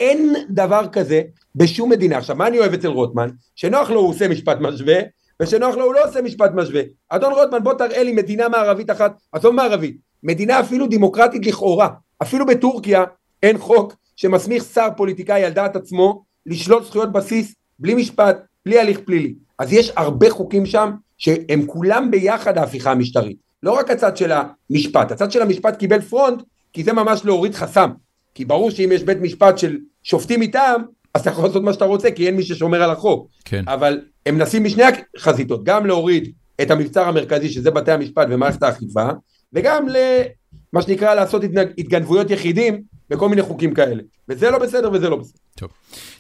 אין 0.01 0.35
דבר 0.51 0.87
כזה 0.93 1.23
בשום 1.55 1.91
מדינה. 1.91 2.19
עכשיו, 2.19 2.37
מה 2.37 2.47
אני 2.47 2.59
אוהב 2.59 2.73
אצל 2.73 2.89
רוטמן? 2.89 3.29
שנוח 3.57 3.91
לו 3.91 4.01
הוא 4.01 4.09
עושה 4.09 4.29
משפט 4.29 4.57
משווה, 4.61 5.01
ושנוח 5.43 5.75
לו 5.75 5.85
הוא 5.85 5.95
לא 5.95 6.09
עושה 6.09 6.23
משפט 6.23 6.51
משווה. 6.55 6.83
אדון 7.09 7.33
רוטמן, 7.33 7.65
בוא 7.65 7.75
תראה 7.75 8.03
לי 8.03 8.13
מדינה 8.13 8.49
מערבית 8.49 8.91
אחת, 8.91 9.13
עזוב 9.33 9.55
מערבית, 9.55 9.97
מדינה 10.23 10.61
אפילו 10.61 10.87
דמוקרטית 10.87 11.47
לכאורה, 11.47 11.89
אפילו 12.23 12.47
בטורקיה 12.47 13.05
אין 13.43 13.59
חוק 13.59 13.97
שמסמיך 14.17 14.65
שר 14.65 14.89
פוליטיקאי 14.97 15.45
על 15.45 15.53
דעת 15.53 15.77
עצמו 15.77 16.25
לשלול 16.47 16.85
זכויות 16.85 17.13
בסיס 17.13 17.55
בלי 17.79 17.95
משפט, 17.95 18.39
בלי 18.67 18.79
הליך 18.79 19.01
פלילי. 19.05 19.35
אז 19.59 19.73
יש 19.73 19.93
הרבה 19.97 20.31
חוקים 20.31 20.67
שם 20.67 20.91
שהם 21.19 21.67
כולם 21.67 22.11
ביחד 22.11 22.59
ההפיכה 22.59 22.91
המשטרית. 22.91 23.37
לא 23.63 23.73
רק 23.73 23.91
הצד 23.91 24.17
של 24.17 24.33
המשפט, 24.33 25.13
הצד 25.13 25.33
של 25.33 25.43
המשפט 25.43 25.77
קיבל 25.79 26.01
פרונט, 26.01 26.43
כי 26.73 26.85
זה 26.85 26.93
ממש 26.93 27.25
להוריד 27.25 27.55
חסם. 27.55 27.91
כי 28.35 28.45
ברור 28.45 28.71
שאם 28.71 28.91
יש 28.93 29.03
בית 29.03 29.19
משפט 29.21 29.59
של 29.59 29.79
שופטים 30.03 30.41
מטעם, 30.41 30.83
אז 31.15 31.21
אתה 31.21 31.31
יכול 31.31 31.45
לעשות 31.45 31.63
מה 31.63 31.73
שאתה 31.73 31.85
רוצה, 31.85 32.11
כי 32.11 32.27
אין 32.27 32.37
מי 32.37 32.43
ששומר 32.43 32.83
על 32.83 32.91
החוק. 32.91 33.29
כן. 33.45 33.65
אבל 33.67 34.01
הם 34.27 34.35
מנסים 34.35 34.65
משני 34.65 34.83
החזיתות, 35.17 35.65
גם 35.65 35.87
להוריד 35.87 36.33
את 36.63 36.71
המבצר 36.71 37.09
המרכזי, 37.09 37.49
שזה 37.49 37.71
בתי 37.71 37.93
המשפט 37.93 38.27
ומערכת 38.31 38.63
האכיפה, 38.63 39.09
וגם 39.53 39.87
למה 39.89 40.83
שנקרא 40.83 41.15
לעשות 41.15 41.43
התגנבויות 41.79 42.31
יחידים 42.31 42.83
בכל 43.11 43.29
מיני 43.29 43.43
חוקים 43.43 43.75
כאלה. 43.75 44.03
וזה 44.29 44.51
לא 44.51 44.59
בסדר 44.59 44.93
וזה 44.93 45.09
לא 45.09 45.17
בסדר. 45.17 45.39
טוב. 45.57 45.71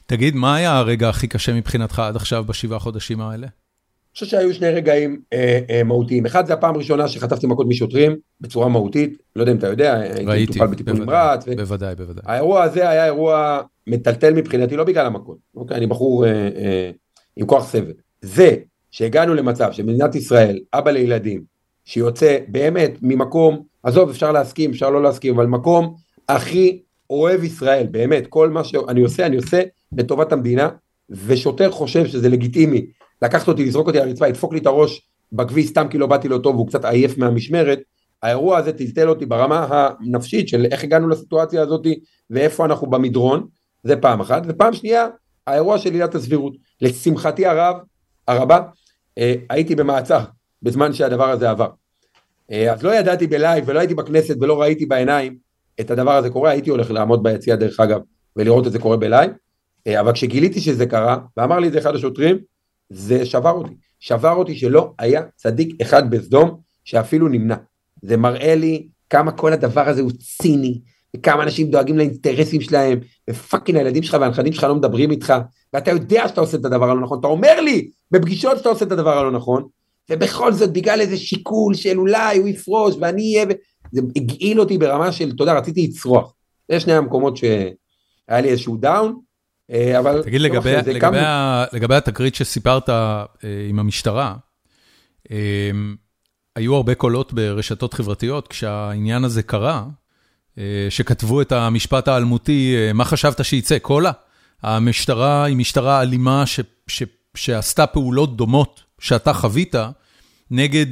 תגיד, 0.07 0.35
מה 0.35 0.57
היה 0.57 0.79
הרגע 0.79 1.09
הכי 1.09 1.27
קשה 1.27 1.55
מבחינתך 1.55 1.99
עד 1.99 2.17
עכשיו 2.17 2.45
בשבעה 2.45 2.79
חודשים 2.79 3.21
האלה? 3.21 3.47
חושב 4.15 4.27
שהיו 4.27 4.55
שני 4.55 4.71
רגעים 4.71 5.21
אה, 5.33 5.61
אה, 5.71 5.85
מהותיים. 5.85 6.27
אחד 6.27 6.47
זה 6.47 6.53
הפעם 6.53 6.75
הראשונה 6.75 7.09
שחטפתי 7.09 7.47
מכות 7.47 7.67
משוטרים 7.69 8.17
בצורה 8.41 8.69
מהותית, 8.69 9.23
לא 9.37 9.43
יודע 9.43 9.53
אם 9.53 9.59
אתה 9.59 9.69
יודע, 9.69 10.01
ראיתי, 10.27 10.53
מטופל 10.53 10.67
בטיפול 10.67 10.93
נמרץ. 10.93 11.45
ו... 11.47 11.57
בוודאי, 11.57 11.95
בוודאי. 11.95 12.23
האירוע 12.27 12.62
הזה 12.62 12.91
היה 12.91 13.05
אירוע 13.05 13.61
מטלטל 13.87 14.35
מבחינתי, 14.35 14.77
לא 14.77 14.85
בגלל 14.85 15.07
המכות, 15.07 15.39
אוקיי, 15.55 15.77
אני 15.77 15.87
בחור 15.87 16.27
אה, 16.27 16.31
אה, 16.31 16.91
עם 17.37 17.47
כוח 17.47 17.67
סבל. 17.67 17.93
זה 18.23 18.57
שהגענו 18.91 19.35
למצב 19.35 19.73
שמדינת 19.73 20.15
ישראל, 20.15 20.59
אבא 20.75 20.91
לילדים, 20.91 21.43
שיוצא 21.85 22.39
באמת 22.49 22.93
ממקום, 23.03 23.62
עזוב, 23.83 24.11
אפשר 24.11 24.33
להסכים, 24.33 24.71
אפשר 24.71 24.91
לא 24.91 25.03
להסכים, 25.03 25.35
אבל 25.35 25.47
מקום 25.47 25.95
הכי 26.29 26.83
אוהב 27.11 27.45
ישראל, 27.45 27.87
באמת, 27.91 28.27
כל 28.27 28.51
מה 28.51 28.65
שאני 28.65 29.01
עושה, 29.01 29.27
אני 29.27 29.37
עושה 29.37 29.62
לטובת 29.97 30.33
המדינה, 30.33 30.69
ושוטר 31.11 31.71
חושב 31.71 32.07
שזה 32.07 32.29
לגיטימי 32.29 32.87
לקחת 33.25 33.49
אותי, 33.49 33.64
לזרוק 33.64 33.87
אותי 33.87 33.99
על 33.99 34.09
הרצפה, 34.09 34.29
ידפוק 34.29 34.53
לי 34.53 34.59
את 34.59 34.66
הראש 34.66 35.09
בכביש 35.33 35.66
סתם 35.66 35.87
כי 35.91 35.99
לא 35.99 36.07
באתי 36.07 36.29
לו 36.29 36.39
טוב 36.39 36.55
והוא 36.55 36.68
קצת 36.68 36.85
עייף 36.85 37.18
מהמשמרת, 37.18 37.79
האירוע 38.22 38.59
הזה 38.59 38.72
טלטל 38.72 39.09
אותי 39.09 39.27
ברמה 39.27 39.66
הנפשית 39.70 40.49
של 40.49 40.66
איך 40.70 40.85
הגענו 40.85 41.09
לסיטואציה 41.09 41.62
הזאת 41.62 41.87
ואיפה 42.31 42.64
אנחנו 42.64 42.87
במדרון, 42.87 43.47
זה 43.83 43.97
פעם 43.97 44.20
אחת, 44.20 44.43
ופעם 44.47 44.72
שנייה, 44.72 45.07
האירוע 45.47 45.79
של 45.79 45.93
עילת 45.93 46.14
הסבירות. 46.14 46.55
לשמחתי 46.81 47.47
הרב, 47.47 47.77
הרבה, 48.29 48.61
אה, 49.18 49.35
הייתי 49.51 49.75
במעצר 49.75 50.20
בזמן 50.62 50.93
שהדבר 50.93 51.31
הזה 51.31 51.51
עבר. 51.51 51.68
אה, 52.51 52.72
אז 52.72 52.83
לא 52.83 52.95
ידעתי 52.95 53.27
ב 53.26 53.34
live 53.34 53.64
ולא 53.66 53.79
הייתי 53.79 53.95
בכנסת 53.95 54.37
ולא 54.41 54.61
ראיתי 54.61 54.87
בעיניים 54.87 55.37
את 55.81 55.91
הדבר 55.91 56.16
הזה 56.16 56.31
קורה, 56.31 56.51
הייתי 56.51 56.70
הולך 56.70 56.91
לעמוד 56.91 57.22
ביציע 57.22 57.57
דרך 57.57 57.81
אגב 57.81 58.01
ולראות 58.37 58.66
את 58.66 58.72
זה 58.72 58.79
קורה 58.79 58.97
ב 58.97 59.02
live, 59.02 59.30
אה, 59.87 60.01
אבל 60.01 60.12
כשגיליתי 60.12 60.61
שזה 60.61 60.87
קרה, 60.87 61.18
ואמר 61.37 61.59
לי 61.59 61.68
את 61.68 61.72
זה 61.72 61.79
אחד 61.79 61.95
השוטרים, 61.95 62.39
זה 62.95 63.26
שבר 63.26 63.51
אותי. 63.51 63.74
שבר 64.01 64.32
אותי 64.32 64.55
שלא 64.55 64.92
היה 64.99 65.22
צדיק 65.36 65.80
אחד 65.82 66.11
בסדום 66.11 66.61
שאפילו 66.84 67.28
נמנע. 67.28 67.57
זה 68.03 68.16
מראה 68.16 68.55
לי 68.55 68.88
כמה 69.11 69.32
כל 69.32 69.53
הדבר 69.53 69.88
הזה 69.88 70.01
הוא 70.01 70.11
ציני, 70.11 70.80
וכמה 71.16 71.42
אנשים 71.42 71.70
דואגים 71.70 71.99
לאינטרסים 71.99 72.61
שלהם, 72.61 72.99
ו 73.30 73.37
fucking 73.37 73.78
הילדים 73.78 74.03
שלך 74.03 74.16
והנכדים 74.20 74.53
שלך 74.53 74.64
לא 74.64 74.74
מדברים 74.74 75.11
איתך, 75.11 75.34
ואתה 75.72 75.90
יודע 75.90 76.28
שאתה 76.28 76.40
עושה 76.40 76.57
את 76.57 76.64
הדבר 76.64 76.90
הלא 76.90 77.01
נכון, 77.01 77.18
אתה 77.20 77.26
אומר 77.26 77.61
לי 77.61 77.88
בפגישות 78.11 78.59
שאתה 78.59 78.68
עושה 78.68 78.84
את 78.84 78.92
הדבר 78.92 79.18
הלא 79.18 79.30
נכון, 79.30 79.64
ובכל 80.11 80.53
זאת 80.53 80.72
בגלל 80.72 81.01
איזה 81.01 81.16
שיקול 81.16 81.74
של 81.74 81.99
אולי 81.99 82.38
הוא 82.38 82.49
יפרוש 82.49 82.95
ואני 83.01 83.34
אהיה, 83.34 83.47
זה 83.92 84.01
הגעיל 84.16 84.61
אותי 84.61 84.78
ברמה 84.78 85.12
של, 85.12 85.32
אתה 85.34 85.42
יודע, 85.42 85.55
רציתי 85.55 85.86
לצרוח. 85.86 86.32
זה 86.70 86.80
שני 86.80 86.92
המקומות 86.92 87.36
שהיה 87.36 88.40
לי 88.40 88.49
איזשהו 88.49 88.76
down, 88.76 89.16
אבל... 89.71 90.23
תגיד, 90.23 90.41
לגבי, 90.41 90.77
לגבי, 90.77 91.01
כמה... 91.01 91.19
ה, 91.21 91.65
לגבי 91.73 91.95
התקרית 91.95 92.35
שסיפרת 92.35 92.89
אה, 92.89 93.25
עם 93.69 93.79
המשטרה, 93.79 94.35
אה, 95.31 95.71
היו 96.57 96.75
הרבה 96.75 96.95
קולות 96.95 97.33
ברשתות 97.33 97.95
חברתיות 97.95 98.49
כשהעניין 98.49 99.25
הזה 99.25 99.43
קרה, 99.43 99.85
שכתבו 100.91 101.41
את 101.41 101.53
המשפט 101.53 102.09
האלמותי, 102.09 102.77
מה 102.95 103.05
חשבת 103.05 103.45
שייצא? 103.45 103.79
קולה? 103.79 104.11
המשטרה 104.62 105.45
היא 105.45 105.57
משטרה 105.57 106.03
אלימה 106.03 106.47
ש, 106.47 106.61
ש, 106.87 107.03
שעשתה 107.35 107.87
פעולות 107.87 108.37
דומות 108.37 108.83
שאתה 108.99 109.33
חווית 109.33 109.75
נגד 110.51 110.87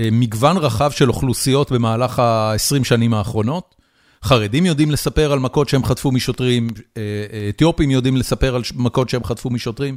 מגוון 0.00 0.56
רחב 0.56 0.90
של 0.90 1.08
אוכלוסיות 1.08 1.72
במהלך 1.72 2.18
ה-20 2.18 2.84
שנים 2.84 3.14
האחרונות. 3.14 3.74
חרדים 4.22 4.66
יודעים 4.66 4.90
לספר 4.90 5.32
על 5.32 5.38
מכות 5.38 5.68
שהם 5.68 5.84
חטפו 5.84 6.12
משוטרים, 6.12 6.68
אה, 6.96 7.02
אה, 7.32 7.48
אתיופים 7.48 7.90
יודעים 7.90 8.16
לספר 8.16 8.54
על 8.54 8.62
מכות 8.74 9.08
שהם 9.08 9.24
חטפו 9.24 9.50
משוטרים. 9.50 9.96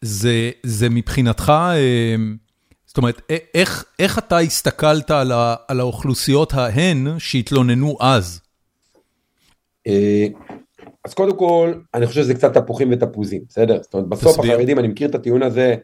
זה, 0.00 0.50
זה 0.62 0.88
מבחינתך, 0.88 1.52
אה, 1.56 2.16
זאת 2.86 2.96
אומרת, 2.96 3.22
איך, 3.54 3.84
איך 3.98 4.18
אתה 4.18 4.38
הסתכלת 4.38 5.10
על, 5.10 5.32
ה, 5.32 5.54
על 5.68 5.80
האוכלוסיות 5.80 6.54
ההן 6.54 7.18
שהתלוננו 7.18 7.96
אז? 8.00 8.40
אז 11.04 11.14
קודם 11.14 11.36
כל, 11.38 11.74
אני 11.94 12.06
חושב 12.06 12.22
שזה 12.22 12.34
קצת 12.34 12.54
תפוחים 12.54 12.92
ותפוזים, 12.92 13.42
בסדר? 13.48 13.82
זאת 13.82 13.94
אומרת, 13.94 14.08
בסוף 14.08 14.36
תסביר. 14.36 14.52
החרדים, 14.52 14.78
אני 14.78 14.88
מכיר 14.88 15.08
את 15.08 15.14
הטיעון 15.14 15.42
הזה, 15.42 15.76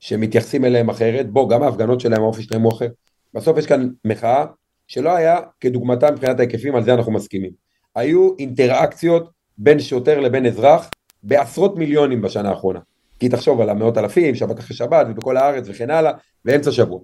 שמתייחסים 0.00 0.64
אליהם 0.64 0.90
אחרת, 0.90 1.30
בוא, 1.30 1.50
גם 1.50 1.62
ההפגנות 1.62 2.00
שלהם, 2.00 2.22
האופי 2.22 2.42
שלהם 2.42 2.62
הוא 2.62 2.72
אחר. 2.72 2.88
בסוף 3.34 3.58
יש 3.58 3.66
כאן 3.66 3.88
מחאה 4.04 4.44
שלא 4.92 5.16
היה 5.16 5.36
כדוגמתה 5.60 6.10
מבחינת 6.10 6.38
ההיקפים, 6.38 6.74
על 6.74 6.84
זה 6.84 6.94
אנחנו 6.94 7.12
מסכימים. 7.12 7.50
היו 7.94 8.30
אינטראקציות 8.38 9.30
בין 9.58 9.80
שוטר 9.80 10.20
לבין 10.20 10.46
אזרח 10.46 10.90
בעשרות 11.22 11.76
מיליונים 11.76 12.22
בשנה 12.22 12.50
האחרונה. 12.50 12.80
כי 13.20 13.28
תחשוב 13.28 13.60
על 13.60 13.70
המאות 13.70 13.98
אלפים, 13.98 14.34
שבת 14.34 14.58
אחרי 14.58 14.76
שבת 14.76 15.06
ובכל 15.10 15.36
הארץ 15.36 15.64
וכן 15.68 15.90
הלאה, 15.90 16.12
באמצע 16.44 16.72
שבוע. 16.72 17.00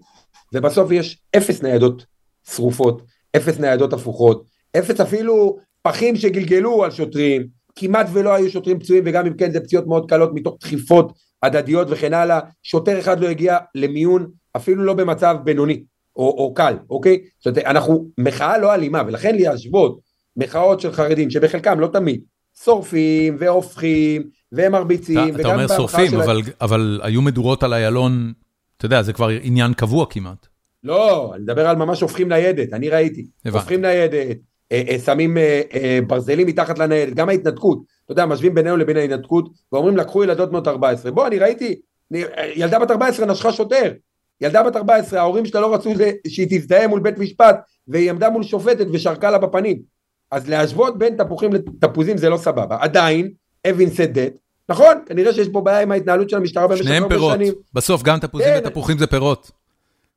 ובסוף 0.53 0.91
יש 0.91 1.23
אפס 1.37 1.63
ניידות 1.63 2.07
שרופות, 2.51 3.03
אפס 3.37 3.59
ניידות 3.61 3.93
הפוכות, 3.93 4.45
אפס 4.79 5.01
אפילו 5.01 5.59
פחים 5.83 6.17
שגלגלו 6.17 6.85
על 6.85 6.91
שוטרים, 6.91 7.47
כמעט 7.77 8.07
ולא 8.13 8.35
היו 8.35 8.51
שוטרים 8.51 8.79
פצועים 8.79 9.03
וגם 9.07 9.27
אם 9.27 9.35
כן 9.35 9.51
זה 9.51 9.61
פציעות 9.61 9.87
מאוד 9.87 10.09
קלות 10.09 10.31
מתוך 10.35 10.57
דחיפות 10.61 11.13
הדדיות 11.43 11.89
וכן 11.91 12.15
הלאה, 12.15 12.41
שוטר 12.63 12.99
אחד 12.99 13.21
לא 13.21 13.29
הגיע 13.29 13.59
למיון 13.75 14.31
אפילו 14.57 14.85
לא 14.85 14.95
במצב 14.95 15.37
בינוני. 15.45 15.83
או, 16.19 16.29
או 16.29 16.55
קל, 16.55 16.75
אוקיי? 16.91 17.19
זאת 17.39 17.47
אומרת, 17.47 17.67
אנחנו 17.67 18.07
מחאה 18.19 18.59
לא 18.59 18.75
אלימה, 18.75 19.03
ולכן 19.07 19.37
להשוות 19.37 20.01
מחאות 20.37 20.81
של 20.81 20.93
חרדים, 20.93 21.31
שבחלקם, 21.31 21.81
לא 21.81 21.87
תמיד, 21.87 22.21
שורפים 22.65 23.37
והופכים 23.39 24.23
ומרביצים. 24.53 25.35
אתה, 25.35 25.41
אתה 25.41 25.55
אומר 25.55 25.69
שורפים, 25.69 26.11
של... 26.11 26.21
אבל, 26.21 26.43
אבל 26.61 27.01
היו 27.03 27.23
מדורות 27.23 27.63
על 27.63 27.75
איילון, 27.75 28.33
אתה 28.77 28.87
יודע, 28.87 29.03
זה 29.03 29.13
כבר 29.13 29.29
עניין 29.43 29.73
קבוע 29.73 30.07
כמעט. 30.11 30.47
לא, 30.85 31.31
אני 31.35 31.43
מדבר 31.43 31.69
על 31.69 31.77
ממש 31.77 32.01
הופכים 32.01 32.29
ניידת, 32.29 32.73
אני 32.73 32.89
ראיתי. 32.89 33.27
הבנתי. 33.45 33.59
הופכים 33.59 33.81
ניידת, 33.81 34.37
אה, 34.73 34.83
אה, 34.89 34.99
שמים 34.99 35.39
אה, 35.39 35.99
ברזלים 36.07 36.47
מתחת 36.47 36.79
לניידת, 36.79 37.15
גם 37.15 37.29
ההתנתקות, 37.29 37.79
אתה 38.05 38.13
יודע, 38.13 38.27
משווים 38.27 38.55
בינינו 38.55 38.77
לבין 38.77 38.97
ההתנתקות, 38.97 39.49
ואומרים 39.73 39.97
לקחו 39.97 40.25
ילדות 40.25 40.51
בנות 40.51 40.69
14. 40.69 41.11
בוא, 41.11 41.27
אני 41.27 41.39
ראיתי, 41.39 41.81
ילדה 42.55 42.79
בת 42.79 42.91
14 42.91 43.27
נשכה 43.27 43.53
שוטר, 43.53 43.93
ילדה 44.41 44.63
בת 44.63 44.77
14, 44.77 45.21
ההורים 45.21 45.47
שלה 45.47 45.61
לא 45.61 45.75
רצו 45.75 45.93
שהיא 46.29 46.47
תזדהה 46.51 46.89
מול 46.89 47.01
בית 47.01 47.19
משפט, 47.19 47.57
והיא 47.89 48.11
עמדה 48.11 48.31
מול 48.31 48.43
שופטת 48.43 48.87
ושרקה 48.93 49.31
לה 49.31 49.39
בפנים. 49.39 49.79
אז 50.31 50.49
להשוות 50.49 50.99
בין 50.99 51.17
תפוחים 51.17 51.53
לתפוזים 51.53 52.17
זה 52.17 52.29
לא 52.29 52.37
סבבה. 52.37 52.77
עדיין, 52.81 53.31
אבין 53.71 53.91
סדט, 53.91 54.33
נכון, 54.69 54.95
כנראה 55.07 55.33
שיש 55.33 55.49
פה 55.49 55.61
בעיה 55.61 55.81
עם 55.81 55.93
ההתנהלות 55.93 56.31
של 56.31 56.37
המשטרה 56.37 56.67
במשך 56.67 56.87
הרבה 56.87 57.09
שנים. 57.09 57.09
שניהם 57.09 57.39
פירות, 57.43 57.65
בסוף 57.75 58.03
גם 58.03 58.19
תפוזים 58.19 58.47
כן. 58.47 58.61
ותפוחים 58.65 58.99
זה 58.99 59.07
פירות. 59.07 59.51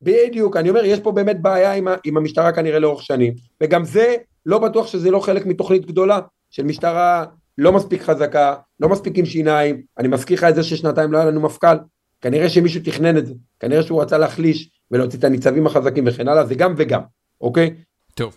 בדיוק, 0.02 0.56
אני 0.56 0.70
אומר, 0.70 0.84
יש 0.84 1.00
פה 1.00 1.12
באמת 1.12 1.42
בעיה 1.42 1.72
עם, 1.72 1.88
עם 2.04 2.16
המשטרה 2.16 2.52
כנראה 2.52 2.78
לאורך 2.78 3.02
שנים, 3.02 3.34
וגם 3.60 3.84
זה, 3.84 4.14
לא 4.46 4.58
בטוח 4.58 4.86
שזה 4.86 5.10
לא 5.10 5.20
חלק 5.20 5.46
מתוכנית 5.46 5.86
גדולה 5.86 6.20
של 6.50 6.64
משטרה 6.64 7.24
לא 7.58 7.72
מספיק 7.72 8.02
חזקה, 8.02 8.54
לא 8.80 8.88
מספיק 8.88 9.18
עם 9.18 9.24
שיניים, 9.24 9.82
אני 9.98 10.08
מזכיר 10.08 10.38
לך 10.38 10.44
את 10.44 10.54
זה 10.54 10.62
ששנתיים 10.62 11.12
לא 11.12 11.18
היה 11.18 11.26
לנו 11.26 11.40
מפכ"ל, 11.40 11.76
כנראה 12.22 12.48
שמישהו 12.48 12.80
תכנן 12.84 13.16
את 13.16 13.26
זה, 13.26 13.34
כנראה 13.60 13.82
שהוא 13.82 14.02
רצה 14.02 14.18
להחליש 14.18 14.68
ולהוציא 14.90 15.18
את 15.18 15.24
הניצבים 15.24 15.66
החזקים 15.66 16.04
וכן 16.06 16.28
הלאה, 16.28 16.46
זה 16.46 16.54
גם 16.54 16.74
וגם, 16.76 17.00
אוקיי? 17.40 17.74
טוב. 18.14 18.36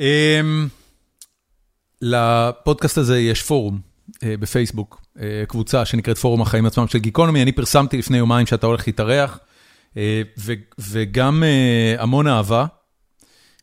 Um, 0.00 0.04
לפודקאסט 2.02 2.98
הזה 2.98 3.20
יש 3.20 3.42
פורום 3.42 3.78
uh, 4.10 4.18
בפייסבוק, 4.40 5.00
uh, 5.16 5.20
קבוצה 5.48 5.84
שנקראת 5.84 6.18
פורום 6.18 6.42
החיים 6.42 6.66
עצמם 6.66 6.88
של 6.88 6.98
גיקונומי, 6.98 7.42
אני 7.42 7.52
פרסמתי 7.52 7.98
לפני 7.98 8.18
יומיים 8.18 8.46
שאתה 8.46 8.66
הולך 8.66 8.86
להתארח, 8.86 9.38
uh, 9.94 9.96
וגם 10.78 11.42
uh, 11.42 12.02
המון 12.02 12.26
אהבה. 12.26 12.66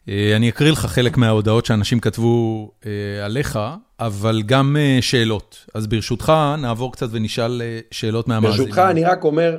Uh, 0.07 0.11
אני 0.35 0.49
אקריא 0.49 0.71
לך 0.71 0.79
חלק 0.79 1.17
מההודעות 1.17 1.65
שאנשים 1.65 1.99
כתבו 1.99 2.71
uh, 2.81 2.85
עליך, 3.25 3.59
אבל 3.99 4.41
גם 4.45 4.77
אה, 4.79 4.97
שאלות. 5.01 5.65
אז 5.73 5.87
ברשותך, 5.87 6.33
נעבור 6.61 6.91
קצת 6.91 7.07
ונשאל 7.11 7.61
אה, 7.61 7.79
שאלות 7.91 8.27
מהמאזינים. 8.27 8.65
ברשותך, 8.65 8.79
אני 8.89 9.03
רק 9.03 9.23
אומר 9.23 9.57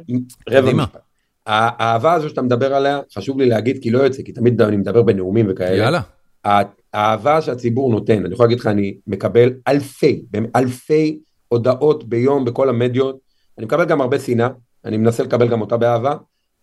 רבע 0.51 0.73
משפט. 0.73 0.97
האהבה 1.47 2.13
הזו 2.13 2.29
שאתה 2.29 2.43
מדבר 2.43 2.75
עליה, 2.75 3.01
חשוב 3.15 3.39
לי 3.41 3.47
להגיד 3.47 3.79
כי 3.83 3.91
לא 3.91 3.99
יוצא, 3.99 4.23
כי 4.23 4.33
תמיד 4.33 4.63
אני 4.63 4.77
מדבר 4.77 5.03
בנאומים 5.03 5.47
וכאלה. 5.51 5.77
יאללה. 5.77 6.01
האהבה 6.93 7.43
שהציבור 7.43 7.91
נותן, 7.91 8.25
אני 8.25 8.35
יכול 8.35 8.47
להגיד 8.47 8.61
לך, 8.61 8.67
אני 8.67 8.95
מקבל 9.07 9.53
אלפי, 9.69 10.23
אלפי 10.57 11.19
הודעות 11.49 12.09
ביום 12.09 12.45
בכל 12.45 12.69
המדיות, 12.69 13.19
אני 13.59 13.67
מקבל 13.67 13.85
גם 13.85 14.01
הרבה 14.01 14.19
שנאה, 14.19 14.49
אני 14.85 14.97
מנסה 14.97 15.23
לקבל 15.23 15.49
גם 15.49 15.61
אותה 15.61 15.77
באהבה, 15.77 16.17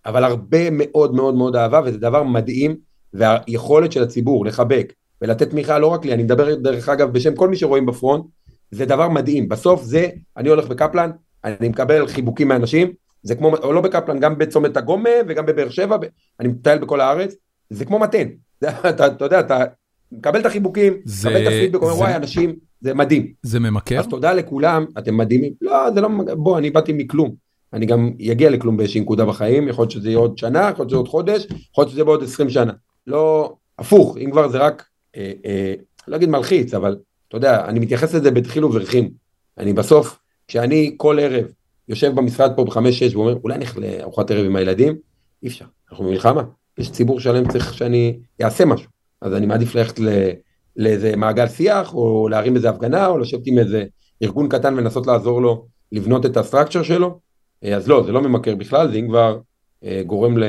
אבל 0.05 0.23
הרבה 0.23 0.69
מאוד 0.71 1.13
מאוד 1.13 1.35
מאוד 1.35 1.55
אהבה, 1.55 1.81
וזה 1.85 1.97
דבר 1.97 2.23
מדהים, 2.23 2.75
והיכולת 3.13 3.91
של 3.91 4.03
הציבור 4.03 4.45
לחבק 4.45 4.93
ולתת 5.21 5.49
תמיכה 5.49 5.79
לא 5.79 5.87
רק 5.87 6.05
לי, 6.05 6.13
אני 6.13 6.23
מדבר 6.23 6.55
דרך 6.55 6.89
אגב 6.89 7.13
בשם 7.13 7.35
כל 7.35 7.49
מי 7.49 7.55
שרואים 7.55 7.85
בפרונט, 7.85 8.25
זה 8.71 8.85
דבר 8.85 9.09
מדהים. 9.09 9.49
בסוף 9.49 9.83
זה, 9.83 10.07
אני 10.37 10.49
הולך 10.49 10.67
בקפלן, 10.67 11.11
אני 11.43 11.69
מקבל 11.69 12.07
חיבוקים 12.07 12.47
מאנשים, 12.47 12.91
זה 13.23 13.35
כמו, 13.35 13.55
או 13.57 13.73
לא 13.73 13.81
בקפלן, 13.81 14.19
גם 14.19 14.37
בצומת 14.37 14.77
הגומה 14.77 15.09
וגם 15.27 15.45
בבאר 15.45 15.69
שבע, 15.69 15.97
אני 16.39 16.47
מטייל 16.47 16.77
בכל 16.79 17.01
הארץ, 17.01 17.35
זה 17.69 17.85
כמו 17.85 17.99
מתן. 17.99 18.27
אתה, 18.89 19.07
אתה 19.07 19.25
יודע, 19.25 19.39
אתה 19.39 19.63
מקבל 20.11 20.39
את 20.39 20.45
החיבוקים, 20.45 20.93
זה- 21.05 21.29
מקבל 21.29 21.41
את 21.41 21.47
הפידבק, 21.47 21.81
אומר 21.81 21.95
וואי 21.95 22.15
אנשים, 22.15 22.55
זה 22.81 22.93
מדהים. 22.93 23.33
זה 23.43 23.59
ממכר? 23.59 23.99
אז 23.99 24.07
תודה 24.07 24.33
לכולם, 24.33 24.85
אתם 24.97 25.17
מדהימים. 25.17 25.53
לא, 25.61 25.91
זה 25.93 26.01
לא, 26.01 26.09
בוא, 26.37 26.57
אני 26.57 26.69
באתי 26.69 26.93
מכלום. 26.93 27.35
אני 27.73 27.85
גם 27.85 28.11
אגיע 28.31 28.49
לכלום 28.49 28.77
באיזושהי 28.77 29.01
נקודה 29.01 29.25
בחיים, 29.25 29.67
יכול 29.67 29.81
להיות 29.83 29.91
שזה 29.91 30.09
יהיה 30.09 30.17
עוד 30.19 30.37
שנה, 30.37 30.59
יכול 30.71 30.83
להיות 30.83 30.89
שזה 30.89 30.97
עוד 30.97 31.07
חודש, 31.07 31.45
יכול 31.45 31.81
להיות 31.81 31.89
שזה 31.89 31.99
יהיה 31.99 32.05
בעוד 32.05 32.23
20 32.23 32.49
שנה. 32.49 32.73
לא, 33.07 33.53
הפוך, 33.79 34.17
אם 34.17 34.31
כבר 34.31 34.47
זה 34.47 34.57
רק, 34.57 34.85
אה, 35.15 35.31
אה, 35.45 35.73
לא 36.07 36.15
אגיד 36.15 36.29
מלחיץ, 36.29 36.73
אבל 36.73 36.97
אתה 37.27 37.37
יודע, 37.37 37.65
אני 37.65 37.79
מתייחס 37.79 38.13
לזה 38.13 38.31
בדחיל 38.31 38.65
וברכים. 38.65 39.09
אני 39.57 39.73
בסוף, 39.73 40.19
כשאני 40.47 40.93
כל 40.97 41.19
ערב 41.21 41.45
יושב 41.87 42.15
במשרד 42.15 42.55
פה 42.55 42.63
בחמש-שש 42.63 43.15
ואומר, 43.15 43.37
אולי 43.43 43.57
נלך 43.57 43.77
לארוחת 43.77 44.31
ערב 44.31 44.45
עם 44.45 44.55
הילדים, 44.55 44.97
אי 45.43 45.47
אפשר, 45.47 45.65
אנחנו 45.91 46.05
במלחמה. 46.05 46.43
יש 46.77 46.91
ציבור 46.91 47.19
שלם 47.19 47.51
צריך 47.51 47.73
שאני 47.73 48.19
אעשה 48.41 48.65
משהו. 48.65 48.89
אז 49.21 49.33
אני 49.33 49.45
מעדיף 49.45 49.75
ללכת 49.75 49.99
ל- 49.99 50.29
לאיזה 50.75 51.15
מעגל 51.15 51.47
שיח, 51.47 51.93
או 51.93 52.27
להרים 52.29 52.55
איזה 52.55 52.69
הפגנה, 52.69 53.07
או 53.07 53.17
לשבת 53.17 53.41
עם 53.45 53.57
איזה 53.57 53.85
ארגון 54.23 54.49
קטן 54.49 54.73
ולנסות 54.73 55.07
לעזור 55.07 55.41
לו 55.41 55.65
לבנות 55.91 56.25
את 56.25 56.37
הסטרקצ'ר 56.37 56.83
שלו. 56.83 57.19
אה, 57.63 57.75
אז 57.75 57.87
לא, 57.87 58.03
זה 58.05 58.11
לא 58.11 58.21
ממכר 58.21 58.55
בכלל, 58.55 58.91
זה 58.91 58.97
אם 58.97 59.07
כבר 59.07 59.39
אה, 59.83 60.01
גורם 60.05 60.37
ל, 60.37 60.43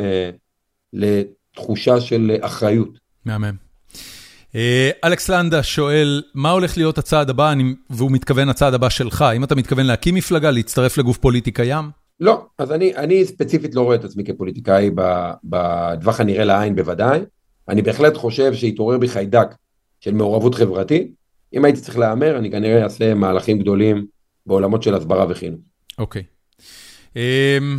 לתחושה 1.54 2.00
של 2.00 2.36
אחריות. 2.40 2.98
מהמם. 3.24 3.54
אה, 4.54 4.90
אלכס 5.04 5.28
לנדה 5.28 5.62
שואל, 5.62 6.22
מה 6.34 6.50
הולך 6.50 6.76
להיות 6.76 6.98
הצעד 6.98 7.30
הבא, 7.30 7.52
אני- 7.52 7.74
והוא 7.90 8.10
מתכוון 8.12 8.48
הצעד 8.48 8.74
הבא 8.74 8.88
שלך, 8.88 9.24
אם 9.36 9.44
אתה 9.44 9.54
מתכוון 9.54 9.86
להקים 9.86 10.14
מפלגה, 10.14 10.50
להצטרף 10.50 10.98
לגוף 10.98 11.18
פוליטי 11.18 11.50
קיים? 11.50 11.84
לא, 12.20 12.46
אז 12.58 12.72
אני, 12.72 12.96
אני 12.96 13.24
ספציפית 13.24 13.74
לא 13.74 13.80
רואה 13.80 13.96
את 13.96 14.04
עצמי 14.04 14.24
כפוליטיקאי 14.24 14.90
בטווח 15.44 16.20
הנראה 16.20 16.44
לעין 16.44 16.76
בוודאי. 16.76 17.20
אני 17.68 17.82
בהחלט 17.82 18.16
חושב 18.16 18.54
שהתעורר 18.54 18.98
בי 18.98 19.08
חיידק 19.08 19.48
של 20.00 20.14
מעורבות 20.14 20.54
חברתית. 20.54 21.14
אם 21.54 21.64
הייתי 21.64 21.80
צריך 21.80 21.98
להמר, 21.98 22.38
אני 22.38 22.50
כנראה 22.50 22.82
אעשה 22.84 23.14
מהלכים 23.14 23.58
גדולים 23.58 24.06
בעולמות 24.46 24.82
של 24.82 24.94
הסברה 24.94 25.26
וחינוך. 25.28 25.60
אוקיי. 25.98 26.22
אמ, 27.16 27.78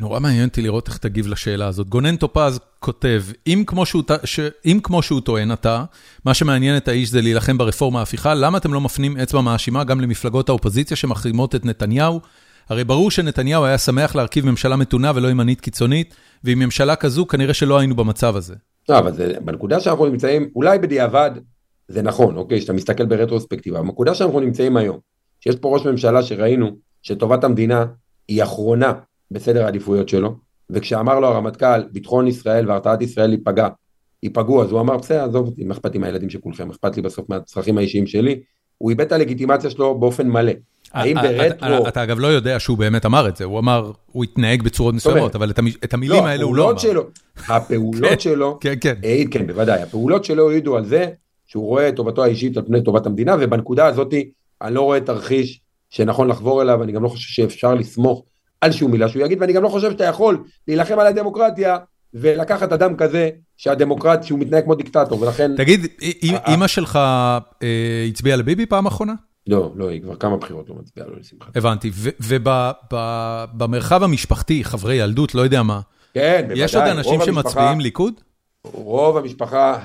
נורא 0.00 0.20
מעניין 0.20 0.48
אותי 0.48 0.62
לראות 0.62 0.88
איך 0.88 0.98
תגיב 0.98 1.26
לשאלה 1.26 1.66
הזאת. 1.66 1.88
גונן 1.88 2.16
טופז 2.16 2.60
כותב, 2.80 3.22
אם 3.46 3.64
כמו 3.66 3.86
שהוא, 3.86 4.02
ש- 4.24 4.40
אם 4.64 4.80
כמו 4.82 5.02
שהוא 5.02 5.20
טוען 5.20 5.52
אתה, 5.52 5.84
מה 6.24 6.34
שמעניין 6.34 6.76
את 6.76 6.88
האיש 6.88 7.10
זה 7.10 7.20
להילחם 7.22 7.58
ברפורמה 7.58 7.98
ההפיכה, 7.98 8.34
למה 8.34 8.58
אתם 8.58 8.72
לא 8.74 8.80
מפנים 8.80 9.16
אצבע 9.16 9.40
מאשימה 9.40 9.84
גם 9.84 10.00
למפלגות 10.00 10.48
האופוזיציה 10.48 10.96
שמחרימות 10.96 11.54
את 11.54 11.64
נתניהו? 11.64 12.20
הרי 12.68 12.84
ברור 12.84 13.10
שנתניהו 13.10 13.64
היה 13.64 13.78
שמח 13.78 14.14
להרכיב 14.14 14.46
ממשלה 14.46 14.76
מתונה 14.76 15.12
ולא 15.14 15.28
ימנית 15.28 15.60
קיצונית, 15.60 16.14
ועם 16.44 16.58
ממשלה 16.58 16.96
כזו 16.96 17.26
כנראה 17.26 17.54
שלא 17.54 17.78
היינו 17.78 17.96
במצב 17.96 18.36
הזה. 18.36 18.54
לא, 18.88 18.98
אבל 18.98 19.12
זה, 19.12 19.32
בנקודה 19.44 19.80
שאנחנו 19.80 20.06
נמצאים, 20.06 20.48
אולי 20.56 20.78
בדיעבד 20.78 21.30
זה 21.88 22.02
נכון, 22.02 22.36
אוקיי, 22.36 22.60
שאתה 22.60 22.72
מסתכל 22.72 23.06
ברטרוספקטיבה, 23.06 23.82
בנקודה 23.82 24.14
שאנחנו 24.14 24.40
נמצאים 24.40 24.76
היום, 24.76 24.98
שיש 25.40 25.56
פה 25.56 25.68
ראש 25.68 25.86
ממשלה 25.86 26.22
שראינו 26.22 26.76
שטובת 27.02 27.44
המדינה 27.44 27.84
היא 28.28 28.42
אחרונה 28.42 28.92
בסדר 29.30 29.64
העדיפויות 29.64 30.08
שלו, 30.08 30.34
וכשאמר 30.70 31.20
לו 31.20 31.26
הרמטכ"ל, 31.28 31.82
ביטחון 31.92 32.26
ישראל 32.26 32.68
והרתעת 32.70 33.02
ישראל 33.02 33.32
ייפגע, 33.32 33.68
ייפגעו, 34.22 34.62
אז 34.62 34.70
הוא 34.70 34.80
אמר, 34.80 34.96
בסדר, 34.96 35.24
עזוב 35.24 35.46
אותי, 35.46 35.64
מה 35.64 35.74
אכפת 35.74 35.92
לי 35.92 35.98
מהילדים 35.98 36.30
של 36.30 36.38
כולכם, 36.38 36.70
אכפת 36.70 36.96
לי 36.96 37.02
בסוף 37.02 37.28
מהצרכים 37.30 37.78
האישיים 37.78 38.06
שלי, 38.06 38.40
הוא 38.78 38.90
איבד 38.90 39.06
את 39.06 39.12
הלגיטימציה 39.12 39.70
שלו 39.70 39.98
באופן 39.98 40.28
מלא. 40.28 40.52
האם 40.92 41.18
אה, 41.18 41.22
ברטרו... 41.22 41.68
אתה- 41.78 41.88
אתה 41.88 42.02
אגב 42.02 42.18
לא 42.18 42.26
יודע 42.26 42.60
שהוא 42.60 42.78
באמת 42.78 43.06
אמר 43.06 43.28
את 43.28 43.36
זה, 43.36 43.44
הוא 43.44 43.58
אמר, 43.58 43.90
הוא 44.12 44.24
התנהג 44.24 44.62
בצורות 44.62 44.94
מסוימות, 44.94 45.34
אבל 45.34 45.50
את 45.50 45.58
המ- 45.58 45.66
את 45.84 45.94
המילים 45.94 46.24
האלה 46.24 46.44
הוא 46.44 46.56
לא 46.56 46.70
אמר. 46.70 46.72
הפעולות 46.76 46.80
שלו, 46.80 47.54
הפעולות 47.54 48.20
שלו, 48.20 48.58
כן, 48.60 48.74
כן. 48.80 48.94
כן, 49.30 49.46
בוודאי. 49.46 49.82
הפעולות 49.82 50.24
שלו 50.24 50.50
העידו 50.50 50.76
על 50.76 50.84
זה 50.84 51.08
שהוא 51.46 51.66
רואה 51.66 51.88
את 51.88 51.96
טובתו 51.96 52.24
האישית 52.24 52.56
על 52.56 52.64
פני 52.66 52.82
טובת 52.82 53.06
המדינה, 53.06 53.36
ובנקודה 53.40 53.86
הזאת 53.86 54.14
אני 54.62 54.74
לא 54.74 54.80
רואה 54.82 55.00
תרחיש 55.00 55.60
שנכון 55.90 56.28
לחבור 56.28 56.62
אליו, 56.62 56.82
אני 56.82 56.92
גם 56.92 57.02
לא 57.02 57.08
חושב 57.08 57.28
שאפשר 57.28 57.74
לסמוך 57.74 58.22
על 58.66 58.72
שום 58.72 58.90
מילה 58.90 59.08
שהוא 59.08 59.22
יגיד, 59.24 59.40
ואני 59.40 59.52
גם 59.52 59.62
לא 59.62 59.68
חושב 59.68 59.90
שאתה 59.90 60.04
יכול 60.04 60.44
להילחם 60.68 60.98
על 60.98 61.06
הדמוקרטיה 61.06 61.76
ולקחת 62.14 62.72
אדם 62.72 62.96
כזה 62.96 63.30
שהדמוקרט, 63.56 64.22
שהוא 64.22 64.38
מתנהג 64.38 64.64
כמו 64.64 64.74
דיקטטור, 64.74 65.22
ולכן... 65.22 65.56
תגיד, 65.56 65.84
א- 65.84 66.04
אה, 66.32 66.52
אימא 66.52 66.66
שלך 66.66 66.96
אה, 66.96 68.06
הצביעה 68.08 68.36
לביבי 68.36 68.66
פעם 68.66 68.86
אחרונה? 68.86 69.12
לא, 69.46 69.72
לא, 69.76 69.88
היא 69.88 70.02
כבר 70.02 70.16
כמה 70.16 70.36
בחירות 70.36 70.68
לא 70.68 70.74
מצביעה 70.74 71.08
לו 71.08 71.16
לשמחתי. 71.20 71.58
הבנתי. 71.58 71.90
ובמרחב 73.52 74.02
המשפחתי, 74.02 74.64
חברי 74.64 74.94
ילדות, 74.94 75.34
לא 75.34 75.42
יודע 75.42 75.62
מה, 75.62 75.80
כן, 76.14 76.40
בוודאי. 76.42 76.64
יש 76.64 76.74
עוד 76.74 76.84
אנשים 76.84 77.20
שמצביעים 77.24 77.80
ליכוד? 77.80 78.14
רוב 78.64 79.16
המשפחה 79.16 79.76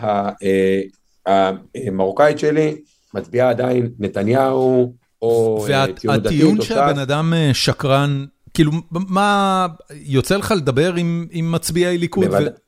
אה, 1.27 1.51
המרוקאית 1.88 2.39
שלי 2.39 2.75
מצביעה 3.13 3.49
עדיין 3.49 3.89
נתניהו, 3.99 4.93
או 5.21 5.65
אה, 5.69 5.86
ציונות 5.86 5.89
דתית, 5.95 6.05
והטיעון 6.05 6.57
או 6.57 6.63
שהבן 6.63 6.95
ש"ס. 6.95 7.01
אדם 7.01 7.34
אה, 7.34 7.49
שקרן, 7.53 8.25
כאילו, 8.53 8.71
מה, 8.91 9.67
יוצא 9.91 10.37
לך 10.37 10.53
לדבר 10.57 10.93
עם 10.95 11.27
עם 11.31 11.51
מצביעי 11.51 11.97
ליכוד? 11.97 12.27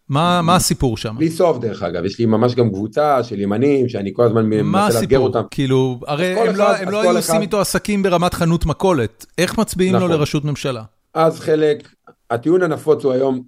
מה 0.09 0.55
הסיפור 0.55 0.97
שם? 0.97 1.15
בלי 1.17 1.29
סוף 1.31 1.57
דרך 1.59 1.84
אגב, 1.84 2.05
יש 2.05 2.19
לי 2.19 2.25
ממש 2.25 2.55
גם 2.55 2.69
קבוצה 2.69 3.23
של 3.23 3.39
ימנים 3.39 3.89
שאני 3.89 4.11
כל 4.13 4.23
הזמן 4.23 4.49
מה 4.49 4.61
מנסה 4.63 4.88
לאתגר 4.88 4.97
הסיפור? 4.97 5.27
אותם. 5.27 5.41
כאילו, 5.51 5.99
הרי 6.07 6.27
הם 6.49 6.55
לא- 6.55 6.63
אחד- 6.71 6.81
הם 6.81 6.88
אז 6.88 6.93
לא 6.93 7.01
היו 7.01 7.09
אחד- 7.09 7.17
עושים 7.17 7.41
איתו 7.41 7.61
עסקים 7.61 8.03
ברמת 8.03 8.34
חנות 8.34 8.65
מכולת. 8.65 9.25
איך 9.38 9.57
מצביעים 9.57 9.93
לו 9.93 9.99
נכון. 9.99 10.11
לראשות 10.11 10.45
ממשלה? 10.45 10.84
אז 11.13 11.39
חלק, 11.39 11.88
הטיעון 12.29 12.63
הנפוץ 12.63 13.03
הוא 13.03 13.13
היום, 13.13 13.43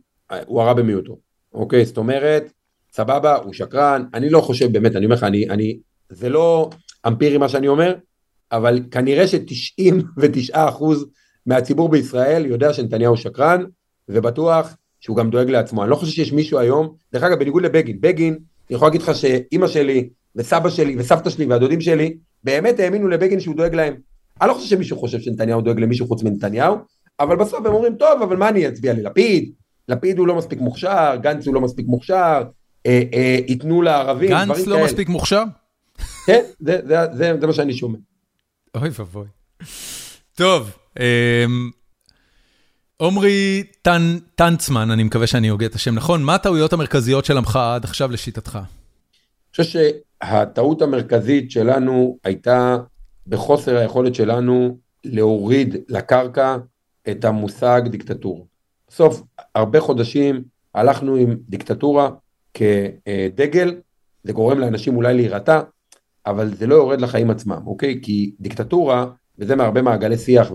הוא 0.45 0.61
הרע 0.61 0.73
במיעוטו, 0.73 1.17
אוקיי? 1.53 1.85
זאת 1.85 1.97
אומרת, 1.97 2.51
סבבה, 2.93 3.35
הוא 3.35 3.53
שקרן, 3.53 4.03
אני 4.13 4.29
לא 4.29 4.41
חושב, 4.41 4.71
באמת, 4.71 4.95
אני 4.95 5.05
אומר 5.05 5.15
לך, 5.15 5.23
אני, 5.23 5.49
אני, 5.49 5.77
זה 6.09 6.29
לא 6.29 6.69
אמפירי 7.07 7.37
מה 7.37 7.49
שאני 7.49 7.67
אומר, 7.67 7.93
אבל 8.51 8.79
כנראה 8.91 9.27
ש-99% 9.27 10.83
מהציבור 11.45 11.89
בישראל 11.89 12.45
יודע 12.45 12.73
שנתניהו 12.73 13.17
שקרן, 13.17 13.63
ובטוח 14.09 14.75
שהוא 14.99 15.17
גם 15.17 15.29
דואג 15.29 15.49
לעצמו. 15.49 15.83
אני 15.83 15.91
לא 15.91 15.95
חושב 15.95 16.11
שיש 16.11 16.33
מישהו 16.33 16.59
היום, 16.59 16.95
דרך 17.13 17.23
אגב, 17.23 17.39
בניגוד 17.39 17.63
לבגין, 17.63 18.01
בגין, 18.01 18.33
אני 18.33 18.75
יכול 18.75 18.87
להגיד 18.87 19.01
לך 19.01 19.15
שאימא 19.15 19.67
שלי, 19.67 20.09
וסבא 20.35 20.69
שלי, 20.69 20.95
וסבתא 20.99 21.29
שלי, 21.29 21.45
והדודים 21.45 21.81
שלי, 21.81 22.17
באמת 22.43 22.79
האמינו 22.79 23.07
לבגין 23.07 23.39
שהוא 23.39 23.55
דואג 23.55 23.75
להם. 23.75 23.95
אני 24.41 24.49
לא 24.49 24.53
חושב 24.53 24.67
שמישהו 24.67 24.97
חושב 24.97 25.19
שנתניהו 25.19 25.61
דואג 25.61 25.79
למישהו 25.79 26.07
חוץ 26.07 26.23
מנתניהו, 26.23 26.75
אבל 27.19 27.35
בסוף 27.35 27.65
הם 27.65 27.73
אומרים, 27.73 27.95
טוב, 27.95 28.21
אבל 28.21 28.37
מה 28.37 28.49
אני 28.49 28.67
אצביע 28.67 28.93
ללפיד? 28.93 29.51
לפיד 29.89 30.19
הוא 30.19 30.27
לא 30.27 30.35
מספיק 30.35 30.59
מוכשר, 30.59 31.15
גנץ 31.21 31.47
הוא 31.47 31.55
לא 31.55 31.61
מספיק 31.61 31.87
מוכשר, 31.87 32.43
אה, 32.85 33.01
אה, 33.13 33.37
ייתנו 33.47 33.81
לערבים, 33.81 34.29
גנץ 34.29 34.45
דברים 34.47 34.69
לא 34.69 34.75
כאלה. 34.75 34.85
מספיק 34.85 35.09
מוכשר? 35.09 35.43
כן, 36.25 36.43
זה, 36.59 36.79
זה, 36.87 36.95
זה, 37.13 37.33
זה 37.39 37.47
מה 37.47 37.53
שאני 37.53 37.73
שומע. 37.73 37.97
אוי 38.75 38.89
ואבוי. 38.99 39.27
טוב, 40.35 40.71
אמ, 40.99 41.69
עמרי 43.01 43.63
טן- 43.81 44.19
טנצמן, 44.35 44.91
אני 44.91 45.03
מקווה 45.03 45.27
שאני 45.27 45.47
הוגה 45.47 45.65
את 45.65 45.75
השם 45.75 45.95
נכון, 45.95 46.23
מה 46.23 46.35
הטעויות 46.35 46.73
המרכזיות 46.73 47.25
של 47.25 47.37
המחאה 47.37 47.75
עד 47.75 47.83
עכשיו 47.83 48.11
לשיטתך? 48.11 48.55
אני 48.55 49.63
חושב 49.63 49.63
שהטעות 50.23 50.81
המרכזית 50.81 51.51
שלנו 51.51 52.17
הייתה 52.23 52.77
בחוסר 53.27 53.77
היכולת 53.77 54.15
שלנו 54.15 54.77
להוריד 55.03 55.75
לקרקע 55.89 56.57
את 57.09 57.25
המושג 57.25 57.81
דיקטטורה. 57.85 58.41
בסוף, 58.87 59.21
הרבה 59.55 59.81
חודשים 59.81 60.43
הלכנו 60.75 61.15
עם 61.15 61.37
דיקטטורה 61.49 62.09
כדגל, 62.53 63.75
זה 64.23 64.33
גורם 64.33 64.59
לאנשים 64.59 64.95
אולי 64.95 65.13
להירתע, 65.13 65.61
אבל 66.25 66.55
זה 66.55 66.67
לא 66.67 66.75
יורד 66.75 67.01
לחיים 67.01 67.29
עצמם, 67.29 67.61
אוקיי? 67.65 67.99
כי 68.01 68.31
דיקטטורה, 68.39 69.05
וזה 69.39 69.55
מהרבה 69.55 69.81
מעגלי 69.81 70.17
שיח 70.17 70.51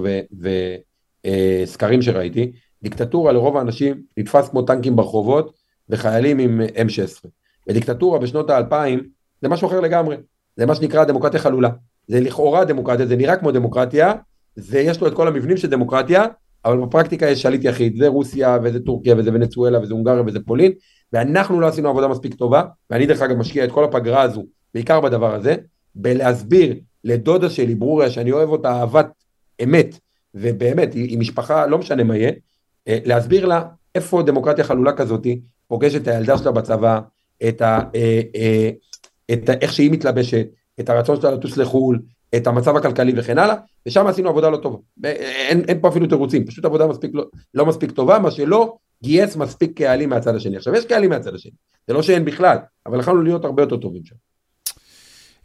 וסקרים 1.27 2.03
שראיתי, 2.03 2.53
דיקטטורה 2.83 3.33
לרוב 3.33 3.57
האנשים 3.57 4.03
נתפס 4.17 4.49
כמו 4.49 4.63
טנקים 4.63 4.97
ברחובות 4.97 5.55
וחיילים 5.89 6.39
עם 6.39 6.61
M16. 6.61 7.29
ודיקטטורה 7.69 8.19
בשנות 8.19 8.51
האלפיים 8.51 9.01
זה 9.43 9.49
משהו 9.49 9.69
אחר 9.69 9.81
לגמרי, 9.81 10.17
זה 10.57 10.67
מה 10.67 10.75
שנקרא 10.75 11.05
דמוקרטיה 11.05 11.41
חלולה. 11.41 11.69
זה 12.07 12.21
לכאורה 12.21 12.65
דמוקרטיה, 12.65 13.07
זה 13.07 13.17
נראה 13.17 13.37
כמו 13.37 13.53
דמוקרטיה, 13.53 14.13
זה 14.57 14.81
יש 14.81 15.01
לו 15.01 15.07
את 15.07 15.15
כל 15.15 15.29
המבנים 15.29 15.57
של 15.57 15.69
דמוקרטיה, 15.71 16.27
אבל 16.65 16.79
בפרקטיקה 16.79 17.27
יש 17.27 17.43
שליט 17.43 17.65
יחיד, 17.65 17.97
זה 17.99 18.09
רוסיה 18.09 18.59
וזה 18.63 18.81
טורקיה 18.81 19.15
וזה 19.19 19.31
ונצואלה 19.33 19.81
וזה 19.81 19.95
הונגריה 19.95 20.23
וזה 20.27 20.41
פולין, 20.41 20.73
ואנחנו 21.13 21.61
לא 21.61 21.67
עשינו 21.67 21.89
עבודה 21.89 22.09
מספיק 22.09 22.35
טובה, 22.35 22.63
ואני 22.91 23.07
דרך 23.07 23.23
אגב 23.23 23.37
משקיע 23.37 23.65
את 23.65 23.73
כל 23.73 23.85
הפגרה 23.85 24.23
הזו, 24.23 24.45
בעיקר 24.75 25.01
בדבר 25.01 25.35
הזה, 25.35 25.55
בלהסביר 25.95 26.75
לדודה 27.05 27.51
שלי, 27.51 27.75
ברוריה, 27.75 28.11
שאני 28.11 28.33
אוהב 28.33 28.49
אותה 28.49 28.73
אהבת 28.73 29.07
אמת, 29.65 29.99
ובאמת, 30.35 30.95
היא, 30.95 31.09
היא 31.09 31.19
משפחה, 31.19 31.67
לא 31.67 31.79
משנה 31.79 32.05
מה 32.05 32.17
יהיה, 32.17 32.33
אה, 32.89 32.99
להסביר 33.05 33.47
לה 33.47 33.63
איפה 33.95 34.23
דמוקרטיה 34.23 34.65
חלולה 34.65 34.93
כזאת 34.93 35.27
פוגשת 35.69 36.03
את 36.03 36.09
הילדה 36.09 36.39
שלה 36.39 36.53
בצבא, 36.53 37.01
את 37.49 37.63
ה... 37.63 37.81
אה, 37.95 38.21
אה, 38.37 38.71
את 39.33 39.49
ה, 39.49 39.53
איך 39.53 39.73
שהיא 39.73 39.91
מתלבשת, 39.91 40.47
את 40.81 40.89
הרצון 40.89 41.21
שלה 41.21 41.31
לטוס 41.31 41.57
לחו"ל, 41.57 42.01
את 42.37 42.47
המצב 42.47 42.77
הכלכלי 42.77 43.13
וכן 43.17 43.39
הלאה, 43.39 43.55
ושם 43.87 44.07
עשינו 44.07 44.29
עבודה 44.29 44.51
לא 44.51 44.57
טובה. 44.57 44.79
אין, 45.05 45.65
אין 45.69 45.81
פה 45.81 45.89
אפילו 45.89 46.07
תירוצים, 46.07 46.47
פשוט 46.47 46.65
עבודה 46.65 46.87
מספיק 46.87 47.11
לא, 47.15 47.25
לא 47.55 47.67
מספיק 47.67 47.91
טובה, 47.91 48.19
מה 48.19 48.31
שלא 48.31 48.77
גייס 49.03 49.37
מספיק 49.37 49.79
קהלים 49.79 50.09
מהצד 50.09 50.35
השני. 50.35 50.57
עכשיו 50.57 50.75
יש 50.75 50.87
קהלים 50.87 51.11
מהצד 51.11 51.35
השני, 51.35 51.53
זה 51.87 51.95
לא 51.95 52.03
שאין 52.03 52.25
בכלל, 52.25 52.57
אבל 52.87 53.01
יכולנו 53.01 53.23
להיות 53.23 53.45
הרבה 53.45 53.63
יותר 53.63 53.77
טובים 53.77 54.05
שם. 54.05 54.15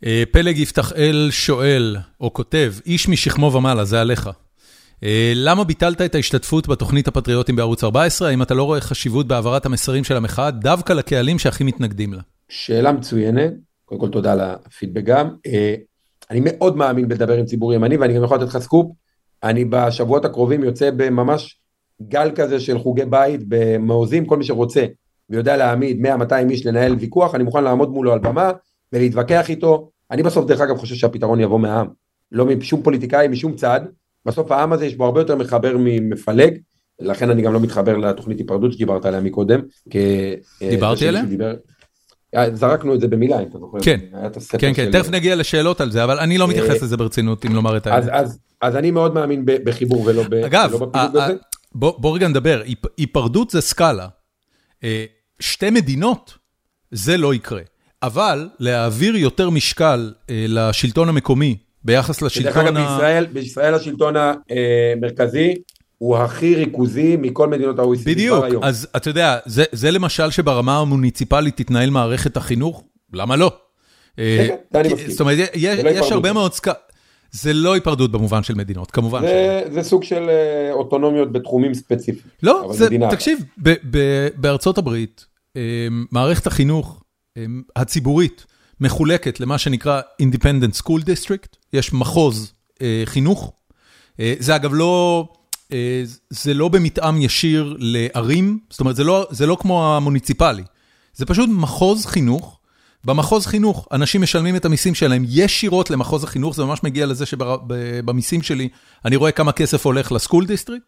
אה, 0.06 0.24
פלג 0.32 0.58
יפתחאל 0.58 1.28
שואל, 1.32 1.98
או 2.22 2.34
כותב, 2.34 2.74
איש 2.86 3.10
משכמו 3.10 3.54
ומעלה, 3.54 3.86
זה 3.86 4.02
עליך. 4.02 4.30
אה, 5.04 5.34
למה 5.36 5.64
ביטלת 5.64 6.02
את 6.02 6.16
ההשתתפות 6.16 6.68
בתוכנית 6.68 7.08
הפטריוטים 7.08 7.56
בערוץ 7.56 7.84
14? 7.84 8.30
האם 8.30 8.42
אתה 8.42 8.54
לא 8.54 8.64
רואה 8.64 8.82
חשיבות 8.82 9.28
בהעברת 9.28 9.66
המסרים 9.66 10.04
של 10.04 10.18
המחאה 10.18 10.52
דווקא 10.52 10.94
לקהלים 10.94 11.40
שהכי 11.40 11.64
מתנגדים 11.64 12.14
לה? 12.14 12.22
שאלה 12.50 12.92
מצוינת, 12.92 13.54
קודם 13.86 14.02
כל 14.02 14.10
תודה 14.10 14.32
על 14.32 14.42
הפידבק 14.42 15.04
גם. 15.04 15.30
אה, 15.48 15.76
אני 16.30 16.40
מאוד 16.44 16.78
מאמין 16.78 17.08
בלדבר 17.08 17.34
עם 17.34 17.46
ציבור 17.46 17.74
ימני 17.74 17.98
ואני 17.98 18.14
גם 18.14 18.24
יכול 18.24 18.38
לתת 18.38 18.48
לך 18.48 18.58
סקופ. 18.58 18.92
אני 19.44 19.66
בשבועות 19.66 20.26
הקרובים 20.26 20.64
יוצא 20.64 20.90
בממש 20.92 21.60
גל 22.02 22.32
כזה 22.36 22.60
של 22.60 22.80
חוגי 22.80 23.06
בית 23.06 23.42
במעוזים, 23.48 24.26
כל 24.26 24.38
מי 24.38 24.44
שרוצה 24.44 24.86
ויודע 25.30 25.58
להעמיד 25.58 26.06
100-200 26.06 26.34
איש 26.50 26.66
לנהל 26.66 26.96
ויכוח, 26.96 27.36
אני 27.36 27.44
מוכן 27.44 27.64
לעמוד 27.64 27.90
מולו 27.90 28.14
על 28.14 28.20
במה 28.20 28.52
ולהתווכח 28.94 29.50
איתו. 29.50 29.90
אני 30.12 30.24
בסוף 30.24 30.46
דרך 30.46 30.62
אגב 30.62 30.78
חושב 30.78 30.96
שהפתרון 30.96 31.40
יבוא 31.40 31.60
מהעם, 31.60 31.88
לא 32.32 32.46
משום 32.46 32.82
פוליטיקאי, 32.84 33.28
משום 33.28 33.56
צד. 33.56 33.82
בסוף 34.26 34.52
העם 34.52 34.74
הזה 34.74 34.86
יש 34.86 34.96
בו 34.96 35.06
הרבה 35.06 35.22
יותר 35.22 35.36
מחבר 35.36 35.76
ממפלג, 35.80 36.58
לכן 37.00 37.30
אני 37.30 37.42
גם 37.42 37.54
לא 37.54 37.60
מתחבר 37.60 37.98
לתוכנית 37.98 38.38
היפרדות 38.40 38.74
שדיברת 38.74 39.06
עליה 39.06 39.22
מקודם. 39.22 39.60
דיברתי 40.60 41.08
עליה? 41.08 41.24
זרקנו 42.54 42.96
את 42.96 43.02
זה 43.02 43.08
במילה, 43.08 43.40
אם 43.40 43.48
אתה 43.48 43.60
זוכר. 43.60 43.78
כן, 43.82 44.00
כן, 44.58 44.74
כן, 44.74 44.92
תכף 44.92 45.10
נגיע 45.10 45.36
לשאלות 45.36 45.82
על 45.82 45.92
זה, 45.92 46.04
אבל 46.04 46.20
אני 46.20 46.38
לא 46.38 46.48
מתייחס 46.48 46.84
לזה 46.84 46.98
ברצינות, 46.98 47.46
אם 47.46 47.56
לומר 47.56 47.78
את 47.78 47.88
האמת. 47.88 48.10
אז 48.62 48.76
אני 48.76 48.92
מאוד 48.92 49.14
מאמין 49.14 49.46
בחיבור 49.46 50.06
ולא 50.06 50.24
בזה. 50.24 50.46
אגב, 50.46 50.72
בוא 51.76 52.16
רגע 52.16 52.28
נדבר, 52.28 52.62
היפרדות 52.98 53.50
זה 53.50 53.62
סקאלה. 53.62 54.08
אה, 54.84 55.06
שתי 55.40 55.70
מדינות, 55.70 56.38
זה 56.92 57.18
לא 57.18 57.34
יקרה. 57.34 57.62
אבל 58.04 58.50
להעביר 58.60 59.16
יותר 59.16 59.50
משקל 59.50 60.14
אה, 60.30 60.46
לשלטון 60.48 61.10
המקומי 61.10 61.58
ביחס 61.84 62.22
לשלטון 62.22 62.68
ה... 62.68 62.72
דרך 62.72 63.02
אגב, 63.02 63.34
בישראל 63.34 63.74
השלטון 63.74 64.16
המרכזי 64.18 65.54
הוא 65.98 66.18
הכי 66.18 66.56
ריכוזי 66.56 67.18
מכל 67.18 67.48
מדינות 67.48 67.80
ה-OECD 67.80 68.06
בדיוק, 68.06 68.46
אז 68.62 68.88
אתה 68.96 69.10
יודע, 69.10 69.38
זה, 69.46 69.64
זה 69.72 69.92
למשל 69.92 70.32
שברמה 70.32 70.78
המוניציפלית 70.80 71.58
תתנהל 71.58 71.90
מערכת 71.90 72.38
החינוך, 72.38 72.84
למה 73.14 73.36
לא? 73.36 73.52
אה, 74.20 74.48
כן, 74.74 74.90
כן. 74.90 75.10
זאת 75.10 75.20
אומרת, 75.20 75.38
יש, 75.54 75.80
לא 75.80 75.90
יש 75.90 76.12
הרבה 76.12 76.34
מאוד. 76.34 76.52
זה 77.32 77.54
לא 77.54 77.74
היפרדות 77.74 78.12
במובן 78.12 78.44
של 78.44 78.56
מדינות, 78.56 78.92
כמובן. 78.92 79.22
זה, 79.22 79.64
זה 79.72 79.84
סוג 79.84 80.04
של 80.04 80.30
אה, 80.30 80.74
אוטונומיות 80.74 81.32
בתחומים 81.32 81.74
ספציפיים. 81.74 82.26
לא, 82.44 82.70
זה, 82.74 82.88
תקשיב, 83.12 83.40
ב, 83.64 83.74
ב, 83.92 84.28
בארצות 84.36 84.78
הברית, 84.78 85.26
אה, 85.58 85.88
מערכת 86.12 86.48
החינוך 86.48 87.04
הציבורית 87.76 88.46
מחולקת 88.80 89.40
למה 89.40 89.58
שנקרא 89.58 90.02
Independent 90.22 90.82
School 90.82 91.02
District, 91.02 91.58
יש 91.74 91.94
מחוז 91.94 92.54
חינוך. 93.06 93.54
זה 94.40 94.56
אגב 94.56 94.74
לא... 94.74 95.28
אה, 95.72 96.04
זה 96.30 96.54
לא 96.54 96.68
במתאם 96.68 97.22
ישיר 97.22 97.76
לערים, 97.80 98.60
זאת 98.70 98.80
אומרת, 98.80 98.96
זה 98.96 99.04
לא, 99.04 99.28
זה 99.30 99.46
לא 99.46 99.58
כמו 99.60 99.96
המוניציפלי, 99.96 100.64
זה 101.14 101.26
פשוט 101.26 101.50
מחוז 101.54 102.06
חינוך. 102.06 102.60
במחוז 103.06 103.46
חינוך, 103.46 103.88
אנשים 103.92 104.22
משלמים 104.22 104.56
את 104.56 104.66
המיסים 104.66 104.96
שלהם 104.96 105.26
ישירות 105.28 105.90
למחוז 105.90 106.24
החינוך, 106.24 106.56
זה 106.56 106.66
ממש 106.66 106.84
מגיע 106.84 107.06
לזה 107.06 107.26
שבמיסים 107.26 108.42
שלי 108.42 108.70
אני 109.06 109.16
רואה 109.16 109.32
כמה 109.32 109.52
כסף 109.52 109.86
הולך 109.86 110.12
ל 110.12 110.16
school 110.16 110.46
district, 110.46 110.86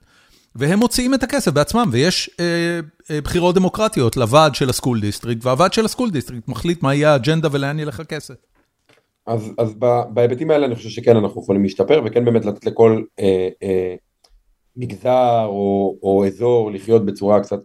והם 0.57 0.79
מוציאים 0.79 1.13
את 1.13 1.23
הכסף 1.23 1.51
בעצמם, 1.51 1.89
ויש 1.91 2.29
אה, 2.39 2.79
אה, 3.11 3.21
בחירות 3.21 3.55
דמוקרטיות 3.55 4.17
לוועד 4.17 4.55
של 4.55 4.69
ה 4.69 4.74
school 4.74 5.01
district, 5.01 5.45
והוועד 5.45 5.73
של 5.73 5.85
ה 5.85 5.89
school 5.89 6.11
district 6.11 6.47
מחליט 6.47 6.83
מה 6.83 6.95
יהיה 6.95 7.13
האג'נדה 7.13 7.47
ולאן 7.51 7.79
ילך 7.79 7.99
הכסף. 7.99 8.35
אז, 9.27 9.53
אז 9.57 9.75
בהיבטים 10.09 10.51
האלה 10.51 10.65
אני 10.65 10.75
חושב 10.75 10.89
שכן 10.89 11.17
אנחנו 11.17 11.41
יכולים 11.41 11.63
להשתפר, 11.63 12.01
וכן 12.05 12.25
באמת 12.25 12.45
לתת 12.45 12.65
לכל 12.65 13.03
אה, 13.19 13.49
אה, 13.63 13.95
מגזר 14.77 15.45
או, 15.45 15.97
או 16.03 16.25
אזור 16.25 16.71
לחיות 16.71 17.05
בצורה 17.05 17.39
קצת 17.39 17.59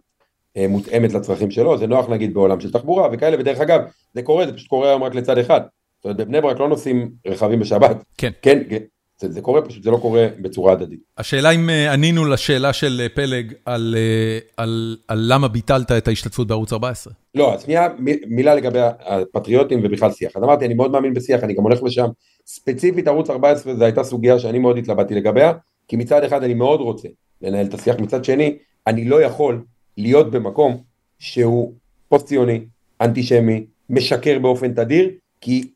אה, 0.57 0.67
מותאמת 0.67 1.13
לצרכים 1.13 1.51
שלו, 1.51 1.77
זה 1.77 1.87
נוח 1.87 2.09
נגיד 2.09 2.33
בעולם 2.33 2.59
של 2.59 2.71
תחבורה 2.71 3.09
וכאלה, 3.11 3.37
ודרך 3.39 3.59
אגב, 3.59 3.81
זה 4.13 4.21
קורה, 4.21 4.45
זה 4.45 4.53
פשוט 4.53 4.67
קורה 4.67 4.89
היום 4.89 5.03
רק 5.03 5.15
לצד 5.15 5.37
אחד. 5.37 5.61
זאת 5.95 6.05
אומרת, 6.05 6.17
בבני 6.17 6.41
ברק 6.41 6.59
לא 6.59 6.69
נוסעים 6.69 7.11
רכבים 7.27 7.59
בשבת. 7.59 8.03
כן. 8.17 8.31
כן, 8.41 8.59
כן. 8.69 8.83
זה, 9.31 9.41
קורה, 9.41 9.61
פשוט 9.61 9.83
זה 9.83 9.91
לא 9.91 9.97
קורה 9.97 10.27
בצורה 10.41 10.73
הדדית. 10.73 10.99
השאלה 11.17 11.51
אם 11.51 11.69
אה, 11.69 11.93
ענינו 11.93 12.25
לשאלה 12.25 12.73
של 12.73 13.01
אה, 13.03 13.09
פלג 13.09 13.53
על, 13.65 13.95
אה, 13.97 14.39
על, 14.57 14.97
על 15.07 15.25
למה 15.27 15.47
ביטלת 15.47 15.91
את 15.91 16.07
ההשתתפות 16.07 16.47
בערוץ 16.47 16.73
14. 16.73 17.13
לא, 17.35 17.53
אז 17.53 17.63
שנייה 17.63 17.87
מילה 18.27 18.55
לגבי 18.55 18.79
הפטריוטים 18.81 19.79
ובכלל 19.83 20.11
שיח. 20.11 20.31
אז 20.35 20.43
אמרתי, 20.43 20.65
אני 20.65 20.73
מאוד 20.73 20.91
מאמין 20.91 21.13
בשיח, 21.13 21.43
אני 21.43 21.53
גם 21.53 21.63
הולך 21.63 21.83
לשם. 21.83 22.07
ספציפית 22.47 23.07
ערוץ 23.07 23.29
14 23.29 23.75
זו 23.75 23.83
הייתה 23.83 24.03
סוגיה 24.03 24.39
שאני 24.39 24.59
מאוד 24.59 24.77
התלבטתי 24.77 25.15
לגביה. 25.15 25.53
כי 25.87 25.95
מצד 25.95 26.23
אחד 26.23 26.43
אני 26.43 26.53
מאוד 26.53 26.79
רוצה 26.79 27.07
לנהל 27.41 27.65
את 27.65 27.73
השיח, 27.73 27.95
מצד 27.99 28.25
שני 28.25 28.57
אני 28.87 29.05
לא 29.05 29.21
יכול 29.21 29.63
להיות 29.97 30.31
במקום 30.31 30.77
שהוא 31.19 31.73
פוסט 32.09 32.25
ציוני, 32.25 32.65
אנטישמי, 33.01 33.65
משקר 33.89 34.39
באופן 34.39 34.73
תדיר, 34.73 35.09
כי 35.41 35.67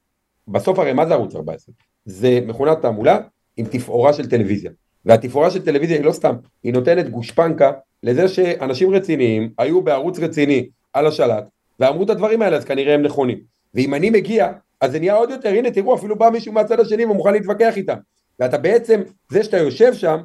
בסוף 0.47 0.79
הרי 0.79 0.93
מה 0.93 1.05
זה 1.05 1.13
ערוץ 1.13 1.35
14? 1.35 1.75
זה 2.05 2.39
מכונת 2.47 2.81
תעמולה 2.81 3.19
עם 3.57 3.65
תפאורה 3.65 4.13
של 4.13 4.29
טלוויזיה. 4.29 4.71
והתפאורה 5.05 5.51
של 5.51 5.65
טלוויזיה 5.65 5.97
היא 5.97 6.05
לא 6.05 6.11
סתם, 6.11 6.35
היא 6.63 6.73
נותנת 6.73 7.09
גושפנקה 7.09 7.71
לזה 8.03 8.27
שאנשים 8.27 8.93
רציניים 8.93 9.49
היו 9.57 9.81
בערוץ 9.81 10.19
רציני 10.19 10.69
על 10.93 11.07
השלט 11.07 11.43
ואמרו 11.79 12.03
את 12.03 12.09
הדברים 12.09 12.41
האלה 12.41 12.57
אז 12.57 12.65
כנראה 12.65 12.93
הם 12.93 13.01
נכונים. 13.01 13.39
ואם 13.73 13.93
אני 13.93 14.09
מגיע 14.09 14.51
אז 14.81 14.91
זה 14.91 14.99
נהיה 14.99 15.15
עוד 15.15 15.29
יותר, 15.29 15.49
הנה 15.49 15.71
תראו 15.71 15.95
אפילו 15.95 16.15
בא 16.15 16.29
מישהו 16.29 16.53
מהצד 16.53 16.79
השני 16.79 17.05
ומוכן 17.05 17.33
להתווכח 17.33 17.77
איתם. 17.77 17.95
ואתה 18.39 18.57
בעצם, 18.57 19.01
זה 19.29 19.43
שאתה 19.43 19.57
יושב 19.57 19.93
שם, 19.93 20.17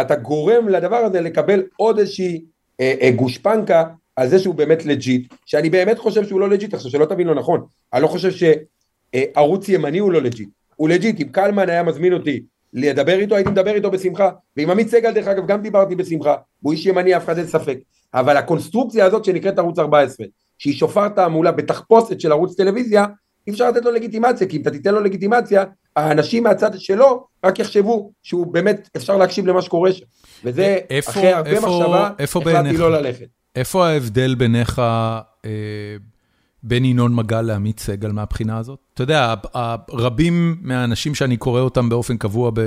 אתה 0.00 0.16
גורם 0.16 0.68
לדבר 0.68 0.96
הזה 0.96 1.20
לקבל 1.20 1.62
עוד 1.76 1.98
איזושהי 1.98 2.44
אה, 2.80 2.94
אה, 3.00 3.10
גושפנקה 3.10 3.84
על 4.16 4.28
זה 4.28 4.38
שהוא 4.38 4.54
באמת 4.54 4.86
legit, 4.86 5.34
שאני 5.46 5.70
באמת 5.70 5.98
חושב 5.98 6.24
שהוא 6.24 6.40
לא 6.40 6.48
legit, 6.48 6.74
עכשיו 6.74 6.90
שלא 6.90 7.04
תבין 7.04 7.26
לא 7.26 7.34
נכון, 7.34 7.66
אני 7.92 8.02
לא 8.02 8.06
חושב 8.08 8.30
שערוץ 8.30 9.68
ימני 9.68 9.98
הוא 9.98 10.12
לא 10.12 10.22
legit, 10.22 10.48
הוא 10.76 10.88
legit, 10.88 11.20
אם 11.20 11.28
קלמן 11.28 11.68
היה 11.68 11.82
מזמין 11.82 12.12
אותי 12.12 12.42
לדבר 12.72 13.18
איתו, 13.18 13.34
הייתי 13.34 13.50
מדבר 13.50 13.74
איתו 13.74 13.90
בשמחה, 13.90 14.30
ועם 14.56 14.70
עמית 14.70 14.88
סגל 14.88 15.12
דרך 15.12 15.26
אגב 15.28 15.46
גם 15.46 15.62
דיברתי 15.62 15.94
בשמחה, 15.94 16.34
והוא 16.62 16.72
איש 16.72 16.86
ימני, 16.86 17.16
אף 17.16 17.24
אחד 17.24 17.38
אין 17.38 17.46
ספק, 17.46 17.78
אבל 18.14 18.36
הקונסטרוקציה 18.36 19.04
הזאת 19.04 19.24
שנקראת 19.24 19.58
ערוץ 19.58 19.78
14, 19.78 20.26
שהיא 20.58 20.74
שופר 20.74 21.08
תעמולה 21.08 21.52
בתחפושת 21.52 22.20
של 22.20 22.32
ערוץ 22.32 22.56
טלוויזיה, 22.56 23.06
אי 23.46 23.52
אפשר 23.52 23.70
לתת 23.70 23.84
לו 23.84 23.90
לגיטימציה, 23.90 24.46
כי 24.46 24.56
אם 24.56 24.62
אתה 24.62 24.70
תיתן 24.70 24.94
לו 24.94 25.00
לגיטימציה, 25.00 25.64
האנשים 25.96 26.42
מהצד 26.42 26.70
שלו 26.78 27.26
רק 27.44 27.58
יחשבו 27.58 28.12
שהוא 28.22 28.46
באמת 28.46 28.88
אפשר 28.96 29.16
להקשיב 29.16 29.46
למה 29.46 29.62
שקורה 29.62 29.92
שם. 29.92 30.04
וזה 30.44 30.78
איפה, 30.90 31.10
אחרי 31.10 31.32
הרבה 31.32 31.50
איפה, 31.50 31.66
מחשבה, 31.66 32.10
איפה 32.18 32.40
החלטתי 32.40 32.76
לא 32.76 32.92
ללכת. 32.92 33.26
איפה 33.56 33.86
ההבדל 33.86 34.34
ביניך, 34.34 34.78
אה, 34.78 35.50
בין 36.62 36.84
ינון 36.84 37.14
מגל 37.14 37.42
לעמית 37.42 37.80
סגל 37.80 38.12
מהבחינה 38.12 38.58
הזאת? 38.58 38.78
אתה 39.02 39.12
יודע, 39.12 39.34
רבים 39.90 40.56
מהאנשים 40.60 41.14
שאני 41.14 41.36
קורא 41.36 41.60
אותם 41.60 41.88
באופן 41.88 42.16
קבוע 42.16 42.50
ב... 42.54 42.60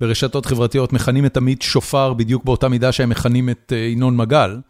ברשתות 0.00 0.46
חברתיות 0.46 0.92
מכנים 0.92 1.26
את 1.26 1.36
עמית 1.36 1.62
שופר 1.62 2.14
בדיוק 2.14 2.44
באותה 2.44 2.68
מידה 2.68 2.92
שהם 2.92 3.08
מכנים 3.08 3.50
את 3.50 3.72
אה, 3.72 3.78
ינון 3.78 4.16
מגל. 4.16 4.60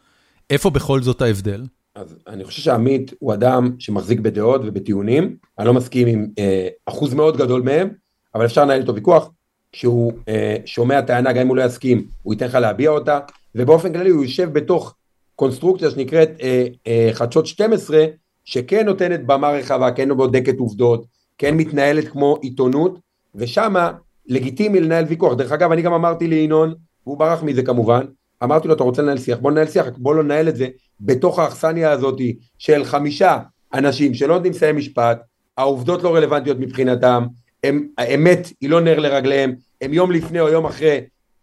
איפה 0.51 0.70
בכל 0.70 1.02
זאת 1.02 1.23
ההבדל? 1.23 1.65
אז 1.94 2.16
אני 2.27 2.44
חושב 2.44 2.62
שעמית 2.62 3.12
הוא 3.19 3.35
אדם 3.35 3.70
שמחזיק 3.78 4.20
בדעות 4.20 4.61
ובטיעונים, 4.65 5.36
אני 5.59 5.66
לא 5.66 5.74
מסכים 5.74 6.09
עם 6.09 6.27
אה, 6.39 6.69
אחוז 6.86 7.15
מאוד 7.15 7.36
גדול 7.36 7.62
מהם, 7.62 7.89
אבל 8.35 8.44
אפשר 8.44 8.65
לנהל 8.65 8.81
איתו 8.81 8.94
ויכוח, 8.94 9.31
כשהוא 9.73 10.12
אה, 10.28 10.57
שומע 10.66 11.01
טענה, 11.01 11.32
גם 11.32 11.40
אם 11.40 11.48
הוא 11.48 11.57
לא 11.57 11.62
יסכים, 11.62 12.07
הוא 12.23 12.35
ייתן 12.35 12.47
לך 12.47 12.55
להביע 12.55 12.90
אותה, 12.90 13.19
ובאופן 13.55 13.93
כללי 13.93 14.11
הוא 14.11 14.24
יושב 14.24 14.52
בתוך 14.52 14.94
קונסטרוקציה 15.36 15.90
שנקראת 15.90 16.31
אה, 16.43 16.66
אה, 16.86 17.11
חדשות 17.12 17.47
12, 17.47 18.05
שכן 18.44 18.86
נותנת 18.86 19.26
במה 19.26 19.50
רחבה, 19.50 19.90
כן 19.90 20.16
בודקת 20.16 20.58
עובדות, 20.58 21.06
כן 21.38 21.56
מתנהלת 21.56 22.08
כמו 22.08 22.38
עיתונות, 22.42 22.98
ושמה 23.34 23.92
לגיטימי 24.26 24.80
לנהל 24.80 25.04
ויכוח. 25.08 25.34
דרך 25.34 25.52
אגב, 25.52 25.72
אני 25.72 25.82
גם 25.82 25.92
אמרתי 25.92 26.28
לינון, 26.28 26.74
והוא 27.06 27.18
ברח 27.18 27.42
מזה 27.42 27.62
כמובן, 27.62 28.04
אמרתי 28.42 28.68
לו, 28.68 28.74
אתה 28.74 28.84
רוצה 28.84 29.02
לנהל 29.02 29.18
שיח? 29.18 29.38
בוא 29.38 29.50
ננהל 29.50 29.66
שיח, 29.66 29.86
בוא 29.96 30.14
לא 30.14 30.22
ננהל 30.22 30.48
את 30.48 30.56
זה 30.56 30.68
בתוך 31.00 31.38
האכסניה 31.38 31.90
הזאת 31.90 32.20
של 32.58 32.84
חמישה 32.84 33.38
אנשים 33.74 34.14
שלא 34.14 34.34
נותנים 34.34 34.52
לסיים 34.52 34.76
משפט, 34.76 35.20
העובדות 35.56 36.02
לא 36.02 36.14
רלוונטיות 36.14 36.56
מבחינתם, 36.60 37.26
הם, 37.64 37.88
האמת 37.98 38.48
היא 38.60 38.70
לא 38.70 38.80
נר 38.80 38.98
לרגליהם, 38.98 39.54
הם 39.80 39.94
יום 39.94 40.12
לפני 40.12 40.40
או 40.40 40.48
יום 40.48 40.64
אחרי 40.64 41.00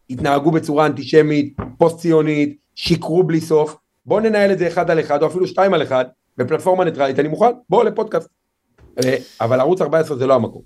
התנהגו 0.09 0.51
בצורה 0.51 0.85
אנטישמית, 0.85 1.57
פוסט 1.77 1.97
ציונית, 1.97 2.57
שיקרו 2.75 3.23
בלי 3.23 3.41
סוף, 3.41 3.75
בואו 4.05 4.19
ננהל 4.19 4.51
את 4.51 4.59
זה 4.59 4.67
אחד 4.67 4.91
על 4.91 4.99
אחד, 4.99 5.23
או 5.23 5.27
אפילו 5.27 5.47
שתיים 5.47 5.73
על 5.73 5.83
אחד, 5.83 6.05
בפלטפורמה 6.37 6.85
ניטרלית, 6.85 7.19
אני 7.19 7.27
מוכן, 7.27 7.51
בואו 7.69 7.83
לפודקאסט. 7.83 8.29
אה, 9.05 9.15
אבל 9.41 9.59
ערוץ 9.59 9.81
14 9.81 10.17
זה 10.17 10.27
לא 10.27 10.33
המקום. 10.33 10.61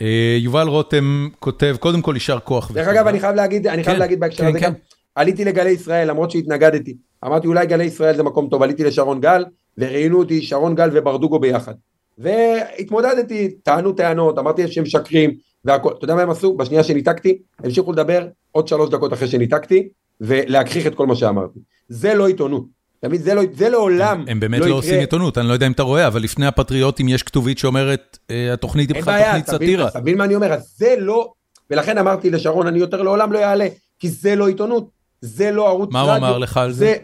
אה, 0.00 0.36
יובל 0.40 0.68
רותם 0.68 1.28
כותב, 1.38 1.76
קודם 1.80 2.02
כל 2.02 2.12
יישר 2.14 2.38
כוח. 2.38 2.72
דרך 2.72 2.88
אגב, 2.88 3.06
אני 3.06 3.20
חייב 3.20 3.34
להגיד, 3.34 3.66
אני 3.66 3.84
חייב 3.84 3.96
כן, 3.96 4.00
להגיד 4.00 4.20
בהקשר 4.20 4.42
כן, 4.42 4.48
הזה 4.48 4.60
כן. 4.60 4.66
גם, 4.66 4.72
עליתי 5.14 5.44
לגלי 5.44 5.70
ישראל 5.70 6.08
למרות 6.08 6.30
שהתנגדתי, 6.30 6.96
אמרתי 7.24 7.46
אולי 7.46 7.66
גלי 7.66 7.84
ישראל 7.84 8.16
זה 8.16 8.22
מקום 8.22 8.48
טוב, 8.48 8.62
עליתי 8.62 8.84
לשרון 8.84 9.20
גל, 9.20 9.44
וראיינו 9.78 10.18
אותי 10.18 10.42
שרון 10.42 10.74
גל 10.74 10.90
וברדוגו 10.92 11.38
ביחד. 11.38 11.74
והתמודדתי, 12.18 13.50
טענו 13.62 13.92
טענות, 13.92 14.38
אמרתי 14.38 14.68
שהם 14.68 14.84
משקרים, 14.84 15.34
והכל, 15.64 15.92
אתה 15.98 16.04
יודע 16.04 16.14
מה 16.14 16.22
הם 16.22 16.30
עשו? 16.30 16.56
בשנייה 16.56 16.84
שניתקתי, 16.84 17.38
המשיכו 17.58 17.92
לדבר 17.92 18.28
עוד 18.52 18.68
שלוש 18.68 18.90
דקות 18.90 19.12
אחרי 19.12 19.28
שניתקתי, 19.28 19.88
ולהגחיך 20.20 20.86
את 20.86 20.94
כל 20.94 21.06
מה 21.06 21.16
שאמרתי. 21.16 21.58
זה 21.88 22.14
לא 22.14 22.26
עיתונות. 22.26 22.64
אתה 23.02 23.08
מבין? 23.08 23.22
זה 23.22 23.34
לא, 23.34 23.42
זה 23.54 23.68
לעולם 23.68 24.24
הם 24.28 24.40
באמת 24.40 24.60
לא 24.60 24.64
יקרה. 24.64 24.76
עושים 24.76 25.00
עיתונות, 25.00 25.38
אני 25.38 25.48
לא 25.48 25.52
יודע 25.52 25.66
אם 25.66 25.72
אתה 25.72 25.82
רואה, 25.82 26.06
אבל 26.06 26.22
לפני 26.22 26.46
הפטריוטים 26.46 27.08
יש 27.08 27.22
כתובית 27.22 27.58
שאומרת, 27.58 28.18
אה, 28.30 28.52
התוכנית 28.52 28.90
היא 28.90 29.02
בכלל 29.02 29.22
תוכנית 29.24 29.46
סאטירה. 29.46 29.88
אתה 29.88 30.00
מבין 30.00 30.18
מה 30.18 30.24
אני 30.24 30.34
אומר? 30.34 30.52
אז 30.52 30.74
זה 30.76 30.94
לא, 30.98 31.32
ולכן 31.70 31.98
אמרתי 31.98 32.30
לשרון, 32.30 32.66
אני 32.66 32.78
יותר 32.78 33.02
לעולם 33.02 33.32
לא 33.32 33.38
אעלה, 33.38 33.66
כי 33.98 34.08
זה 34.08 34.36
לא 34.36 34.48
עיתונות, 34.48 34.88
זה 35.20 35.50
לא 35.50 35.68
ערוץ 35.68 35.88
מה 35.92 36.00
הוא 36.00 36.16
אמר 36.16 36.38
לך 36.38 36.56
על 36.56 36.72
זה? 36.72 36.94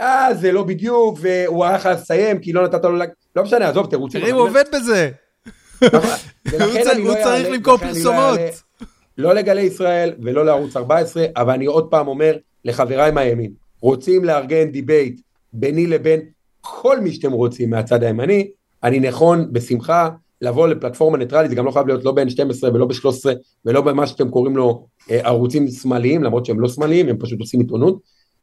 אה, 0.00 0.28
זה 0.34 0.52
לא 0.52 0.62
בדיוק, 0.62 1.18
והוא 1.20 1.64
היה 1.64 1.78
חייב 1.78 1.98
לסיים, 1.98 2.38
כי 2.38 2.52
לא 2.52 2.64
נתת 2.64 2.84
לו... 2.84 2.98
לא 3.36 3.42
משנה, 3.42 3.68
עזוב, 3.68 3.86
תירוצים. 3.90 4.20
תראי, 4.20 4.32
הוא 4.32 4.40
עובד 4.42 4.64
בזה. 4.74 5.10
ולכן 5.82 6.64
הוא 6.64 6.72
צריך- 6.72 6.90
אני 6.90 7.04
לא 7.04 7.12
הוא 7.12 7.22
צריך 7.24 7.48
למכור 7.50 7.72
לא 7.74 7.78
פרסומות. 7.78 8.40
לא 9.18 9.34
לגלי 9.34 9.62
ישראל 9.62 10.12
ולא 10.22 10.46
לערוץ 10.46 10.76
14, 10.76 11.24
אבל 11.36 11.52
אני 11.52 11.66
עוד 11.66 11.88
פעם 11.90 12.08
אומר 12.08 12.36
לחבריי 12.64 13.10
מהימין, 13.10 13.52
רוצים 13.80 14.24
לארגן 14.24 14.70
debate 14.70 15.20
ביני 15.56 15.86
לבין 15.86 16.20
כל 16.60 17.00
מי 17.00 17.12
שאתם 17.12 17.32
רוצים 17.32 17.70
מהצד 17.70 18.02
הימני, 18.02 18.48
אני 18.82 19.00
נכון 19.00 19.52
בשמחה 19.52 20.08
לבוא 20.40 20.68
לפלטפורמה 20.68 21.18
ניטרלית, 21.18 21.50
זה 21.50 21.56
גם 21.56 21.66
לא 21.66 21.70
חייב 21.70 21.86
להיות 21.86 22.04
לא 22.04 22.12
ב-N12 22.12 22.64
ולא 22.74 22.86
ב-13 22.86 23.24
ולא 23.64 23.80
במה 23.80 24.06
שאתם 24.06 24.28
קוראים 24.28 24.56
לו 24.56 24.86
אה, 25.10 25.20
ערוצים 25.24 25.68
שמאליים, 25.68 26.22
למרות 26.22 26.46
שהם 26.46 26.60
לא 26.60 26.68
שמאליים, 26.68 27.08
הם 27.08 27.16
פשוט 27.18 27.40
עושים 27.40 27.60
עיתונות, 27.60 28.00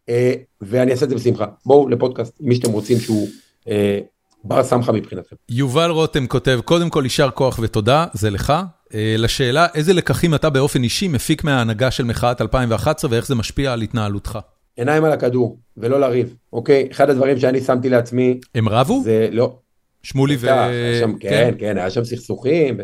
אה, 0.10 0.34
ואני 0.61 0.91
אעשה 0.91 1.06
את 1.06 1.10
זה 1.10 1.15
בשמחה. 1.15 1.45
בואו 1.65 1.90
לפודקאסט, 1.90 2.38
מי 2.40 2.56
שאתם 2.56 2.72
רוצים 2.72 2.99
שהוא 2.99 3.27
אה, 3.68 3.99
בר 4.44 4.64
סמכה 4.64 4.91
מבחינתכם. 4.91 5.35
יובל 5.49 5.90
רותם 5.90 6.27
כותב, 6.27 6.60
קודם 6.65 6.90
כל 6.90 7.02
יישר 7.03 7.30
כוח 7.30 7.60
ותודה, 7.61 8.06
זה 8.14 8.30
לך. 8.30 8.53
אה, 8.94 9.15
לשאלה, 9.18 9.68
איזה 9.76 9.94
לקחים 9.94 10.35
אתה 10.35 10.49
באופן 10.49 10.84
אישי 10.84 11.07
מפיק 11.07 11.44
מההנהגה 11.44 11.91
של 11.91 12.03
מחאת 12.03 12.41
2011 12.41 13.11
ואיך 13.11 13.27
זה 13.27 13.35
משפיע 13.35 13.73
על 13.73 13.81
התנהלותך? 13.81 14.40
עיניים 14.75 15.03
על 15.03 15.11
הכדור, 15.11 15.57
ולא 15.77 15.99
לריב, 15.99 16.35
אוקיי? 16.53 16.87
אחד 16.91 17.09
הדברים 17.09 17.39
שאני 17.39 17.61
שמתי 17.61 17.89
לעצמי, 17.89 18.39
הם 18.55 18.69
רבו? 18.69 19.01
זה 19.03 19.27
לא... 19.31 19.57
שמולי 20.03 20.35
ו... 20.39 20.47
שם, 20.99 21.13
כן, 21.19 21.53
כן, 21.59 21.77
היה 21.77 21.89
שם 21.89 22.03
סכסוכים. 22.03 22.77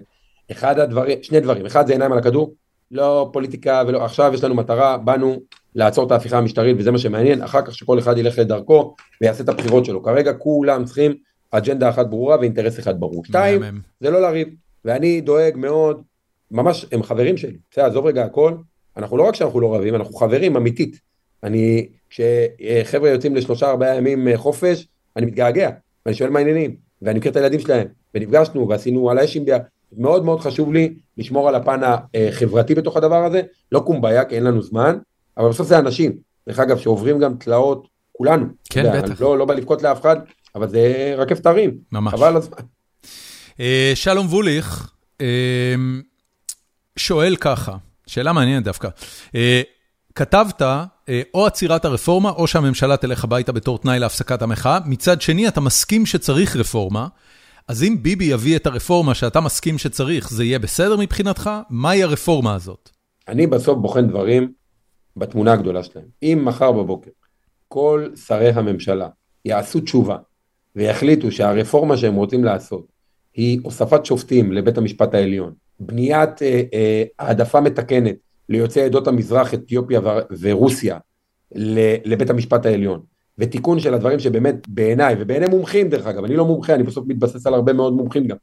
אחד 0.52 0.80
הדברים, 0.80 1.18
שני 1.22 1.40
דברים, 1.40 1.66
אחד 1.66 1.88
זה 1.88 1.94
עיניים 1.94 2.12
על 2.12 2.18
הכדור, 2.18 2.54
לא 2.92 3.30
פוליטיקה 3.34 3.84
ולא, 3.88 4.06
עכשיו 4.06 4.32
יש 4.34 4.44
לנו 4.44 4.56
מטרה, 4.56 4.98
באנו 4.98 5.40
לעצור 5.76 6.08
את 6.08 6.12
ההפיכה 6.12 6.38
המשטרית 6.38 6.76
וזה 6.80 6.92
מה 6.92 6.98
שמעניין, 6.98 7.42
אחר 7.42 7.62
כך 7.62 7.76
שכל 7.76 8.00
אחד 8.00 8.18
ילך 8.18 8.40
לדרכו 8.40 8.96
ויעשה 9.22 9.44
את 9.44 9.50
הבחירות 9.50 9.86
שלו. 9.86 10.04
כרגע 10.04 10.34
כולם 10.34 10.86
צריכים 10.86 11.16
אג'נדה 11.52 11.90
אחת 11.90 12.08
ברורה 12.08 12.38
ואינטרס 12.40 12.80
אחד 12.80 13.00
ברור. 13.00 13.26
שתיים. 13.26 13.62
זה 14.00 14.10
לא 14.10 14.22
לריב, 14.22 14.48
ואני 14.86 15.22
דואג 15.22 15.54
מאוד, 15.56 16.02
ממש, 16.52 16.86
הם 16.92 17.04
חברים 17.04 17.38
שלי, 17.38 17.58
בסדר, 17.72 17.86
עזוב 17.86 18.06
רגע 18.06 18.26
הכל, 18.26 18.54
אנחנו 18.98 19.18
לא 19.18 19.24
רק 19.24 19.36
שאנחנו 19.36 19.60
לא 19.60 19.76
רבים, 19.76 19.96
אנחנו 19.96 20.14
חברים 20.14 20.56
אמיתית. 20.56 21.09
אני, 21.44 21.88
כשחבר'ה 22.10 23.10
יוצאים 23.10 23.36
לשלושה 23.36 23.70
ארבעה 23.70 23.96
ימים 23.96 24.28
אה, 24.28 24.38
חופש, 24.38 24.88
אני 25.16 25.26
מתגעגע, 25.26 25.70
ואני 26.06 26.16
שואל 26.16 26.30
מה 26.30 26.40
העניינים, 26.40 26.76
ואני 27.02 27.20
מכיר 27.20 27.32
את 27.32 27.36
הילדים 27.36 27.60
שלהם, 27.60 27.88
ונפגשנו 28.16 28.70
ועשינו 28.70 29.10
על 29.10 29.18
האשים 29.18 29.46
ביחד. 29.46 29.64
מאוד 29.98 30.26
מאוד 30.26 30.40
חשוב 30.40 30.74
לי 30.74 30.94
לשמור 31.18 31.50
על 31.50 31.56
הפן 31.56 31.80
החברתי 31.84 32.76
בתוך 32.76 32.98
הדבר 32.98 33.26
הזה, 33.26 33.42
לא 33.72 33.80
קומביה, 33.80 34.26
כי 34.26 34.36
אין 34.36 34.44
לנו 34.44 34.62
זמן, 34.62 34.98
אבל 35.38 35.50
בסוף 35.50 35.68
זה 35.68 35.80
אנשים, 35.80 36.18
דרך 36.48 36.60
אגב, 36.60 36.78
שעוברים 36.78 37.20
גם 37.20 37.34
תלאות, 37.38 37.88
כולנו. 38.12 38.46
כן, 38.70 38.86
יודע, 38.86 39.02
בטח. 39.02 39.22
לא, 39.22 39.38
לא 39.38 39.46
בא 39.46 39.54
לבכות 39.54 39.82
לאף 39.82 40.02
אחד, 40.02 40.18
אבל 40.56 40.68
זה 40.68 41.14
רכבת 41.18 41.46
הרים, 41.46 41.78
ממש. 41.92 42.14
חבל 42.14 42.36
הזמן. 42.36 42.58
אה, 43.60 43.92
שלום 43.96 44.28
ווליך 44.28 44.92
אה, 45.22 45.76
שואל 46.96 47.36
ככה, 47.36 47.76
שאלה 48.08 48.34
מעניינת 48.34 48.64
דווקא. 48.64 48.90
אה, 49.36 49.62
כתבת 50.20 50.62
אה, 50.62 51.22
או 51.34 51.46
עצירת 51.46 51.86
הרפורמה 51.86 52.30
או 52.30 52.48
שהממשלה 52.48 52.98
תלך 52.98 53.24
הביתה 53.24 53.52
בתור 53.52 53.78
תנאי 53.78 54.00
להפסקת 54.00 54.42
המחאה. 54.42 54.80
מצד 54.86 55.22
שני, 55.22 55.48
אתה 55.48 55.62
מסכים 55.62 56.06
שצריך 56.06 56.56
רפורמה, 56.56 57.08
אז 57.68 57.84
אם 57.84 57.98
ביבי 58.02 58.26
יביא 58.26 58.56
את 58.56 58.68
הרפורמה 58.68 59.16
שאתה 59.16 59.42
מסכים 59.42 59.78
שצריך, 59.78 60.30
זה 60.30 60.44
יהיה 60.44 60.60
בסדר 60.60 60.98
מבחינתך? 60.98 61.50
מהי 61.70 62.04
הרפורמה 62.04 62.56
הזאת? 62.56 62.90
אני 63.28 63.48
בסוף 63.48 63.78
בוחן 63.78 64.08
דברים 64.08 64.52
בתמונה 65.18 65.54
הגדולה 65.54 65.84
שלהם. 65.84 66.06
אם 66.24 66.42
מחר 66.46 66.72
בבוקר 66.72 67.12
כל 67.68 68.10
שרי 68.28 68.50
הממשלה 68.50 69.08
יעשו 69.46 69.80
תשובה 69.80 70.18
ויחליטו 70.76 71.32
שהרפורמה 71.32 71.98
שהם 71.98 72.16
רוצים 72.16 72.44
לעשות 72.44 72.88
היא 73.34 73.60
הוספת 73.64 74.06
שופטים 74.06 74.52
לבית 74.52 74.78
המשפט 74.78 75.14
העליון, 75.14 75.54
בניית 75.80 76.42
אה, 76.42 76.62
אה, 76.74 77.04
העדפה 77.20 77.62
מתקנת 77.62 78.16
ליוצאי 78.50 78.82
עדות 78.82 79.08
המזרח, 79.08 79.54
אתיופיה 79.54 80.02
ורוסיה 80.40 80.98
לבית 82.06 82.30
המשפט 82.30 82.66
העליון, 82.66 83.02
ותיקון 83.38 83.80
של 83.80 83.94
הדברים 83.94 84.20
שבאמת 84.20 84.68
בעיניי, 84.68 85.16
ובעיני 85.20 85.46
מומחים 85.48 85.90
דרך 85.90 86.08
אגב, 86.08 86.24
אני 86.24 86.36
לא 86.36 86.46
מומחה, 86.46 86.76
אני 86.76 86.84
בסוף 86.84 87.06
מתבסס 87.08 87.48
על 87.48 87.54
הרבה 87.54 87.74
מאוד 87.74 87.94
מומחים 87.94 88.28
גם, 88.28 88.38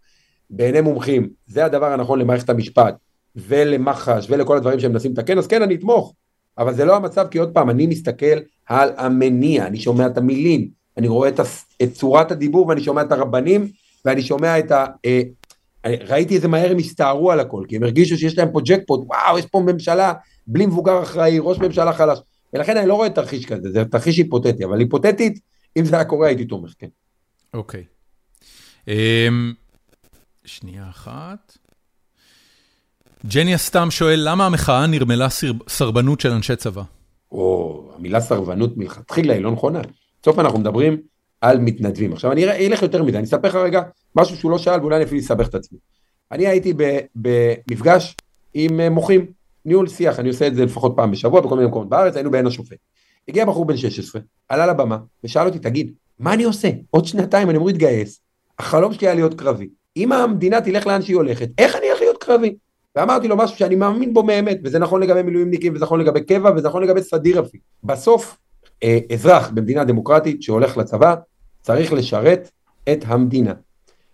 בעיני 0.51 0.81
מומחים, 0.81 1.29
זה 1.47 1.65
הדבר 1.65 1.93
הנכון 1.93 2.19
למערכת 2.19 2.51
המשפט, 2.51 2.95
ולמח"ש 3.37 4.27
ולכל 4.31 4.57
הדברים 4.57 4.81
שהם 4.81 4.93
מנסים 4.93 5.13
לתקן, 5.13 5.39
אז 5.39 5.47
כן, 5.47 5.63
אני 5.63 5.75
אתמוך. 5.75 6.15
אבל 6.59 6.75
זה 6.75 6.85
לא 6.85 6.97
המצב, 6.97 7.27
כי 7.31 7.39
עוד 7.39 7.51
פעם, 7.53 7.71
אני 7.71 7.87
מסתכל 7.87 8.37
על 8.67 8.91
המניע, 8.97 9.67
אני 9.67 9.79
שומע 9.79 10.07
את 10.07 10.19
המילים, 10.19 10.69
אני 10.97 11.09
רואה 11.09 11.29
את, 11.29 11.41
את 11.83 11.93
צורת 11.93 12.33
הדיבור 12.33 12.67
ואני 12.67 12.81
שומע 12.81 13.03
את 13.03 13.13
הרבנים, 13.13 13.69
ואני 14.05 14.23
שומע 14.23 14.59
את 14.59 14.73
ראיתי 16.09 16.37
איזה 16.37 16.49
מהר 16.49 16.71
הם 16.71 16.79
הסתערו 16.79 17.33
על 17.33 17.41
הכל, 17.41 17.65
כי 17.69 17.77
הם 17.77 17.83
הרגישו 17.83 18.19
שיש 18.19 18.39
להם 18.39 18.49
פה 18.53 18.61
ג'קפוט, 18.65 19.01
וואו, 19.07 19.39
יש 19.39 19.47
פה 19.47 19.61
ממשלה 19.61 20.13
בלי 20.47 20.67
מבוגר 20.67 21.03
אחראי, 21.03 21.39
ראש 21.41 21.59
ממשלה 21.59 21.93
חלש. 21.93 22.19
ולכן 22.53 22.77
אני 22.77 22.89
לא 22.89 22.95
רואה 22.95 23.11
תרחיש 23.11 23.47
כזה, 23.47 23.71
זה 23.73 23.85
תרחיש 23.85 24.19
היפותטי, 24.19 24.65
אבל 24.65 24.79
היפותטית, 24.81 25.41
אם 25.77 25.85
זה 25.85 25.97
היה 25.97 26.05
קורה 26.05 26.27
הייתי 26.27 26.45
תומך, 26.45 26.73
כן. 26.79 26.87
אוקיי. 27.55 27.85
אמ, 28.89 29.53
שנייה 30.45 30.89
אחת. 30.91 31.59
ג'ניה 33.27 33.59
סתם 33.59 33.91
שואל, 33.91 34.21
למה 34.25 34.47
המחאה 34.47 34.87
נרמלה 34.87 35.29
סר- 35.29 35.53
סרבנות 35.69 36.21
של 36.21 36.31
אנשי 36.31 36.57
צבא? 36.57 36.83
או 37.33 37.83
המילה 37.97 38.21
סרבנות 38.21 38.77
מלכתחילה 38.77 39.35
היא 39.35 39.43
לא 39.43 39.53
נכונה. 39.53 39.81
בסוף 40.23 40.39
אנחנו 40.39 40.59
מדברים 40.59 40.97
על 41.41 41.59
מתנדבים. 41.59 42.13
עכשיו 42.13 42.33
אני 42.33 42.67
אלך 42.67 42.83
יותר 42.83 43.03
מזה, 43.03 43.19
אני 43.19 43.27
אספר 43.27 43.49
לך 43.49 43.55
רגע 43.55 43.83
משהו 44.17 44.37
שהוא 44.37 44.51
לא 44.51 44.59
שאל 44.59 44.81
ואולי 44.81 44.97
אני 44.97 45.05
אפילו 45.05 45.21
אסבך 45.21 45.49
את 45.49 45.55
עצמי. 45.55 45.79
אני 46.33 46.47
הייתי 46.47 46.75
במפגש 47.15 48.17
עם 48.55 48.81
אה, 48.81 48.91
מוחים, 48.91 49.27
ניהול 49.65 49.89
שיח, 49.89 50.19
אני 50.19 50.29
עושה 50.29 50.47
את 50.47 50.55
זה 50.55 50.65
לפחות 50.65 50.93
פעם 50.97 51.11
בשבוע 51.11 51.41
בכל 51.41 51.57
מיני 51.57 51.69
מקומות 51.69 51.89
בארץ, 51.89 52.17
היינו 52.17 52.31
בעין 52.31 52.47
השופט. 52.47 52.77
הגיע 53.29 53.45
בחור 53.45 53.65
בן 53.65 53.77
16, 53.77 54.23
עלה 54.49 54.67
לבמה 54.67 54.99
ושאל 55.25 55.47
אותי, 55.47 55.59
תגיד, 55.59 55.93
מה 56.19 56.35
אני 56.35 56.45
עושה? 56.45 56.71
עוד 56.91 57.05
שנתיים 57.05 57.51
אני 57.51 57.57
אמור 57.57 57.69
להתגייס, 57.69 58.21
החלום 58.59 58.93
שלי 58.93 59.07
היה 59.07 59.15
להיות 59.15 59.35
קרבי. 59.35 59.69
אם 59.97 60.13
המדינה 60.13 60.61
תלך 60.61 60.87
לאן 60.87 61.03
שהיא 61.03 61.17
הולכת, 61.17 61.49
איך 61.59 61.77
אני 61.77 61.87
הולך 61.87 62.01
להיות 62.01 62.25
קרבי? 62.25 62.57
ואמרתי 62.97 63.29
לו 63.29 63.37
משהו 63.37 63.59
שאני 63.59 63.75
מאמין 63.75 64.15
בו 64.15 64.23
באמת, 64.23 64.59
וזה 64.65 64.79
נכון 64.79 65.03
לגבי 65.03 65.23
מילואימניקים, 65.23 65.75
וזה 65.75 65.85
נכון 65.85 66.01
לגבי 66.01 66.21
קבע, 66.21 66.51
וזה 66.57 66.69
נכון 66.69 66.83
לגבי 66.83 67.03
סדיר 67.03 67.41
אפילו. 67.41 67.63
בסוף, 67.85 68.39
אזרח 69.13 69.49
במדינה 69.49 69.85
דמוקרטית 69.85 70.43
שהולך 70.43 70.77
לצבא, 70.77 71.15
צריך 71.63 71.93
לשרת 71.93 72.51
את 72.93 73.05
המדינה. 73.07 73.53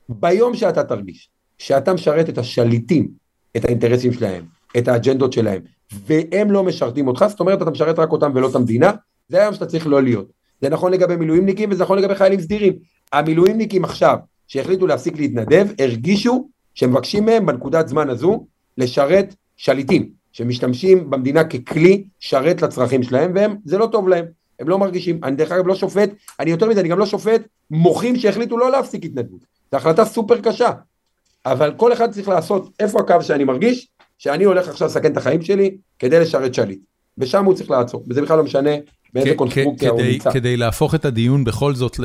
ביום 0.09 0.55
שאתה 0.55 0.85
תרגיש 0.85 1.31
שאתה 1.59 1.95
משרת 1.95 2.29
את 2.29 2.39
השליטים, 2.39 3.09
את 3.57 3.65
האינטרסים 3.65 4.13
שלהם, 4.13 4.45
את 4.79 4.89
האג'נדות 4.89 5.33
שלהם, 5.33 5.61
והם 6.07 6.51
לא 6.51 6.65
משרתים 6.65 7.09
אותך, 7.09 7.25
זאת 7.29 7.41
אומרת 7.41 7.63
אתה 7.63 7.71
משרת 7.71 7.99
רק 7.99 8.13
אותם 8.13 8.33
ולא 8.35 8.51
את 8.51 8.55
המדינה, 8.55 8.93
זה 9.29 9.43
היום 9.43 9.55
שאתה 9.55 9.67
צריך 9.67 9.87
לא 9.87 10.03
להיות. 10.03 10.27
זה 10.61 10.69
נכון 10.69 10.93
לגבי 10.93 11.17
מילואימניקים 11.17 11.71
וזה 11.71 11.83
נכון 11.83 11.99
לגבי 11.99 12.15
חיילים 12.15 12.41
סדירים. 12.41 12.73
המילואימניקים 13.13 13.85
עכשיו, 13.85 14.17
שהחליטו 14.49 14.87
להפסיק 14.87 15.17
להתנדב, 15.17 15.67
הרגישו 15.79 16.49
שמבקשים 16.75 17.25
מהם 17.25 17.47
בנקודת 17.47 17.89
זמן 17.89 18.11
הזו 18.11 18.47
לשרת 18.79 19.35
שליטים, 19.57 20.11
שמשתמשים 20.33 21.11
במדינה 21.11 21.45
ככלי 21.45 22.05
שרת 22.21 22.63
לצרכים 22.63 23.03
שלהם, 23.03 23.33
והם, 23.35 23.57
זה 23.65 23.79
לא 23.79 23.87
טוב 23.87 24.09
להם, 24.09 24.25
הם 24.63 24.69
לא 24.69 24.79
מרגישים. 24.79 25.21
אני 25.25 25.37
דרך 25.37 25.53
אגב 25.53 25.67
לא 25.67 25.75
שופט, 25.75 26.11
אני 26.41 26.51
יותר 26.51 26.69
מזה, 26.69 26.81
אני 26.81 26.89
גם 26.89 26.99
לא 26.99 27.07
שופט 27.07 27.43
מוחים 27.71 28.17
שהחליטו 28.17 28.59
לא 28.59 28.71
להפסיק 28.71 29.05
התנדבות. 29.05 29.41
זו 29.73 29.77
החלטה 29.77 30.05
סופר 30.05 30.41
קשה. 30.41 30.71
אבל 31.47 31.73
כל 31.77 31.93
אחד 31.93 32.11
צריך 32.13 32.29
לעשות 32.29 32.71
איפה 32.81 33.01
הקו 33.01 33.15
שאני 33.23 33.45
מרגיש 33.45 33.89
שאני 34.19 34.45
הולך 34.45 34.69
עכשיו 34.69 34.89
לסכן 34.89 35.13
את 35.13 35.17
החיים 35.17 35.43
שלי 35.43 35.77
כדי 35.99 36.21
לשרת 36.21 36.55
שליט. 36.55 36.81
ושם 37.19 37.45
הוא 37.45 37.55
צריך 37.55 37.71
לעצור, 37.71 38.05
וזה 38.11 38.23
בכלל 38.23 38.37
לא 38.39 38.45
משנה 38.45 38.71
באיזה 39.15 39.35
קונסטרוקציה 39.37 39.91
הוא 39.91 39.99
כדי- 40.01 40.13
נמצא. 40.13 40.33
כדי 40.33 40.57
להפוך 40.57 40.95
את 40.95 41.05
הדיון 41.05 41.45
בכל 41.45 41.75
זאת 41.75 41.97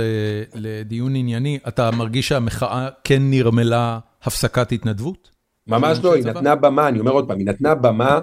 לדיון 0.56 1.16
ענייני, 1.16 1.60
אתה 1.68 1.92
מרגיש 1.92 2.28
שהמחאה 2.28 2.90
כן 3.04 3.22
נרמלה 3.30 4.00
הפסקת 4.24 4.72
התנדבות? 4.72 5.32
ממש 5.68 6.00
לא, 6.04 6.14
היא? 6.14 6.26
נתנה 6.26 6.56
במה, 6.56 6.88
אני 6.88 7.00
אומר 7.00 7.12
עוד 7.12 7.28
פעם, 7.28 7.38
היא 7.40 7.48
נתנה 7.48 7.76
במה 7.76 8.20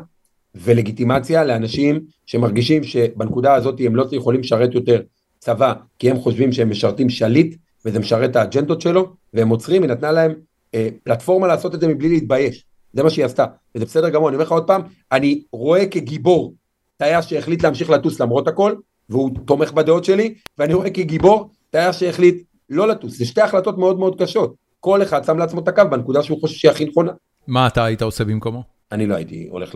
ולגיטימציה 0.55 1.45
לאנשים 1.45 2.01
שמרגישים 2.27 2.85
שבנקודה 2.85 3.55
הזאת 3.55 3.81
הם 3.87 3.97
לא 3.97 4.07
יכולים 4.13 4.41
לשרת 4.41 4.75
יותר 4.75 5.01
צבא, 5.39 5.73
כי 5.99 6.11
הם 6.11 6.19
חושבים 6.19 6.53
שהם 6.53 6.71
משרתים 6.71 7.11
שליט, 7.11 7.57
וזה 7.85 7.99
משרת 7.99 8.31
את 8.31 8.37
האג'נדות 8.37 8.81
שלו, 8.81 9.13
והם 9.35 9.49
עוצרים, 9.49 9.83
היא 9.83 9.91
נתנה 9.91 10.13
להם 10.13 10.35
אה, 10.75 10.89
פלטפורמה 11.03 11.47
לעשות 11.47 11.75
את 11.75 11.81
זה 11.81 11.89
מבלי 11.89 12.09
להתבייש. 12.09 12.65
זה 12.93 13.03
מה 13.03 13.11
שהיא 13.11 13.25
עשתה, 13.25 13.45
וזה 13.75 13.85
בסדר 13.85 14.09
גמור, 14.09 14.29
אני 14.29 14.37
אומר 14.37 14.45
לך 14.45 14.53
עוד 14.53 14.67
פעם, 14.67 14.83
אני 15.13 15.43
רואה 15.53 15.87
כגיבור 15.87 16.55
טייס 16.97 17.27
שהחליט 17.27 17.63
להמשיך 17.63 17.91
לטוס 17.91 18.21
למרות 18.21 18.49
הכל, 18.49 18.75
והוא 19.09 19.31
תומך 19.45 19.73
בדעות 19.73 20.05
שלי, 20.05 20.35
ואני 20.59 20.75
רואה 20.75 20.91
כגיבור 20.91 21.51
טייס 21.71 21.97
שהחליט 21.97 22.45
לא 22.71 22.89
לטוס. 22.89 23.19
זה 23.19 23.25
שתי 23.25 23.41
החלטות 23.41 23.79
מאוד 23.79 23.99
מאוד 23.99 24.23
קשות. 24.23 24.55
כל 24.81 25.03
אחד 25.03 25.25
שם 25.25 25.39
לעצמו 25.39 25.61
את 25.61 25.69
הקו 25.69 25.83
בנקודה 25.91 26.23
שהוא 26.23 26.41
חושב 26.41 26.57
שהיא 26.57 26.71
הכי 26.71 26.85
נכונה. 26.85 27.13
מה 27.47 27.67
אתה 27.67 27.85
היית 27.85 28.03
עושה 28.03 28.25
במקומו? 28.25 28.74
אני 28.93 29.07
לא 29.07 29.15
הייתי 29.15 29.47
הולך 29.51 29.75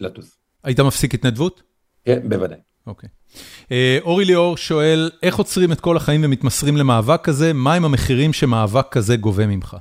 לטוס. 0.00 0.38
היית 0.64 0.80
מפסיק 0.80 1.14
התנדבות? 1.14 1.62
כן, 2.04 2.28
בוודאי. 2.28 2.58
אוקיי. 2.86 3.08
אה, 3.72 3.98
אורי 4.02 4.24
ליאור 4.24 4.56
שואל, 4.56 5.10
איך 5.22 5.36
עוצרים 5.36 5.72
את 5.72 5.80
כל 5.80 5.96
החיים 5.96 6.20
ומתמסרים 6.24 6.76
למאבק 6.76 7.20
כזה? 7.24 7.52
מהם 7.52 7.84
המחירים 7.84 8.32
שמאבק 8.32 8.86
כזה 8.90 9.16
גובה 9.16 9.46
ממך? 9.46 9.76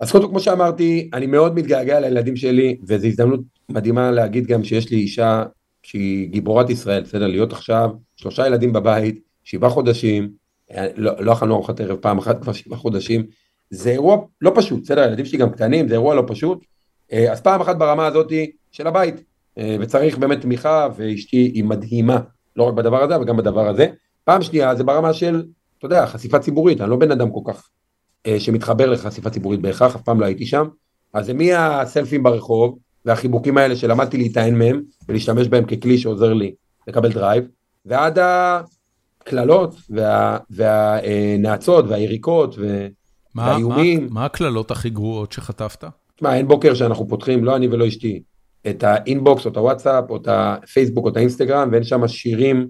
אז 0.00 0.12
קודם 0.12 0.24
כל, 0.24 0.30
כמו 0.30 0.40
שאמרתי, 0.40 1.10
אני 1.14 1.26
מאוד 1.26 1.54
מתגעגע 1.54 2.00
לילדים 2.00 2.36
שלי, 2.36 2.76
וזו 2.86 3.06
הזדמנות 3.06 3.40
מדהימה 3.68 4.10
להגיד 4.10 4.46
גם 4.46 4.64
שיש 4.64 4.90
לי 4.90 4.96
אישה 4.96 5.44
שהיא 5.82 6.28
גיבורת 6.28 6.70
ישראל, 6.70 7.02
בסדר? 7.02 7.26
להיות 7.26 7.52
עכשיו 7.52 7.90
שלושה 8.16 8.46
ילדים 8.46 8.72
בבית, 8.72 9.20
שבעה 9.44 9.70
חודשים, 9.70 10.30
אה, 10.72 10.86
לא 10.96 11.12
לא 11.18 11.32
אכלנו 11.32 11.54
ארוחת 11.54 11.80
ערב 11.80 11.96
פעם 11.96 12.18
אחת 12.18 12.42
כבר 12.42 12.52
שבעה 12.52 12.78
חודשים, 12.78 13.26
זה 13.70 13.90
אירוע 13.90 14.16
לא 14.40 14.52
פשוט, 14.54 14.82
בסדר? 14.82 15.00
הילדים 15.00 15.24
שלי 15.24 15.38
גם 15.38 15.50
קטנים, 15.50 15.88
זה 15.88 15.94
אירוע 15.94 16.14
לא 16.14 16.24
פשוט. 16.26 16.64
אה, 17.12 17.32
אז 17.32 17.40
פעם 17.40 17.60
אחת 17.60 17.76
ברמה 17.76 18.06
הזאתי 18.06 18.50
של 18.72 18.86
הבית, 18.86 19.14
אה, 19.58 19.76
וצריך 19.80 20.18
באמת 20.18 20.40
תמיכה, 20.40 20.88
ואשתי 20.96 21.36
היא 21.36 21.64
מדהימה, 21.64 22.20
לא 22.56 22.62
רק 22.64 22.74
בדבר 22.74 23.02
הזה, 23.02 23.16
אבל 23.16 23.24
גם 23.24 23.36
בדבר 23.36 23.68
הזה. 23.68 23.86
פעם 24.24 24.42
שנייה 24.42 24.74
זה 24.74 24.84
ברמה 24.84 25.12
של, 25.12 25.42
אתה 25.78 25.86
יודע, 25.86 26.06
חשיפה 26.06 26.38
ציבורית, 26.38 26.80
אני 26.80 26.90
לא 26.90 26.96
בן 26.96 27.10
אדם 27.10 27.30
כל 27.30 27.52
כך 27.52 27.68
אה, 28.26 28.40
שמתחבר 28.40 28.90
לחשיפה 28.90 29.30
ציבורית 29.30 29.60
בהכרח, 29.60 29.96
אף 29.96 30.02
פעם 30.02 30.20
לא 30.20 30.26
הייתי 30.26 30.46
שם. 30.46 30.68
אז 31.14 31.26
זה 31.26 31.34
מהסלפים 31.34 32.22
ברחוב, 32.22 32.78
והחיבוקים 33.04 33.58
האלה 33.58 33.76
שלמדתי 33.76 34.16
להיטען 34.16 34.58
מהם, 34.58 34.82
ולהשתמש 35.08 35.48
בהם 35.48 35.64
ככלי 35.64 35.98
שעוזר 35.98 36.32
לי 36.32 36.54
לקבל 36.88 37.12
drive, 37.12 37.44
ועד 37.86 38.18
הקללות, 39.22 39.74
וה- 39.90 40.38
והנאצות, 40.50 41.84
והיריקות. 41.88 42.58
מה- 43.34 43.42
והאיומים. 43.46 44.04
מה- 44.04 44.10
מה 44.10 44.24
הקללות 44.24 44.70
הכי 44.70 44.90
גרועות 44.90 45.32
שחטפת? 45.32 45.84
תשמע, 46.20 46.36
אין 46.36 46.48
בוקר 46.48 46.74
שאנחנו 46.74 47.08
פותחים, 47.08 47.44
לא 47.44 47.56
אני 47.56 47.68
ולא 47.68 47.88
אשתי, 47.88 48.22
את 48.70 48.82
האינבוקס 48.84 49.44
או 49.46 49.50
את 49.50 49.56
הוואטסאפ 49.56 50.04
או 50.10 50.16
את 50.16 50.28
הפייסבוק 50.30 51.04
או 51.04 51.10
את 51.10 51.16
האינסטגרם, 51.16 51.68
ואין 51.72 51.84
שם 51.84 52.08
שירים 52.08 52.68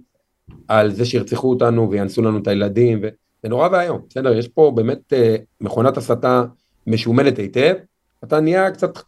על 0.68 0.90
זה 0.92 1.04
שירצחו 1.04 1.50
אותנו 1.50 1.90
ויאנסו 1.90 2.22
לנו 2.22 2.38
את 2.38 2.46
הילדים, 2.46 2.98
ו... 3.02 3.08
זה 3.42 3.48
נורא 3.48 3.68
ואיום, 3.72 4.00
בסדר? 4.10 4.32
יש 4.38 4.48
פה 4.48 4.72
באמת 4.76 5.12
אה, 5.12 5.36
מכונת 5.60 5.96
הסתה 5.96 6.42
משומנת 6.86 7.38
היטב, 7.38 7.74
אתה 8.24 8.40
נהיה 8.40 8.70
קצת, 8.70 8.92
אתה 8.92 9.02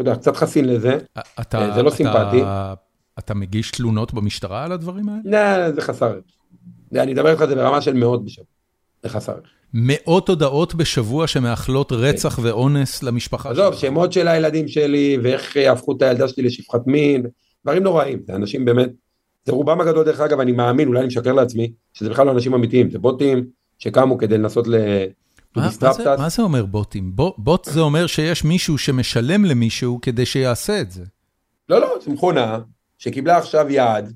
יודע, 0.00 0.16
קצת 0.16 0.36
חסין 0.36 0.64
לזה, 0.64 0.98
אתה- 1.40 1.58
אה, 1.58 1.74
זה 1.74 1.82
לא 1.82 1.88
אתה- 1.88 1.96
סימפטי. 1.96 2.42
אתה 3.18 3.34
מגיש 3.34 3.70
תלונות 3.70 4.14
במשטרה 4.14 4.64
על 4.64 4.72
הדברים 4.72 5.08
האלה? 5.08 5.20
נה, 5.24 5.72
זה 5.72 5.80
חסר 5.80 6.18
אני 6.94 7.12
אדבר 7.12 7.30
איתך, 7.30 7.44
זה 7.44 7.54
ברמה 7.54 7.80
של 7.80 7.94
מאות 7.94 8.24
בשבוע, 8.24 8.46
חסר 9.08 9.32
ערך. 9.32 9.50
מאות 9.74 10.28
הודעות 10.28 10.74
בשבוע 10.74 11.26
שמאכלות 11.26 11.92
רצח 11.92 12.38
ואונס 12.42 13.02
למשפחה 13.02 13.50
עזוב, 13.50 13.74
שמות 13.74 14.12
של 14.12 14.28
הילדים 14.28 14.68
שלי, 14.68 15.18
ואיך 15.22 15.56
הפכו 15.56 15.96
את 15.96 16.02
הילדה 16.02 16.28
שלי 16.28 16.42
לשפחת 16.42 16.86
מין, 16.86 17.26
דברים 17.64 17.82
נוראים, 17.82 18.18
זה 18.26 18.34
אנשים 18.34 18.64
באמת, 18.64 18.90
זה 19.44 19.52
רובם 19.52 19.80
הגדול 19.80 20.04
דרך 20.04 20.20
אגב, 20.20 20.40
אני 20.40 20.52
מאמין, 20.52 20.88
אולי 20.88 21.00
אני 21.00 21.06
משקר 21.06 21.32
לעצמי, 21.32 21.72
שזה 21.92 22.10
בכלל 22.10 22.26
לא 22.26 22.32
אנשים 22.32 22.54
אמיתיים, 22.54 22.90
זה 22.90 22.98
בוטים 22.98 23.44
שקמו 23.78 24.18
כדי 24.18 24.38
לנסות 24.38 24.68
ל... 24.68 24.74
מה, 25.56 25.68
מה, 25.82 25.92
זה. 25.92 26.16
מה 26.18 26.28
זה 26.28 26.42
אומר 26.42 26.66
בוטים? 26.66 27.16
בוט, 27.16 27.34
בוט 27.38 27.64
זה 27.64 27.80
אומר 27.80 28.06
שיש 28.06 28.44
מישהו 28.44 28.78
שמשלם 28.78 29.44
למישהו 29.44 29.98
כדי 30.02 30.26
שיעשה 30.26 30.80
את 30.80 30.90
זה. 30.90 31.04
לא, 31.68 31.80
לא, 31.80 31.98
זו 32.04 32.10
מכונה 32.10 32.58
שקיבלה 32.98 33.36
עכשיו 33.36 33.70
יעד, 33.70 34.12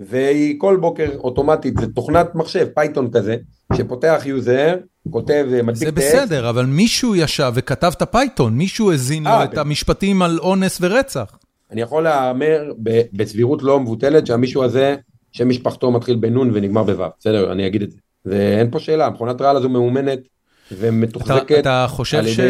והיא 0.00 0.54
כל 0.58 0.76
בוקר 0.80 1.10
אוטומטית, 1.14 1.74
זה 1.80 1.86
תוכנת 1.86 2.34
מחשב, 2.34 2.66
Python 2.74 3.10
כזה, 3.10 3.36
שפותח 3.76 4.22
user, 4.24 4.74
כותב, 5.10 5.46
אה, 5.52 5.62
מדביק 5.62 5.76
זה 5.88 5.92
טקסט, 5.92 6.14
בסדר, 6.14 6.50
אבל 6.50 6.66
מישהו 6.66 7.16
ישב 7.16 7.52
וכתב 7.54 7.92
את 7.96 8.02
ה 8.02 8.09
Python, 8.09 8.54
מישהו 8.56 8.92
הזין 8.92 9.24
לו 9.24 9.30
אה, 9.30 9.44
את 9.44 9.58
המשפטים 9.58 10.22
על 10.22 10.38
אונס 10.38 10.78
ורצח. 10.80 11.38
אני 11.70 11.80
יכול 11.80 12.02
להמר 12.02 12.72
ב- 12.82 13.02
בסבירות 13.12 13.62
לא 13.62 13.80
מבוטלת 13.80 14.26
שהמישהו 14.26 14.64
הזה, 14.64 14.96
שם 15.32 15.48
משפחתו 15.48 15.90
מתחיל 15.90 16.16
בנון 16.16 16.50
ונגמר 16.54 16.82
בו', 16.82 17.04
בסדר, 17.20 17.52
אני 17.52 17.66
אגיד 17.66 17.82
את 17.82 17.90
זה. 17.90 17.98
ואין 18.26 18.70
פה 18.70 18.78
שאלה, 18.80 19.10
מכונת 19.10 19.40
רעל 19.40 19.56
הזו 19.56 19.68
מאומנת 19.68 20.18
אתה, 20.18 20.74
ומתוחזקת. 20.78 21.58
אתה 21.58 21.86
חושב 21.88 22.18
על 22.18 22.26
ש, 22.26 22.38
ידי- 22.38 22.48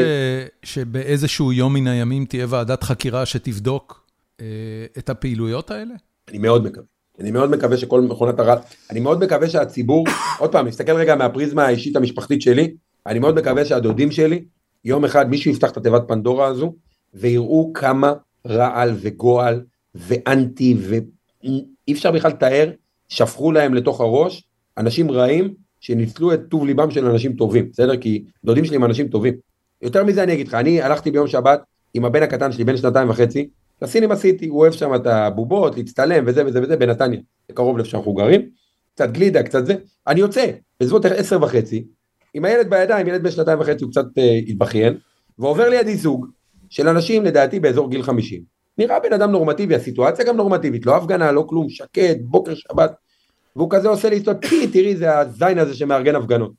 שבאיזשהו 0.63 1.53
יום 1.53 1.75
מן 1.75 1.87
הימים 1.87 2.25
תהיה 2.25 2.47
ועדת 2.49 2.83
חקירה 2.83 3.27
שתבדוק 3.27 4.05
אה, 4.41 4.47
את 4.99 5.11
הפעילויות 5.11 5.71
האלה? 5.71 5.95
אני 6.29 6.39
מאוד 6.39 6.65
מקווה. 6.65 6.87
אני 7.21 7.31
מאוד 7.31 7.51
מקווה 7.51 7.77
שכל 7.77 8.01
מכונת 8.01 8.39
הרעל, 8.39 8.59
אני 8.91 9.01
מאוד 9.01 9.25
מקווה 9.25 9.49
שהציבור, 9.49 10.07
עוד 10.41 10.53
פעם, 10.53 10.67
נסתכל 10.67 10.93
רגע 10.93 11.17
מהפריזמה 11.17 11.67
האישית 11.67 11.97
המשפחתית 11.97 12.43
שלי, 12.43 12.75
אני 13.07 13.19
מאוד 13.19 13.35
מקווה 13.35 13.65
שהדודים 13.65 14.11
שלי, 14.11 14.45
יום 14.85 15.05
אחד 15.05 15.31
מישהו 15.31 15.51
יפתח 15.51 15.71
את 15.71 15.77
התיבת 15.77 16.03
פנדורה 16.09 16.47
הזו, 16.47 16.75
ויראו 17.15 17.73
כמה 17.75 18.13
רעל 18.47 18.95
וגועל 19.01 19.63
ואנטי, 19.95 20.77
ואי 20.81 21.93
אפשר 21.93 22.13
בכלל 22.13 22.31
לתאר, 22.31 22.71
שפכו 23.09 23.53
להם 23.53 23.75
לתוך 23.75 24.01
הראש 24.01 24.45
אנשים 24.79 25.11
רעים 25.11 25.55
שניצלו 25.81 26.35
את 26.35 26.41
טוב 26.49 26.67
ליבם 26.67 26.91
של 26.91 27.07
אנשים 27.07 27.33
טובים, 27.33 27.69
בסדר? 27.73 27.97
כי 27.97 28.25
דודים 28.45 28.65
שלי 28.65 28.77
הם 28.77 28.85
אנשים 28.85 29.09
טובים. 29.09 29.35
יותר 29.83 30.05
מזה 30.05 30.23
אני 30.23 30.33
אגיד 30.33 30.49
לך, 30.49 30.55
אני 30.55 30.83
הלכתי 30.83 31.11
ביום 31.11 31.27
שבת 31.27 31.63
עם 31.95 32.05
הבן 32.05 32.23
הקטן 32.23 32.53
שלי, 32.53 32.65
בן 32.65 32.77
שנתיים 32.77 33.11
וחצי, 33.11 33.49
לסינים 33.82 34.11
עשיתי, 34.11 34.47
הוא 34.47 34.61
אוהב 34.61 34.73
שם 34.73 34.94
את 34.94 35.07
הבובות, 35.07 35.77
להצטלם 35.77 36.24
וזה 36.27 36.47
וזה 36.47 36.62
וזה, 36.62 36.77
בנתניה, 36.77 37.20
קרוב 37.55 37.77
לאיפה 37.77 37.90
שאנחנו 37.90 38.15
גרים, 38.15 38.51
קצת 38.94 39.11
גלידה, 39.11 39.43
קצת 39.43 39.66
זה, 39.66 39.74
אני 40.07 40.20
יוצא, 40.20 40.51
בסביבות 40.81 41.05
עשר 41.05 41.43
וחצי, 41.43 41.85
עם 42.35 42.44
הילד 42.44 42.70
בידיים, 42.70 43.07
ילד 43.07 43.23
בן 43.23 43.31
שנתיים 43.31 43.61
וחצי, 43.61 43.85
הוא 43.85 43.90
קצת 43.90 44.05
אה, 44.19 44.40
התבכיין, 44.48 44.98
ועובר 45.39 45.69
לידי 45.69 45.97
זוג 45.97 46.27
של 46.70 46.89
אנשים, 46.89 47.24
לדעתי, 47.24 47.61
באזור 47.61 47.90
גיל 47.90 48.02
50. 48.02 48.43
נראה 48.78 49.01
בן 49.01 49.12
אדם 49.12 49.31
נורמטיבי, 49.31 49.74
הסיטואציה 49.74 50.24
גם 50.24 50.36
נורמטיבית, 50.36 50.86
לא 50.86 50.97
הפגנה, 50.97 51.32
לא 51.32 51.44
כלום, 51.48 51.69
שקט, 51.69 52.16
בוקר 52.20 52.55
שבת, 52.55 52.93
והוא 53.57 53.70
כזה 53.70 53.89
עושה 53.89 54.11
לי 54.11 54.23
פי, 54.40 54.66
תראי, 54.66 54.97
זה 54.97 55.19
הזין 55.19 55.59
הזה 55.59 55.74
שמארגן 55.74 56.15
הפגנות. 56.15 56.52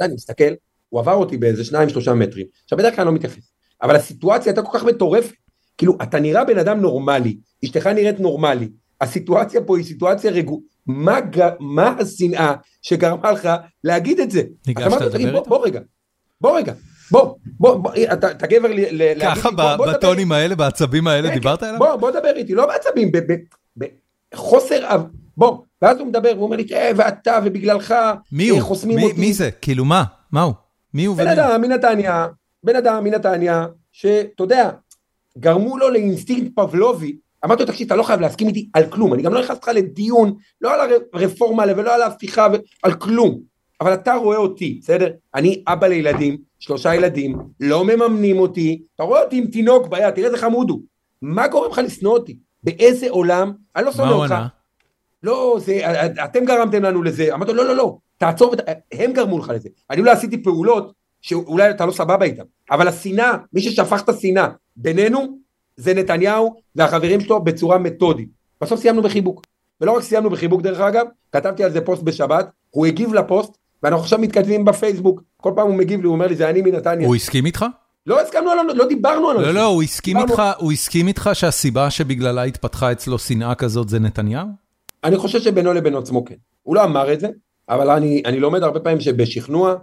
אני 0.00 0.14
מסתכל, 0.14 0.52
הוא 0.88 1.00
עבר 1.00 1.14
אותי 1.14 1.36
באיזה 1.36 1.64
שניים, 1.64 1.88
שלושה 1.88 2.14
מטרים, 2.14 2.46
עכשיו 2.64 2.78
בדרך 2.78 2.96
כלל 2.96 3.02
אני 3.02 3.06
לא 3.06 3.14
מתייחס, 3.14 3.42
אבל 3.82 3.96
הסיטואציה 3.96 4.50
הייתה 4.52 4.62
כל 4.62 4.78
כך 4.78 4.84
מטורפת, 4.84 5.34
כאילו, 5.78 5.96
אתה 6.02 6.20
נראה 6.20 6.44
בן 6.44 6.58
אדם 6.58 6.80
נורמלי, 6.80 7.36
אשתך 7.64 7.86
נראית 7.86 8.20
נורמלי, 8.20 8.68
הסיטואציה 9.00 9.60
פה 9.60 9.76
היא 9.76 9.84
סיטואציה 9.84 10.30
רגוע, 10.30 10.58
מה, 10.86 11.20
ג- 11.20 11.50
מה 11.60 11.94
השנאה 12.00 12.54
שגרמה 12.82 13.32
לך 13.32 13.48
להגיד 13.84 14.20
את 14.20 14.30
זה? 14.30 14.42
ניגשת 14.66 14.86
לדבר 14.92 15.08
"תגיד, 15.08 15.28
בוא, 15.30 15.38
איתו?" 15.38 15.48
בוא 15.50 15.66
רגע, 15.66 15.80
בוא 16.40 16.56
רגע, 16.58 16.72
בוא, 17.10 17.34
בוא, 17.60 17.74
בוא, 17.76 17.90
אתה, 18.12 18.30
אתה 18.30 18.46
גבר 18.46 18.68
ל- 18.68 19.02
ל- 19.02 19.20
ככה 19.20 19.50
בוא- 19.50 19.86
בטונים 19.92 20.32
האלה, 20.32 20.54
בעצבים 20.54 21.06
האלה, 21.06 21.28
כן, 21.28 21.34
דיברת 21.34 21.60
כן. 21.60 21.66
אליו? 21.66 21.78
בוא, 21.78 21.96
בוא 21.96 22.10
דבר 22.10 22.32
איתי, 22.36 22.54
לא 22.54 22.66
בעצבים, 22.66 23.12
ב- 23.12 23.32
ב- 23.78 23.84
בחוסר 24.32 24.86
בוא, 25.36 25.58
ואז 25.82 25.98
הוא 25.98 26.06
מדבר, 26.06 26.32
הוא 26.36 26.42
אומר 26.44 26.56
לי, 26.56 26.66
אה, 26.72 26.90
ואתה, 26.96 27.38
ובגללך, 27.44 27.94
מי 28.32 28.46
אה, 28.50 28.54
הוא? 28.54 28.60
חוסמים 28.62 28.96
מי- 28.96 29.04
אותי. 29.04 29.20
מי 29.20 29.32
זה? 29.32 29.50
כאילו 29.50 29.84
מה? 29.84 30.04
מה 30.32 30.42
הוא? 30.42 30.54
מי 30.94 31.04
הוא 31.04 31.16
בן? 31.16 31.26
אדם 31.28 31.60
מנתניה, 31.62 32.26
בן 32.64 32.76
אדם 32.76 33.04
מנתניה, 33.04 33.66
שאתה 33.92 34.42
יודע, 34.42 34.70
גרמו 35.38 35.78
לו 35.78 35.90
לאינסטינקט 35.90 36.54
פבלובי, 36.54 37.16
אמרתי 37.44 37.62
לו, 37.62 37.68
תקשיב, 37.68 37.86
אתה 37.86 37.96
לא 37.96 38.02
חייב 38.02 38.20
להסכים 38.20 38.48
איתי 38.48 38.68
על 38.72 38.86
כלום, 38.90 39.14
אני 39.14 39.22
גם 39.22 39.34
לא 39.34 39.40
נכנס 39.40 39.58
לך 39.62 39.68
לדיון, 39.74 40.34
לא 40.60 40.74
על 40.74 40.90
הרפורמה 41.12 41.64
ולא 41.76 41.94
על 41.94 42.02
ההפיכה, 42.02 42.48
על 42.82 42.94
כלום, 42.94 43.40
אבל 43.80 43.94
אתה 43.94 44.14
רואה 44.14 44.36
אותי, 44.36 44.78
בסדר? 44.82 45.10
אני 45.34 45.62
אבא 45.68 45.86
לילדים, 45.86 46.36
שלושה 46.58 46.94
ילדים, 46.94 47.38
לא 47.60 47.84
מממנים 47.84 48.38
אותי, 48.38 48.82
אתה 48.94 49.02
רואה 49.02 49.22
אותי 49.22 49.36
עם 49.36 49.46
תינוק 49.46 49.86
ביד, 49.86 50.10
תראה 50.10 50.26
איזה 50.26 50.38
חמוד 50.38 50.70
הוא. 50.70 50.80
מה 51.22 51.48
גורם 51.48 51.70
לך 51.70 51.78
לשנוא 51.78 52.12
אותי? 52.12 52.36
באיזה 52.62 53.10
עולם? 53.10 53.52
אני 53.76 53.84
לא 53.84 53.92
שונא 53.92 54.10
אותך. 54.10 54.34
לא, 55.22 55.58
זה, 55.60 55.80
אתם 56.24 56.44
גרמתם 56.44 56.82
לנו 56.82 57.02
לזה. 57.02 57.34
אמרתי 57.34 57.52
לו, 57.52 57.58
לא, 57.58 57.68
לא, 57.68 57.76
לא, 57.76 57.98
תעצור. 58.18 58.54
הם 58.92 59.12
גרמו 59.12 59.38
לך 59.38 59.52
לזה. 59.54 59.68
אני 59.90 60.00
אולי 60.00 60.10
עשיתי 60.10 60.42
פעולות 60.42 60.92
שאולי 61.26 61.70
אתה 61.70 61.86
לא 61.86 61.92
סבבה 61.92 62.24
איתם, 62.24 62.42
אבל 62.70 62.88
השנאה, 62.88 63.32
מי 63.52 63.60
ששפך 63.60 64.02
את 64.04 64.08
השנאה 64.08 64.48
בינינו, 64.76 65.38
זה 65.76 65.94
נתניהו 65.94 66.54
והחברים 66.76 67.20
שלו 67.20 67.44
בצורה 67.44 67.78
מתודית. 67.78 68.28
בסוף 68.60 68.80
סיימנו 68.80 69.02
בחיבוק. 69.02 69.42
ולא 69.80 69.92
רק 69.92 70.02
סיימנו 70.02 70.30
בחיבוק 70.30 70.62
דרך 70.62 70.80
אגב, 70.80 71.06
כתבתי 71.32 71.64
על 71.64 71.72
זה 71.72 71.80
פוסט 71.80 72.02
בשבת, 72.02 72.50
הוא 72.70 72.86
הגיב 72.86 73.14
לפוסט, 73.14 73.50
ואנחנו 73.82 74.02
עכשיו 74.02 74.18
מתכתבים 74.18 74.64
בפייסבוק, 74.64 75.22
כל 75.36 75.52
פעם 75.56 75.66
הוא 75.66 75.74
מגיב 75.74 76.00
לי, 76.00 76.06
הוא 76.06 76.14
אומר 76.14 76.26
לי, 76.26 76.36
זה 76.36 76.50
אני 76.50 76.62
מנתניה. 76.62 77.06
הוא 77.06 77.16
הסכים 77.16 77.46
איתך? 77.46 77.64
לא 78.06 78.20
הסכמנו 78.20 78.50
על, 78.50 78.58
לא 78.74 78.88
דיברנו 78.88 79.30
על 79.30 79.38
זה. 79.38 79.46
לא, 79.46 79.54
לא, 79.54 79.64
הוא 79.64 79.82
הסכים 79.82 80.18
איתך, 80.18 80.42
הוא 80.58 80.72
הסכים 80.72 81.08
איתך 81.08 81.30
שהסיבה 81.32 81.90
שבגללה 81.90 82.42
התפתחה 82.42 82.92
אצלו 82.92 83.18
שנאה 83.18 83.54
כזאת 83.54 83.88
זה 83.88 83.98
נתניהו? 83.98 84.46
אני 85.04 85.16
חושב 85.16 85.40
שבינו 85.40 85.72
לבין 85.72 85.94
עצמו 85.94 86.24
כן. 86.24 86.34
הוא 86.62 86.76
לא 86.76 86.84
אמר 86.84 87.12
את 87.12 87.20
זה, 87.20 87.28
אבל 87.68 87.90
אני, 87.90 88.22
אני 88.24 88.40
לומד 88.40 88.62
הרבה 88.62 88.80
פעמים 88.80 89.00
שבשכנוע 89.00 89.74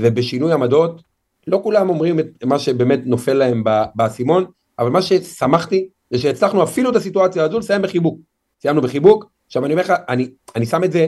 ובשינוי 0.00 0.52
עמדות, 0.52 1.02
לא 1.46 1.60
כולם 1.62 1.88
אומרים 1.88 2.18
את 2.18 2.44
מה 2.44 2.58
שבאמת 2.58 3.00
נופל 3.04 3.34
להם 3.34 3.64
באסימון, 3.94 4.44
אבל 4.78 4.90
מה 4.90 5.02
ששמחתי 5.02 5.88
זה 6.10 6.18
שהצלחנו 6.18 6.62
אפילו 6.62 6.90
את 6.90 6.96
הסיטואציה 6.96 7.44
הזו 7.44 7.58
לסיים 7.58 7.82
בחיבוק. 7.82 8.20
סיימנו 8.62 8.82
בחיבוק, 8.82 9.30
עכשיו 9.46 9.64
אני 9.64 9.72
אומר 9.72 9.82
לך, 9.82 9.92
אני, 10.08 10.30
אני 10.56 10.66
שם 10.66 10.84
את 10.84 10.92
זה 10.92 11.06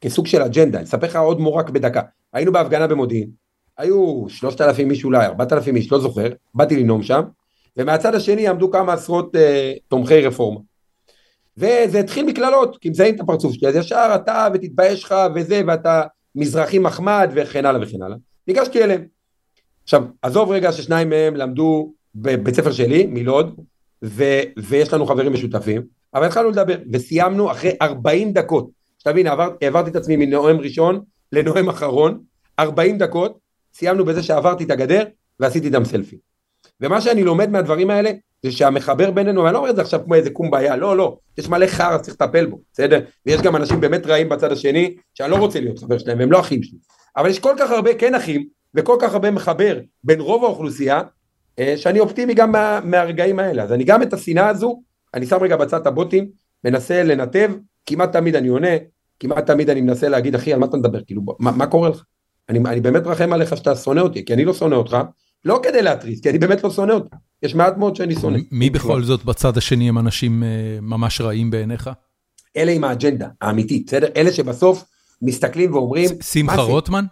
כסוג 0.00 0.26
של 0.26 0.42
אג'נדה, 0.42 0.78
אני 0.78 0.86
אספר 0.86 1.06
לך 1.06 1.16
עוד 1.16 1.40
מורק 1.40 1.70
בדקה. 1.70 2.02
היינו 2.32 2.52
בהפגנה 2.52 2.86
במודיעין, 2.86 3.30
היו 3.78 4.24
שלושת 4.28 4.60
אלפים 4.60 4.90
איש 4.90 5.04
אולי, 5.04 5.26
ארבעת 5.26 5.52
אלפים 5.52 5.76
איש, 5.76 5.92
לא 5.92 5.98
זוכר, 5.98 6.28
באתי 6.54 6.76
לנאום 6.76 7.02
שם, 7.02 7.22
ומהצד 7.76 8.14
השני 8.14 8.48
עמדו 8.48 8.70
כמה 8.70 8.92
עשרות 8.92 9.36
אה, 9.36 9.72
תומכי 9.88 10.20
רפורמה. 10.20 10.60
וזה 11.56 12.00
התחיל 12.00 12.26
מקללות, 12.26 12.78
כי 12.80 12.90
מזהים 12.90 13.14
את 13.14 13.20
הפרצוף 13.20 13.52
שלי, 13.52 13.68
אז 13.68 13.76
ישר 13.76 14.12
אתה 14.14 14.48
ותתבייש 14.54 15.04
לך 15.04 15.14
וזה, 15.34 15.62
ואתה 15.66 16.02
מזרחי 16.36 16.78
מחמד 16.78 17.30
וכן 17.34 17.66
הלאה 17.66 17.80
וכן 17.82 18.02
הלאה. 18.02 18.16
ניגשתי 18.48 18.84
אליהם. 18.84 19.04
עכשיו, 19.84 20.04
עזוב 20.22 20.50
רגע 20.50 20.72
ששניים 20.72 21.10
מהם 21.10 21.36
למדו 21.36 21.92
בבית 22.14 22.54
ספר 22.54 22.72
שלי, 22.72 23.06
מלוד, 23.06 23.60
ו- 24.04 24.42
ויש 24.58 24.92
לנו 24.92 25.06
חברים 25.06 25.32
משותפים, 25.32 25.82
אבל 26.14 26.26
התחלנו 26.26 26.50
לדבר, 26.50 26.76
וסיימנו 26.92 27.50
אחרי 27.50 27.70
40 27.82 28.32
דקות. 28.32 28.70
שתבין, 28.98 29.26
עבר, 29.26 29.50
העברתי 29.62 29.90
את 29.90 29.96
עצמי 29.96 30.16
מנואם 30.16 30.56
ראשון 30.56 31.00
לנואם 31.32 31.68
אחרון, 31.68 32.20
40 32.58 32.98
דקות, 32.98 33.38
סיימנו 33.74 34.04
בזה 34.04 34.22
שעברתי 34.22 34.64
את 34.64 34.70
הגדר 34.70 35.04
ועשיתי 35.40 35.66
איתם 35.66 35.84
סלפי. 35.84 36.16
ומה 36.80 37.00
שאני 37.00 37.24
לומד 37.24 37.50
מהדברים 37.50 37.90
האלה, 37.90 38.10
זה 38.46 38.52
שהמחבר 38.52 39.10
בינינו, 39.10 39.42
ואני 39.42 39.54
לא 39.54 39.58
אומר 39.58 39.70
את 39.70 39.76
זה 39.76 39.82
עכשיו 39.82 40.00
כמו 40.04 40.14
איזה 40.14 40.30
קומביה, 40.30 40.76
לא, 40.76 40.96
לא, 40.96 41.16
יש 41.38 41.48
מלא 41.48 41.66
חרא, 41.66 41.98
צריך 41.98 42.16
לטפל 42.20 42.46
בו, 42.46 42.60
בסדר? 42.72 43.00
ויש 43.26 43.42
גם 43.42 43.56
אנשים 43.56 43.80
באמת 43.80 44.06
רעים 44.06 44.28
בצד 44.28 44.52
השני, 44.52 44.96
שאני 45.14 45.30
לא 45.30 45.36
רוצה 45.36 45.60
להיות 45.60 45.78
חבר 45.78 45.98
שלהם, 45.98 46.20
הם 46.20 46.32
לא 46.32 46.40
אחים 46.40 46.62
שלי. 46.62 46.78
אבל 47.16 47.30
יש 47.30 47.38
כל 47.38 47.54
כך 47.58 47.70
הרבה 47.70 47.94
כן 47.94 48.14
אחים, 48.14 48.46
וכל 48.74 48.96
כך 49.00 49.12
הרבה 49.12 49.30
מחבר 49.30 49.78
בין 50.04 50.20
רוב 50.20 50.44
האוכלוסייה, 50.44 51.02
אה, 51.58 51.74
שאני 51.76 52.00
אופטימי 52.00 52.34
גם 52.34 52.52
מה, 52.52 52.80
מהרגעים 52.84 53.38
האלה. 53.38 53.62
אז 53.62 53.72
אני 53.72 53.84
גם 53.84 54.02
את 54.02 54.12
השנאה 54.12 54.48
הזו, 54.48 54.82
אני 55.14 55.26
שם 55.26 55.38
רגע 55.42 55.56
בצד 55.56 55.80
את 55.80 55.86
הבוטים, 55.86 56.28
מנסה 56.64 57.02
לנתב, 57.02 57.50
כמעט 57.86 58.12
תמיד 58.12 58.36
אני 58.36 58.48
עונה, 58.48 58.76
כמעט 59.20 59.46
תמיד 59.46 59.70
אני 59.70 59.80
מנסה 59.80 60.08
להגיד, 60.08 60.34
אחי, 60.34 60.52
על 60.52 60.58
מה 60.58 60.66
אתה 60.66 60.76
מדבר? 60.76 61.00
כאילו, 61.06 61.22
מה, 61.38 61.50
מה 61.50 61.66
קורה 61.66 61.88
לך? 61.88 62.02
אני, 62.48 62.58
אני 62.58 62.80
באמת 62.80 63.02
מרחם 63.02 63.32
עליך 63.32 63.56
שאתה 63.56 63.76
שונא 63.76 64.00
אותי, 64.00 64.24
כי 64.24 64.34
אני 64.34 64.44
לא 64.44 64.54
שונא 64.54 64.74
אותך, 64.74 64.96
לא 65.44 65.60
כדי 65.62 65.82
להתריס, 65.82 66.20
כי 66.20 66.30
אני 66.30 66.38
באמת 66.38 66.64
לא 66.64 66.70
שונא 66.70 66.92
אותך. 66.92 67.16
יש 67.46 67.54
מעט 67.54 67.76
מאוד 67.76 67.96
שאני 67.96 68.14
שונא. 68.14 68.38
מי 68.50 68.70
בכל 68.70 69.02
זאת 69.02 69.24
בצד 69.24 69.56
השני 69.56 69.88
הם 69.88 69.98
אנשים 69.98 70.42
אה, 70.42 70.48
ממש 70.82 71.20
רעים 71.20 71.50
בעיניך? 71.50 71.90
אלה 72.56 72.72
עם 72.72 72.84
האג'נדה 72.84 73.28
האמיתית, 73.40 73.86
בסדר? 73.86 74.08
אלה 74.16 74.32
שבסוף 74.32 74.84
מסתכלים 75.22 75.74
ואומרים... 75.74 76.08
שמחה 76.22 76.62
רוטמן? 76.62 77.04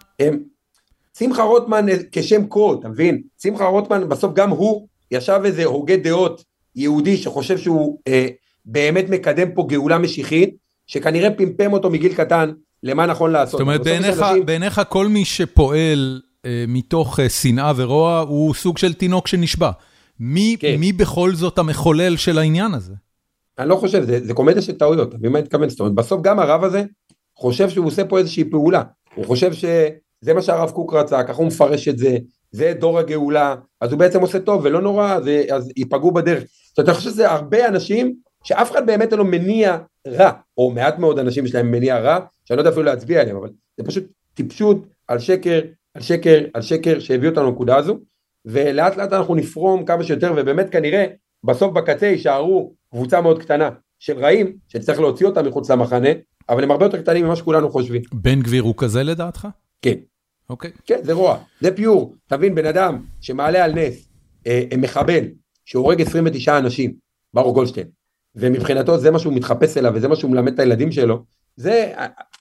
שמחה 1.17 1.43
רוטמן 1.43 1.89
אה, 1.89 1.95
כשם 2.11 2.45
קוד, 2.45 2.77
אתה 2.79 2.89
מבין? 2.89 3.21
שמחה 3.41 3.65
רוטמן 3.65 4.09
בסוף 4.09 4.33
גם 4.33 4.49
הוא 4.49 4.87
ישב 5.11 5.41
איזה 5.45 5.65
הוגה 5.65 5.97
דעות 5.97 6.43
יהודי 6.75 7.17
שחושב 7.17 7.57
שהוא 7.57 7.99
אה, 8.07 8.27
באמת 8.65 9.09
מקדם 9.09 9.47
פה 9.55 9.65
גאולה 9.69 9.97
משיחית, 9.97 10.55
שכנראה 10.87 11.31
פמפם 11.31 11.73
אותו 11.73 11.89
מגיל 11.89 12.13
קטן 12.13 12.51
למה 12.83 13.05
נכון 13.05 13.31
לעשות. 13.31 13.51
זאת 13.51 13.61
אומרת, 13.61 13.83
בעיניך, 13.83 14.21
אנשים... 14.21 14.45
בעיניך 14.45 14.81
כל 14.89 15.07
מי 15.07 15.25
שפועל 15.25 16.21
אה, 16.45 16.65
מתוך 16.67 17.19
אה, 17.19 17.29
שנאה 17.29 17.73
ורוע 17.75 18.19
הוא 18.19 18.53
סוג 18.53 18.77
של 18.77 18.93
תינוק 18.93 19.27
שנשבע. 19.27 19.71
מי, 20.19 20.57
כן. 20.59 20.75
מי 20.79 20.91
בכל 20.93 21.35
זאת 21.35 21.57
המחולל 21.57 22.17
של 22.17 22.37
העניין 22.37 22.73
הזה? 22.73 22.93
אני 23.59 23.69
לא 23.69 23.75
חושב, 23.75 24.03
זה, 24.03 24.25
זה 24.25 24.33
קומדיה 24.33 24.61
של 24.61 24.77
טעויות, 24.77 25.09
אתה 25.09 25.17
מבין 25.17 25.31
מה 25.31 25.37
אני 25.39 25.45
מתכוון? 25.45 25.69
זאת 25.69 25.79
אומרת, 25.79 25.93
בסוף 25.93 26.21
גם 26.21 26.39
הרב 26.39 26.63
הזה 26.63 26.83
חושב 27.37 27.69
שהוא 27.69 27.87
עושה 27.87 28.05
פה 28.05 28.19
איזושהי 28.19 28.49
פעולה. 28.49 28.83
הוא 29.15 29.25
חושב 29.25 29.53
שזה 29.53 30.33
מה 30.33 30.41
שהרב 30.41 30.71
קוק 30.71 30.93
רצה, 30.93 31.23
ככה 31.23 31.37
הוא 31.37 31.47
מפרש 31.47 31.87
את 31.87 31.97
זה, 31.97 32.17
זה 32.51 32.73
דור 32.79 32.99
הגאולה, 32.99 33.55
אז 33.81 33.91
הוא 33.91 33.99
בעצם 33.99 34.21
עושה 34.21 34.39
טוב 34.39 34.61
ולא 34.63 34.81
נורא, 34.81 35.19
זה, 35.19 35.43
אז 35.51 35.71
ייפגעו 35.77 36.11
בדרך. 36.11 36.43
זאת 36.43 36.77
אומרת, 36.77 36.89
אני 36.89 36.97
חושב 36.97 37.09
שזה 37.09 37.31
הרבה 37.31 37.67
אנשים 37.67 38.15
שאף 38.43 38.71
אחד 38.71 38.85
באמת 38.85 39.11
אין 39.11 39.19
לו 39.19 39.25
מניע 39.25 39.77
רע, 40.07 40.31
או 40.57 40.71
מעט 40.71 40.99
מאוד 40.99 41.19
אנשים 41.19 41.45
יש 41.45 41.55
להם 41.55 41.71
מניע 41.71 41.99
רע, 41.99 42.19
שאני 42.45 42.57
לא 42.57 42.61
יודע 42.61 42.69
אפילו 42.69 42.83
להצביע 42.85 43.21
עליהם, 43.21 43.37
אבל 43.37 43.49
זה 43.77 43.83
פשוט 43.83 44.03
טיפשות 44.33 44.85
על 45.07 45.19
שקר, 45.19 45.59
על 45.93 46.01
שקר, 46.01 46.43
על 46.53 46.61
שקר 46.61 46.99
שהביא 46.99 47.29
אותנו 47.29 47.45
לנקודה 47.45 47.75
הזו, 47.75 47.97
ולאט 48.45 48.97
לאט 48.97 49.13
אנחנו 49.13 49.35
נפרום 49.35 49.85
כמה 49.85 50.03
שיותר, 50.03 50.33
ובאמת 50.37 50.69
כנראה 50.69 51.05
בסוף 51.43 51.73
בקצה 51.73 52.05
יישארו 52.05 52.73
קבוצה 52.91 53.21
מאוד 53.21 53.41
קטנה 53.41 53.69
של 53.99 54.17
רעים, 54.17 54.57
שצריך 54.67 54.99
להוציא 54.99 55.25
אותם 55.25 55.47
מחוץ 55.47 55.71
למחנה, 55.71 56.09
אבל 56.49 56.63
הם 56.63 56.71
הרבה 56.71 56.85
יותר 56.85 57.01
קטנים 57.01 57.25
ממה 57.25 57.35
שכולנו 57.35 57.69
חושבים. 57.69 58.01
בן 58.13 58.41
גביר 58.41 58.63
הוא 58.63 58.73
כזה 58.77 59.03
לדעתך? 59.03 59.47
כן. 59.81 59.95
אוקיי. 60.49 60.71
Okay. 60.71 60.81
כן, 60.85 60.99
זה 61.03 61.13
רוע, 61.13 61.37
זה 61.61 61.75
פיור. 61.75 62.15
תבין, 62.27 62.55
בן 62.55 62.65
אדם 62.65 63.01
שמעלה 63.21 63.63
על 63.63 63.73
נס 63.73 64.09
אה, 64.47 64.63
אה 64.71 64.77
מחבל 64.77 65.23
שהורג 65.65 66.01
29 66.01 66.57
אנשים, 66.57 66.93
ברוך 67.33 67.53
גולדשטיין, 67.53 67.87
ומבחינתו 68.35 68.97
זה 68.97 69.11
מה 69.11 69.19
שהוא 69.19 69.33
מתחפש 69.33 69.77
אליו 69.77 69.91
וזה 69.95 70.07
מה 70.07 70.15
שהוא 70.15 70.31
מלמד 70.31 70.53
את 70.53 70.59
הילדים 70.59 70.91
שלו, 70.91 71.23
זה, 71.55 71.93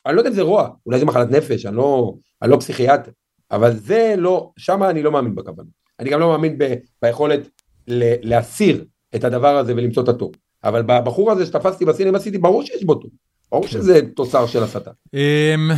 אני 0.07 0.17
לא 0.17 0.21
יודע 0.21 0.31
אם 0.31 0.35
זה 0.35 0.43
רוע, 0.43 0.69
אולי 0.87 0.99
זה 0.99 1.05
מחלת 1.05 1.31
נפש, 1.31 1.67
אני 1.67 1.77
לא, 1.77 2.15
אני 2.43 2.51
לא 2.51 2.57
פסיכיאטר, 2.57 3.11
אבל 3.51 3.77
זה 3.77 4.15
לא, 4.19 4.53
שם 4.57 4.83
אני 4.83 5.03
לא 5.03 5.13
מאמין 5.13 5.35
בכוונה. 5.35 5.69
אני 6.01 6.11
גם 6.11 6.21
לא 6.21 6.29
מאמין 6.29 6.59
ב, 6.59 6.75
ביכולת 7.03 7.41
ל, 7.89 8.15
להסיר 8.23 8.85
את 9.15 9.25
הדבר 9.25 9.57
הזה 9.57 9.73
ולמצוא 9.73 10.03
את 10.03 10.09
הטוב. 10.09 10.33
אבל 10.65 10.83
בבחור 10.83 11.31
הזה 11.31 11.47
שתפסתי 11.47 11.85
בסינמה 11.85 12.19
עשיתי, 12.19 12.39
ברור 12.39 12.63
שיש 12.63 12.85
בו 12.85 12.95
טוב. 12.95 13.11
ברור 13.53 13.67
שזה 13.67 14.01
תוצר 14.17 14.47
של 14.47 14.63
הסתה. 14.63 14.91
אמ, 15.15 15.71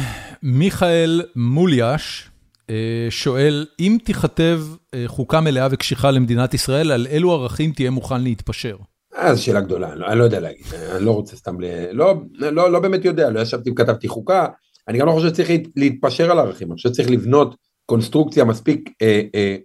מיכאל 0.42 1.22
מוליאש 1.36 2.30
אה, 2.70 3.06
שואל, 3.10 3.66
אם 3.80 3.98
תיכתב 4.04 4.60
אה, 4.94 5.04
חוקה 5.06 5.40
מלאה 5.40 5.68
וקשיחה 5.70 6.10
למדינת 6.10 6.54
ישראל, 6.54 6.92
על 6.92 7.06
אילו 7.06 7.32
ערכים 7.32 7.72
תהיה 7.72 7.90
מוכן 7.90 8.20
להתפשר? 8.20 8.76
אה, 9.16 9.34
זו 9.34 9.44
שאלה 9.44 9.60
גדולה, 9.60 9.92
אני 9.92 10.00
לא, 10.00 10.06
אני 10.06 10.18
לא 10.18 10.24
יודע 10.24 10.40
להגיד, 10.40 10.66
אני 10.96 11.04
לא 11.04 11.10
רוצה 11.10 11.36
סתם, 11.36 11.60
ל... 11.60 11.64
לא, 11.92 12.14
לא, 12.32 12.72
לא 12.72 12.80
באמת 12.80 13.04
יודע, 13.04 13.30
לא 13.30 13.40
ישבתי 13.40 13.70
וכתבתי 13.70 14.08
חוקה, 14.08 14.46
אני 14.88 14.98
גם 14.98 15.06
לא 15.06 15.12
חושב 15.12 15.28
שצריך 15.28 15.50
להתפשר 15.76 16.30
על 16.30 16.38
ערכים, 16.38 16.68
אני 16.68 16.76
חושב 16.76 16.88
שצריך 16.88 17.10
לבנות 17.10 17.56
קונסטרוקציה 17.86 18.44
מספיק 18.44 18.90
אה, 19.02 19.22
אה, 19.34 19.56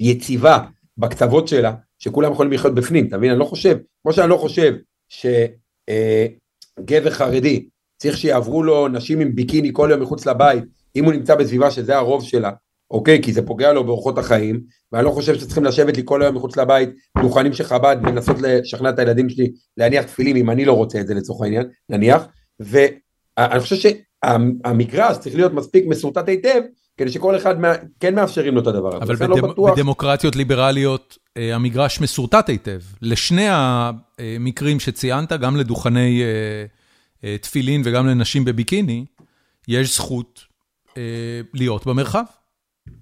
יציבה 0.00 0.58
בקצוות 0.98 1.48
שלה, 1.48 1.74
שכולם 1.98 2.32
יכולים 2.32 2.52
לחיות 2.52 2.74
בפנים, 2.74 3.06
אתה 3.08 3.18
מבין? 3.18 3.30
אני 3.30 3.38
לא 3.38 3.44
חושב, 3.44 3.78
כמו 4.02 4.12
שאני 4.12 4.30
לא 4.30 4.36
חושב 4.36 4.74
שגבר 5.08 7.06
אה, 7.06 7.10
חרדי 7.10 7.68
צריך 7.96 8.16
שיעברו 8.16 8.62
לו 8.62 8.88
נשים 8.88 9.20
עם 9.20 9.34
ביקיני 9.34 9.70
כל 9.72 9.88
יום 9.90 10.00
מחוץ 10.00 10.26
לבית, 10.26 10.64
אם 10.96 11.04
הוא 11.04 11.12
נמצא 11.12 11.34
בסביבה 11.34 11.70
שזה 11.70 11.96
הרוב 11.96 12.24
שלה, 12.24 12.50
אוקיי? 12.90 13.22
כי 13.22 13.32
זה 13.32 13.46
פוגע 13.46 13.72
לו 13.72 13.84
באורחות 13.84 14.18
החיים, 14.18 14.60
ואני 14.92 15.04
לא 15.04 15.10
חושב 15.10 15.34
שצריכים 15.34 15.64
לשבת 15.64 15.96
לי 15.96 16.02
כל 16.04 16.22
היום 16.22 16.36
מחוץ 16.36 16.56
לבית, 16.56 16.88
דוכנים 17.22 17.52
של 17.52 17.64
חב"ד, 17.64 17.96
ולנסות 18.02 18.36
לשכנע 18.40 18.90
את 18.90 18.98
הילדים 18.98 19.28
שלי 19.28 19.52
להניח 19.76 20.04
תפילים, 20.04 20.36
אם 20.36 20.50
אני 20.50 20.64
לא 20.64 20.72
רוצה 20.72 21.00
את 21.00 21.06
זה 21.06 21.14
לצורך 21.14 21.42
העניין, 21.42 21.66
נניח, 21.88 22.28
ואני 22.60 23.60
חושב 23.60 23.76
שהמגרש 23.76 25.18
צריך 25.18 25.36
להיות 25.36 25.52
מספיק 25.52 25.84
מסורטט 25.86 26.28
היטב, 26.28 26.60
כדי 26.98 27.10
שכל 27.10 27.36
אחד 27.36 27.60
מה, 27.60 27.72
כן 28.00 28.14
מאפשרים 28.14 28.54
לו 28.54 28.60
את 28.60 28.66
הדבר 28.66 28.96
הזה. 28.96 29.04
אבל 29.04 29.16
בדמ, 29.16 29.30
לא 29.30 29.36
בטוח... 29.36 29.70
בדמוקרטיות 29.70 30.36
ליברליות 30.36 31.18
אה, 31.36 31.54
המגרש 31.54 32.00
מסורטט 32.00 32.48
היטב. 32.48 32.80
לשני 33.02 33.46
המקרים 33.50 34.80
שציינת, 34.80 35.32
גם 35.32 35.56
לדוכני 35.56 36.22
אה, 36.22 36.64
אה, 37.24 37.38
תפילין 37.38 37.82
וגם 37.84 38.06
לנשים 38.06 38.44
בביקיני, 38.44 39.04
יש 39.68 39.96
זכות 39.96 40.44
להיות 41.54 41.86
במרחב. 41.86 42.22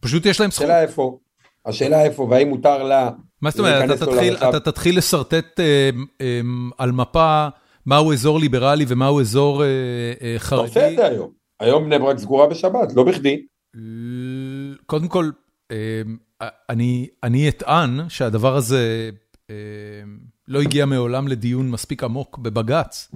פשוט 0.01 0.27
יש 0.27 0.41
להם 0.41 0.51
זכות. 0.51 0.65
השאלה 0.65 0.83
איפה, 0.83 1.19
השאלה 1.67 2.05
איפה, 2.05 2.23
והאם 2.23 2.49
מותר 2.49 2.83
לה 2.83 3.11
מה 3.43 3.51
זאת 3.51 3.61
אומרת, 3.61 3.91
אתה 3.91 4.07
תתחיל, 4.07 4.37
אתה 4.37 4.61
תתחיל 4.61 4.99
לשרטט 4.99 5.61
אה, 5.61 5.91
אה, 6.21 6.41
על 6.79 6.93
מפה 6.93 7.49
מהו 7.87 8.13
אזור 8.13 8.39
ליברלי 8.39 8.85
ומהו 8.89 9.21
אזור 9.21 9.63
אה, 9.63 9.69
אה, 10.23 10.35
חרדי. 10.39 10.63
אתה 10.63 10.69
עושה 10.69 10.91
את 10.91 10.97
זה 10.97 11.07
היום. 11.07 11.31
היום 11.61 11.85
בני 11.85 11.99
ברק 11.99 12.19
סגורה 12.19 12.47
בשבת, 12.47 12.93
לא 12.97 13.03
בכדי. 13.03 13.47
קודם 14.87 15.09
כל, 15.09 15.31
אה, 15.71 16.03
אני, 16.71 17.09
אני 17.23 17.49
אטען 17.49 18.09
שהדבר 18.09 18.57
הזה 18.57 19.11
אה, 19.51 19.55
לא 20.49 20.61
הגיע 20.61 20.87
מעולם 20.87 21.29
לדיון 21.29 21.71
מספיק 21.71 22.05
עמוק 22.05 22.39
בבג"ץ. 22.39 23.11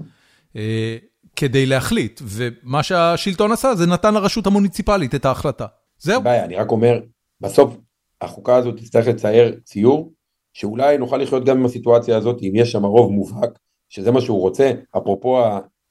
אה, 0.57 0.97
כדי 1.37 1.67
להחליט, 1.67 2.21
ומה 2.25 2.83
שהשלטון 2.83 3.53
עשה 3.53 3.75
זה 3.75 3.87
נתן 3.87 4.15
לרשות 4.15 4.47
המוניציפלית 4.47 5.15
את 5.15 5.25
ההחלטה. 5.25 5.67
זהו. 5.99 6.23
בעיה, 6.23 6.45
אני 6.45 6.57
רק 6.57 6.71
אומר, 6.71 7.01
בסוף 7.41 7.77
החוקה 8.21 8.57
הזאת 8.57 8.77
תצטרך 8.77 9.07
לצייר 9.07 9.61
ציור, 9.65 10.13
שאולי 10.53 10.99
נוכל 10.99 11.17
לחיות 11.17 11.45
גם 11.45 11.59
עם 11.59 11.65
הסיטואציה 11.65 12.17
הזאת, 12.17 12.43
אם 12.43 12.53
יש 12.55 12.73
שם 12.73 12.85
רוב 12.85 13.13
מובהק 13.13 13.59
שזה 13.89 14.11
מה 14.11 14.21
שהוא 14.21 14.41
רוצה, 14.41 14.73
אפרופו 14.97 15.43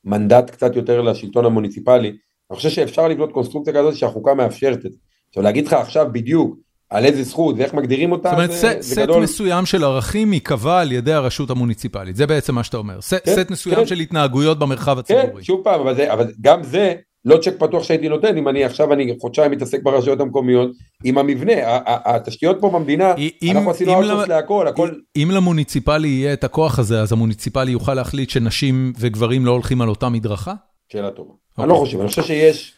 המנדט 0.05 0.49
קצת 0.49 0.75
יותר 0.75 1.01
לשלטון 1.01 1.45
המוניציפלי, 1.45 2.17
אני 2.51 2.57
חושב 2.57 2.69
שאפשר 2.69 3.07
לבנות 3.07 3.31
קונסטרוקציה 3.31 3.73
כזאת 3.73 3.95
שהחוקה 3.95 4.33
מאפשרת 4.33 4.85
את 4.85 4.91
זה. 4.91 4.97
עכשיו 5.29 5.43
להגיד 5.43 5.67
לך 5.67 5.73
עכשיו 5.73 6.07
בדיוק 6.11 6.57
על 6.89 7.05
איזה 7.05 7.23
זכות 7.23 7.55
ואיך 7.57 7.73
מגדירים 7.73 8.11
אותה, 8.11 8.29
זאת 8.29 8.35
אומרת, 8.37 8.51
זה, 8.51 8.57
סט, 8.57 8.81
זה 8.81 9.01
גדול. 9.01 9.15
סט 9.25 9.33
מסוים 9.33 9.65
של 9.65 9.83
ערכים 9.83 10.33
ייקבע 10.33 10.79
על 10.79 10.91
ידי 10.91 11.13
הרשות 11.13 11.49
המוניציפלית, 11.49 12.15
זה 12.15 12.27
בעצם 12.27 12.55
מה 12.55 12.63
שאתה 12.63 12.77
אומר. 12.77 13.01
סט, 13.01 13.13
כן, 13.25 13.35
סט 13.43 13.51
מסוים 13.51 13.75
כן. 13.75 13.85
של 13.85 13.99
התנהגויות 13.99 14.59
במרחב 14.59 15.01
כן, 15.01 15.15
הציבורי. 15.17 15.43
שוב 15.43 15.61
פעם, 15.63 15.79
אבל, 15.81 15.95
זה, 15.95 16.13
אבל 16.13 16.27
גם 16.41 16.63
זה 16.63 16.93
לא 17.25 17.37
צ'ק 17.37 17.53
פתוח 17.59 17.83
שהייתי 17.83 18.09
נותן, 18.09 18.37
אם 18.37 18.47
אני 18.49 18.63
עכשיו, 18.63 18.93
אני 18.93 19.15
חודשיים 19.21 19.51
מתעסק 19.51 19.83
ברשויות 19.83 20.19
המקומיות, 20.19 20.71
עם 21.03 21.17
המבנה, 21.17 21.53
ה- 21.53 21.77
ה- 21.77 22.15
התשתיות 22.15 22.57
פה 22.61 22.69
במדינה, 22.69 23.13
אם- 23.41 23.55
אנחנו 23.57 23.71
עשינו 23.71 23.91
אם 23.91 23.97
outsource 23.97 24.23
למ- 24.23 24.29
להכל, 24.29 24.67
הכל, 24.67 24.89
אם 25.15 25.29
למוניציפלי 25.33 26.07
יהיה 26.07 26.33
את 26.33 26.43
הכוח 26.43 26.79
הזה, 26.79 27.01
אז 27.01 27.11
המוניציפלי 27.11 27.71
יוכל 27.71 27.93
להחליט 27.93 28.29
שנשים 28.29 28.93
וגברים 28.99 29.45
לא 29.45 29.51
הולכים 29.51 29.81
על 29.81 29.89
אותה 29.89 30.09
מדרכה? 30.09 30.53
שאלה 30.91 31.11
טובה. 31.11 31.33
אני 31.59 31.69
לא 31.69 31.75
חושב, 31.75 31.99
אני 31.99 32.07
חושב 32.07 32.21
שיש, 32.23 32.73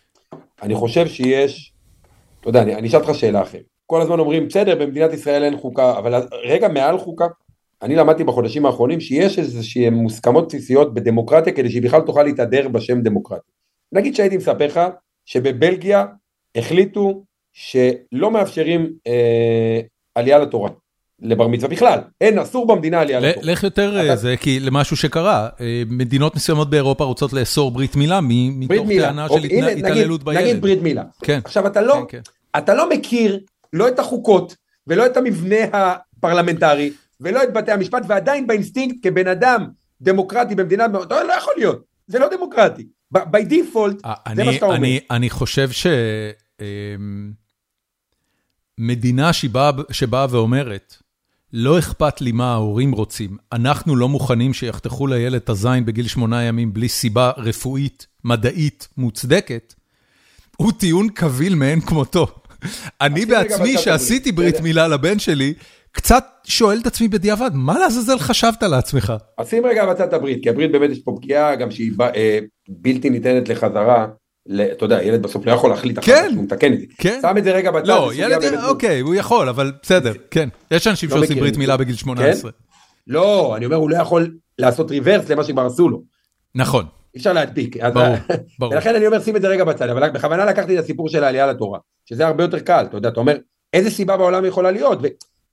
אני 0.62 0.76
חושב 0.76 1.08
שיש, 1.08 1.74
אתה 2.40 2.50
יודע, 2.50 2.62
אני 2.62 2.88
אשאל 2.88 3.00
אותך 3.00 3.16
שאלה 3.16 3.42
אחרת. 3.42 3.64
כל 3.86 4.02
הזמן 4.02 4.20
אומרים, 4.20 4.48
בסדר, 4.48 4.76
במדינת 4.76 5.14
ישראל 5.14 5.44
אין 5.44 5.58
חוקה, 5.58 5.98
אבל 5.98 6.28
רגע 6.46 6.68
מעל 6.68 6.98
חוקה, 6.98 7.28
אני 7.82 7.96
למדתי 7.96 8.24
בחודשים 8.24 8.66
האחרונים 8.66 9.00
שיש 9.00 9.40
איזושהי 9.40 9.90
מוסכמות 9.90 10.48
בסיסיות 10.48 10.94
בדמוקרטיה 10.94 11.54
כדי 11.54 11.70
שהיא 11.70 11.82
בכלל 11.82 12.02
תוכל 12.02 12.24
להתהדר 12.24 12.68
בשם 12.68 13.02
דמוקרטיה. 13.02 13.54
נגיד 13.92 14.16
שהייתי 14.16 14.38
מספר 14.38 14.66
לך 14.66 14.80
שבבלגיה 15.26 16.06
החליטו 16.56 17.24
שלא 17.54 18.32
מאפשרים 18.32 18.94
אה, 19.08 19.82
עלייה 20.16 20.40
לתורה, 20.40 20.70
לבר 21.22 21.48
מצווה 21.48 21.70
בכלל, 21.70 22.00
אין, 22.22 22.40
אסור 22.40 22.68
במדינה 22.68 23.02
עלייה 23.02 23.20
לתורה. 23.20 23.46
לך 23.52 23.64
יותר 23.64 23.98
אה, 23.98 24.06
אתה- 24.06 24.16
זה, 24.16 24.36
כי 24.40 24.60
למשהו 24.60 24.98
שקרה, 24.98 25.50
אה, 25.62 25.84
מדינות 25.90 26.36
מסוימות 26.36 26.70
באירופה 26.70 27.04
רוצות 27.04 27.34
לאסור 27.34 27.72
ברית 27.72 27.96
מילה 27.96 28.22
מ- 28.22 28.60
מתוך 28.60 28.70
ברית 28.78 28.86
מילה, 28.88 29.08
טענה 29.08 29.28
של 29.28 29.34
אוקיי, 29.34 29.46
התנה- 29.46 29.58
הנה, 29.60 29.72
נגיד- 29.72 29.86
התעללות 29.86 30.28
נגיד 30.28 30.42
בילד. 30.46 30.62
ברית 30.62 30.82
מילה. 30.82 31.04
כן, 31.24 31.40
עכשיו 31.46 31.68
אתה 31.68 31.82
לא, 31.82 31.94
כן, 32.10 32.18
כן. 32.18 32.22
אתה 32.58 32.74
לא 32.74 32.90
מכיר 32.90 33.40
לא 33.74 33.88
את 33.88 34.00
החוקות 34.00 34.56
ולא 34.88 35.06
את 35.06 35.18
המבנה 35.18 35.56
הפרלמנטרי 35.74 36.92
ולא 37.22 37.44
את 37.44 37.54
בתי 37.54 37.72
המשפט 37.72 38.04
ועדיין 38.08 38.48
באינסטינקט 38.48 38.96
כבן 39.08 39.28
אדם 39.28 39.68
דמוקרטי 40.02 40.56
במדינה, 40.56 40.86
אתה 41.04 41.24
לא 41.24 41.34
יכול 41.34 41.54
להיות, 41.58 41.84
זה 42.08 42.20
לא 42.20 42.28
דמוקרטי. 42.38 42.88
by 43.18 43.20
default 43.50 43.96
אה, 44.06 44.14
זה 44.36 44.44
מה 44.44 44.50
אני- 44.50 44.54
שאתה 44.54 44.66
אומר. 44.66 44.78
אני- 44.78 45.00
אני 45.12 45.30
חושב 45.30 45.70
שמדינה 48.80 49.34
שבאה 49.34 49.72
שבאה 49.92 50.26
ואומרת, 50.30 50.98
לא 51.54 51.80
אכפת 51.80 52.22
לי 52.22 52.32
מה 52.32 52.54
ההורים 52.54 52.92
רוצים, 52.92 53.38
אנחנו 53.54 53.96
לא 53.96 54.10
מוכנים 54.10 54.54
שיחתכו 54.54 55.08
לילד 55.08 55.36
את 55.36 55.50
הזין 55.50 55.86
בגיל 55.86 56.08
שמונה 56.08 56.44
ימים 56.44 56.74
בלי 56.74 56.90
סיבה 56.90 57.32
רפואית, 57.38 58.08
מדעית, 58.24 58.88
מוצדקת, 58.98 59.74
הוא 60.58 60.72
טיעון 60.72 61.10
קביל 61.10 61.56
מאין 61.56 61.82
כמותו. 61.82 62.28
אני 63.02 63.26
בעצמי, 63.26 63.78
שעשיתי 63.78 64.32
ברית. 64.32 64.62
מילה 64.62 64.88
לבן 64.88 65.20
שלי, 65.20 65.54
קצת 65.92 66.26
שואל 66.44 66.80
את 66.82 66.88
עצמי 66.88 67.08
בדיעבד, 67.08 67.52
מה 67.54 67.80
לעזאזל 67.80 68.20
חשבת 68.20 68.64
לעצמך? 68.64 69.14
אז 69.38 69.50
שים 69.50 69.66
רגע 69.66 69.86
בצד 69.86 70.08
את 70.08 70.14
הברית, 70.14 70.44
כי 70.44 70.50
הברית 70.50 70.72
באמת 70.72 70.90
יש 70.90 71.00
פה 71.00 71.14
פגיעה 71.18 71.56
גם 71.56 71.72
שהיא 71.72 71.92
אה, 72.00 72.40
בלתי 72.70 73.10
ניתנת 73.10 73.50
לחזרה. 73.50 74.08
אתה 74.72 74.86
יודע, 74.86 75.04
ילד 75.04 75.22
בסוף 75.22 75.46
לא 75.46 75.52
יכול 75.52 75.70
להחליט 75.70 76.00
אחר 76.00 76.06
כן. 76.06 76.24
כך 76.28 76.32
שהוא 76.32 76.44
מתקן 76.44 76.74
את 76.74 76.80
זה. 76.80 76.86
כן. 76.98 77.20
שם 77.22 77.38
את 77.38 77.44
זה 77.44 77.52
רגע 77.52 77.72
בצד. 77.72 77.88
לא, 77.88 78.12
ילד, 78.14 78.42
באמת- 78.42 78.64
אוקיי, 78.64 79.00
הוא 79.00 79.16
יכול, 79.16 79.50
אבל 79.50 79.72
בסדר, 79.84 80.14
כן. 80.32 80.50
יש 80.72 80.88
אנשים 80.88 81.10
לא 81.10 81.18
שעושים. 81.18 81.40
ברית 81.40 81.58
מילה 81.58 81.78
בגיל 81.78 81.96
18. 81.96 82.52
לא, 83.08 83.54
אני 83.58 83.66
אומר, 83.66 83.76
הוא 83.78 83.90
לא 83.90 83.98
יכול 83.98 84.36
לעשות 84.60 84.92
ריברס 84.92 85.30
למה 85.30 85.44
שכבר 85.44 85.66
עשו 85.66 85.90
לו. 85.90 86.02
נכון, 86.56 86.86
אי 87.14 87.20
אפשר 87.20 87.34
להדביק. 87.34 87.78
אז- 87.78 87.94
ברור, 87.94 88.06
ברור. 88.60 88.74
ולכן 88.74 88.96
אני 88.96 89.08
אומר 89.08 89.20
שים 89.22 89.36
את 89.36 89.42
זה 89.42 89.48
רגע 89.48 89.64
בצד, 89.64 89.90
אבל 89.90 90.10
בכוונה 90.10 90.46
לקחתי 90.46 90.80
את 90.80 90.84
הסיפור 90.84 91.10
של 91.10 91.24
העלייה 91.24 91.48
לתורה, 91.48 91.80
שזה 92.06 92.28
הרבה 92.28 92.44
יותר 92.44 92.60
קל, 92.60 92.86
אתה 92.90 92.98
יודע, 92.98 93.10
אתה 93.10 93.20
אומר, 93.20 93.38
איזה 93.74 93.90
סיבה 93.92 94.18
בעולם 94.18 94.46
יכולה 94.46 94.72
להיות, 94.72 95.00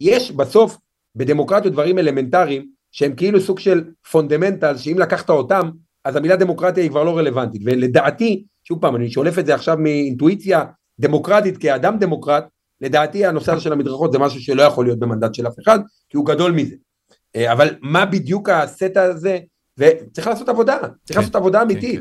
ויש 0.00 0.32
בסוף 0.32 0.76
בדמוקרטיות 1.16 1.72
דברים 1.72 1.98
אלמנטריים 1.98 2.66
שהם 2.92 3.14
כאילו 3.16 3.40
סוג 3.40 3.58
של 3.58 3.84
fundamental, 4.10 4.76
שאם 4.76 4.98
לקחת 4.98 5.30
אותם, 5.30 5.70
אז 6.08 6.16
המילה 6.16 6.36
דמוקרטיה 6.36 6.82
היא 6.82 6.90
כבר 6.90 7.04
לא 7.04 7.18
רלוונטית, 7.18 7.62
ולדעתי, 7.64 8.44
שוב 8.64 8.80
פעם, 8.80 8.96
אני 8.96 9.10
שולף 9.10 9.38
את 9.38 9.46
זה 9.46 9.54
עכשיו 9.54 9.76
מאינטואיציה 9.78 10.64
דמוקרטית 11.00 11.56
כאדם 11.56 11.98
דמוקרט, 11.98 12.44
לדעתי 12.80 13.26
הנושא 13.26 13.52
הזה 13.52 13.60
של 13.60 13.72
המדרכות 13.72 14.12
זה 14.12 14.18
משהו 14.18 14.40
שלא 14.40 14.62
יכול 14.62 14.84
להיות 14.86 14.98
במנדט 14.98 15.34
של 15.34 15.46
אף 15.46 15.52
אחד, 15.62 15.78
כי 16.10 16.16
הוא 16.16 16.26
גדול 16.26 16.52
מזה. 16.52 16.74
אה, 17.36 17.52
אבל 17.52 17.74
מה 17.80 18.06
בדיוק 18.06 18.48
הסט 18.48 18.96
הזה, 18.96 19.38
וצריך 19.78 20.26
לעשות 20.26 20.48
עבודה, 20.48 20.78
צריך 20.78 21.18
כן, 21.18 21.20
לעשות 21.20 21.34
עבודה 21.34 21.62
אמיתית. 21.62 22.00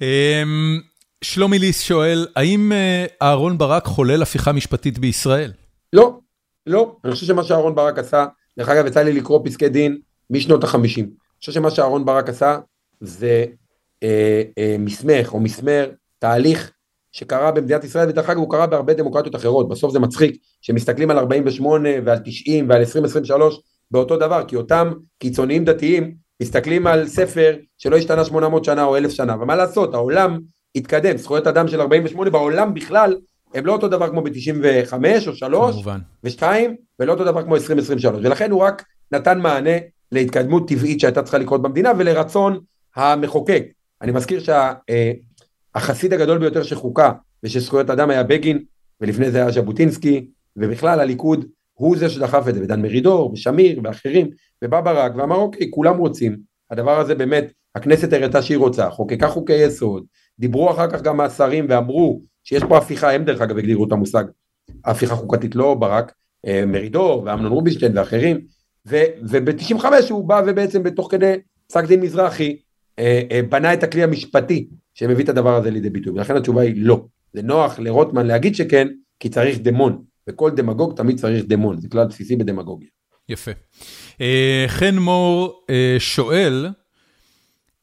אמ, 0.00 0.80
שלומי 1.24 1.58
ליס 1.58 1.80
שואל, 1.80 2.26
האם 2.36 2.72
אה, 2.72 3.06
אהרון 3.22 3.58
ברק 3.58 3.84
חולל 3.84 4.22
הפיכה 4.22 4.52
משפטית 4.52 4.98
בישראל? 4.98 5.52
לא, 5.92 6.18
לא, 6.66 6.96
אני 7.04 7.12
חושב 7.12 7.26
שמה 7.26 7.44
שאהרון 7.44 7.74
ברק 7.74 7.98
עשה, 7.98 8.26
דרך 8.58 8.68
אגב 8.68 8.86
יצא 8.86 9.02
לי 9.02 9.12
לקרוא 9.12 9.40
פסקי 9.44 9.68
דין 9.68 9.98
משנות 10.30 10.64
החמישים, 10.64 11.04
אני 11.04 11.38
חושב 11.40 11.52
שמה 11.52 11.70
שאהרון 11.70 12.04
ברק 12.04 12.28
עשה 12.28 12.58
זה 13.00 13.44
אה, 14.02 14.42
אה, 14.58 14.76
מסמך 14.78 15.34
או 15.34 15.40
מסמר, 15.40 15.90
תהליך 16.18 16.72
שקרה 17.12 17.50
במדינת 17.50 17.84
ישראל, 17.84 18.08
ודרך 18.08 18.30
אגב 18.30 18.38
הוא 18.38 18.50
קרה 18.50 18.66
בהרבה 18.66 18.94
דמוקרטיות 18.94 19.34
אחרות, 19.34 19.68
בסוף 19.68 19.92
זה 19.92 19.98
מצחיק 19.98 20.36
שמסתכלים 20.60 21.10
על 21.10 21.18
48 21.18 21.88
ועל 22.04 22.18
90 22.24 22.68
ועל 22.68 22.78
2023 22.78 23.60
באותו 23.90 24.16
דבר, 24.16 24.44
כי 24.48 24.56
אותם 24.56 24.92
קיצוניים 25.18 25.64
דתיים 25.64 26.14
מסתכלים 26.42 26.86
על 26.86 27.08
ספר 27.08 27.56
שלא 27.78 27.96
השתנה 27.96 28.24
800 28.24 28.64
שנה 28.64 28.84
או 28.84 28.96
1,000 28.96 29.10
שנה, 29.10 29.36
ומה 29.40 29.56
לעשות, 29.56 29.94
העולם 29.94 30.38
התקדם, 30.74 31.16
זכויות 31.16 31.46
אדם 31.46 31.68
של 31.68 31.80
48 31.80 32.30
בעולם 32.30 32.74
בכלל 32.74 33.16
הם 33.54 33.66
לא 33.66 33.72
אותו 33.72 33.88
דבר 33.88 34.08
כמו 34.08 34.22
ב-95 34.22 34.92
או 35.26 35.34
3 35.34 35.74
כמובן. 35.74 35.98
ושתיים, 36.24 36.76
ולא 37.00 37.12
אותו 37.12 37.24
דבר 37.24 37.42
כמו 37.42 37.54
2023, 37.54 38.20
ולכן 38.24 38.50
הוא 38.50 38.60
רק 38.60 38.84
נתן 39.12 39.40
מענה 39.40 39.76
להתקדמות 40.12 40.68
טבעית 40.68 41.00
שהייתה 41.00 41.22
צריכה 41.22 41.38
לקרות 41.38 41.62
במדינה 41.62 41.92
ולרצון 41.98 42.60
המחוקק. 42.98 43.64
אני 44.02 44.12
מזכיר 44.12 44.40
שהחסיד 45.74 46.12
הגדול 46.12 46.38
ביותר 46.38 46.62
שחוקה 46.62 47.12
ושל 47.42 47.60
זכויות 47.60 47.90
אדם 47.90 48.10
היה 48.10 48.22
בגין, 48.22 48.64
ולפני 49.00 49.30
זה 49.30 49.38
היה 49.38 49.50
ז'בוטינסקי, 49.50 50.30
ובכלל 50.56 51.00
הליכוד 51.00 51.44
הוא 51.74 51.96
זה 51.96 52.08
שדחף 52.08 52.48
את 52.48 52.54
זה, 52.54 52.62
ודן 52.62 52.82
מרידור, 52.82 53.32
ושמיר, 53.32 53.80
ואחרים, 53.84 54.30
ובא 54.64 54.80
ברק, 54.80 55.12
ואמר 55.16 55.36
אוקיי, 55.36 55.70
כולם 55.70 55.98
רוצים, 55.98 56.36
הדבר 56.70 57.00
הזה 57.00 57.14
באמת, 57.14 57.52
הכנסת 57.74 58.12
הראתה 58.12 58.42
שהיא 58.42 58.58
רוצה, 58.58 58.90
חוקקה 58.90 59.28
חוקי 59.28 59.54
יסוד, 59.54 60.04
דיברו 60.38 60.70
אחר 60.70 60.90
כך 60.90 61.02
גם 61.02 61.20
השרים 61.20 61.66
ואמרו 61.68 62.20
שיש 62.44 62.62
פה 62.68 62.78
הפיכה, 62.78 63.10
הם 63.10 63.24
דרך 63.24 63.40
אגב 63.40 63.58
הגדירו 63.58 63.84
את 63.84 63.92
המושג 63.92 64.24
הפיכה 64.84 65.16
חוקתית, 65.16 65.54
לא 65.54 65.74
ברק, 65.74 66.12
אה, 66.46 66.66
מרידור 66.66 67.22
ואמנון 67.26 67.52
רובינשטיין 67.52 67.98
ואחרים, 67.98 68.40
וב-95 68.86 69.84
הוא 70.10 70.28
בא 70.28 70.42
ובעצם 70.46 70.82
בתוך 70.82 71.08
כדי 71.10 71.34
פסק 71.66 71.84
דין 71.84 72.00
מזרחי, 72.00 72.44
אה, 72.44 72.50
אה, 72.50 72.67
בנה 73.48 73.74
את 73.74 73.82
הכלי 73.82 74.02
המשפטי 74.02 74.68
שמביא 74.94 75.24
את 75.24 75.28
הדבר 75.28 75.56
הזה 75.56 75.70
לידי 75.70 75.90
ביטוי, 75.90 76.12
ולכן 76.12 76.36
התשובה 76.36 76.62
היא 76.62 76.74
לא. 76.76 77.04
זה 77.32 77.42
נוח 77.42 77.78
לרוטמן 77.78 78.26
להגיד 78.26 78.54
שכן, 78.54 78.88
כי 79.20 79.28
צריך 79.28 79.58
דמון, 79.58 80.02
וכל 80.28 80.50
דמגוג 80.50 80.96
תמיד 80.96 81.18
צריך 81.18 81.44
דמון, 81.44 81.80
זה 81.80 81.88
כלל 81.88 82.06
בסיסי 82.06 82.36
בדמגוגיה. 82.36 82.88
יפה. 83.28 83.50
אה, 84.20 84.64
חן 84.68 84.96
מור 84.98 85.64
אה, 85.70 85.96
שואל, 85.98 86.66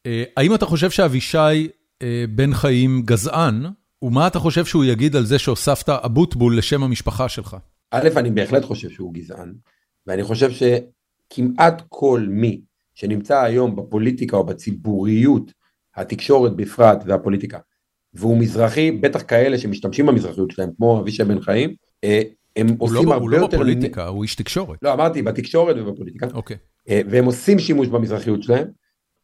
אה, 0.05 0.23
האם 0.37 0.55
אתה 0.55 0.65
חושב 0.65 0.89
שאבישי 0.89 1.67
אה, 2.01 2.25
בן 2.29 2.53
חיים 2.53 3.01
גזען, 3.05 3.65
ומה 4.01 4.27
אתה 4.27 4.39
חושב 4.39 4.65
שהוא 4.65 4.85
יגיד 4.85 5.15
על 5.15 5.25
זה 5.25 5.39
שהוספת 5.39 5.89
אבוטבול 5.89 6.57
לשם 6.57 6.83
המשפחה 6.83 7.29
שלך? 7.29 7.57
א', 7.91 8.09
אני 8.17 8.31
בהחלט 8.31 8.63
חושב 8.63 8.89
שהוא 8.89 9.13
גזען, 9.13 9.53
ואני 10.07 10.23
חושב 10.23 10.49
שכמעט 10.51 11.81
כל 11.89 12.25
מי 12.29 12.61
שנמצא 12.95 13.41
היום 13.41 13.75
בפוליטיקה 13.75 14.37
או 14.37 14.43
בציבוריות, 14.43 15.51
התקשורת 15.95 16.55
בפרט 16.55 17.03
והפוליטיקה, 17.05 17.59
והוא 18.13 18.37
מזרחי, 18.37 18.91
בטח 18.91 19.23
כאלה 19.27 19.57
שמשתמשים 19.57 20.05
במזרחיות 20.05 20.51
שלהם, 20.51 20.69
כמו 20.77 20.99
אבישי 20.99 21.23
בן 21.23 21.41
חיים, 21.41 21.75
אה, 22.03 22.21
הם 22.55 22.67
הוא 22.67 22.75
עושים 22.79 23.05
לא, 23.05 23.13
הרבה 23.13 23.15
הוא 23.15 23.29
לא 23.29 23.37
יותר... 23.37 23.57
בפוליטיקה, 23.57 24.07
הוא 24.07 24.23
איש 24.23 24.35
תקשורת. 24.35 24.79
לא, 24.81 24.93
אמרתי, 24.93 25.21
בתקשורת 25.21 25.75
ובפוליטיקה, 25.79 26.27
אוקיי. 26.33 26.57
אה, 26.89 27.01
והם 27.09 27.25
עושים 27.25 27.59
שימוש 27.59 27.87
במזרחיות 27.87 28.43
שלהם, 28.43 28.67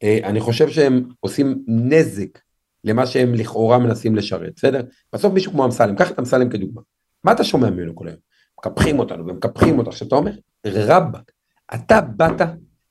אה, 0.03 0.19
אני 0.23 0.39
חושב 0.39 0.69
שהם 0.69 1.03
עושים 1.19 1.63
נזק 1.67 2.39
למה 2.83 3.05
שהם 3.05 3.33
לכאורה 3.33 3.79
מנסים 3.79 4.15
לשרת, 4.15 4.53
בסדר? 4.55 4.81
בסוף 5.13 5.33
מישהו 5.33 5.51
כמו 5.51 5.65
אמסלם, 5.65 5.95
קח 5.95 6.11
את 6.11 6.19
אמסלם 6.19 6.49
כדוגמה, 6.49 6.81
מה 7.23 7.31
אתה 7.31 7.43
שומע 7.43 7.69
ממנו 7.69 7.95
כל 7.95 8.07
היום? 8.07 8.19
מקפחים 8.59 8.99
אותנו 8.99 9.27
ומקפחים 9.27 9.77
אותנו, 9.77 9.89
עכשיו 9.89 10.07
אתה 10.07 10.15
אומר, 10.15 10.31
רבאק, 10.65 11.31
אתה 11.73 12.01
באת 12.01 12.41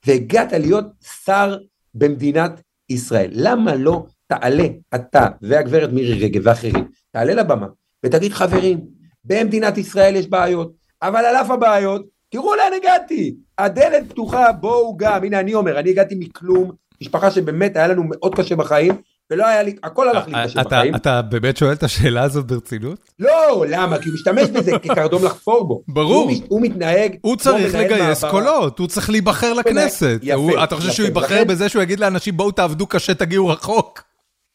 והגעת 0.06 0.52
להיות 0.52 0.86
שר 1.24 1.58
במדינת 1.94 2.60
ישראל, 2.88 3.30
למה 3.32 3.74
לא 3.74 4.06
תעלה 4.26 4.66
אתה 4.94 5.26
והגברת 5.42 5.92
מירי 5.92 6.24
רגב 6.24 6.40
ואחרים, 6.44 6.88
תעלה 7.10 7.34
לבמה 7.34 7.66
ותגיד 8.06 8.32
חברים, 8.32 8.80
במדינת 9.24 9.78
ישראל 9.78 10.16
יש 10.16 10.26
בעיות, 10.26 10.72
אבל 11.02 11.24
על 11.24 11.36
אף 11.36 11.50
הבעיות, 11.50 12.06
תראו 12.28 12.54
לאן 12.54 12.72
הגעתי, 12.76 13.34
הדלת 13.58 14.10
פתוחה, 14.10 14.52
בואו 14.52 14.96
גם, 14.96 15.24
הנה 15.24 15.40
אני 15.40 15.54
אומר, 15.54 15.78
אני 15.78 15.90
הגעתי 15.90 16.14
מכלום, 16.18 16.72
משפחה 17.00 17.30
שבאמת 17.30 17.76
היה 17.76 17.88
לנו 17.88 18.02
מאוד 18.04 18.34
קשה 18.34 18.56
בחיים, 18.56 18.94
ולא 19.30 19.46
היה 19.46 19.62
לי, 19.62 19.76
הכל 19.82 20.08
הלך 20.08 20.28
לי 20.28 20.34
קשה 20.44 20.62
בחיים. 20.62 20.94
אתה 20.94 21.22
באמת 21.22 21.56
שואל 21.56 21.72
את 21.72 21.82
השאלה 21.82 22.22
הזאת 22.22 22.46
ברצינות? 22.46 23.10
לא, 23.18 23.64
למה? 23.68 23.98
כי 23.98 24.08
הוא 24.08 24.14
משתמש 24.14 24.48
בזה 24.48 24.72
כקרדום 24.82 25.24
לחפור 25.24 25.64
בו. 25.64 25.82
ברור. 25.88 26.30
הוא 26.48 26.60
מתנהג... 26.60 27.16
הוא 27.20 27.36
צריך 27.36 27.74
לגייס 27.74 28.24
קולות, 28.24 28.78
הוא 28.78 28.86
צריך 28.86 29.10
להיבחר 29.10 29.52
לכנסת. 29.52 30.18
יפה. 30.22 30.64
אתה 30.64 30.76
חושב 30.76 30.92
שהוא 30.92 31.06
ייבחר 31.06 31.44
בזה 31.44 31.68
שהוא 31.68 31.82
יגיד 31.82 32.00
לאנשים 32.00 32.36
בואו 32.36 32.50
תעבדו 32.50 32.86
קשה, 32.86 33.14
תגיעו 33.14 33.48
רחוק? 33.48 34.02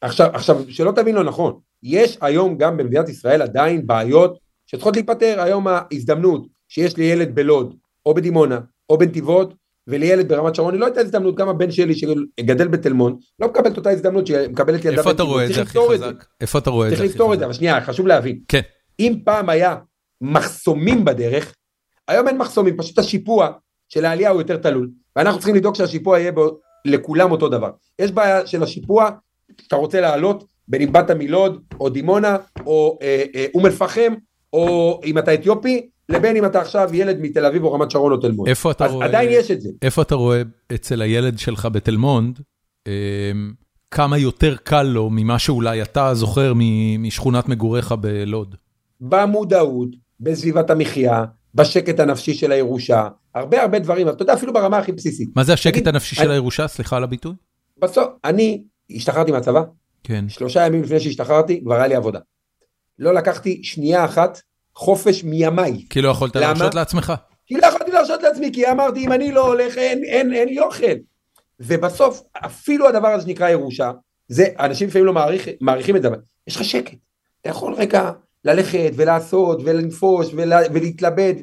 עכשיו, 0.01 0.29
עכשיו, 0.33 0.57
שלא 0.69 0.91
תבין 0.91 1.15
לא 1.15 1.23
נכון, 1.23 1.53
יש 1.83 2.17
היום 2.21 2.57
גם 2.57 2.77
במדינת 2.77 3.09
ישראל 3.09 3.41
עדיין 3.41 3.87
בעיות 3.87 4.37
שצריכות 4.65 4.95
להיפתר, 4.95 5.41
היום 5.41 5.67
ההזדמנות 5.67 6.47
שיש 6.67 6.97
לי 6.97 7.03
ילד 7.03 7.35
בלוד, 7.35 7.75
או 8.05 8.13
בדימונה, 8.13 8.59
או 8.89 8.97
בנתיבות, 8.97 9.53
ולילד 9.87 10.27
ברמת 10.27 10.55
שרון, 10.55 10.73
היא 10.73 10.81
לא 10.81 10.85
הייתה 10.85 11.01
הזדמנות, 11.01 11.35
גם 11.35 11.49
הבן 11.49 11.71
שלי 11.71 11.95
שגדל 11.95 12.67
בתל 12.67 12.93
מונד, 12.93 13.15
לא 13.39 13.47
מקבל 13.47 13.71
את 13.71 13.77
אותה 13.77 13.89
הזדמנות 13.89 14.27
שמקבלת 14.27 14.85
ילדה 14.85 14.97
איפה 14.97 15.11
אתה 15.11 15.23
רואה 15.23 15.45
את 15.45 15.53
זה 15.53 15.61
הכי 15.61 15.79
חזק? 15.93 16.25
איפה 16.41 16.57
אתה 16.57 16.69
רואה 16.69 16.87
את 16.87 16.89
זה 16.89 16.95
הכי 16.95 17.03
חזק? 17.03 17.11
צריך 17.11 17.15
לפתור 17.15 17.33
את 17.33 17.39
זה, 17.39 17.45
אבל 17.45 17.53
שנייה, 17.53 17.81
חשוב 17.81 18.07
להבין. 18.07 18.39
כן. 18.47 18.61
אם 18.99 19.19
פעם 19.25 19.49
היה 19.49 19.75
מחסומים 20.21 21.05
בדרך, 21.05 21.53
היום 22.07 22.27
אין 22.27 22.37
מחסומים, 22.37 22.77
פשוט 22.77 22.99
השיפוע 22.99 23.51
של 23.89 24.05
העלייה 24.05 24.29
הוא 24.29 24.41
יותר 24.41 24.57
תלול, 24.57 24.89
ואנחנו 25.15 25.39
צריכים 25.39 25.55
לדאוג 25.55 25.75
שהשיפוע 25.75 26.19
יהיה 26.19 26.31
בו 26.31 26.59
לכולם 26.85 27.31
אותו 27.31 27.49
דבר. 27.49 27.69
יש 27.99 28.11
בעיה 28.11 28.47
של 28.47 28.63
השיפוע, 28.63 29.09
אתה 29.67 29.75
רוצה 29.75 30.01
לעלות, 30.01 30.45
בין 30.67 30.81
אם 30.81 30.91
באת 30.91 31.11
מלוד, 31.11 31.63
או 31.79 31.89
דימונה, 31.89 32.37
או 32.65 32.99
אה, 33.01 33.23
אה, 33.35 33.45
אום 33.55 33.65
אל-פחם, 33.65 34.13
או 34.53 34.99
אם 35.05 35.17
אתה 35.17 35.33
אתיופי, 35.33 35.89
לבין 36.09 36.35
אם 36.35 36.45
אתה 36.45 36.61
עכשיו 36.61 36.89
ילד 36.93 37.17
מתל 37.21 37.45
אביב 37.45 37.63
או 37.63 37.73
רמת 37.73 37.91
שרון 37.91 38.11
או 38.11 38.17
תל 38.17 38.31
מונד. 38.31 38.49
איפה 38.49 38.71
אתה 38.71 38.85
רואה... 38.85 39.05
עדיין 39.05 39.29
יש 39.31 39.51
את 39.51 39.61
זה. 39.61 39.69
איפה 39.81 40.01
אתה 40.01 40.15
רואה 40.15 40.41
אצל 40.75 41.01
הילד 41.01 41.39
שלך 41.39 41.67
בתל 41.71 41.97
מונד, 41.97 42.39
אה, 42.87 43.31
כמה 43.91 44.17
יותר 44.17 44.55
קל 44.55 44.83
לו 44.83 45.09
ממה 45.09 45.39
שאולי 45.39 45.81
אתה 45.81 46.13
זוכר 46.13 46.53
משכונת 46.99 47.49
מגוריך 47.49 47.91
בלוד? 47.91 48.55
במודעות, 49.01 49.89
בסביבת 50.19 50.69
המחיה, 50.69 51.25
בשקט 51.55 51.99
הנפשי 51.99 52.33
של 52.33 52.51
הירושה, 52.51 53.07
הרבה 53.35 53.61
הרבה 53.61 53.79
דברים, 53.79 54.09
אתה 54.09 54.23
יודע, 54.23 54.33
אפילו 54.33 54.53
ברמה 54.53 54.77
הכי 54.77 54.91
בסיסית. 54.91 55.29
מה 55.35 55.43
זה 55.43 55.53
השקט 55.53 55.73
תגיד, 55.73 55.87
הנפשי 55.87 56.15
אני... 56.15 56.25
של 56.25 56.31
הירושה? 56.31 56.67
סליחה 56.67 56.97
על 56.97 57.03
הביטוי. 57.03 57.33
בסוף, 57.81 58.07
אני 58.25 58.63
השתחררתי 58.95 59.31
מהצבא, 59.31 59.61
כן. 60.03 60.25
שלושה 60.29 60.65
ימים 60.65 60.83
לפני 60.83 60.99
שהשתחררתי, 60.99 61.61
כבר 61.61 61.75
היה 61.75 61.87
לי 61.87 61.95
עבודה. 61.95 62.19
לא 62.99 63.13
לקחתי 63.13 63.63
שנייה 63.63 64.05
אחת 64.05 64.41
חופש 64.75 65.23
מימיי. 65.23 65.85
כי 65.89 66.01
לא 66.01 66.09
יכולת 66.09 66.35
להרשות 66.35 66.75
לעצמך. 66.75 67.13
כי 67.45 67.57
לא 67.57 67.67
יכולתי 67.67 67.91
להרשות 67.91 68.23
לעצמי, 68.23 68.51
כי 68.53 68.71
אמרתי, 68.71 68.99
אם 68.99 69.11
אני 69.11 69.31
לא 69.31 69.47
הולך, 69.47 69.77
אין, 69.77 70.03
אין, 70.03 70.33
אין 70.33 70.47
לי 70.47 70.59
אוכל. 70.59 70.95
ובסוף, 71.59 72.21
אפילו 72.45 72.87
הדבר 72.87 73.07
הזה 73.07 73.25
שנקרא 73.25 73.49
ירושה, 73.49 73.91
זה, 74.27 74.47
אנשים 74.59 74.87
לפעמים 74.87 75.05
לא 75.05 75.13
מעריך, 75.13 75.47
מעריכים 75.61 75.95
את 75.95 76.01
זה, 76.01 76.07
אבל 76.07 76.17
יש 76.47 76.55
לך 76.55 76.63
שקט. 76.63 76.97
אתה 77.41 77.49
יכול 77.49 77.73
רגע 77.73 78.11
ללכת 78.45 78.91
ולעשות 78.95 79.61
ולנפוש 79.63 80.27
ולה, 80.33 80.59
ולהתלבד. 80.73 81.33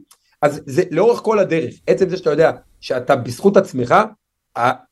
אז 0.43 0.61
זה 0.67 0.83
לאורך 0.91 1.21
כל 1.21 1.39
הדרך, 1.39 1.75
עצם 1.87 2.09
זה 2.09 2.17
שאתה 2.17 2.31
יודע 2.31 2.53
שאתה 2.81 3.17
בזכות 3.17 3.57
עצמך, 3.57 3.95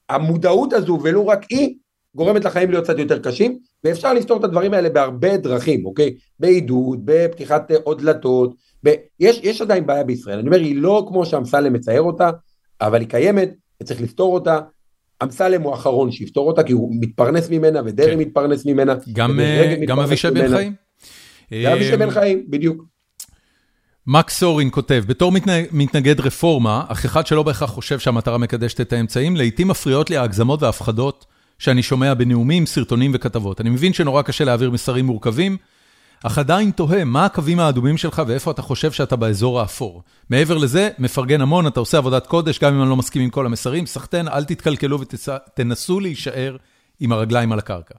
המודעות 0.09 0.73
הזו 0.73 0.99
ולו 1.03 1.27
רק 1.27 1.47
היא 1.51 1.75
גורמת 2.15 2.45
לחיים 2.45 2.71
להיות 2.71 2.85
קצת 2.85 2.99
יותר 2.99 3.19
קשים, 3.19 3.59
ואפשר 3.85 4.12
לפתור 4.12 4.39
את 4.39 4.44
הדברים 4.44 4.74
האלה 4.74 4.90
בהרבה 4.90 5.36
דרכים, 5.36 5.86
אוקיי? 5.86 6.15
בעידוד, 6.40 7.01
בפתיחת 7.05 7.70
עוד 7.85 8.02
דלתות, 8.02 8.55
ב... 8.85 8.94
יש, 9.20 9.40
יש 9.43 9.61
עדיין 9.61 9.86
בעיה 9.86 10.05
בישראל, 10.05 10.39
אני 10.39 10.48
אומר, 10.48 10.59
היא 10.59 10.77
לא 10.77 11.07
כמו 11.09 11.27
שאמסלם 11.27 11.73
מצייר 11.73 12.02
אותה, 12.02 12.31
אבל 12.81 13.01
היא 13.01 13.09
קיימת, 13.09 13.55
וצריך 13.82 14.01
לפתור 14.01 14.35
אותה. 14.35 14.61
אמסלם 15.23 15.62
הוא 15.62 15.73
האחרון 15.73 16.12
שיפתור 16.12 16.47
אותה, 16.47 16.62
כי 16.62 16.73
הוא 16.73 16.94
מתפרנס 17.01 17.51
ממנה, 17.51 17.81
ודרעי 17.85 18.11
כן. 18.11 18.19
מתפרנס 18.19 18.66
ממנה. 18.66 18.94
גם, 19.12 19.40
אה, 19.40 19.77
גם 19.86 20.01
אבישי 20.01 20.31
בן 20.31 20.48
חיים? 20.48 20.74
גם 21.65 21.73
אבישי 21.73 21.97
בן 21.97 22.11
חיים, 22.11 22.44
בדיוק. 22.48 22.85
מקס 24.07 24.39
סורין 24.39 24.69
כותב, 24.70 25.02
בתור 25.07 25.32
מתנגד 25.73 26.20
רפורמה, 26.20 26.85
אך 26.89 27.05
אחד 27.05 27.27
שלא 27.27 27.43
בהכרח 27.43 27.70
חושב 27.70 27.98
שהמטרה 27.98 28.39
מקדשת 28.39 28.81
את 28.81 28.93
האמצעים, 28.93 29.36
לעיתים 29.36 29.69
מפריעות 29.69 30.11
לי 30.11 30.16
ההגזמות 30.16 30.62
וההפחדות 30.62 31.27
שאני 31.61 31.82
שומע 31.82 32.15
בנאומים, 32.15 32.66
סרטונים 32.66 33.11
וכתבות. 33.15 33.61
אני 33.61 33.70
מבין 33.70 33.93
שנורא 33.93 34.23
קשה 34.23 34.45
להעביר 34.45 34.70
מסרים 34.70 35.07
מורכבים, 35.07 35.57
אך 36.24 36.39
עדיין 36.39 36.70
תוהה 36.70 37.05
מה 37.05 37.24
הקווים 37.24 37.61
האדומים 37.61 37.97
שלך 37.97 38.23
ואיפה 38.27 38.51
אתה 38.51 38.62
חושב 38.62 38.93
שאתה 38.93 39.16
באזור 39.16 39.61
האפור. 39.61 40.03
מעבר 40.31 40.59
לזה, 40.59 40.91
מפרגן 40.99 41.41
המון, 41.41 41.66
אתה 41.66 41.81
עושה 41.81 41.99
עבודת 41.99 42.27
קודש, 42.27 42.59
גם 42.59 42.74
אם 42.74 42.82
אני 42.82 42.91
לא 42.91 42.97
מסכים 42.97 43.23
עם 43.23 43.31
כל 43.31 43.47
המסרים, 43.47 43.87
סחטיין, 43.87 44.28
אל 44.28 44.45
תתקלקלו 44.45 44.99
ותנסו 45.01 46.01
להישאר 46.01 46.57
עם 47.01 47.12
הרגליים 47.12 47.53
על 47.53 47.59
הקרקע. 47.59 47.95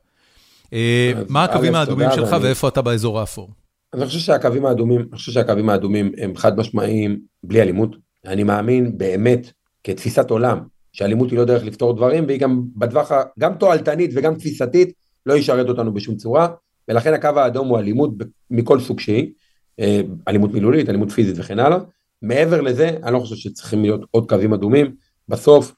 אה, 0.73 1.13
מה 1.29 1.43
הקווים 1.43 1.75
האדומים 1.75 2.09
שלך 2.15 2.35
ואיפה 2.41 2.67
אתה 2.67 2.81
באזור 2.81 3.19
האפור? 3.19 3.49
אני 3.93 4.05
חושב 4.05 4.19
שהקווים 4.19 4.65
האדומים, 4.65 4.99
אני 4.99 5.17
חושב 5.17 5.31
שהקווים 5.31 5.69
האדומים 5.69 6.11
הם 6.17 6.35
חד 6.35 6.57
משמעיים 6.57 7.19
בלי 7.43 7.61
אלימות. 7.61 7.95
אני 8.25 8.43
מאמין 8.43 8.97
באמת, 8.97 9.51
כתפיסת 9.83 10.29
עולם, 10.29 10.59
שאלימות 10.93 11.29
היא 11.31 11.39
לא 11.39 11.45
דרך 11.45 11.63
לפתור 11.63 11.93
דברים, 11.93 12.25
והיא 12.27 12.39
גם 12.39 12.63
בטווח, 12.75 13.11
גם 13.39 13.53
תועלתנית 13.53 14.11
וגם 14.13 14.35
תפיסתית, 14.35 14.93
לא 15.25 15.33
ישרת 15.33 15.69
אותנו 15.69 15.93
בשום 15.93 16.15
צורה, 16.15 16.47
ולכן 16.87 17.13
הקו 17.13 17.27
האדום 17.35 17.67
הוא 17.67 17.79
אלימות 17.79 18.11
מכל 18.49 18.79
סוג 18.79 18.99
שהיא, 18.99 19.31
אה, 19.79 20.01
אלימות 20.27 20.51
מילולית, 20.53 20.89
אלימות 20.89 21.11
פיזית 21.11 21.35
וכן 21.39 21.59
הלאה. 21.59 21.77
מעבר 22.21 22.61
לזה, 22.61 22.89
אני 23.03 23.13
לא 23.13 23.19
חושב 23.19 23.35
שצריכים 23.35 23.81
להיות 23.81 24.01
עוד 24.11 24.29
קווים 24.29 24.53
אדומים. 24.53 24.95
בסוף, 25.27 25.75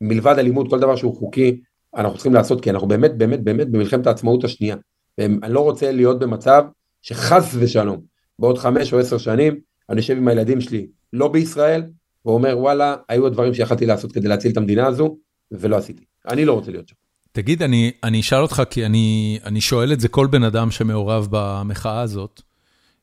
מלבד 0.00 0.38
אלימות, 0.38 0.70
כל 0.70 0.80
דבר 0.80 0.96
שהוא 0.96 1.16
חוקי, 1.16 1.60
אנחנו 1.96 2.14
צריכים 2.14 2.34
לעשות, 2.34 2.60
כי 2.60 2.70
אנחנו 2.70 2.88
באמת, 2.88 3.18
באמת, 3.18 3.44
באמת 3.44 3.68
במלחמת 3.70 4.06
העצמאות 4.06 4.44
השנייה. 4.44 4.76
ואני 5.18 5.54
לא 5.54 5.60
רוצה 5.60 5.92
להיות 5.92 6.18
במצב 6.18 6.64
שחס 7.02 7.54
ושלום, 7.58 8.00
בעוד 8.38 8.58
חמש 8.58 8.92
או 8.92 8.98
עשר 8.98 9.18
שנים, 9.18 9.60
אני 9.90 9.96
יושב 9.96 10.16
עם 10.16 10.28
הילדים 10.28 10.60
שלי, 10.60 10.86
לא 11.12 11.28
בישראל, 11.28 11.82
ואומר 12.28 12.58
וואלה, 12.58 12.96
היו 13.08 13.26
הדברים 13.26 13.54
שיכלתי 13.54 13.86
לעשות 13.86 14.12
כדי 14.12 14.28
להציל 14.28 14.52
את 14.52 14.56
המדינה 14.56 14.86
הזו, 14.86 15.16
ולא 15.52 15.76
עשיתי. 15.76 16.04
אני 16.28 16.44
לא 16.44 16.52
רוצה 16.52 16.70
להיות 16.70 16.88
שם. 16.88 16.94
תגיד, 17.32 17.62
אני, 17.62 17.92
אני 18.04 18.20
אשאל 18.20 18.38
אותך, 18.38 18.62
כי 18.70 18.86
אני, 18.86 19.38
אני 19.44 19.60
שואל 19.60 19.92
את 19.92 20.00
זה 20.00 20.08
כל 20.08 20.26
בן 20.26 20.42
אדם 20.42 20.70
שמעורב 20.70 21.28
במחאה 21.30 22.00
הזאת. 22.00 22.42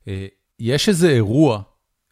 אה, 0.07 0.25
יש 0.59 0.89
איזה 0.89 1.09
אירוע 1.09 1.61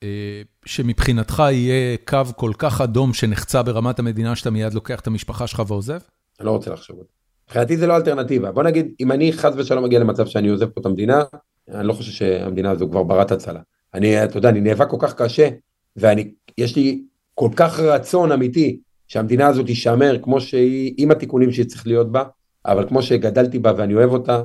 אה, 0.04 0.42
שמבחינתך 0.66 1.44
יהיה 1.52 1.98
קו 2.08 2.22
כל 2.36 2.52
כך 2.58 2.82
אדום 2.82 3.14
שנחצה 3.14 3.64
ברמת 3.64 4.00
המדינה, 4.00 4.36
שאתה 4.36 4.50
מיד 4.50 4.74
לוקח 4.74 5.00
את 5.00 5.08
המשפחה 5.08 5.48
שלך 5.48 5.64
ועוזב? 5.68 6.00
אני 6.40 6.46
לא 6.46 6.52
רוצה 6.52 6.72
לחשוב 6.72 6.98
על 7.00 7.04
זה. 7.04 7.14
מבחינתי 7.48 7.78
זה 7.78 7.88
לא 7.88 7.96
אלטרנטיבה. 7.96 8.52
בוא 8.52 8.64
נגיד, 8.64 8.94
אם 9.00 9.12
אני 9.12 9.34
חס 9.34 9.54
ושלום 9.56 9.84
מגיע 9.84 10.00
למצב 10.00 10.26
שאני 10.26 10.48
עוזב 10.48 10.66
פה 10.66 10.82
את 10.82 10.86
המדינה, 10.86 11.24
אני 11.70 11.88
לא 11.88 11.94
חושב 11.94 12.12
שהמדינה 12.12 12.72
הזו 12.72 12.90
כבר 12.90 13.04
ברת 13.04 13.32
הצלה. 13.32 13.60
אני, 13.94 14.24
אתה 14.24 14.38
יודע, 14.38 14.50
אני 14.50 14.62
נאבק 14.62 14.90
כל 14.90 14.98
כך 15.00 15.14
קשה, 15.14 15.50
ואני 15.96 16.32
יש 16.58 16.76
לי 16.76 17.02
כל 17.36 17.50
כך 17.56 17.80
רצון 17.80 18.32
אמיתי 18.32 18.80
שהמדינה 19.08 19.48
הזאת 19.48 19.66
תישמר 19.66 20.18
כמו 20.24 20.42
שהיא, 20.42 20.94
עם 20.98 21.12
התיקונים 21.12 21.52
שצריך 21.52 21.88
להיות 21.88 22.12
בה, 22.12 22.24
אבל 22.66 22.88
כמו 22.88 23.02
שגדלתי 23.02 23.60
בה 23.60 23.74
ואני 23.78 23.96
אוהב 23.96 24.12
אותה, 24.12 24.42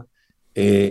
אה, 0.56 0.88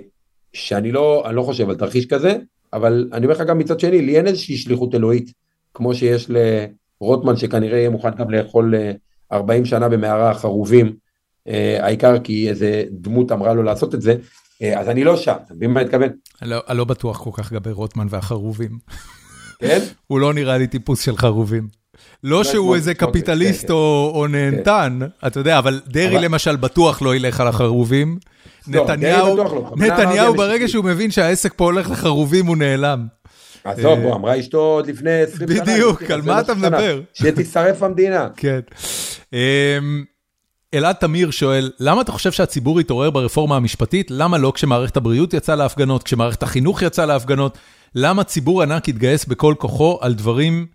שאני 0.53 0.91
לא, 0.91 1.25
לא 1.33 1.43
חושב 1.43 1.69
על 1.69 1.75
תרחיש 1.75 2.05
כזה, 2.05 2.37
אבל 2.73 3.09
אני 3.13 3.25
אומר 3.25 3.35
לך 3.35 3.41
גם 3.41 3.57
מצד 3.57 3.79
שני, 3.79 4.01
לי 4.01 4.17
אין 4.17 4.27
איזושהי 4.27 4.57
שליחות 4.57 4.95
אלוהית, 4.95 5.31
כמו 5.73 5.95
שיש 5.95 6.27
לרוטמן 6.29 7.37
שכנראה 7.37 7.77
יהיה 7.77 7.89
מוכן 7.89 8.15
גם 8.17 8.29
לאכול 8.29 8.73
40 9.31 9.61
אה, 9.63 9.67
שנה 9.67 9.89
במערה 9.89 10.31
החרובים, 10.31 10.95
אה, 11.47 11.85
העיקר 11.85 12.19
כי 12.19 12.49
איזה 12.49 12.83
דמות 12.91 13.31
אמרה 13.31 13.53
לו 13.53 13.63
לעשות 13.63 13.95
את 13.95 14.01
זה, 14.01 14.15
אז 14.75 14.89
אני 14.89 15.03
לא 15.03 15.17
שם, 15.17 15.35
אתה 15.45 15.53
מבין 15.53 15.71
מה 15.71 15.79
אני 15.79 15.85
מתכוון? 15.85 16.09
אני 16.41 16.49
לא, 16.49 16.61
לא 16.75 16.85
בטוח 16.85 17.23
כל 17.23 17.29
כך 17.33 17.51
לגבי 17.51 17.71
רוטמן 17.71 18.07
והחרובים. 18.09 18.79
כן? 19.59 19.79
הוא 20.07 20.19
לא 20.19 20.33
נראה 20.33 20.57
לי 20.57 20.67
טיפוס 20.67 21.01
של 21.01 21.17
חרובים. 21.17 21.67
לא 22.23 22.43
שהוא 22.43 22.75
איזה 22.75 22.93
קפיטליסט 22.93 23.61
כן, 23.61 23.67
כן. 23.67 23.73
או 23.73 24.25
כן. 24.25 24.31
נהנתן, 24.31 24.99
אתה 25.27 25.39
יודע, 25.39 25.59
אבל 25.59 25.81
דרעי 25.87 26.19
למשל 26.19 26.55
בטוח 26.55 27.01
לא 27.01 27.15
ילך 27.15 27.39
על 27.39 27.47
החרובים. 27.47 28.17
לא, 28.67 28.87
נתניהו, 29.75 30.35
ברגע 30.35 30.67
שהוא 30.67 30.85
מבין 30.85 31.11
שהעסק 31.11 31.53
פה 31.55 31.63
הולך 31.63 31.91
לחרובים, 31.91 32.45
הוא 32.45 32.57
נעלם. 32.57 33.07
עזוב, 33.63 33.99
בוא, 33.99 34.15
אמרה 34.15 34.39
אשתו 34.39 34.57
עוד 34.57 34.87
לפני 34.87 35.21
20 35.21 35.49
שנה. 35.49 35.61
בדיוק, 35.63 36.03
על 36.11 36.21
מה 36.21 36.39
אתה 36.39 36.53
מדבר? 36.53 37.01
שתישרף 37.13 37.83
המדינה. 37.83 38.27
כן. 38.37 38.59
אמ, 39.33 40.03
אלעד 40.73 40.95
תמיר 40.95 41.31
שואל, 41.31 41.71
למה 41.79 42.01
אתה 42.01 42.11
חושב 42.11 42.31
שהציבור 42.31 42.79
התעורר 42.79 43.09
ברפורמה 43.09 43.55
המשפטית? 43.55 44.11
למה 44.11 44.37
לא 44.37 44.51
כשמערכת 44.55 44.97
הבריאות 44.97 45.33
יצאה 45.33 45.55
להפגנות, 45.55 46.03
כשמערכת 46.03 46.43
החינוך 46.43 46.81
יצאה 46.81 47.05
להפגנות? 47.05 47.57
למה 47.95 48.23
ציבור 48.23 48.61
ענק 48.61 48.89
התגייס 48.89 49.25
בכל 49.25 49.53
כוחו 49.57 49.97
על 50.01 50.13
דברים, 50.13 50.65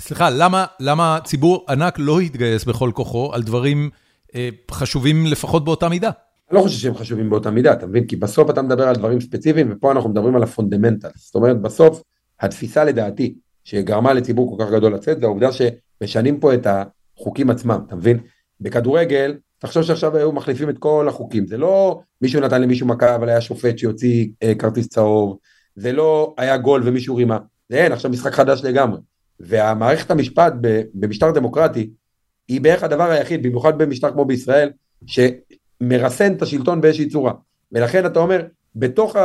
סליחה, 0.00 0.30
למה, 0.30 0.66
למה 0.80 1.18
ציבור 1.24 1.64
ענק 1.68 1.94
לא 1.98 2.20
התגייס 2.20 2.64
בכל 2.64 2.90
כוחו 2.94 3.34
על 3.34 3.42
דברים 3.42 3.90
אה, 4.34 4.48
חשובים 4.70 5.26
לפחות 5.26 5.64
באותה 5.64 5.88
מידה? 5.88 6.10
אני 6.50 6.58
לא 6.58 6.62
חושב 6.62 6.78
שהם 6.78 6.94
חשובים 6.94 7.30
באותה 7.30 7.50
מידה, 7.50 7.72
אתה 7.72 7.86
מבין? 7.86 8.06
כי 8.06 8.16
בסוף 8.16 8.50
אתה 8.50 8.62
מדבר 8.62 8.88
על 8.88 8.96
דברים 8.96 9.20
ספציפיים, 9.20 9.72
ופה 9.72 9.92
אנחנו 9.92 10.10
מדברים 10.10 10.36
על 10.36 10.42
הפונדמנטל. 10.42 11.08
זאת 11.14 11.34
אומרת, 11.34 11.60
בסוף, 11.62 12.02
התפיסה 12.40 12.84
לדעתי, 12.84 13.34
שגרמה 13.64 14.12
לציבור 14.12 14.56
כל 14.56 14.64
כך 14.64 14.70
גדול 14.70 14.94
לצאת, 14.94 15.20
זה 15.20 15.26
העובדה 15.26 15.48
שמשנים 15.52 16.40
פה 16.40 16.54
את 16.54 16.66
החוקים 16.66 17.50
עצמם, 17.50 17.80
אתה 17.86 17.96
מבין? 17.96 18.18
בכדורגל, 18.60 19.36
תחשוב 19.58 19.82
שעכשיו 19.82 20.16
היו 20.16 20.32
מחליפים 20.32 20.70
את 20.70 20.78
כל 20.78 21.06
החוקים, 21.08 21.46
זה 21.46 21.56
לא 21.56 22.00
מישהו 22.22 22.40
נתן 22.40 22.62
למישהו 22.62 22.86
מכה 22.86 23.14
אבל 23.14 23.28
היה 23.28 23.40
שופט 23.40 23.78
שיוציא 23.78 24.28
אה, 24.42 24.54
כרטיס 24.54 24.88
צהוב, 24.88 25.36
זה 25.76 25.92
לא 25.92 26.34
היה 26.38 26.56
גול 26.56 26.82
ומישהו 26.84 27.16
רימה, 27.16 27.38
זה 27.68 27.76
אין, 27.76 27.92
עכשיו 27.92 28.10
משחק 28.10 28.32
חדש 28.32 28.64
לגמרי. 28.64 29.00
והמערכת 29.40 30.10
המשפט 30.10 30.52
במשטר 30.94 31.30
דמוקרטי 31.30 31.90
היא 32.48 32.60
בערך 32.60 32.82
הדבר 32.82 33.10
היחיד, 33.10 33.42
במיוחד 33.42 33.78
במשטר 33.78 34.12
כמו 34.12 34.24
בישראל, 34.24 34.70
שמרסן 35.06 36.32
את 36.32 36.42
השלטון 36.42 36.80
באיזושהי 36.80 37.08
צורה. 37.08 37.32
ולכן 37.72 38.06
אתה 38.06 38.18
אומר, 38.18 38.42
בתוך 38.76 39.16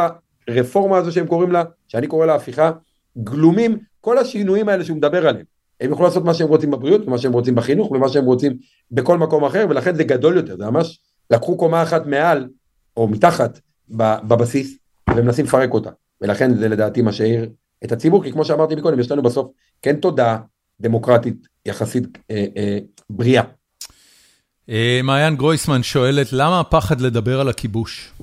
הרפורמה 0.47 0.97
הזו 0.97 1.11
שהם 1.11 1.27
קוראים 1.27 1.51
לה, 1.51 1.63
שאני 1.87 2.07
קורא 2.07 2.25
לה 2.25 2.35
הפיכה, 2.35 2.71
גלומים 3.17 3.77
כל 4.01 4.17
השינויים 4.17 4.69
האלה 4.69 4.83
שהוא 4.83 4.97
מדבר 4.97 5.27
עליהם. 5.27 5.45
הם 5.81 5.89
יוכלו 5.89 6.05
לעשות 6.05 6.25
מה 6.25 6.33
שהם 6.33 6.47
רוצים 6.47 6.71
בבריאות, 6.71 7.07
ומה 7.07 7.17
שהם 7.17 7.33
רוצים 7.33 7.55
בחינוך, 7.55 7.91
ומה 7.91 8.09
שהם 8.09 8.25
רוצים 8.25 8.57
בכל 8.91 9.17
מקום 9.17 9.43
אחר, 9.43 9.65
ולכן 9.69 9.95
זה 9.95 10.03
גדול 10.03 10.35
יותר, 10.35 10.57
זה 10.57 10.65
ממש 10.65 10.99
לקחו 11.31 11.57
קומה 11.57 11.83
אחת 11.83 12.05
מעל, 12.05 12.47
או 12.97 13.07
מתחת, 13.07 13.59
בבסיס, 13.89 14.77
ומנסים 15.09 15.45
לפרק 15.45 15.73
אותה. 15.73 15.89
ולכן 16.21 16.55
זה 16.57 16.69
לדעתי 16.69 17.01
מה 17.01 17.11
שהעיר 17.11 17.49
את 17.83 17.91
הציבור, 17.91 18.23
כי 18.23 18.31
כמו 18.31 18.45
שאמרתי 18.45 18.75
מקודם, 18.75 18.99
יש 18.99 19.11
לנו 19.11 19.21
בסוף 19.21 19.51
כן 19.81 19.95
תודעה 19.95 20.37
דמוקרטית 20.81 21.47
יחסית 21.65 22.17
אה, 22.31 22.45
אה, 22.57 22.77
בריאה. 23.09 23.43
אה, 24.69 24.99
מעיין 25.03 25.35
גרויסמן 25.35 25.83
שואלת, 25.83 26.33
למה 26.33 26.59
הפחד 26.59 27.01
לדבר 27.01 27.39
על 27.39 27.49
הכיבוש? 27.49 28.13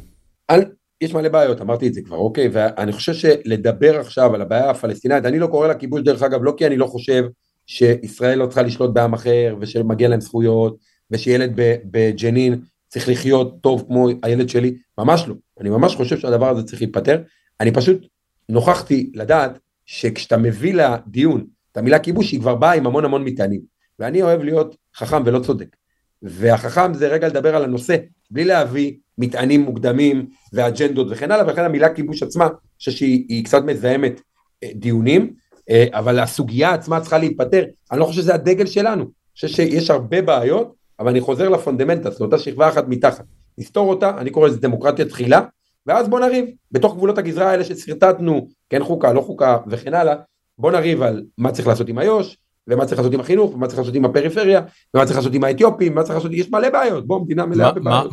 על, 0.48 0.64
יש 1.00 1.14
מלא 1.14 1.28
בעיות, 1.28 1.60
אמרתי 1.60 1.88
את 1.88 1.94
זה 1.94 2.00
כבר, 2.02 2.16
אוקיי? 2.16 2.48
ואני 2.52 2.92
חושב 2.92 3.14
שלדבר 3.14 4.00
עכשיו 4.00 4.34
על 4.34 4.42
הבעיה 4.42 4.70
הפלסטינאית, 4.70 5.24
אני 5.24 5.38
לא 5.38 5.46
קורא 5.46 5.68
לה 5.68 5.74
כיבוש 5.74 6.02
דרך 6.02 6.22
אגב, 6.22 6.40
לא 6.42 6.54
כי 6.56 6.66
אני 6.66 6.76
לא 6.76 6.86
חושב 6.86 7.24
שישראל 7.66 8.38
לא 8.38 8.46
צריכה 8.46 8.62
לשלוט 8.62 8.90
בעם 8.90 9.12
אחר, 9.12 9.56
ושמגיע 9.60 10.08
להם 10.08 10.20
זכויות, 10.20 10.76
ושילד 11.10 11.52
בג'נין 11.84 12.60
צריך 12.88 13.08
לחיות 13.08 13.54
טוב 13.60 13.84
כמו 13.88 14.08
הילד 14.22 14.48
שלי, 14.48 14.74
ממש 14.98 15.24
לא. 15.28 15.34
אני 15.60 15.70
ממש 15.70 15.96
חושב 15.96 16.18
שהדבר 16.18 16.48
הזה 16.48 16.62
צריך 16.62 16.82
להיפתר. 16.82 17.22
אני 17.60 17.72
פשוט 17.72 18.06
נוכחתי 18.48 19.10
לדעת 19.14 19.58
שכשאתה 19.86 20.36
מביא 20.36 20.74
לדיון 20.74 21.44
את 21.72 21.76
המילה 21.76 21.98
כיבוש, 21.98 22.32
היא 22.32 22.40
כבר 22.40 22.54
באה 22.54 22.72
עם 22.72 22.86
המון 22.86 23.04
המון 23.04 23.24
מטענים. 23.24 23.60
ואני 23.98 24.22
אוהב 24.22 24.42
להיות 24.42 24.76
חכם 24.96 25.22
ולא 25.24 25.38
צודק. 25.38 25.76
והחכם 26.22 26.94
זה 26.94 27.08
רגע 27.08 27.28
לדבר 27.28 27.56
על 27.56 27.64
הנושא, 27.64 27.96
בלי 28.30 28.44
להביא 28.44 28.94
מטענים 29.18 29.60
מוקדמים 29.60 30.26
ואג'נדות 30.52 31.06
וכן 31.10 31.30
הלאה, 31.30 31.46
ולכן 31.46 31.64
המילה 31.64 31.94
כיבוש 31.94 32.22
עצמה, 32.22 32.44
אני 32.44 32.54
חושב 32.78 32.90
שהיא 32.90 33.44
קצת 33.44 33.64
מזהמת 33.64 34.20
אה, 34.62 34.68
דיונים, 34.74 35.32
אה, 35.70 35.86
אבל 35.92 36.18
הסוגיה 36.18 36.74
עצמה 36.74 37.00
צריכה 37.00 37.18
להיפתר, 37.18 37.64
אני 37.92 38.00
לא 38.00 38.04
חושב 38.04 38.22
שזה 38.22 38.34
הדגל 38.34 38.66
שלנו, 38.66 39.02
אני 39.02 39.10
חושב 39.34 39.48
שיש 39.48 39.90
הרבה 39.90 40.22
בעיות, 40.22 40.74
אבל 41.00 41.08
אני 41.08 41.20
חוזר 41.20 41.48
לפונדמנטס, 41.48 42.20
לאותה 42.20 42.38
שכבה 42.38 42.68
אחת 42.68 42.84
מתחת, 42.88 43.24
נסתור 43.58 43.90
אותה, 43.90 44.18
אני 44.18 44.30
קורא 44.30 44.48
לזה 44.48 44.60
דמוקרטיה 44.60 45.04
תחילה, 45.04 45.40
ואז 45.86 46.08
בוא 46.08 46.20
נריב, 46.20 46.44
בתוך 46.72 46.94
גבולות 46.94 47.18
הגזרה 47.18 47.50
האלה 47.50 47.64
ששרטטנו, 47.64 48.48
כן 48.70 48.84
חוקה, 48.84 49.12
לא 49.12 49.20
חוקה 49.20 49.56
וכן 49.66 49.94
הלאה, 49.94 50.14
בוא 50.58 50.72
נריב 50.72 51.02
על 51.02 51.24
מה 51.38 51.52
צריך 51.52 51.68
לעשות 51.68 51.88
עם 51.88 51.98
איו"ש, 51.98 52.36
ומה 52.68 52.86
צריך 52.86 52.98
לעשות 52.98 53.14
עם 53.14 53.20
החינוך, 53.20 53.54
ומה 53.54 53.66
צריך 53.66 53.78
לעשות 53.78 53.94
עם 53.94 54.04
הפריפריה, 54.04 54.60
ומה 54.94 55.04
צריך 55.04 55.16
לעשות 55.16 55.34
עם 55.34 55.44
האתיופים, 55.44 55.92
ומה 55.92 56.02
צריך 56.02 56.14
לעשות, 56.14 56.32
יש 56.32 56.50
מלא 56.50 56.70
בעיות, 56.70 57.06
בוא, 57.06 57.20
מדינה 57.20 57.46
מלאה 57.46 57.72
בבעיות. 57.72 58.12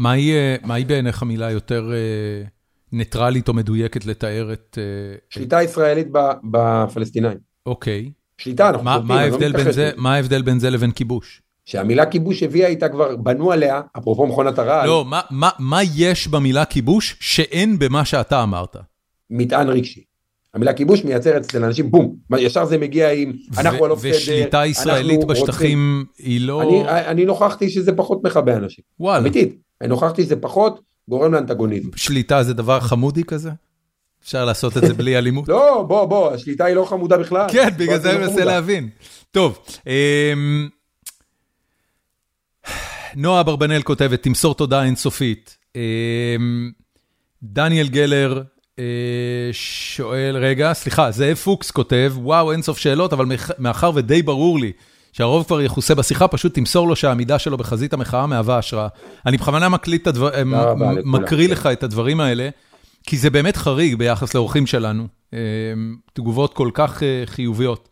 מהי 0.64 0.86
בעיניך 0.88 1.24
מילה 1.24 1.52
יותר 1.52 1.92
אה, 1.94 2.44
ניטרלית 2.92 3.48
או 3.48 3.54
מדויקת 3.54 4.06
לתאר 4.06 4.54
את... 4.54 4.78
אה, 4.82 5.18
שליטה 5.30 5.64
ישראלית 5.64 6.08
בפלסטינאים. 6.44 7.38
אוקיי. 7.66 8.12
שליטה, 8.38 8.70
אנחנו 8.70 8.90
לא 8.90 9.02
מה 9.98 10.16
ההבדל 10.16 10.42
בין 10.42 10.60
זה 10.60 10.70
לבין 10.70 10.92
כיבוש? 10.92 11.42
שהמילה 11.66 12.06
כיבוש 12.06 12.44
הביאה 12.44 12.68
איתה 12.68 12.90
כבר, 12.90 13.16
בנו 13.16 13.52
עליה, 13.52 13.82
אפרופו 13.98 14.28
מכונת 14.28 14.60
הרעל. 14.60 14.88
לא, 14.88 15.06
מה, 15.06 15.22
מה, 15.30 15.50
מה 15.60 15.80
יש 15.96 16.28
במילה 16.28 16.66
כיבוש 16.66 17.16
שאין 17.20 17.80
במה 17.80 18.06
שאתה 18.06 18.44
אמרת? 18.44 18.76
מטען 19.30 19.70
רגשי. 19.70 20.04
המילה 20.54 20.74
כיבוש 20.74 21.04
מייצרת 21.04 21.46
אצל 21.46 21.64
אנשים 21.64 21.92
בום, 21.92 22.16
ישר 22.38 22.66
זה 22.66 22.78
מגיע 22.78 23.12
עם 23.12 23.34
אנחנו 23.58 23.86
הלא 23.86 23.96
בסדר, 23.96 24.12
ושליטה 24.16 24.66
ישראלית 24.66 25.24
בשטחים 25.24 26.06
היא 26.18 26.42
לא... 26.42 26.62
אני, 26.62 26.84
אני 26.88 27.26
נוכחתי 27.26 27.70
שזה 27.70 27.92
פחות 27.92 28.24
מכבה 28.24 28.56
אנשים, 28.56 28.84
וואלה. 29.00 29.20
אמיתית, 29.20 29.56
אני 29.82 29.90
נוכחתי 29.90 30.24
שזה 30.24 30.36
פחות 30.36 30.80
גורם 31.10 31.34
לאנטגוניזם. 31.34 31.90
שליטה 31.96 32.44
זה 32.44 32.54
דבר 32.54 32.80
חמודי 32.80 33.24
כזה? 33.24 33.50
אפשר 34.24 34.46
לעשות 34.46 34.78
את 34.78 34.82
זה 34.82 34.94
בלי 34.94 35.18
אלימות? 35.18 35.48
לא, 35.48 35.86
בוא, 35.88 36.06
בוא, 36.06 36.32
השליטה 36.32 36.66
היא 36.66 36.76
לא 36.76 36.86
חמודה 36.86 37.18
בכלל. 37.18 37.48
כן, 37.52 37.70
בגלל 37.78 38.00
זה 38.00 38.12
אני 38.12 38.22
לא 38.22 38.28
מנסה 38.28 38.46
להבין. 38.46 38.90
טוב, 39.32 39.60
אמ, 39.88 40.70
נועה 43.16 43.42
אברבנאל 43.42 43.82
כותבת, 43.82 44.24
תמסור 44.24 44.56
תודה 44.56 44.84
אינסופית. 44.84 45.58
אמ, 45.76 46.72
דניאל 47.44 47.88
גלר 47.88 48.42
אה, 48.80 48.84
שואל, 49.52 50.38
רגע, 50.38 50.74
סליחה, 50.74 51.12
זאב 51.12 51.36
פוקס 51.36 51.72
כותב, 51.72 52.14
וואו, 52.16 52.52
אינסוף 52.52 52.78
שאלות, 52.78 53.14
אבל 53.14 53.26
מאחר 53.60 53.92
ודי 53.96 54.22
ברור 54.22 54.60
לי 54.60 54.72
שהרוב 55.14 55.44
כבר 55.44 55.62
יכוסה 55.62 55.96
בשיחה, 55.96 56.28
פשוט 56.28 56.54
תמסור 56.54 56.88
לו 56.88 56.96
שהעמידה 56.96 57.40
שלו 57.40 57.58
בחזית 57.58 57.94
המחאה 57.94 58.28
מהווה 58.28 58.58
השראה. 58.58 58.88
אני 59.26 59.38
בכוונה 59.38 59.70
מקליט 59.70 60.02
את 60.02 60.08
הדבר, 60.08 60.30
מקריא 61.06 61.50
לך 61.50 61.66
את 61.68 61.84
הדברים 61.84 62.20
האלה, 62.20 62.50
כי 63.04 63.18
זה 63.18 63.30
באמת 63.30 63.58
חריג 63.58 63.96
ביחס 63.96 64.34
לאורחים 64.34 64.68
שלנו, 64.68 65.08
אמ, 65.34 65.38
תגובות 66.14 66.54
כל 66.54 66.70
כך 66.74 67.04
אה, 67.04 67.24
חיוביות. 67.26 67.90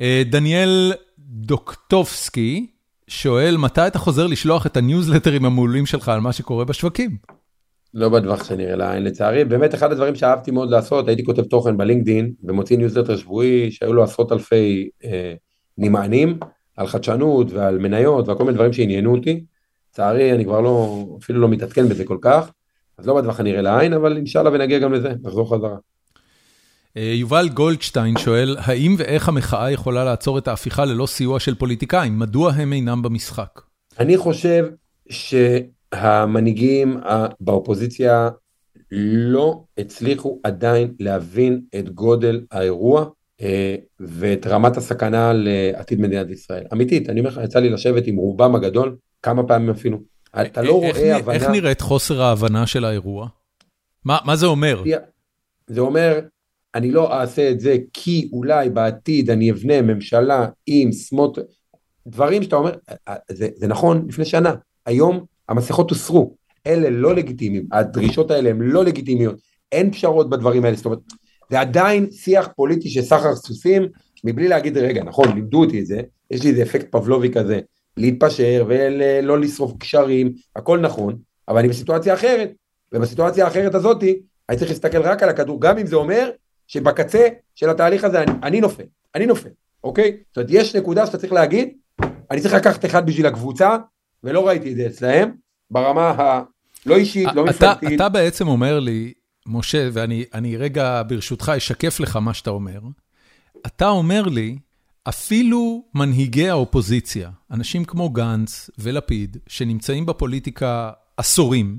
אה, 0.00 0.22
דניאל 0.26 0.92
דוקטובסקי, 1.18 2.66
שואל, 3.10 3.56
מתי 3.56 3.86
אתה 3.86 3.98
חוזר 3.98 4.26
לשלוח 4.26 4.66
את 4.66 4.76
הניוזלטרים 4.76 5.44
המעולים 5.44 5.86
שלך 5.86 6.08
על 6.08 6.20
מה 6.20 6.32
שקורה 6.32 6.64
בשווקים? 6.64 7.16
לא 7.94 8.08
בטווח 8.08 8.44
שנראה 8.44 8.76
לעין 8.76 9.04
לצערי, 9.04 9.44
באמת 9.44 9.74
אחד 9.74 9.92
הדברים 9.92 10.14
שאהבתי 10.14 10.50
מאוד 10.50 10.70
לעשות, 10.70 11.08
הייתי 11.08 11.24
כותב 11.24 11.42
תוכן 11.44 11.76
בלינקדין 11.76 12.32
ומוציא 12.44 12.78
ניוזלטר 12.78 13.16
שבועי 13.16 13.70
שהיו 13.70 13.92
לו 13.92 14.02
עשרות 14.02 14.32
אלפי 14.32 14.88
אה, 15.04 15.34
נמענים 15.78 16.38
על 16.76 16.86
חדשנות 16.86 17.50
ועל 17.50 17.78
מניות 17.78 18.28
וכל 18.28 18.44
מיני 18.44 18.54
דברים 18.54 18.72
שעניינו 18.72 19.16
אותי. 19.16 19.44
לצערי 19.90 20.32
אני 20.32 20.44
כבר 20.44 20.60
לא, 20.60 21.06
אפילו 21.22 21.40
לא 21.40 21.48
מתעדכן 21.48 21.88
בזה 21.88 22.04
כל 22.04 22.18
כך, 22.20 22.50
אז 22.98 23.06
לא 23.06 23.14
בטווח 23.14 23.40
הנראה 23.40 23.62
לעין, 23.62 23.92
אבל 23.92 24.16
אינשאללה 24.16 24.50
ונגיע 24.52 24.78
גם 24.78 24.92
לזה, 24.92 25.12
נחזור 25.22 25.54
חזרה. 25.54 25.76
אה, 26.96 27.12
יובל 27.14 27.48
גולדשטיין 27.48 28.18
שואל, 28.18 28.56
האם 28.58 28.94
ואיך 28.98 29.28
המחאה 29.28 29.70
יכולה 29.70 30.04
לעצור 30.04 30.38
את 30.38 30.48
ההפיכה 30.48 30.84
ללא 30.84 31.06
סיוע 31.06 31.40
של 31.40 31.54
פוליטיקאים? 31.54 32.18
מדוע 32.18 32.52
הם 32.52 32.72
אינם 32.72 33.02
במשחק? 33.02 33.60
אני 33.98 34.16
חושב 34.16 34.66
שהמנהיגים 35.08 37.00
באופוזיציה 37.40 38.28
לא 38.90 39.62
הצליחו 39.78 40.40
עדיין 40.44 40.94
להבין 41.00 41.60
את 41.78 41.88
גודל 41.88 42.40
האירוע 42.50 43.04
אה, 43.40 43.74
ואת 44.00 44.46
רמת 44.46 44.76
הסכנה 44.76 45.32
לעתיד 45.34 46.00
מדינת 46.00 46.30
ישראל. 46.30 46.64
אמיתית, 46.72 47.10
אני 47.10 47.20
אומר 47.20 47.30
לך, 47.30 47.40
יצא 47.44 47.58
לי 47.58 47.70
לשבת 47.70 48.06
עם 48.06 48.16
רובם 48.16 48.54
הגדול 48.54 48.96
כמה 49.22 49.42
פעמים 49.42 49.70
אפילו. 49.70 49.98
אתה 50.40 50.62
לא 50.62 50.72
רואה 50.72 51.16
הבנה... 51.16 51.34
איך 51.34 51.48
נראית 51.48 51.80
חוסר 51.80 52.22
ההבנה 52.22 52.66
של 52.66 52.84
האירוע? 52.84 53.28
מה 54.04 54.36
זה 54.36 54.46
אומר? 54.46 54.82
זה 55.66 55.80
אומר 55.80 56.20
אני 56.76 56.90
לא 56.90 57.20
אעשה 57.20 57.50
את 57.50 57.60
זה 57.60 57.76
כי 57.92 58.28
אולי 58.32 58.70
בעתיד 58.70 59.30
אני 59.30 59.50
אבנה 59.50 59.82
ממשלה 59.82 60.48
עם 60.66 60.92
סמוט... 60.92 61.38
דברים 62.06 62.42
שאתה 62.42 62.56
אומר, 62.56 62.70
זה, 63.30 63.48
זה 63.56 63.66
נכון 63.66 64.06
לפני 64.08 64.24
שנה, 64.24 64.54
היום 64.86 65.24
המסכות 65.48 65.90
הוסרו, 65.90 66.36
אלה 66.66 66.90
לא 66.90 67.14
לגיטימיים, 67.14 67.66
הדרישות 67.72 68.30
האלה 68.30 68.50
הן 68.50 68.60
לא 68.60 68.84
לגיטימיות, 68.84 69.36
אין 69.72 69.92
פשרות 69.92 70.30
בדברים 70.30 70.64
האלה, 70.64 70.76
זאת 70.76 70.84
אומרת, 70.84 70.98
זה 71.50 71.60
עדיין 71.60 72.10
שיח 72.10 72.48
פוליטי 72.56 72.90
של 72.90 73.02
סחר 73.02 73.34
סוסים, 73.36 73.82
מבלי 74.24 74.48
להגיד, 74.48 74.78
רגע, 74.78 75.04
נכון, 75.04 75.28
לימדו 75.34 75.64
אותי 75.64 75.80
את 75.80 75.86
זה, 75.86 76.00
יש 76.30 76.42
לי 76.42 76.50
איזה 76.50 76.62
אפקט 76.62 76.92
פבלובי 76.92 77.32
כזה, 77.32 77.60
להתפשר 77.96 78.64
ולא 78.68 79.40
לשרוף 79.40 79.72
קשרים, 79.78 80.32
הכל 80.56 80.80
נכון, 80.80 81.18
אבל 81.48 81.58
אני 81.58 81.68
בסיטואציה 81.68 82.14
אחרת, 82.14 82.50
ובסיטואציה 82.92 83.44
האחרת 83.44 83.74
הזאתי, 83.74 84.18
אני 84.48 84.58
צריך 84.58 84.70
להסתכל 84.70 85.02
רק 85.02 85.22
על 85.22 85.28
הכדור, 85.28 85.60
גם 85.60 85.78
אם 85.78 85.86
זה 85.86 85.96
אומר 85.96 86.30
שבקצה 86.66 87.28
של 87.54 87.70
התהליך 87.70 88.04
הזה 88.04 88.22
אני, 88.22 88.32
אני 88.42 88.60
נופל, 88.60 88.82
אני 89.14 89.26
נופל, 89.26 89.48
אוקיי? 89.84 90.16
זאת 90.28 90.36
אומרת, 90.36 90.50
יש 90.50 90.76
נקודה 90.76 91.06
שאתה 91.06 91.18
צריך 91.18 91.32
להגיד, 91.32 91.68
אני 92.30 92.40
צריך 92.40 92.54
לקחת 92.54 92.84
אחד 92.84 93.06
בשביל 93.06 93.26
הקבוצה, 93.26 93.76
ולא 94.24 94.48
ראיתי 94.48 94.70
את 94.70 94.76
זה 94.76 94.86
אצלהם, 94.86 95.30
ברמה 95.70 96.10
הלא 96.10 96.96
אישית, 96.96 97.28
לא 97.34 97.44
מפלגתית. 97.44 97.92
אתה, 97.92 98.08
בעצם 98.08 98.48
אומר 98.48 98.80
לי, 98.80 99.12
משה, 99.46 99.88
ואני 99.92 100.56
רגע 100.56 101.02
ברשותך 101.08 101.52
אשקף 101.56 102.00
לך 102.00 102.16
מה 102.16 102.34
שאתה 102.34 102.50
אומר, 102.50 102.80
אתה 103.66 103.88
אומר 103.88 104.22
לי, 104.22 104.58
אפילו 105.08 105.84
מנהיגי 105.94 106.48
האופוזיציה, 106.48 107.30
אנשים 107.50 107.84
כמו 107.84 108.10
גנץ 108.10 108.70
ולפיד, 108.78 109.36
שנמצאים 109.46 110.06
בפוליטיקה 110.06 110.90
עשורים, 111.16 111.78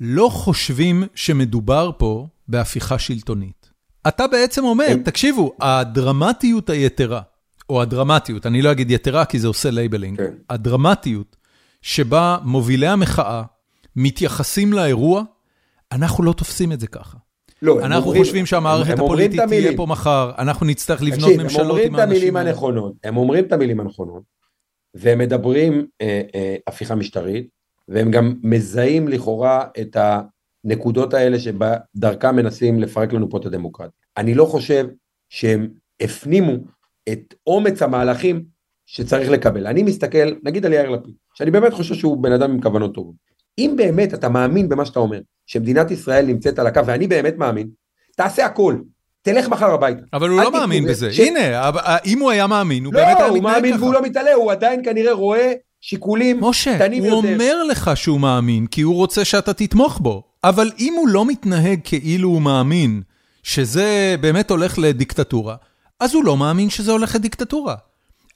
לא 0.00 0.28
חושבים 0.32 1.04
שמדובר 1.14 1.90
פה 1.98 2.26
בהפיכה 2.48 2.98
שלטונית. 2.98 3.70
אתה 4.08 4.26
בעצם 4.26 4.64
אומר, 4.64 4.84
הם- 4.90 5.02
תקשיבו, 5.02 5.52
הדרמטיות 5.60 6.70
היתרה, 6.70 7.20
או 7.70 7.82
הדרמטיות, 7.82 8.46
אני 8.46 8.62
לא 8.62 8.72
אגיד 8.72 8.90
יתרה 8.90 9.24
כי 9.24 9.38
זה 9.38 9.48
עושה 9.48 9.70
labeling, 9.70 10.18
כן. 10.18 10.32
הדרמטיות 10.50 11.36
שבה 11.82 12.38
מובילי 12.44 12.86
המחאה 12.86 13.42
מתייחסים 13.96 14.72
לאירוע, 14.72 15.22
אנחנו 15.92 16.24
לא 16.24 16.32
תופסים 16.32 16.72
את 16.72 16.80
זה 16.80 16.86
ככה. 16.86 17.18
לא, 17.62 17.78
הם 17.78 17.84
אנחנו 17.84 18.04
אומרים- 18.06 18.22
חושבים 18.24 18.46
שהמערכת 18.46 18.90
הם 18.92 19.00
אומרים 19.00 19.30
את 19.30 19.34
הפוליטית 19.34 19.48
תהיה 19.48 19.60
המילים. 19.60 19.76
פה 19.76 19.86
מחר, 19.86 20.30
אנחנו 20.38 20.66
נצטרך 20.66 21.02
לבנות 21.02 21.18
תקשיב, 21.20 21.40
הם 21.40 21.46
ממשלות 21.46 21.66
אומרים 21.70 21.86
עם 21.88 21.94
את 21.94 22.00
המילים 22.00 22.14
האנשים 22.20 22.36
האלה. 22.36 22.50
הנכונות, 22.50 22.92
הם 23.04 23.16
אומרים 23.16 23.44
את 23.44 23.52
המילים 23.52 23.80
הנכונות, 23.80 24.22
והם 24.94 25.18
מדברים 25.18 25.86
אה, 26.00 26.22
אה, 26.34 26.56
הפיכה 26.66 26.94
משטרית, 26.94 27.48
והם 27.90 28.10
גם 28.10 28.34
מזהים 28.42 29.08
לכאורה 29.08 29.64
את 29.80 29.96
הנקודות 30.64 31.14
האלה 31.14 31.38
שבדרכם 31.38 32.36
מנסים 32.36 32.80
לפרק 32.80 33.12
לנו 33.12 33.30
פה 33.30 33.38
את 33.38 33.46
הדמוקרטיה. 33.46 33.90
אני 34.16 34.34
לא 34.34 34.44
חושב 34.44 34.86
שהם 35.28 35.68
הפנימו 36.00 36.52
את 37.08 37.34
אומץ 37.46 37.82
המהלכים 37.82 38.42
שצריך 38.86 39.30
לקבל. 39.30 39.66
אני 39.66 39.82
מסתכל, 39.82 40.32
נגיד 40.44 40.66
על 40.66 40.72
יאיר 40.72 40.90
לפיד, 40.90 41.14
שאני 41.34 41.50
באמת 41.50 41.72
חושב 41.72 41.94
שהוא 41.94 42.22
בן 42.22 42.32
אדם 42.32 42.50
עם 42.50 42.60
כוונות 42.60 42.94
טובות. 42.94 43.14
אם 43.58 43.74
באמת 43.76 44.14
אתה 44.14 44.28
מאמין 44.28 44.68
במה 44.68 44.84
שאתה 44.84 45.00
אומר, 45.00 45.20
שמדינת 45.46 45.90
ישראל 45.90 46.26
נמצאת 46.26 46.58
על 46.58 46.66
הקו, 46.66 46.86
ואני 46.86 47.06
באמת 47.06 47.34
מאמין, 47.38 47.68
תעשה 48.16 48.46
הכל. 48.46 48.76
תלך 49.22 49.48
מחר 49.48 49.70
הביתה. 49.74 50.00
אבל 50.12 50.28
הוא 50.28 50.40
לא 50.42 50.52
מאמין 50.52 50.84
בזה. 50.86 51.12
ש- 51.12 51.20
הנה, 51.20 51.40
אה, 51.68 51.96
אם 52.06 52.18
הוא 52.18 52.30
היה 52.30 52.46
מאמין, 52.46 52.84
הוא 52.84 52.92
באמת 52.92 53.06
היה 53.06 53.14
לא, 53.18 53.28
הוא 53.28 53.38
מתנהג 53.38 53.52
מאמין 53.54 53.72
ככה. 53.74 53.82
והוא 53.82 53.94
לא 53.94 54.02
מתעלה, 54.02 54.32
הוא 54.34 54.52
עדיין 54.52 54.84
כנראה 54.84 55.12
רואה 55.12 55.52
שיקולים 55.80 56.40
משה, 56.44 56.74
קטנים 56.78 57.04
הוא 57.04 57.10
יותר. 57.12 57.32
אומר 57.32 57.64
לך 57.64 57.90
שהוא 57.94 58.20
מאמין 58.20 58.66
כי 58.66 58.82
הוא 58.82 58.94
רוצה 58.94 59.24
שאתה 59.24 59.52
תתמוך 59.52 59.98
בו, 59.98 60.22
אבל 60.44 60.70
אם 60.78 60.94
הוא 60.98 61.08
לא 61.08 61.26
מתנהג 61.26 61.80
כאילו 61.84 62.28
הוא 62.28 62.42
מאמין 62.42 63.02
שזה 63.42 64.16
באמת 64.20 64.50
הולך 64.50 64.78
לדיקטטורה, 64.78 65.56
אז 66.00 66.14
הוא 66.14 66.24
לא 66.24 66.36
מאמין 66.36 66.70
שזה 66.70 66.92
הולך 66.92 67.14
לדיקטטורה. 67.14 67.74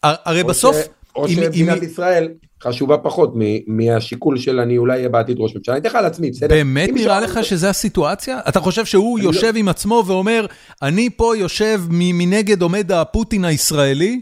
הר- 0.02 0.14
הרי 0.24 0.42
או 0.42 0.46
בסוף, 0.46 0.76
או 1.16 1.28
שמדינת 1.28 1.82
ישראל 1.82 2.28
חשובה 2.62 2.98
פחות 2.98 3.32
מ- 3.36 3.40
מהשיקול 3.76 4.38
של 4.38 4.60
אני 4.60 4.78
אולי 4.78 4.96
אהיה 4.96 5.08
בעתיד 5.08 5.36
ראש 5.40 5.56
ממשלה. 5.56 5.74
אני 5.74 5.80
אתן 5.80 5.88
לך 5.88 5.94
על 5.94 6.04
עצמי, 6.04 6.30
בסדר? 6.30 6.48
באמת 6.54 6.90
נראה 6.94 7.20
מישהו- 7.20 7.38
לך 7.40 7.44
שזה 7.44 7.70
הסיטואציה? 7.70 8.40
אתה 8.48 8.60
חושב 8.60 8.84
שהוא 8.84 9.18
לא- 9.18 9.24
יושב 9.24 9.52
עם 9.56 9.68
עצמו 9.68 10.02
ואומר, 10.06 10.46
אני 10.82 11.10
פה 11.16 11.36
יושב 11.36 11.80
מנגד 11.90 12.62
עומד 12.62 12.92
הפוטין 12.92 13.44
הישראלי? 13.44 14.20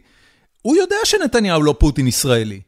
הוא 0.62 0.76
יודע 0.76 0.96
שנתניהו 1.04 1.62
לא 1.62 1.74
פוטין 1.78 2.06
ישראלי. 2.06 2.60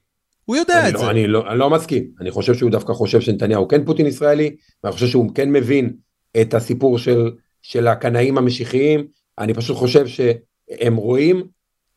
הוא 0.44 0.56
יודע 0.56 0.88
את 0.88 0.94
לא- 0.94 1.00
זה. 1.00 1.10
אני 1.10 1.26
לא 1.26 1.50
אני 1.50 1.58
לא 1.58 1.70
מסכים, 1.70 2.04
אני 2.20 2.30
חושב 2.30 2.54
שהוא 2.54 2.70
דווקא 2.70 2.92
חושב 2.92 3.20
שנתניהו 3.20 3.68
כן 3.68 3.84
פוטין 3.84 4.06
ישראלי, 4.06 4.56
ואני 4.84 4.92
חושב 4.94 5.06
שהוא 5.06 5.34
כן 5.34 5.52
מבין 5.52 5.92
את 6.40 6.54
הסיפור 6.54 6.98
של, 6.98 7.30
של 7.62 7.86
הקנאים 7.86 8.38
המשיחיים, 8.38 9.06
אני 9.38 9.54
פשוט 9.54 9.76
חושב 9.76 10.06
שהם 10.06 10.96
רואים 10.96 11.42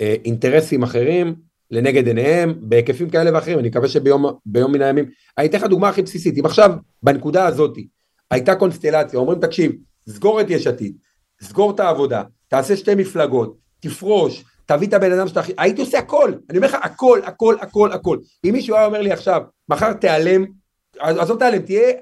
אה, 0.02 0.16
אינטרסים 0.26 0.84
אחרים 0.84 1.36
לנגד 1.72 2.08
עיניהם 2.08 2.54
בהיקפים 2.62 3.10
כאלה 3.10 3.34
ואחרים, 3.34 3.60
אני 3.60 3.68
מקווה 3.68 3.88
שביום 3.88 4.26
ביום 4.46 4.72
מן 4.72 4.82
הימים, 4.82 5.06
אני 5.38 5.48
אתן 5.48 5.58
לך 5.58 5.64
דוגמה 5.64 5.90
הכי 5.90 6.02
בסיסית, 6.02 6.38
אם 6.38 6.46
עכשיו 6.46 6.72
בנקודה 7.04 7.46
הזאת 7.46 7.78
הייתה 8.32 8.56
קונסטלציה, 8.56 9.20
אומרים 9.20 9.40
תקשיב, 9.40 9.72
סגור 10.10 10.42
את 10.42 10.50
יש 10.50 10.68
עתיד, 10.68 10.96
סגור 11.42 11.72
את 11.72 11.80
העבודה, 11.80 12.24
תעשה 12.48 12.78
שתי 12.78 12.96
מפלגות, 12.96 13.58
תפרוש, 13.80 14.44
תביא 14.68 14.88
את 14.88 14.94
הבן 14.94 15.12
אדם 15.12 15.28
שאתה 15.28 15.40
הכי... 15.40 15.52
הייתי 15.58 15.82
עושה 15.82 16.00
הכל, 16.00 16.34
אני 16.50 16.58
אומר 16.58 16.68
לך 16.68 16.78
הכל, 16.82 17.20
הכל, 17.26 17.56
הכל, 17.62 17.92
הכל. 17.92 18.18
אם 18.46 18.54
מישהו 18.54 18.76
היה 18.76 18.86
אומר 18.86 19.02
לי 19.02 19.12
עכשיו, 19.12 19.42
מחר 19.70 19.94
תיעלם, 19.94 20.46
עזוב 21.00 21.40
תיעלם, 21.40 21.60
תהיה 21.60 21.94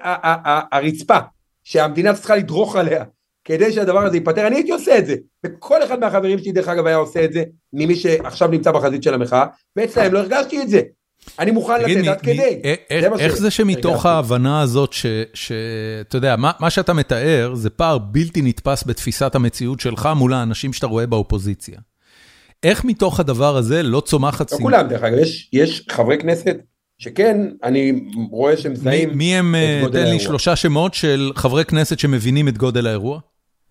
הרצפה 0.72 1.18
שהמדינה 1.64 2.14
צריכה 2.14 2.36
לדרוך 2.36 2.76
עליה 2.76 3.04
כדי 3.44 3.72
שהדבר 3.72 3.98
הזה 4.06 4.16
ייפתר, 4.16 4.46
אני 4.46 4.56
הייתי 4.56 4.72
עושה 4.72 4.98
את 4.98 5.06
זה. 5.06 5.14
וכל 5.46 5.82
אחד 5.82 6.00
מהחברים 6.00 6.38
שלי 6.38 6.52
דרך 6.52 6.68
אגב 6.68 6.86
היה 6.86 6.96
עושה 6.96 7.24
את 7.24 7.32
זה, 7.32 7.44
ממי 7.72 7.96
שעכשיו 7.96 8.48
נמצא 8.48 8.72
בחזית 8.72 9.02
של 9.02 9.14
המחאה, 9.14 9.46
ואצלהם 9.76 10.12
לא 10.12 10.18
הרגשתי 10.18 10.62
את 10.62 10.68
זה. 10.68 10.80
אני 11.38 11.50
מוכן 11.50 11.80
לתת 11.80 12.08
עד 12.08 12.20
כדי. 12.20 12.60
א- 12.64 12.94
א- 12.94 13.00
זה 13.00 13.08
מה 13.08 13.16
איך 13.18 13.36
זה 13.36 13.50
שמתוך. 13.50 14.06
ההבנה 14.06 14.60
הזאת, 14.60 14.92
שאתה 15.34 16.16
יודע, 16.16 16.36
מה 16.36 16.70
שאתה 16.70 16.92
מתאר 16.92 17.54
זה 17.54 17.70
פער 17.70 17.98
בלתי 17.98 18.42
נתפס 18.42 18.84
בתפיסת 18.86 19.34
המציאות 19.34 19.80
שלך 19.80 20.08
מול 20.16 20.32
האנשים 20.32 20.72
שאתה 20.72 20.86
רואה 20.86 21.06
באופוזיציה. 21.06 21.78
איך 22.62 22.84
מתוך 22.84 23.20
הדבר 23.20 23.56
הזה 23.56 23.82
לא 23.82 24.00
צומחת... 24.00 24.40
לא 24.52 24.58
שנאה? 24.58 24.62
כולם 24.70 24.88
דרך 24.88 25.02
אגב, 25.02 25.18
יש, 25.18 25.50
יש 25.52 25.86
חברי 25.90 26.18
כנסת 26.18 26.56
שכן, 26.98 27.40
אני 27.64 27.92
רואה 28.30 28.54
מי- 28.54 28.60
שמזהים, 28.60 29.18
מי 29.18 29.34
הם, 29.36 29.54
אה, 29.54 29.82
תן 29.92 30.10
לי. 30.10 30.20
שלושה 30.20 30.56
שמות 30.56 30.94
של 30.94 31.32
חברי 31.36 31.64
כנסת 31.64 31.98
שמבינים 31.98 32.48
את 32.48 32.58
גודל 32.58 32.86
האירוע? 32.86 33.20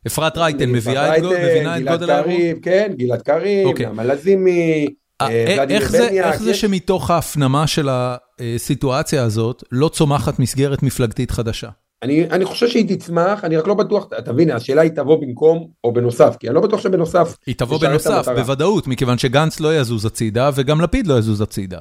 אפרת 0.07 0.37
רייטן 0.37 0.69
מביאה 0.69 1.17
את 1.17 1.23
מבינה 1.23 1.79
גלעד 1.79 1.99
גודל 1.99 2.09
האירוע? 2.09 2.33
קריב, 2.33 2.57
כן, 2.61 2.91
גלעד 2.97 3.21
קריב, 3.21 3.67
אוקיי. 3.67 3.85
נעמה 3.85 4.03
לזימי, 4.03 4.85
אה, 5.21 5.27
אה, 5.27 5.63
איך 5.69 5.91
זה- 5.91 6.07
איך 6.09 6.35
זה 6.41 6.53
שמתוך 6.53 7.11
ההפנמה 7.11 7.67
של 7.67 7.89
הסיטואציה 7.91 9.23
הזאת 9.23 9.63
לא 9.71 9.89
צומחת 9.89 10.39
מסגרת 10.39 10.83
מפלגתית 10.83 11.31
חדשה? 11.31 11.69
אני, 12.03 12.27
אני 12.31 12.45
חושב 12.45 12.67
שהיא 12.67 12.97
תצמח, 12.97 13.43
אני 13.43 13.57
רק 13.57 13.67
לא 13.67 13.73
בטוח, 13.73 14.07
אתה 14.19 14.33
מבין, 14.33 14.51
השאלה 14.51 14.81
היא 14.81 14.91
תבוא 14.91 15.21
במקום 15.21 15.67
או 15.83 15.93
בנוסף, 15.93 16.35
כי 16.39 16.47
אני 16.47 16.55
לא 16.55 16.61
בטוח 16.61 16.81
שבנוסף, 16.81 17.35
היא 17.45 17.55
תבוא 17.55 17.79
בנוסף. 17.79 18.27
בוודאות, 18.35 18.87
מכיוון 18.87 19.17
שגנץ 19.17 19.59
לא 19.59 19.75
יזוז 19.75 20.05
הצידה 20.05 20.49
וגם 20.55 20.81
לפיד 20.81 21.07
לא 21.07 21.19
יזוז 21.19 21.41
הצידה. 21.41 21.79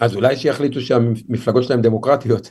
אז 0.00 0.14
אולי 0.16 0.36
שיחליטו 0.36 0.80
שהמפלגות 0.80 1.64
שלהם 1.64 1.82
דמוקרטיות, 1.82 2.50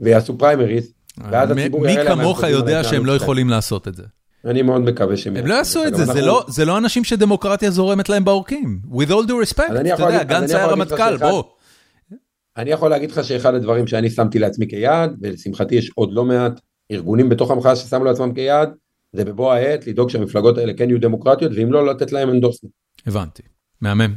ויעשו 0.00 0.38
פריימריז, 0.38 0.92
ואז 1.30 1.50
הציבור 1.50 1.80
מי 1.80 1.92
יראה 1.92 2.04
להם 2.04 2.12
הם 2.12 2.18
כמוך 2.24 2.42
יודע 2.42 2.84
שהם 2.84 3.06
לא. 3.06 3.12
יכולים 3.12 3.48
לעשות 3.50 3.88
את 3.88 3.94
זה. 3.94 4.02
אני 4.44 4.62
מאוד 4.62 4.80
מקווה 4.80 5.16
שהם 5.16 5.36
הם 5.36 5.46
לא 5.46 5.54
יעשו 5.54 5.84
את 5.86 5.94
זה, 5.96 6.02
אנחנו- 6.02 6.20
זה 6.20 6.26
לא- 6.26 6.44
זה 6.48 6.64
לא 6.64 6.78
אנשים 6.78 7.04
שדמוקרטיה 7.04 7.70
זורמת 7.70 8.08
להם 8.08 8.24
בעורקים. 8.24 8.78
With 8.92 9.08
all 9.10 9.26
due 9.28 9.50
respect, 9.50 9.72
אתה 9.94 10.02
יודע, 10.02 10.22
גנץ 10.22 10.50
היה 10.50 10.66
רמטכ"ל, 10.66 11.16
בוא. 11.16 11.42
אני 12.56 12.70
יכול 12.70 12.90
להגיד 12.90 13.10
לך 13.10 13.24
שאחד 13.24 13.54
הדברים 13.54 13.86
שאני 13.86 14.10
שמתי 14.10 14.38
לעצמי 14.38 14.68
כיעד, 14.68 15.16
ולשמחתי 15.20 15.74
יש 15.74 15.90
עוד 15.94 16.12
לא 16.12 16.24
מעט 16.24 16.60
ארגונים 16.92 17.28
בתוך 17.28 17.50
המחאה 17.50 17.76
ששמו 17.76 18.04
לעצמם 18.04 18.34
כיעד, 18.34 18.70
זה 19.12 19.24
בבוא 19.24 19.52
העת 19.52 19.86
לדאוג 19.86 20.10
שהמפלגות 20.10 20.58
האלה 20.58 20.72
כן 20.74 20.88
יהיו 20.88 21.00
דמוקרטיות, 21.00 21.52
ואם 21.56 21.72
לא, 21.72 21.86
לתת 21.86 22.12
להם 22.12 22.30
endorsement. 22.30 22.72
הבנתי, 23.06 23.42
מהמם. 23.80 24.14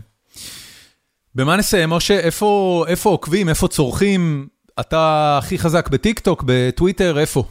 במה 1.35 1.57
נסיים, 1.57 1.89
משה? 1.89 2.19
איפה 2.19 2.83
איפה 2.87 3.09
עוקבים, 3.09 3.49
איפה 3.49 3.67
צורכים? 3.67 4.47
אתה 4.79 5.35
הכי 5.37 5.57
חזק 5.57 5.89
בטיק 5.89 6.19
טוק, 6.19 6.43
בטוויטר, 6.47 7.19
איפה? 7.19 7.43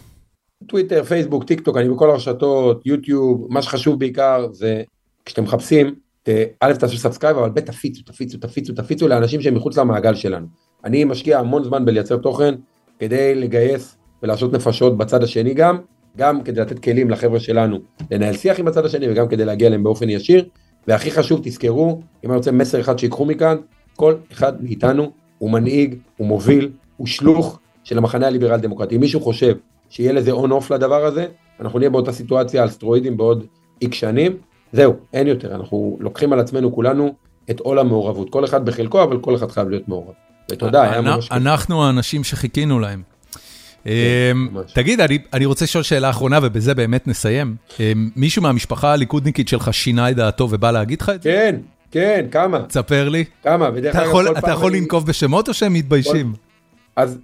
טוויטר, 0.67 1.05
פייסבוק, 1.05 1.45
טיק 1.45 1.61
טוק, 1.61 1.77
אני 1.77 1.89
בכל 1.89 2.11
הרשתות, 2.11 2.87
יוטיוב, 2.87 3.47
מה 3.51 3.63
שחשוב 3.63 3.99
בעיקר 3.99 4.47
זה 4.53 4.83
כשאתם 5.25 5.45
מחפשים, 5.45 5.95
א' 6.61 6.73
תעשו 6.73 6.97
subscribe, 6.97 7.37
אבל 7.37 7.51
ב' 7.51 7.61
תפיצו, 7.61 8.03
תפיצו, 8.03 8.39
תפיצו, 8.39 8.73
תפיצו 8.73 9.09
לאנשים 9.09 9.43
שהם 9.43 9.55
מחוץ 9.55 9.79
למעגל 9.79 10.15
שלנו. 10.15 10.47
אני 10.85 11.05
משקיע 11.05 11.39
המון 11.39 11.65
זמן 11.65 11.85
בלייצר 11.85 12.17
תוכן 12.17 12.55
כדי 12.99 13.35
לגייס 13.35 13.97
ולעשות 14.23 14.53
נפשות 14.53 14.97
בצד 14.97 15.23
השני 15.23 15.55
גם, 15.55 15.79
גם 16.17 16.43
כדי 16.43 16.61
לתת 16.61 16.79
כלים 16.79 17.11
לחבר'ה 17.11 17.41
שלנו 17.41 17.79
לנהל 18.11 18.37
שיח 18.37 18.61
עם 18.61 18.69
הצד 18.69 18.85
השני 18.85 19.11
וגם 19.11 19.29
כדי 19.29 19.45
להגיע 19.45 19.67
אליהם 19.67 19.83
באופן 19.83 20.11
ישיר. 20.11 20.45
והכי 20.89 21.11
חשוב, 21.11 21.41
תזכרו, 21.43 22.01
אם 22.25 22.31
אני 22.31 22.37
רוצה 22.37 22.53
מסר 22.53 22.81
אחד 22.81 22.99
שיקחו 22.99 23.25
מכאן, 23.25 23.57
כל 23.97 24.15
אחד 24.33 24.65
מאיתנו 24.65 25.11
הוא 25.39 25.51
מנהיג, 25.51 25.95
הוא 26.17 26.27
מוביל, 26.27 26.71
הוא 26.97 27.07
שלוח 27.07 27.59
של 27.85 27.99
המחנה 27.99 28.27
הליברל 28.27 28.61
דמוקרטי. 28.61 28.97
אם 28.97 29.01
מישהו 29.01 29.21
חושב 29.21 29.57
שיהיה 29.89 30.13
לזה 30.13 30.31
און 30.31 30.51
אוף 30.51 30.71
לדבר 30.71 31.05
הזה, 31.05 31.27
אנחנו 31.61 31.79
נהיה 31.79 31.91
באותה 31.91 32.13
סיטואציה 32.13 32.63
על 32.63 32.71
סטרואידים 32.71 33.17
בעוד 33.17 33.47
איקס 33.83 33.97
שנים, 33.97 34.37
זהו, 34.73 34.93
אין 35.13 35.27
יותר, 35.27 35.55
אנחנו 35.55 35.97
לוקחים 36.01 36.33
על 36.33 36.41
עצמנו 36.41 36.73
כולנו 36.73 37.15
את 37.51 37.61
עול 37.61 37.79
המעורבות, 37.79 38.31
כל 38.31 38.45
אחד 38.45 38.67
בחלקו, 38.67 39.03
אבל 39.03 39.19
כל 39.19 39.35
אחד 39.35 39.51
חייב 39.51 39.69
להיות 39.69 39.89
מעורב. 39.89 40.15
ותודה, 40.53 40.83
היה 40.83 41.01
ממש 41.01 41.25
כיף. 41.29 41.33
אנחנו 41.33 41.85
האנשים 41.87 42.25
שחיכינו 42.25 42.81
להם. 42.81 43.03
אמ, 43.87 43.93
ממש. 44.53 44.73
תגיד, 44.73 45.01
אני- 45.01 45.45
רוצה 45.45 45.65
לשאול 45.65 45.83
שאלה 45.85 46.11
אחרונה, 46.11 46.39
ובזה 46.43 46.75
באמת 46.75 47.07
נסיים. 47.07 47.57
אמ, 47.81 48.11
מישהו 48.17 48.43
מהמשפחה 48.43 48.93
הליכודניקית 48.93 49.49
שלך 49.49 49.75
שינה 49.75 50.11
את 50.11 50.17
דעתו 50.17 50.49
ובא 50.51 50.71
להגיד 50.71 51.01
לך 51.01 51.09
את 51.09 51.23
זה? 51.23 51.31
כן, 51.31 51.57
כן, 51.91 52.27
כמה, 52.31 52.63
תספר 52.69 53.09
לי. 53.09 53.25
כמה, 53.43 53.69
אתה 53.69 53.91
אגב, 53.91 54.09
יכול- 54.09 54.25
כל 54.27 54.33
אתה 54.33 54.41
פעם 54.41 54.51
יכול 54.53 54.71
אני- 54.73 54.81
לנקוב 54.81 55.07
בשמות 55.07 55.49
או 55.49 55.55
שהם 55.55 55.73
מתביישים? 55.73 56.33
אז 56.97 57.19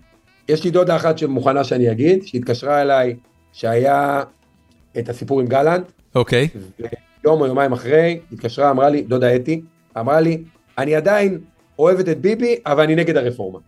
יש 0.49 0.65
לי 0.65 0.71
דודה 0.71 0.97
אחת 0.97 1.19
שמוכנה 1.19 1.65
שאני 1.65 1.91
אגיד, 1.93 2.27
שהתקשרה 2.27 2.83
אליי, 2.83 3.17
שהיה 3.53 4.23
את 4.99 5.09
הסיפור 5.09 5.41
עם 5.41 5.47
גלנט, 5.47 5.85
אוקיי. 6.15 6.49
ויום 7.25 7.41
או 7.41 7.47
יומיים 7.47 7.73
אחרי, 7.73 8.19
התקשרה, 8.33 8.71
אמרה 8.71 8.89
לי, 8.91 9.03
דודה 9.03 9.37
אתי, 9.37 9.61
אמרה 9.99 10.21
לי, 10.21 10.43
אני 10.79 10.95
עדיין 10.95 11.39
אוהבת 11.81 12.09
את 12.09 12.21
ביבי, 12.21 12.57
אבל 12.67 12.83
אני 12.83 12.95
נגד 12.95 13.17
הרפורמה. 13.17 13.59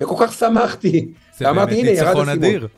וכל 0.00 0.14
כך 0.18 0.32
שמחתי. 0.32 1.08
זה 1.38 1.46
ואמרתי, 1.46 1.80
"הנה, 1.80 1.90
ירד 1.90 2.28
הסימון." 2.28 2.68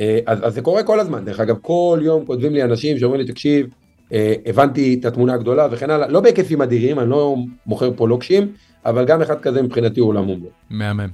אה, 0.00 0.18
אז, 0.26 0.38
אז 0.42 0.54
זה 0.54 0.62
קורה 0.62 0.82
כל 0.82 1.00
הזמן, 1.00 1.24
דרך 1.24 1.40
אגב, 1.40 1.56
כל 1.62 2.00
יום 2.02 2.26
כותבים 2.26 2.52
לי 2.54 2.62
אנשים 2.62 2.98
שאומרים 2.98 3.20
לי, 3.20 3.26
תקשיב, 3.26 3.66
אה, 4.12 4.34
הבנתי 4.46 4.96
את 5.00 5.04
התמונה 5.04 5.34
הגדולה 5.34 5.68
וכן 5.70 5.90
הלאה, 5.90 6.08
לא 6.08 6.20
בהיקפים 6.20 6.62
אדירים, 6.62 6.98
אני 6.98 7.10
לא 7.10 7.36
מוכר 7.66 7.90
פה 7.96 8.08
לוקשים, 8.08 8.52
אבל 8.86 9.04
גם 9.04 9.22
אחד 9.22 9.40
כזה 9.40 9.62
מבחינתי 9.62 10.00
הוא 10.00 10.08
עולם 10.08 10.30
ומלואו. 10.30 10.50
מהמם. 10.70 11.08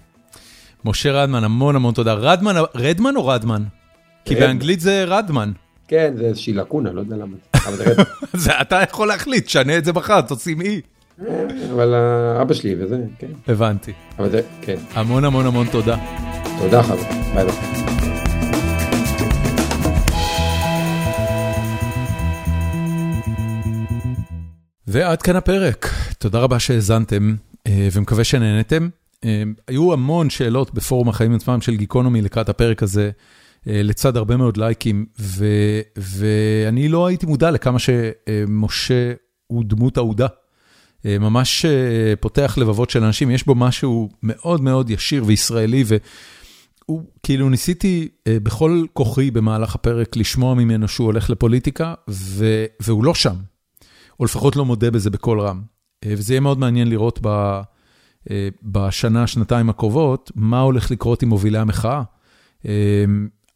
משה 0.85 1.12
רדמן, 1.12 1.44
המון 1.44 1.77
המון 1.77 1.94
תודה. 1.94 2.12
רדמן, 2.15 2.55
רדמן 2.74 3.16
או 3.16 3.27
רדמן? 3.27 3.62
כי. 4.24 4.35
באנגלית 4.35 4.81
זה 4.81 5.05
רדמן. 5.05 5.53
כן, 5.89 6.12
זה 6.16 6.24
איזושהי 6.24 6.53
לקונה, 6.53 6.93
לא 6.93 7.01
יודע 7.01 7.16
למה. 7.16 7.36
אתה 8.62 8.82
יכול 8.82 9.09
להחליט, 9.09 9.48
שנה 9.48 9.78
את 9.78 9.85
זה 9.85 9.93
מחר, 9.93 10.20
תשים 10.20 10.61
אי. 10.61 10.81
אבל 11.72 11.94
אבא 12.43 12.55
שלי 12.55 12.74
וזה, 12.84 13.05
כן. 13.18 13.26
הבנתי. 13.48 13.93
אבל 14.18 14.30
זה, 14.30 14.40
כן. 14.62 14.76
המון 14.94 15.24
המון 15.24 15.47
המון 15.47 15.66
תודה. 15.72 15.97
תודה 16.59 16.82
חבר, 16.82 17.02
ביי 17.34 17.44
ביי. 17.44 17.55
ועד 24.86 25.22
כאן 25.22 25.36
הפרק, 25.36 25.86
תודה 26.18 26.38
רבה 26.38 26.59
שהאזנתם 26.59 27.34
ומקווה 27.68 28.24
שנהנתם. 28.24 28.88
היו 29.68 29.93
המון 29.93 30.30
שאלות 30.30 30.74
בפורום 30.74 31.09
החיים 31.09 31.34
עצמם 31.34 31.60
של 31.60 31.76
גיקונומי 31.76 32.22
לקראת 32.22 32.48
הפרק 32.48 32.82
הזה, 32.82 33.10
לצד 33.66 34.16
הרבה 34.16 34.36
מאוד 34.36 34.56
לייקים, 34.56 35.06
ואני 35.97 36.88
לא 36.88 37.06
הייתי 37.06 37.26
מודע 37.26 37.51
לכמה 37.51 37.78
שמשה 37.78 39.12
הוא 39.47 39.64
דמות 39.66 39.98
אהודה. 39.98 40.26
ממש 41.20 41.65
פותח 42.20 42.59
לבבות 42.59 42.91
של 42.91 43.05
אנשים, 43.05 43.31
יש 43.31 43.47
בו 43.47 43.55
משהו 43.55 44.09
מאוד 44.23 44.61
מאוד 44.61 44.91
ישיר 44.91 45.24
וישראלי, 45.27 45.85
והוא, 45.87 47.03
כאילו 47.23 47.49
ניסיתי 47.49 48.09
בכל 48.28 48.85
כוחי 48.93 49.31
במהלך 49.31 49.74
הפרק 49.74 50.16
לשמוע 50.16 50.55
ממנו 50.55 50.89
שהוא 50.89 51.05
הולך 51.05 51.31
לפוליטיקה, 51.31 51.95
והוא 52.81 53.05
לא 53.05 53.15
שם, 53.15 53.35
או 54.20 54.24
לפחות 54.24 54.57
לא 54.57 54.65
מודה 54.65 54.91
בזה 54.91 55.11
בקול 55.11 55.41
רם. 55.41 55.62
וזה 56.07 56.33
יהיה 56.33 56.41
מאוד 56.41 56.59
מעניין 56.59 56.89
לראות 56.89 57.20
בשנה, 58.62 59.27
שנתיים 59.27 59.70
הקרובות, 59.70 60.33
מה 60.35 60.61
הולך 60.61 60.91
לקרות 60.91 61.23
עם 61.23 61.28
מובילי 61.28 61.59
המחאה. 61.59 62.03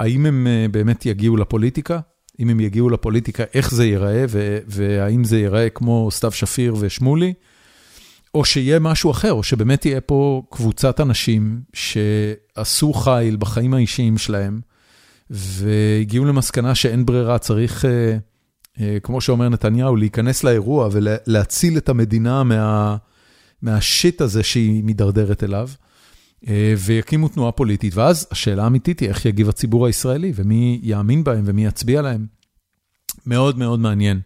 האם 0.01 0.27
הם 0.27 0.47
באמת 0.71 1.07
יגיעו 1.07 1.37
לפוליטיקה? 1.37 2.01
אם 2.41 2.49
הם 2.49 2.61
יגיעו 2.61 2.91
לפוליטיקה, 2.91 3.45
איך 3.55 3.75
זה 3.75 3.85
ייראה, 3.87 4.25
והאם 4.67 5.25
זה 5.25 5.39
ייראה 5.39 5.69
כמו 5.71 6.09
סתיו 6.11 6.33
שפיר 6.33 6.75
ושמולי, 6.81 7.33
או 8.35 8.45
שיהיה 8.45 8.79
משהו 8.79 9.11
אחר, 9.11 9.33
או 9.33 9.43
שבאמת 9.43 9.81
תהיה 9.81 10.01
פה 10.01 10.43
קבוצת 10.51 11.01
אנשים 11.01 11.61
שעשו 11.73 12.93
חיל 12.93 13.37
בחיים 13.37 13.75
האישיים 13.75 14.19
שלהם, 14.19 14.61
והגיעו 15.31 16.25
למסקנה 16.25 16.75
שאין 16.75 17.07
ברירה, 17.07 17.39
צריך, 17.39 17.85
כמו 19.03 19.21
שאומר 19.21 19.49
נתניהו, 19.49 19.97
להיכנס 19.97 20.45
לאירוע 20.45 20.89
ולהציל 20.93 21.77
את 21.77 21.89
המדינה 21.89 22.43
מה, 22.43 22.97
מהשיט 23.63 24.21
הזה 24.21 24.43
שהיא 24.43 24.85
מידרדרת 24.85 25.45
אליו. 25.45 25.69
ויקימו 26.79 27.29
תנועה 27.29 27.53
פוליטית, 27.53 27.95
ואז 27.95 28.29
השאלה 28.31 28.65
האמיתית 28.65 29.01
היא 29.01 29.09
איך 29.09 29.25
יגיב 29.25 29.49
הציבור 29.49 29.87
הישראלי, 29.87 30.33
ומי 30.35 30.81
יאמין 30.83 31.25
בהם 31.25 31.45
ומי 31.47 31.67
יצביע 31.67 32.03
להם. 32.03 32.27
מאוד 33.27 33.59
מאוד 33.59 33.81
מעניין. 33.81 34.21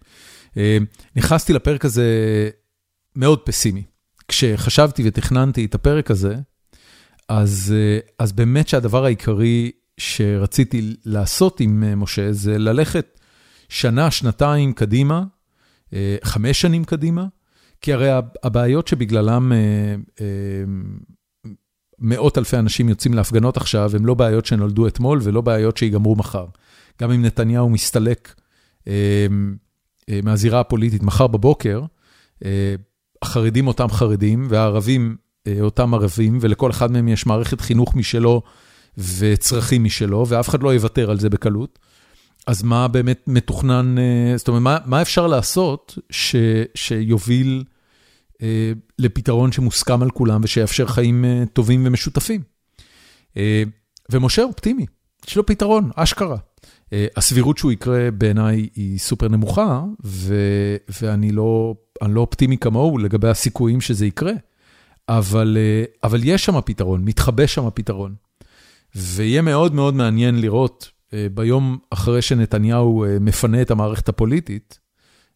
נכנסתי 1.16 1.53
לפרק 1.53 1.85
הזה 1.85 2.05
מאוד 3.16 3.41
פסימי. 3.41 3.82
כשחשבתי 4.28 5.03
ותכננתי 5.07 5.65
את 5.65 5.74
הפרק 5.74 6.11
הזה, 6.11 6.36
אז, 7.28 7.74
אז 8.19 8.32
באמת 8.32 8.69
שהדבר 8.69 9.05
העיקרי 9.05 9.70
שרציתי 9.97 10.97
לעשות 11.05 11.61
עם 11.61 12.01
משה, 12.01 12.32
זה 12.32 12.59
ללכת 12.59 13.20
שנה, 13.69 14.11
שנתיים 14.11 14.73
קדימה, 14.73 15.24
חמש 16.24 16.61
שנים 16.61 16.85
קדימה, 16.85 17.27
כי 17.81 17.93
הרי 17.93 18.09
הבעיות 18.43 18.89
שבגללם 18.89 19.53
מאות 21.99 22.39
אלפי 22.39 22.57
אנשים 22.59 22.89
יוצאים 22.89 23.15
להפגנות 23.15 23.57
עכשיו, 23.57 23.91
הם 23.97 24.07
לא 24.07 24.15
בעיות 24.15 24.47
שנולדו 24.47 24.87
אתמול 24.87 25.19
ולא 25.23 25.41
בעיות 25.41 25.77
שיגמרו 25.77 26.16
מחר. 26.16 26.47
גם 27.03 27.11
אם 27.11 27.25
נתניהו 27.25 27.69
מסתלק 27.69 28.35
אה, 28.89 29.27
אה, 30.09 30.21
מהזירה 30.23 30.61
הפוליטית 30.61 31.03
מחר 31.03 31.27
בבוקר, 31.27 31.83
אה, 32.45 32.75
החרדים 33.23 33.66
אותם 33.66 33.89
חרדים 33.89 34.47
והערבים 34.49 35.16
אה, 35.47 35.57
אותם 35.61 35.95
ערבים, 35.95 36.39
ולכל 36.41 36.71
אחד 36.71 36.93
מהם 36.93 37.09
יש 37.09 37.27
מערכת 37.27 37.61
חינוך 37.61 37.97
משלו 37.97 38.43
וצרכים 39.19 39.85
משלו, 39.85 40.27
ואף 40.29 40.49
אחד 40.49 40.62
לא 40.62 40.75
יוותר 40.75 41.11
על 41.11 41.21
זה 41.21 41.31
בקלות. 41.31 41.79
אז 42.47 42.62
מה 42.62 42.89
באמת 42.89 43.25
מתוכנן, 43.27 43.99
אה, 43.99 44.37
זאת 44.37 44.49
אומרת, 44.49 44.62
מה, 44.62 44.79
מה 44.85 45.03
אפשר 45.03 45.27
לעשות 45.27 45.99
ש, 46.11 46.37
שיוביל... 46.75 47.65
לפתרון 48.98 49.52
שמוסכם 49.52 50.02
על 50.02 50.11
כולם 50.11 50.40
ושיאפשר 50.44 50.86
חיים 50.86 51.24
טובים 51.52 51.86
ומשותפים. 51.86 52.40
ומשה 54.12 54.43
אופטימי, 54.43 54.86
יש 55.28 55.36
לו 55.36 55.47
פתרון, 55.47 55.90
אשכרה. 55.94 56.36
הסבירות 56.93 57.59
שהוא 57.59 57.73
יקרה 57.73 58.11
בעיניי 58.11 58.69
היא 58.74 58.98
סופר 58.98 59.28
נמוכה, 59.28 59.85
ו- 60.05 60.77
ואני 61.02 61.32
לא, 61.32 61.74
לא 62.02 62.20
אופטימי 62.20 62.59
כמוהו 62.59 62.98
לגבי 62.98 63.28
הסיכויים 63.28 63.81
שזה 63.81 64.06
יקרה, 64.06 64.32
אבל, 65.09 65.56
אבל 66.02 66.20
יש 66.24 66.44
שם 66.44 66.61
פתרון, 66.61 67.05
מתחבא 67.05 67.47
שם 67.47 67.69
פתרון. 67.74 68.15
ויהיה 68.94 69.43
מאוד 69.43 69.74
מאוד 69.74 69.94
מעניין 69.94 70.40
לראות 70.40 70.90
ביום 71.35 71.78
אחרי 71.90 72.23
שנתניהו 72.23 73.05
מפנה 73.20 73.62
את 73.62 73.70
המערכת 73.70 74.09
הפוליטית, 74.09 74.78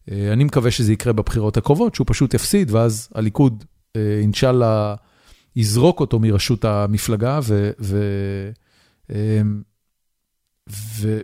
אני 0.07 0.43
מקווה 0.43 0.71
שזה 0.71 0.93
יקרה 0.93 1.13
בבחירות 1.13 1.57
הקרובות, 1.57 1.95
שהוא 1.95 2.05
פשוט 2.07 2.33
יפסיד, 2.33 2.71
ואז 2.71 3.09
הליכוד, 3.15 3.65
אינשאללה, 3.95 4.95
יזרוק 5.55 5.99
אותו 5.99 6.19
מראשות 6.19 6.65
המפלגה 6.65 7.39
ו, 7.43 7.71
ו, 7.79 7.97
ו, 10.69 11.19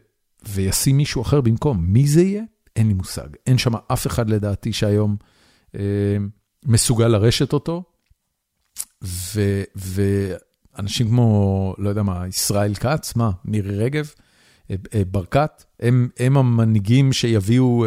וישים 0.47 0.97
מישהו 0.97 1.22
אחר 1.22 1.41
במקום. 1.41 1.77
מי 1.81 2.07
זה 2.07 2.22
יהיה? 2.22 2.43
אין 2.76 2.88
לי 2.88 2.93
מושג. 2.93 3.27
אין 3.47 3.57
שם 3.57 3.72
אף 3.88 4.07
אחד 4.07 4.30
לדעתי 4.30 4.73
שהיום 4.73 5.15
מסוגל 6.65 7.07
לרשת 7.07 7.53
אותו. 7.53 7.84
ו, 9.03 9.64
ואנשים 9.76 11.07
כמו, 11.07 11.76
לא 11.77 11.89
יודע 11.89 12.03
מה, 12.03 12.27
ישראל 12.27 12.76
כץ, 12.76 13.15
מה, 13.15 13.31
מירי 13.45 13.77
רגב, 13.77 14.10
ברקת, 15.11 15.64
הם, 15.80 16.10
הם 16.19 16.38
המנהיגים 16.38 17.14
שיביאו... 17.14 17.85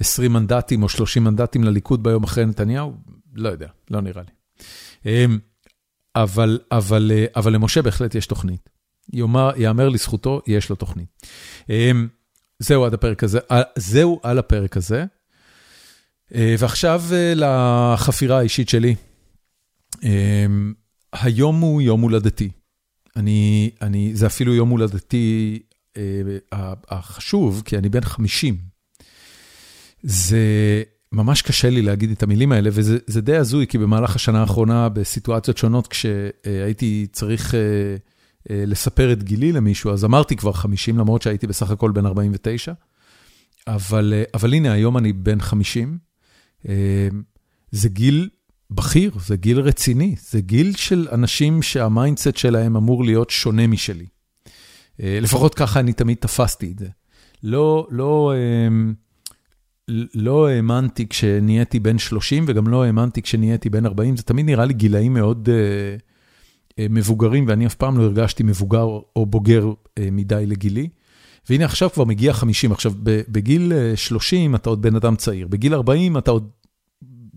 20 0.00 0.32
מנדטים 0.32 0.82
או 0.82 0.88
30 0.88 1.24
מנדטים 1.24 1.64
לליכוד 1.64 2.02
ביום 2.02 2.24
אחרי 2.24 2.46
נתניהו? 2.46 2.94
לא 3.34 3.48
יודע, 3.48 3.68
לא 3.90 4.00
נראה 4.00 4.22
לי. 4.22 5.26
אבל, 6.16 6.58
אבל, 6.72 7.12
אבל 7.36 7.52
למשה 7.52 7.82
בהחלט 7.82 8.14
יש 8.14 8.26
תוכנית. 8.26 8.68
יאמר, 9.12 9.50
יאמר 9.56 9.88
לזכותו, 9.88 10.40
יש 10.46 10.70
לו 10.70 10.76
תוכנית. 10.76 11.26
זהו 12.58 12.84
עד 12.84 12.94
הפרק 12.94 13.24
הזה, 13.24 13.38
זהו 13.76 14.20
על 14.22 14.38
הפרק 14.38 14.76
הזה. 14.76 15.04
ועכשיו 16.30 17.02
לחפירה 17.34 18.38
האישית 18.38 18.68
שלי. 18.68 18.94
היום 21.12 21.60
הוא 21.60 21.82
יום 21.82 22.00
הולדתי. 22.00 22.50
אני, 23.16 23.70
אני, 23.82 24.10
זה 24.14 24.26
אפילו 24.26 24.54
יום 24.54 24.68
הולדתי 24.68 25.58
החשוב, 26.90 27.62
כי 27.64 27.78
אני 27.78 27.88
בן 27.88 28.00
50. 28.00 28.56
זה 30.02 30.42
ממש 31.12 31.42
קשה 31.42 31.70
לי 31.70 31.82
להגיד 31.82 32.10
את 32.10 32.22
המילים 32.22 32.52
האלה, 32.52 32.70
וזה 32.72 33.20
די 33.20 33.36
הזוי, 33.36 33.66
כי 33.66 33.78
במהלך 33.78 34.16
השנה 34.16 34.40
האחרונה, 34.40 34.88
בסיטואציות 34.88 35.58
שונות, 35.58 35.86
כשהייתי 35.86 37.06
צריך 37.12 37.54
לספר 38.50 39.12
את 39.12 39.22
גילי 39.22 39.52
למישהו, 39.52 39.92
אז 39.92 40.04
אמרתי 40.04 40.36
כבר 40.36 40.52
50, 40.52 40.98
למרות 40.98 41.22
שהייתי 41.22 41.46
בסך 41.46 41.70
הכל 41.70 41.90
בן 41.90 42.06
49. 42.06 42.72
אבל, 43.66 44.14
אבל 44.34 44.54
הנה, 44.54 44.72
היום 44.72 44.98
אני 44.98 45.12
בן 45.12 45.40
50. 45.40 45.98
זה 47.70 47.88
גיל 47.88 48.28
בכיר, 48.70 49.12
זה 49.26 49.36
גיל 49.36 49.60
רציני, 49.60 50.14
זה 50.30 50.40
גיל 50.40 50.76
של 50.76 51.08
אנשים 51.12 51.62
שה 51.62 51.84
mindset 51.84 52.36
שלהם 52.36 52.76
אמור 52.76 53.04
להיות 53.04 53.30
שונה 53.30 53.66
משלי. 53.66 54.06
לפחות 54.98 55.54
ככה 55.54 55.80
אני 55.80 55.92
תמיד 55.92 56.16
תפסתי 56.20 56.72
את 56.72 56.78
זה. 56.78 56.88
לא, 57.42 57.86
לא... 57.90 58.32
לא 60.14 60.48
האמנתי 60.48 61.08
כשנהייתי 61.08 61.80
בן 61.80 61.98
30 61.98 62.44
וגם 62.48 62.68
לא 62.68 62.84
האמנתי 62.84 63.22
כשנהייתי 63.22 63.70
בן 63.70 63.86
40, 63.86 64.16
זה 64.16 64.22
תמיד 64.22 64.46
נראה 64.46 64.64
לי 64.64 64.74
גילאים 64.74 65.14
מאוד 65.14 65.48
uh, 65.48 66.70
uh, 66.70 66.74
מבוגרים 66.90 67.44
ואני 67.48 67.66
אף 67.66 67.74
פעם 67.74 67.98
לא 67.98 68.02
הרגשתי 68.02 68.42
מבוגר 68.42 68.84
או 69.16 69.26
בוגר 69.26 69.66
uh, 69.68 70.02
מדי 70.12 70.44
לגילי. 70.46 70.88
והנה 71.50 71.64
עכשיו 71.64 71.90
כבר 71.90 72.04
מגיע 72.04 72.32
50, 72.32 72.72
עכשיו 72.72 72.92
בגיל 73.02 73.72
30 73.94 74.54
אתה 74.54 74.70
עוד 74.70 74.82
בן 74.82 74.96
אדם 74.96 75.16
צעיר, 75.16 75.48
בגיל 75.48 75.74
40 75.74 76.18
אתה 76.18 76.30
עוד 76.30 76.50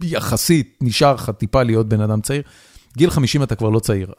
יחסית 0.03 0.79
נשאר 0.81 1.13
לך 1.13 1.29
טיפה 1.29 1.63
להיות 1.63 1.89
בן 1.89 2.01
אדם 2.01 2.21
צעיר, 2.21 2.41
גיל 2.97 3.09
50 3.09 3.43
אתה 3.43 3.55
כבר 3.55 3.69
לא 3.69 3.79
צעיר. 3.79 4.13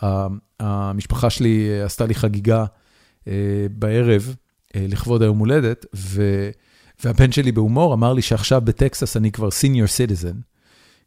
המשפחה 0.61 1.31
שלי 1.31 1.82
עשתה 1.82 2.06
לי 2.06 2.15
חגיגה 2.15 2.65
בערב 3.70 4.35
לכבוד 4.74 5.23
היום 5.23 5.39
הולדת, 5.39 5.86
ו... 5.94 6.51
והבן 7.05 7.33
שלי 7.33 7.53
בהומור 7.53 7.95
אמר 7.95 8.12
לי 8.12 8.23
שעכשיו 8.23 8.61
בטקסס 8.61 9.16
אני 9.16 9.33
כבר 9.33 9.49
senior 9.49 9.89
citizen, 9.89 10.35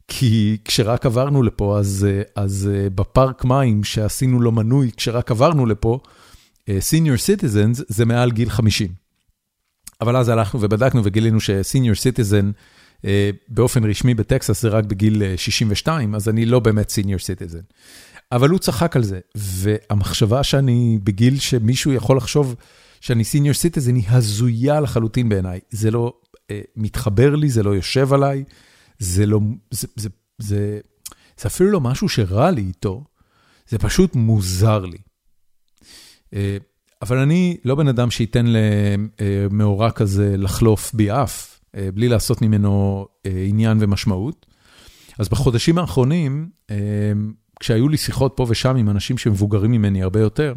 כי 0.07 0.57
כשרק 0.65 1.05
עברנו 1.05 1.43
לפה, 1.43 1.79
אז, 1.79 2.07
אז 2.35 2.69
בפארק 2.95 3.45
מים 3.45 3.83
שעשינו 3.83 4.41
לו 4.41 4.51
מנוי, 4.51 4.91
כשרק 4.97 5.31
עברנו 5.31 5.65
לפה, 5.65 5.99
senior 6.69 7.41
citizens 7.41 7.83
זה 7.87 8.05
מעל 8.05 8.31
גיל 8.31 8.49
50. 8.49 8.87
אבל 10.01 10.17
אז 10.17 10.29
הלכנו 10.29 10.61
ובדקנו 10.61 11.01
וגילינו 11.03 11.39
ש 11.39 11.53
senior 11.53 11.95
citizen 11.95 12.51
באופן 13.49 13.83
רשמי 13.89 14.13
בטקסס 14.13 14.61
זה 14.61 14.69
רק 14.69 14.85
בגיל 14.85 15.35
62, 15.35 16.15
אז 16.15 16.29
אני 16.29 16.45
לא 16.45 16.59
באמת 16.59 16.89
senior 16.89 17.19
citizen. 17.19 17.59
אבל 18.31 18.49
הוא 18.49 18.59
צחק 18.59 18.95
על 18.95 19.03
זה, 19.03 19.19
והמחשבה 19.35 20.43
שאני 20.43 20.99
בגיל 21.03 21.39
שמישהו 21.39 21.93
יכול 21.93 22.17
לחשוב 22.17 22.55
שאני 23.01 23.23
senior 23.23 23.53
citizen 23.53 23.95
היא 23.95 24.03
הזויה 24.09 24.79
לחלוטין 24.79 25.29
בעיניי. 25.29 25.59
זה 25.69 25.91
לא 25.91 26.13
מתחבר 26.75 27.35
לי, 27.35 27.49
זה 27.49 27.63
לא 27.63 27.75
יושב 27.75 28.13
עליי, 28.13 28.43
זה 28.99 29.25
לא, 29.25 29.39
זה, 29.71 29.87
זה, 29.95 30.09
זה, 30.37 30.79
זה 31.37 31.47
אפילו 31.47 31.71
לא 31.71 31.81
משהו 31.81 32.09
שרע 32.09 32.51
לי 32.51 32.61
איתו, 32.61 33.03
זה 33.67 33.77
פשוט 33.77 34.15
מוזר 34.15 34.85
לי. 34.85 34.97
אבל 37.01 37.17
אני 37.17 37.57
לא 37.65 37.75
בן 37.75 37.87
אדם 37.87 38.11
שייתן 38.11 38.45
למאורע 38.47 39.91
כזה 39.91 40.37
לחלוף 40.37 40.93
בי 40.93 41.11
אף, 41.11 41.59
בלי 41.93 42.07
לעשות 42.07 42.41
ממנו 42.41 43.05
עניין 43.47 43.77
ומשמעות. 43.81 44.45
אז 45.19 45.29
בחודשים 45.29 45.77
האחרונים, 45.77 46.49
כשהיו 47.59 47.89
לי 47.89 47.97
שיחות 47.97 48.33
פה 48.35 48.45
ושם 48.49 48.75
עם 48.75 48.89
אנשים 48.89 49.17
שמבוגרים 49.17 49.71
ממני 49.71 50.03
הרבה 50.03 50.19
יותר, 50.19 50.53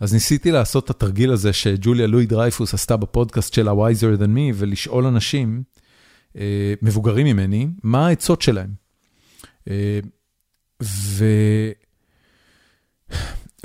אז 0.00 0.14
ניסיתי 0.14 0.50
לעשות 0.50 0.84
את 0.84 0.90
התרגיל 0.90 1.32
הזה 1.32 1.52
שג'וליה 1.52 2.06
לואי 2.06 2.26
דרייפוס 2.26 2.74
עשתה 2.74 2.96
בפודקאסט 2.96 3.54
שלה 3.54 3.72
Wiser 3.72 4.20
Than 4.20 4.36
Me, 4.36 4.54
ולשאול 4.54 5.06
אנשים 5.06 5.62
מבוגרים 6.82 7.26
ממני, 7.26 7.68
מה 7.82 8.06
העצות 8.06 8.42
שלהם. 8.42 8.70
ו... 10.82 11.24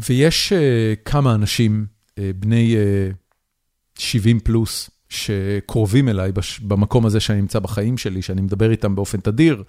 ויש 0.10 0.54
כמה 1.06 1.36
אנשים, 1.36 1.86
בני 2.18 2.76
70 3.98 4.40
פלוס, 4.40 4.90
שקרובים 5.10 6.10
אליי 6.10 6.32
במקום 6.62 7.06
הזה 7.06 7.20
שאני 7.20 7.42
נמצא 7.42 7.60
בחיים 7.60 7.98
שלי, 7.98 8.22
שאני 8.22 8.42
מדבר 8.42 8.72
איתם 8.72 8.96
באופן 8.96 9.20
תדיר. 9.20 9.64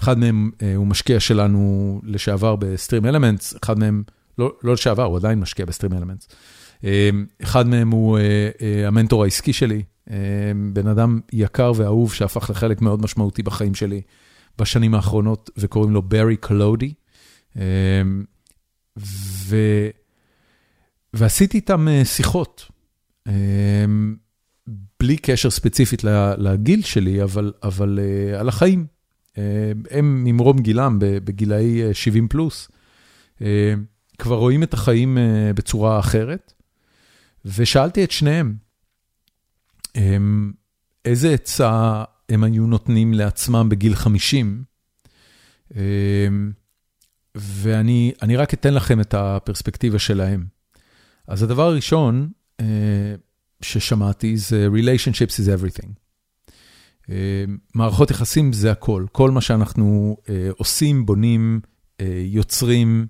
אחד 0.00 0.18
מהם 0.18 0.50
הוא 0.76 0.86
משקיע 0.86 1.20
שלנו 1.20 2.00
לשעבר 2.04 2.56
בסטרים 2.56 3.06
אלמנטס, 3.06 3.54
אחד 3.64 3.78
מהם, 3.78 4.02
לא, 4.40 4.52
לא 4.62 4.72
לשעבר, 4.72 5.02
הוא 5.02 5.16
עדיין 5.16 5.40
משקיע 5.40 5.66
בסטרים 5.66 5.92
אלמנטס. 5.92 6.28
אחד 7.42 7.66
מהם 7.66 7.90
הוא 7.90 8.18
המנטור 8.86 9.24
העסקי 9.24 9.52
שלי, 9.52 9.82
בן 10.72 10.86
אדם 10.86 11.20
יקר 11.32 11.72
ואהוב 11.76 12.12
שהפך 12.14 12.50
לחלק 12.50 12.80
מאוד 12.80 13.02
משמעותי 13.02 13.42
בחיים 13.42 13.74
שלי 13.74 14.00
בשנים 14.58 14.94
האחרונות, 14.94 15.50
וקוראים 15.56 15.92
לו 15.92 16.02
ברי 16.02 16.36
קלודי. 16.36 16.94
ו... 18.98 19.56
ועשיתי 21.14 21.56
איתם 21.56 21.86
שיחות, 22.04 22.70
בלי 25.00 25.16
קשר 25.16 25.50
ספציפית 25.50 26.04
לגיל 26.38 26.82
שלי, 26.82 27.22
אבל, 27.22 27.52
אבל 27.62 27.98
על 28.38 28.48
החיים. 28.48 28.86
הם 29.90 30.24
ממרום 30.24 30.58
גילם, 30.58 30.96
בגילאי 31.00 31.94
70 31.94 32.28
פלוס, 32.28 32.68
כבר 34.20 34.36
רואים 34.36 34.62
את 34.62 34.74
החיים 34.74 35.18
בצורה 35.54 35.98
אחרת, 35.98 36.52
ושאלתי 37.44 38.04
את 38.04 38.10
שניהם, 38.10 38.54
איזה 41.04 41.30
עצה 41.34 42.04
הם 42.28 42.44
היו 42.44 42.66
נותנים 42.66 43.14
לעצמם 43.14 43.68
בגיל 43.68 43.94
50, 43.94 44.64
ואני 47.34 48.36
רק 48.36 48.54
אתן 48.54 48.74
לכם 48.74 49.00
את 49.00 49.14
הפרספקטיבה 49.14 49.98
שלהם. 49.98 50.46
אז 51.26 51.42
הדבר 51.42 51.62
הראשון 51.62 52.30
ששמעתי 53.62 54.36
זה 54.36 54.68
Relationships 54.72 55.32
is 55.32 55.46
everything. 55.58 55.90
מערכות 57.74 58.10
יחסים 58.10 58.52
זה 58.52 58.72
הכל, 58.72 59.06
כל 59.12 59.30
מה 59.30 59.40
שאנחנו 59.40 60.16
עושים, 60.56 61.06
בונים, 61.06 61.60
יוצרים, 62.24 63.06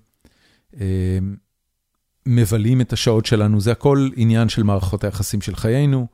מבלים 2.25 2.81
את 2.81 2.93
השעות 2.93 3.25
שלנו, 3.25 3.61
זה 3.61 3.71
הכל 3.71 4.09
עניין 4.15 4.49
של 4.49 4.63
מערכות 4.63 5.03
היחסים 5.03 5.41
של 5.41 5.55
חיינו. 5.55 6.07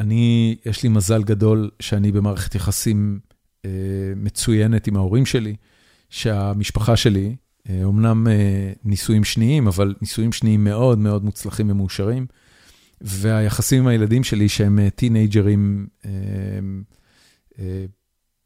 אני, 0.00 0.56
יש 0.66 0.82
לי 0.82 0.88
מזל 0.88 1.22
גדול 1.22 1.70
שאני 1.80 2.12
במערכת 2.12 2.54
יחסים 2.54 3.20
מצוינת 4.16 4.86
עם 4.86 4.96
ההורים 4.96 5.26
שלי. 5.26 5.56
שהמשפחה 6.10 6.96
שלי, 6.96 7.36
אומנם 7.84 8.26
נישואים 8.84 9.24
שניים, 9.24 9.66
אבל 9.66 9.94
נישואים 10.00 10.32
שניים 10.32 10.64
מאוד 10.64 10.98
מאוד 10.98 11.24
מוצלחים 11.24 11.70
ומאושרים, 11.70 12.26
והיחסים 13.00 13.82
עם 13.82 13.86
הילדים 13.86 14.24
שלי 14.24 14.48
שהם 14.48 14.88
טינג'רים 14.88 15.86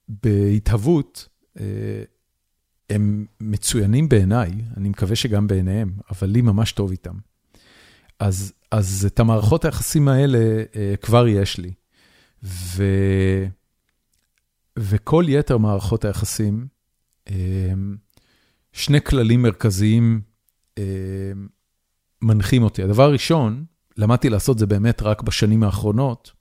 בהתהוות, 0.09 1.29
הם 2.91 3.27
מצוינים 3.41 4.09
בעיניי, 4.09 4.51
אני 4.77 4.89
מקווה 4.89 5.17
שגם 5.17 5.47
בעיניהם, 5.47 5.93
אבל 6.11 6.29
לי 6.29 6.43
ממש 6.43 6.73
טוב 6.73 6.91
איתם. 6.91 7.15
אז, 8.19 8.53
אז 8.71 9.09
את 9.13 9.21
המערכות 9.21 9.65
היחסים 9.65 10.09
האלה 10.09 10.39
כבר 11.01 11.29
יש 11.29 11.59
לי. 11.59 11.73
ו... 12.43 12.85
וכל 14.79 15.25
יתר 15.29 15.59
מערכות 15.59 16.05
היחסים, 16.05 16.67
שני 18.73 19.01
כללים 19.01 19.43
מרכזיים 19.43 20.21
מנחים 22.23 22.63
אותי. 22.63 22.83
הדבר 22.83 23.03
הראשון, 23.03 23.65
למדתי 23.97 24.31
לעשות 24.31 24.59
זה 24.59 24.67
באמת 24.67 25.03
רק 25.03 25.23
בשנים 25.23 25.63
האחרונות. 25.63 26.33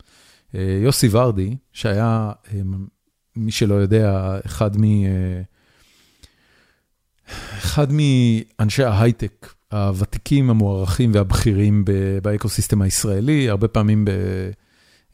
יוסי 0.53 1.07
ורדי, 1.11 1.57
שהיה, 1.73 2.31
מי 3.35 3.51
שלא 3.51 3.73
יודע, 3.73 4.37
אחד 4.45 4.77
מ... 4.77 4.83
אחד 7.57 7.87
מאנשי 7.91 8.83
ההייטק 8.83 9.53
הוותיקים, 9.71 10.49
המוערכים 10.49 11.11
והבכירים 11.13 11.85
ב 12.21 12.27
ecosystem 12.27 12.81
הישראלי, 12.81 13.49
הרבה 13.49 13.67
פעמים 13.67 14.05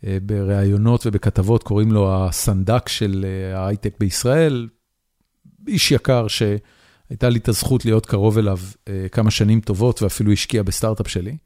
בראיונות 0.04 1.06
ובכתבות 1.06 1.64
קוראים 1.64 1.92
לו 1.92 2.16
הסנדק 2.16 2.90
של 2.90 3.26
ההייטק 3.56 3.96
בישראל, 4.00 4.68
איש 5.68 5.92
יקר 5.92 6.28
שהייתה 6.28 7.30
לי 7.30 7.40
את 7.40 7.48
הזכות 7.48 7.86
להיות 7.86 8.06
קרוב 8.06 8.38
אליו 8.38 8.60
כמה 9.12 9.32
שנים 9.32 9.62
טובות 9.62 10.02
ואפילו 10.02 10.32
השקיע 10.32 10.64
בסטארט-אפ 10.64 11.08
שלי. 11.08 11.38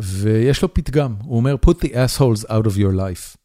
ויש 0.00 0.62
לו 0.62 0.74
פתגם, 0.74 1.14
הוא 1.22 1.36
אומר, 1.36 1.56
put 1.66 1.74
the 1.74 1.88
assholes 1.88 2.44
out 2.44 2.66
of 2.66 2.76
your 2.76 2.94
life. 2.96 3.36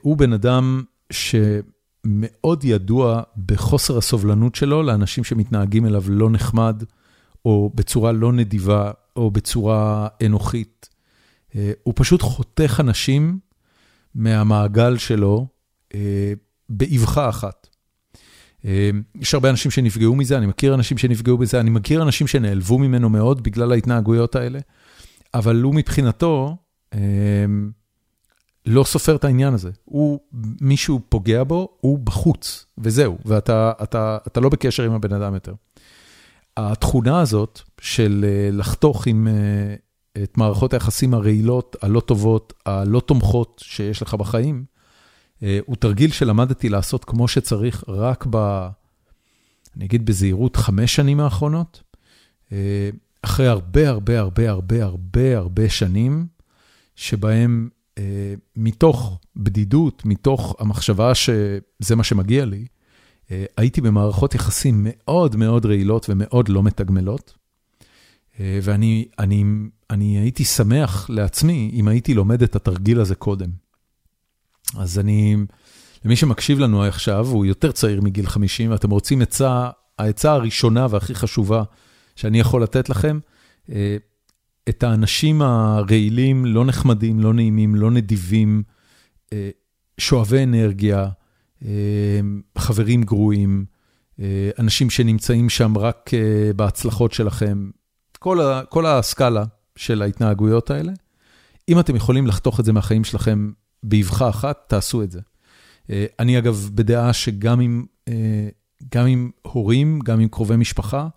הוא 0.00 0.16
בן 0.16 0.32
אדם 0.32 0.82
שמאוד 2.06 2.64
ידוע 2.64 3.22
בחוסר 3.46 3.98
הסובלנות 3.98 4.54
שלו 4.54 4.82
לאנשים 4.82 5.24
שמתנהגים 5.24 5.86
אליו 5.86 6.04
לא 6.08 6.30
נחמד, 6.30 6.82
או 7.44 7.72
בצורה 7.74 8.12
לא 8.12 8.32
נדיבה, 8.32 8.90
או 9.16 9.30
בצורה 9.30 10.08
אנוכית. 10.26 10.88
הוא 11.82 11.94
פשוט 11.96 12.22
חותך 12.22 12.80
אנשים 12.80 13.38
מהמעגל 14.14 14.96
שלו 14.96 15.46
באבחה 16.68 17.28
אחת. 17.28 17.66
יש 19.14 19.34
הרבה 19.34 19.50
אנשים 19.50 19.70
שנפגעו 19.70 20.16
מזה, 20.16 20.38
אני 20.38 20.46
מכיר 20.46 20.74
אנשים 20.74 20.98
שנפגעו 20.98 21.38
בזה, 21.38 21.60
אני 21.60 21.70
מכיר 21.70 22.02
אנשים 22.02 22.26
שנעלבו 22.26 22.78
ממנו 22.78 23.10
מאוד 23.10 23.42
בגלל 23.42 23.72
ההתנהגויות 23.72 24.36
האלה, 24.36 24.58
אבל 25.34 25.62
הוא 25.62 25.74
מבחינתו 25.74 26.56
לא 28.66 28.84
סופר 28.84 29.16
את 29.16 29.24
העניין 29.24 29.54
הזה. 29.54 29.70
הוא, 29.84 30.20
מישהו 30.60 31.00
פוגע 31.08 31.44
בו, 31.44 31.68
הוא 31.80 31.98
בחוץ, 31.98 32.66
וזהו, 32.78 33.18
ואתה 33.24 33.72
אתה, 33.82 34.18
אתה 34.26 34.40
לא 34.40 34.48
בקשר 34.48 34.82
עם 34.82 34.92
הבן 34.92 35.12
אדם 35.12 35.34
יותר. 35.34 35.54
התכונה 36.56 37.20
הזאת 37.20 37.60
של 37.80 38.24
לחתוך 38.52 39.06
עם 39.06 39.28
את 40.22 40.38
מערכות 40.38 40.72
היחסים 40.72 41.14
הרעילות, 41.14 41.76
הלא 41.82 42.00
טובות, 42.00 42.52
הלא 42.66 43.00
תומכות 43.00 43.62
שיש 43.64 44.02
לך 44.02 44.14
בחיים, 44.14 44.64
הוא 45.40 45.76
תרגיל 45.78 46.12
שלמדתי 46.12 46.68
לעשות 46.68 47.04
כמו 47.04 47.28
שצריך 47.28 47.84
רק 47.88 48.26
ב... 48.30 48.68
אני 49.76 49.84
אגיד 49.84 50.06
בזהירות, 50.06 50.56
חמש 50.56 50.96
שנים 50.96 51.20
האחרונות. 51.20 51.82
אחרי 53.22 53.48
הרבה 53.48 53.88
הרבה 53.88 54.20
הרבה 54.20 54.50
הרבה 54.50 54.84
הרבה 54.84 55.36
הרבה 55.36 55.68
שנים, 55.68 56.26
שבהם 56.96 57.68
מתוך 58.56 59.20
בדידות, 59.36 60.02
מתוך 60.04 60.56
המחשבה 60.58 61.14
שזה 61.14 61.96
מה 61.96 62.04
שמגיע 62.04 62.44
לי, 62.44 62.66
הייתי 63.56 63.80
במערכות 63.80 64.34
יחסים 64.34 64.86
מאוד 64.88 65.36
מאוד 65.36 65.66
רעילות 65.66 66.06
ומאוד 66.08 66.48
לא 66.48 66.62
מתגמלות. 66.62 67.34
ואני 68.40 69.08
אני, 69.18 69.44
אני 69.90 70.18
הייתי 70.18 70.44
שמח 70.44 71.10
לעצמי 71.10 71.70
אם 71.74 71.88
הייתי 71.88 72.14
לומד 72.14 72.42
את 72.42 72.56
התרגיל 72.56 73.00
הזה 73.00 73.14
קודם. 73.14 73.50
אז 74.76 74.98
אני, 74.98 75.36
למי 76.04 76.16
שמקשיב 76.16 76.58
לנו 76.58 76.84
עכשיו, 76.84 77.26
הוא 77.26 77.46
יותר 77.46 77.72
צעיר 77.72 78.00
מגיל 78.00 78.26
50, 78.26 78.70
ואתם 78.70 78.90
רוצים 78.90 79.22
עצה, 79.22 79.70
העצה 79.98 80.32
הראשונה 80.32 80.86
והכי 80.90 81.14
חשובה 81.14 81.62
שאני 82.16 82.40
יכול 82.40 82.62
לתת 82.62 82.88
לכם, 82.88 83.18
את 84.68 84.82
האנשים 84.82 85.42
הרעילים, 85.42 86.46
לא 86.46 86.64
נחמדים, 86.64 87.20
לא 87.20 87.34
נעימים, 87.34 87.74
לא 87.74 87.90
נדיבים, 87.90 88.62
שואבי 89.98 90.42
אנרגיה, 90.42 91.08
חברים 92.58 93.02
גרועים, 93.02 93.64
אנשים 94.58 94.90
שנמצאים 94.90 95.48
שם 95.48 95.78
רק 95.78 96.10
בהצלחות 96.56 97.12
שלכם, 97.12 97.70
כל 98.68 98.86
הסקאלה 98.86 99.44
של 99.76 100.02
ההתנהגויות 100.02 100.70
האלה. 100.70 100.92
אם 101.68 101.80
אתם 101.80 101.96
יכולים 101.96 102.26
לחתוך 102.26 102.60
את 102.60 102.64
זה 102.64 102.72
מהחיים 102.72 103.04
שלכם 103.04 103.52
באבחה 103.82 104.28
אחת, 104.28 104.64
תעשו 104.66 105.02
את 105.02 105.10
זה. 105.10 105.20
אני 106.18 106.38
אגב 106.38 106.70
בדעה 106.74 107.12
שגם 107.12 107.60
עם, 107.60 107.84
גם 108.94 109.06
עם 109.06 109.30
הורים, 109.42 109.98
גם 109.98 110.20
עם 110.20 110.28
קרובי 110.28 110.56
משפחה, 110.56 111.08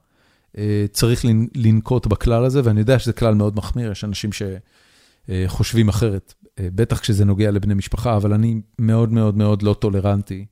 צריך 0.91 1.25
לנקוט 1.55 2.07
בכלל 2.07 2.45
הזה, 2.45 2.61
ואני 2.63 2.79
יודע 2.79 2.99
שזה 2.99 3.13
כלל 3.13 3.33
מאוד 3.33 3.55
מחמיר, 3.55 3.91
יש 3.91 4.03
אנשים 4.03 4.29
שחושבים 4.33 5.89
אחרת, 5.89 6.33
בטח 6.59 6.99
כשזה 6.99 7.25
נוגע 7.25 7.51
לבני 7.51 7.73
משפחה, 7.73 8.15
אבל 8.17 8.33
אני 8.33 8.61
מאוד 8.79 9.11
מאוד 9.11 9.37
מאוד 9.37 9.61
לא 9.61 9.73
טולרנטי 9.73 10.45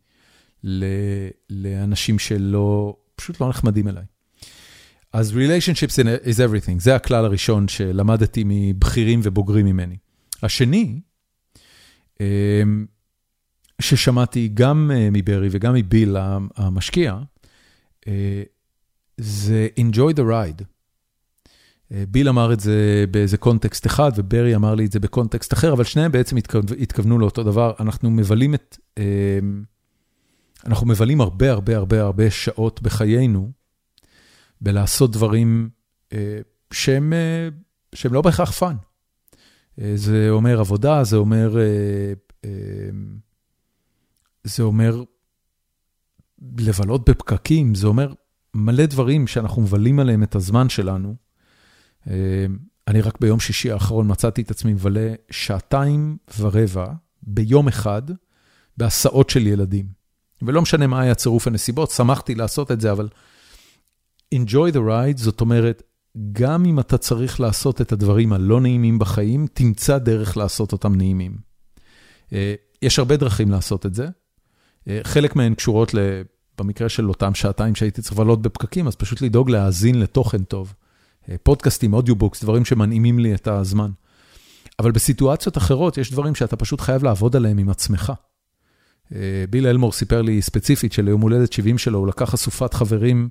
לאנשים 1.50 2.20
שלא, 2.20 2.98
פשוט 3.16 3.42
לא 3.42 3.50
נחמדים 3.50 3.88
אליי. 3.88 4.04
אז 5.14 5.38
relationships 5.38 5.96
is 6.24 6.38
everything, 6.38 6.80
זה 6.80 6.96
הכלל 6.96 7.26
הראשון 7.26 7.68
שלמדתי 7.68 8.44
מבכירים 8.46 9.20
ובוגרים 9.24 9.66
ממני. 9.66 9.98
השני, 10.44 11.00
ששמעתי 13.82 14.50
גם 14.54 14.92
מברי 15.12 15.48
וגם 15.52 15.74
מביל 15.74 16.18
המשקיע, 16.56 17.20
זה 19.22 19.68
enjoy 19.80 20.14
the 20.16 20.22
ride. 20.22 20.64
ביל 22.10 22.30
אמר 22.30 22.54
את 22.54 22.60
זה 22.60 23.06
באיזה 23.12 23.38
קונטקסט 23.38 23.86
אחד, 23.86 24.12
וברי 24.16 24.56
אמר 24.56 24.76
לי 24.76 24.86
את 24.86 24.92
זה 24.92 25.00
בקונטקסט 25.00 25.54
אחר, 25.54 25.74
אבל 25.74 25.84
שניהם 25.84 26.12
בעצם 26.12 26.38
התכוונו 26.80 27.20
לאותו 27.20 27.44
דבר. 27.44 27.74
אנחנו 27.80 28.12
מבלים 28.12 28.54
את, 28.54 28.78
אנחנו 30.66 30.88
מבלים 30.88 31.22
הרבה 31.22 31.52
הרבה 31.52 31.78
הרבה 31.78 32.02
הרבה 32.02 32.32
שעות 32.32 32.82
בחיינו, 32.82 33.52
בלעשות 34.62 35.12
דברים 35.12 35.70
שהם, 36.72 37.14
שהם 37.96 38.14
לא 38.14 38.22
בהכרח 38.22 38.52
fun. 38.52 38.76
זה 39.96 40.28
אומר 40.30 40.60
עבודה, 40.60 41.04
זה 41.04 41.18
אומר, 41.18 41.56
זה 44.44 44.64
אומר 44.64 45.04
לבלות 46.58 47.10
בפקקים, 47.10 47.76
זה 47.76 47.88
אומר 47.88 48.14
מלא 48.54 48.86
דברים 48.86 49.28
שאנחנו 49.28 49.62
מבלים 49.62 50.00
עליהם 50.00 50.24
את 50.24 50.36
הזמן 50.36 50.70
שלנו. 50.70 51.16
אני 52.88 53.02
רק 53.02 53.18
ביום 53.22 53.40
שישי 53.40 53.72
האחרון 53.72 54.12
מצאתי 54.12 54.42
את 54.42 54.52
עצמי 54.52 54.74
מבלה 54.74 55.14
שעתיים 55.32 56.18
ורבע 56.40 56.88
ביום 57.24 57.68
אחד 57.68 58.02
בהסעות 58.78 59.30
של 59.30 59.48
ילדים. 59.48 59.86
ולא 60.42 60.62
משנה 60.62 60.88
מה 60.88 61.02
היה 61.02 61.16
צירוף 61.16 61.48
הנסיבות, 61.48 61.92
שמחתי 61.92 62.36
לעשות 62.36 62.72
את 62.72 62.82
זה, 62.82 62.92
אבל 62.92 63.10
enjoy 64.36 64.74
the 64.74 64.78
ride, 64.78 65.18
זאת 65.18 65.42
אומרת, 65.42 65.84
גם 66.32 66.66
אם 66.66 66.80
אתה 66.80 66.98
צריך 66.98 67.40
לעשות 67.40 67.82
את 67.82 67.92
הדברים 67.92 68.34
הלא 68.34 68.62
נעימים 68.62 69.00
בחיים, 69.00 69.48
תמצא 69.54 69.98
דרך 69.98 70.38
לעשות 70.38 70.72
אותם 70.72 70.96
נעימים. 70.96 71.38
יש 72.82 73.00
הרבה 73.00 73.18
דרכים 73.18 73.52
לעשות 73.52 73.86
את 73.86 73.96
זה. 73.96 74.08
חלק 75.04 75.36
מהן 75.36 75.54
קשורות, 75.54 75.96
במקרה 76.58 76.90
של 76.90 77.10
אותם 77.10 77.34
שעתיים 77.34 77.76
שהייתי 77.76 78.02
צריך 78.02 78.14
לבלות 78.14 78.42
בפקקים, 78.42 78.88
אז 78.88 78.96
פשוט 78.96 79.22
לדאוג 79.22 79.50
להאזין 79.50 80.00
לתוכן 80.00 80.44
טוב. 80.44 80.74
פודקאסטים, 81.44 81.94
audiobooks, 81.94 82.44
דברים 82.44 82.66
שמנעימים 82.66 83.20
לי 83.20 83.36
את 83.36 83.48
הזמן. 83.48 83.92
אבל 84.80 84.92
בסיטואציות 84.92 85.58
אחרות 85.58 85.98
יש 85.98 86.12
דברים 86.12 86.36
שאתה 86.36 86.56
פשוט 86.56 86.82
חייב 86.82 87.04
לעבוד 87.04 87.36
עליהם 87.36 87.58
עם 87.58 87.70
עצמך. 87.70 88.14
ביל 89.50 89.68
אלמור 89.68 89.92
סיפר 89.92 90.22
לי 90.22 90.42
ספציפית 90.42 90.94
שליום 90.94 91.22
הולדת 91.22 91.54
70 91.54 91.78
שלו, 91.78 92.00
הוא 92.00 92.08
לקח 92.08 92.34
אסופת 92.34 92.74
חברים 92.74 93.30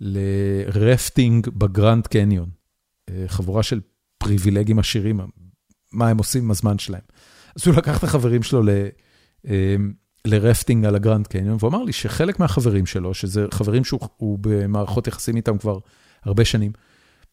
לרפטינג 0.00 1.48
בגרנד 1.48 2.06
קניון. 2.06 2.48
חבורה 3.26 3.62
של 3.62 3.80
פריבילגים 4.18 4.78
עשירים, 4.78 5.20
מה 5.92 6.08
הם 6.08 6.18
עושים 6.18 6.44
עם 6.44 6.50
הזמן 6.50 6.78
שלהם. 6.78 7.02
אז 7.56 7.66
הוא 7.66 7.76
לקח 7.76 7.98
את 7.98 8.04
החברים 8.04 8.42
שלו 8.42 8.62
לרפטינג 10.26 10.84
על 10.84 10.94
הגרנד 10.94 11.26
קניון, 11.26 11.56
והוא 11.60 11.70
אמר 11.70 11.82
לי 11.82 11.92
שחלק 11.92 12.40
מהחברים 12.40 12.86
שלו, 12.86 13.14
שזה 13.14 13.46
חברים 13.50 13.84
שהוא 13.84 14.38
במערכות 14.40 15.06
יחסים 15.06 15.36
איתם 15.36 15.58
כבר 15.58 15.78
הרבה 16.24 16.44
שנים, 16.44 16.72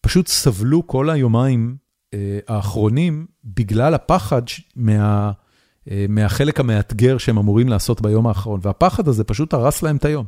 פשוט 0.02 0.28
סבלו 0.28 0.88
כל 0.88 1.10
היומיים 1.10 1.76
האחרונים 2.48 3.26
בגלל 3.44 3.94
הפחד 3.94 4.42
מה, 4.76 5.32
מהחלק 6.10 6.60
המאתגר 6.60 7.18
שהם 7.18 7.38
אמורים 7.38 7.70
לעשות 7.70 8.02
ביום 8.02 8.28
האחרון, 8.28 8.60
והפחד 8.64 9.08
הזה 9.08 9.24
פשוט 9.24 9.54
הרס 9.54 9.84
להם 9.84 9.96
את 9.96 10.06
היום. 10.06 10.26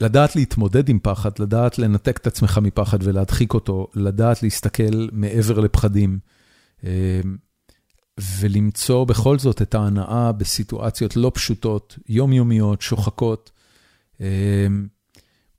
לדעת 0.00 0.36
להתמודד 0.36 0.88
עם 0.88 0.98
פחד, 1.02 1.30
לדעת 1.38 1.78
לנתק 1.78 2.16
את 2.16 2.26
עצמך 2.26 2.58
מפחד 2.62 2.98
ולהדחיק 3.02 3.54
אותו, 3.54 3.86
לדעת 3.94 4.42
להסתכל 4.42 5.08
מעבר 5.12 5.60
לפחדים, 5.60 6.18
ולמצוא 8.20 9.04
בכל 9.04 9.38
זאת 9.38 9.62
את 9.62 9.74
ההנאה 9.74 10.32
בסיטואציות 10.32 11.16
לא 11.16 11.30
פשוטות, 11.34 11.98
יומיומיות, 12.08 12.82
שוחקות. 12.82 13.50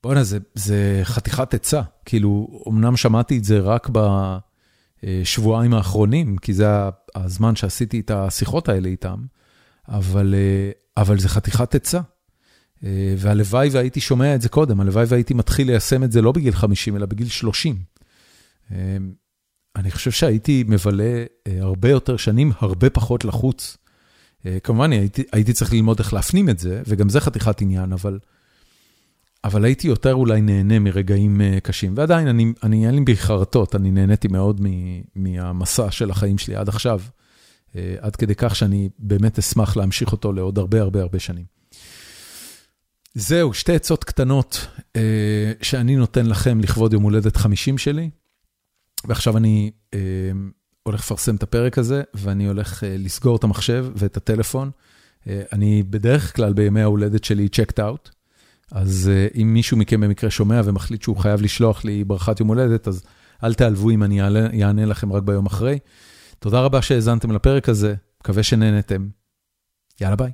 בוא'נה, 0.03 0.23
זה, 0.23 0.38
זה 0.53 1.01
חתיכת 1.03 1.53
עצה. 1.53 1.81
כאילו, 2.05 2.63
אמנם 2.67 2.97
שמעתי 2.97 3.38
את 3.38 3.43
זה 3.43 3.59
רק 3.59 3.89
בשבועיים 5.03 5.73
האחרונים, 5.73 6.38
כי 6.38 6.53
זה 6.53 6.65
הזמן 7.15 7.55
שעשיתי 7.55 7.99
את 7.99 8.11
השיחות 8.11 8.69
האלה 8.69 8.88
איתם, 8.88 9.25
אבל, 9.88 10.35
אבל 10.97 11.19
זה 11.19 11.30
חתיכת 11.30 11.75
עצה. 11.75 12.01
והלוואי 13.17 13.69
והייתי 13.71 13.99
שומע 13.99 14.35
את 14.35 14.41
זה 14.41 14.49
קודם, 14.49 14.80
הלוואי 14.80 15.05
והייתי 15.07 15.34
מתחיל 15.34 15.67
ליישם 15.67 16.03
את 16.03 16.11
זה 16.11 16.21
לא 16.21 16.31
בגיל 16.31 16.53
50, 16.53 16.95
אלא 16.95 17.05
בגיל 17.05 17.27
30. 17.27 17.75
אני 19.75 19.91
חושב 19.91 20.11
שהייתי 20.11 20.63
מבלה 20.67 21.23
הרבה 21.59 21.89
יותר 21.89 22.17
שנים, 22.17 22.51
הרבה 22.59 22.89
פחות 22.89 23.25
לחוץ. 23.25 23.77
כמובן, 24.63 24.91
הייתי, 24.91 25.23
הייתי 25.31 25.53
צריך 25.53 25.73
ללמוד 25.73 25.99
איך 25.99 26.13
להפנים 26.13 26.49
את 26.49 26.59
זה, 26.59 26.81
וגם 26.87 27.09
זה 27.09 27.19
חתיכת 27.19 27.61
עניין, 27.61 27.93
אבל... 27.93 28.19
אבל 29.43 29.65
הייתי 29.65 29.87
יותר 29.87 30.13
אולי 30.13 30.41
נהנה 30.41 30.79
מרגעים 30.79 31.41
קשים, 31.63 31.93
ועדיין, 31.97 32.27
אני, 32.27 32.53
אני 32.63 32.87
אין 32.87 32.95
לי 32.95 33.01
בי 33.01 33.15
חרטות, 33.17 33.75
אני 33.75 33.91
נהניתי 33.91 34.27
מאוד 34.27 34.61
מהמסע 35.15 35.91
של 35.91 36.11
החיים 36.11 36.37
שלי 36.37 36.55
עד 36.55 36.69
עכשיו, 36.69 37.01
עד 37.75 38.15
כדי 38.15 38.35
כך 38.35 38.55
שאני 38.55 38.89
באמת 38.99 39.39
אשמח 39.39 39.77
להמשיך 39.77 40.11
אותו 40.11 40.33
לעוד 40.33 40.57
הרבה 40.57 40.81
הרבה 40.81 41.01
הרבה 41.01 41.19
שנים. 41.19 41.45
זהו, 43.13 43.53
שתי 43.53 43.75
עצות 43.75 44.03
קטנות 44.03 44.67
שאני 45.61 45.95
נותן 45.95 46.25
לכם 46.25 46.59
לכבוד 46.59 46.93
יום 46.93 47.03
הולדת 47.03 47.37
50 47.37 47.77
שלי, 47.77 48.09
ועכשיו 49.07 49.37
אני 49.37 49.71
הולך 50.83 50.99
לפרסם 50.99 51.35
את 51.35 51.43
הפרק 51.43 51.77
הזה, 51.77 52.01
ואני 52.13 52.47
הולך 52.47 52.83
לסגור 52.87 53.35
את 53.35 53.43
המחשב 53.43 53.85
ואת 53.95 54.17
הטלפון. 54.17 54.71
אני 55.27 55.83
בדרך 55.83 56.35
כלל 56.35 56.53
בימי 56.53 56.81
ההולדת 56.81 57.23
שלי 57.23 57.47
checked 57.55 57.77
out. 57.77 58.09
אז 58.71 59.11
אם 59.41 59.53
מישהו 59.53 59.77
מכם 59.77 60.01
במקרה 60.01 60.29
שומע 60.29 60.61
ומחליט 60.65 61.01
שהוא 61.01 61.17
חייב 61.17 61.41
לשלוח 61.41 61.85
לי 61.85 62.03
ברכת 62.03 62.39
יום 62.39 62.49
הולדת, 62.49 62.87
אז 62.87 63.03
אל 63.43 63.53
תעלבו 63.53 63.89
אם 63.89 64.03
אני 64.03 64.21
אענה 64.63 64.85
לכם 64.85 65.13
רק 65.13 65.23
ביום 65.23 65.45
אחרי. 65.45 65.79
תודה 66.39 66.59
רבה 66.59 66.81
שהאזנתם 66.81 67.31
לפרק 67.31 67.69
הזה, 67.69 67.95
מקווה 68.21 68.43
שנהנתם. 68.43 69.07
יאללה 70.01 70.15
ביי. 70.15 70.31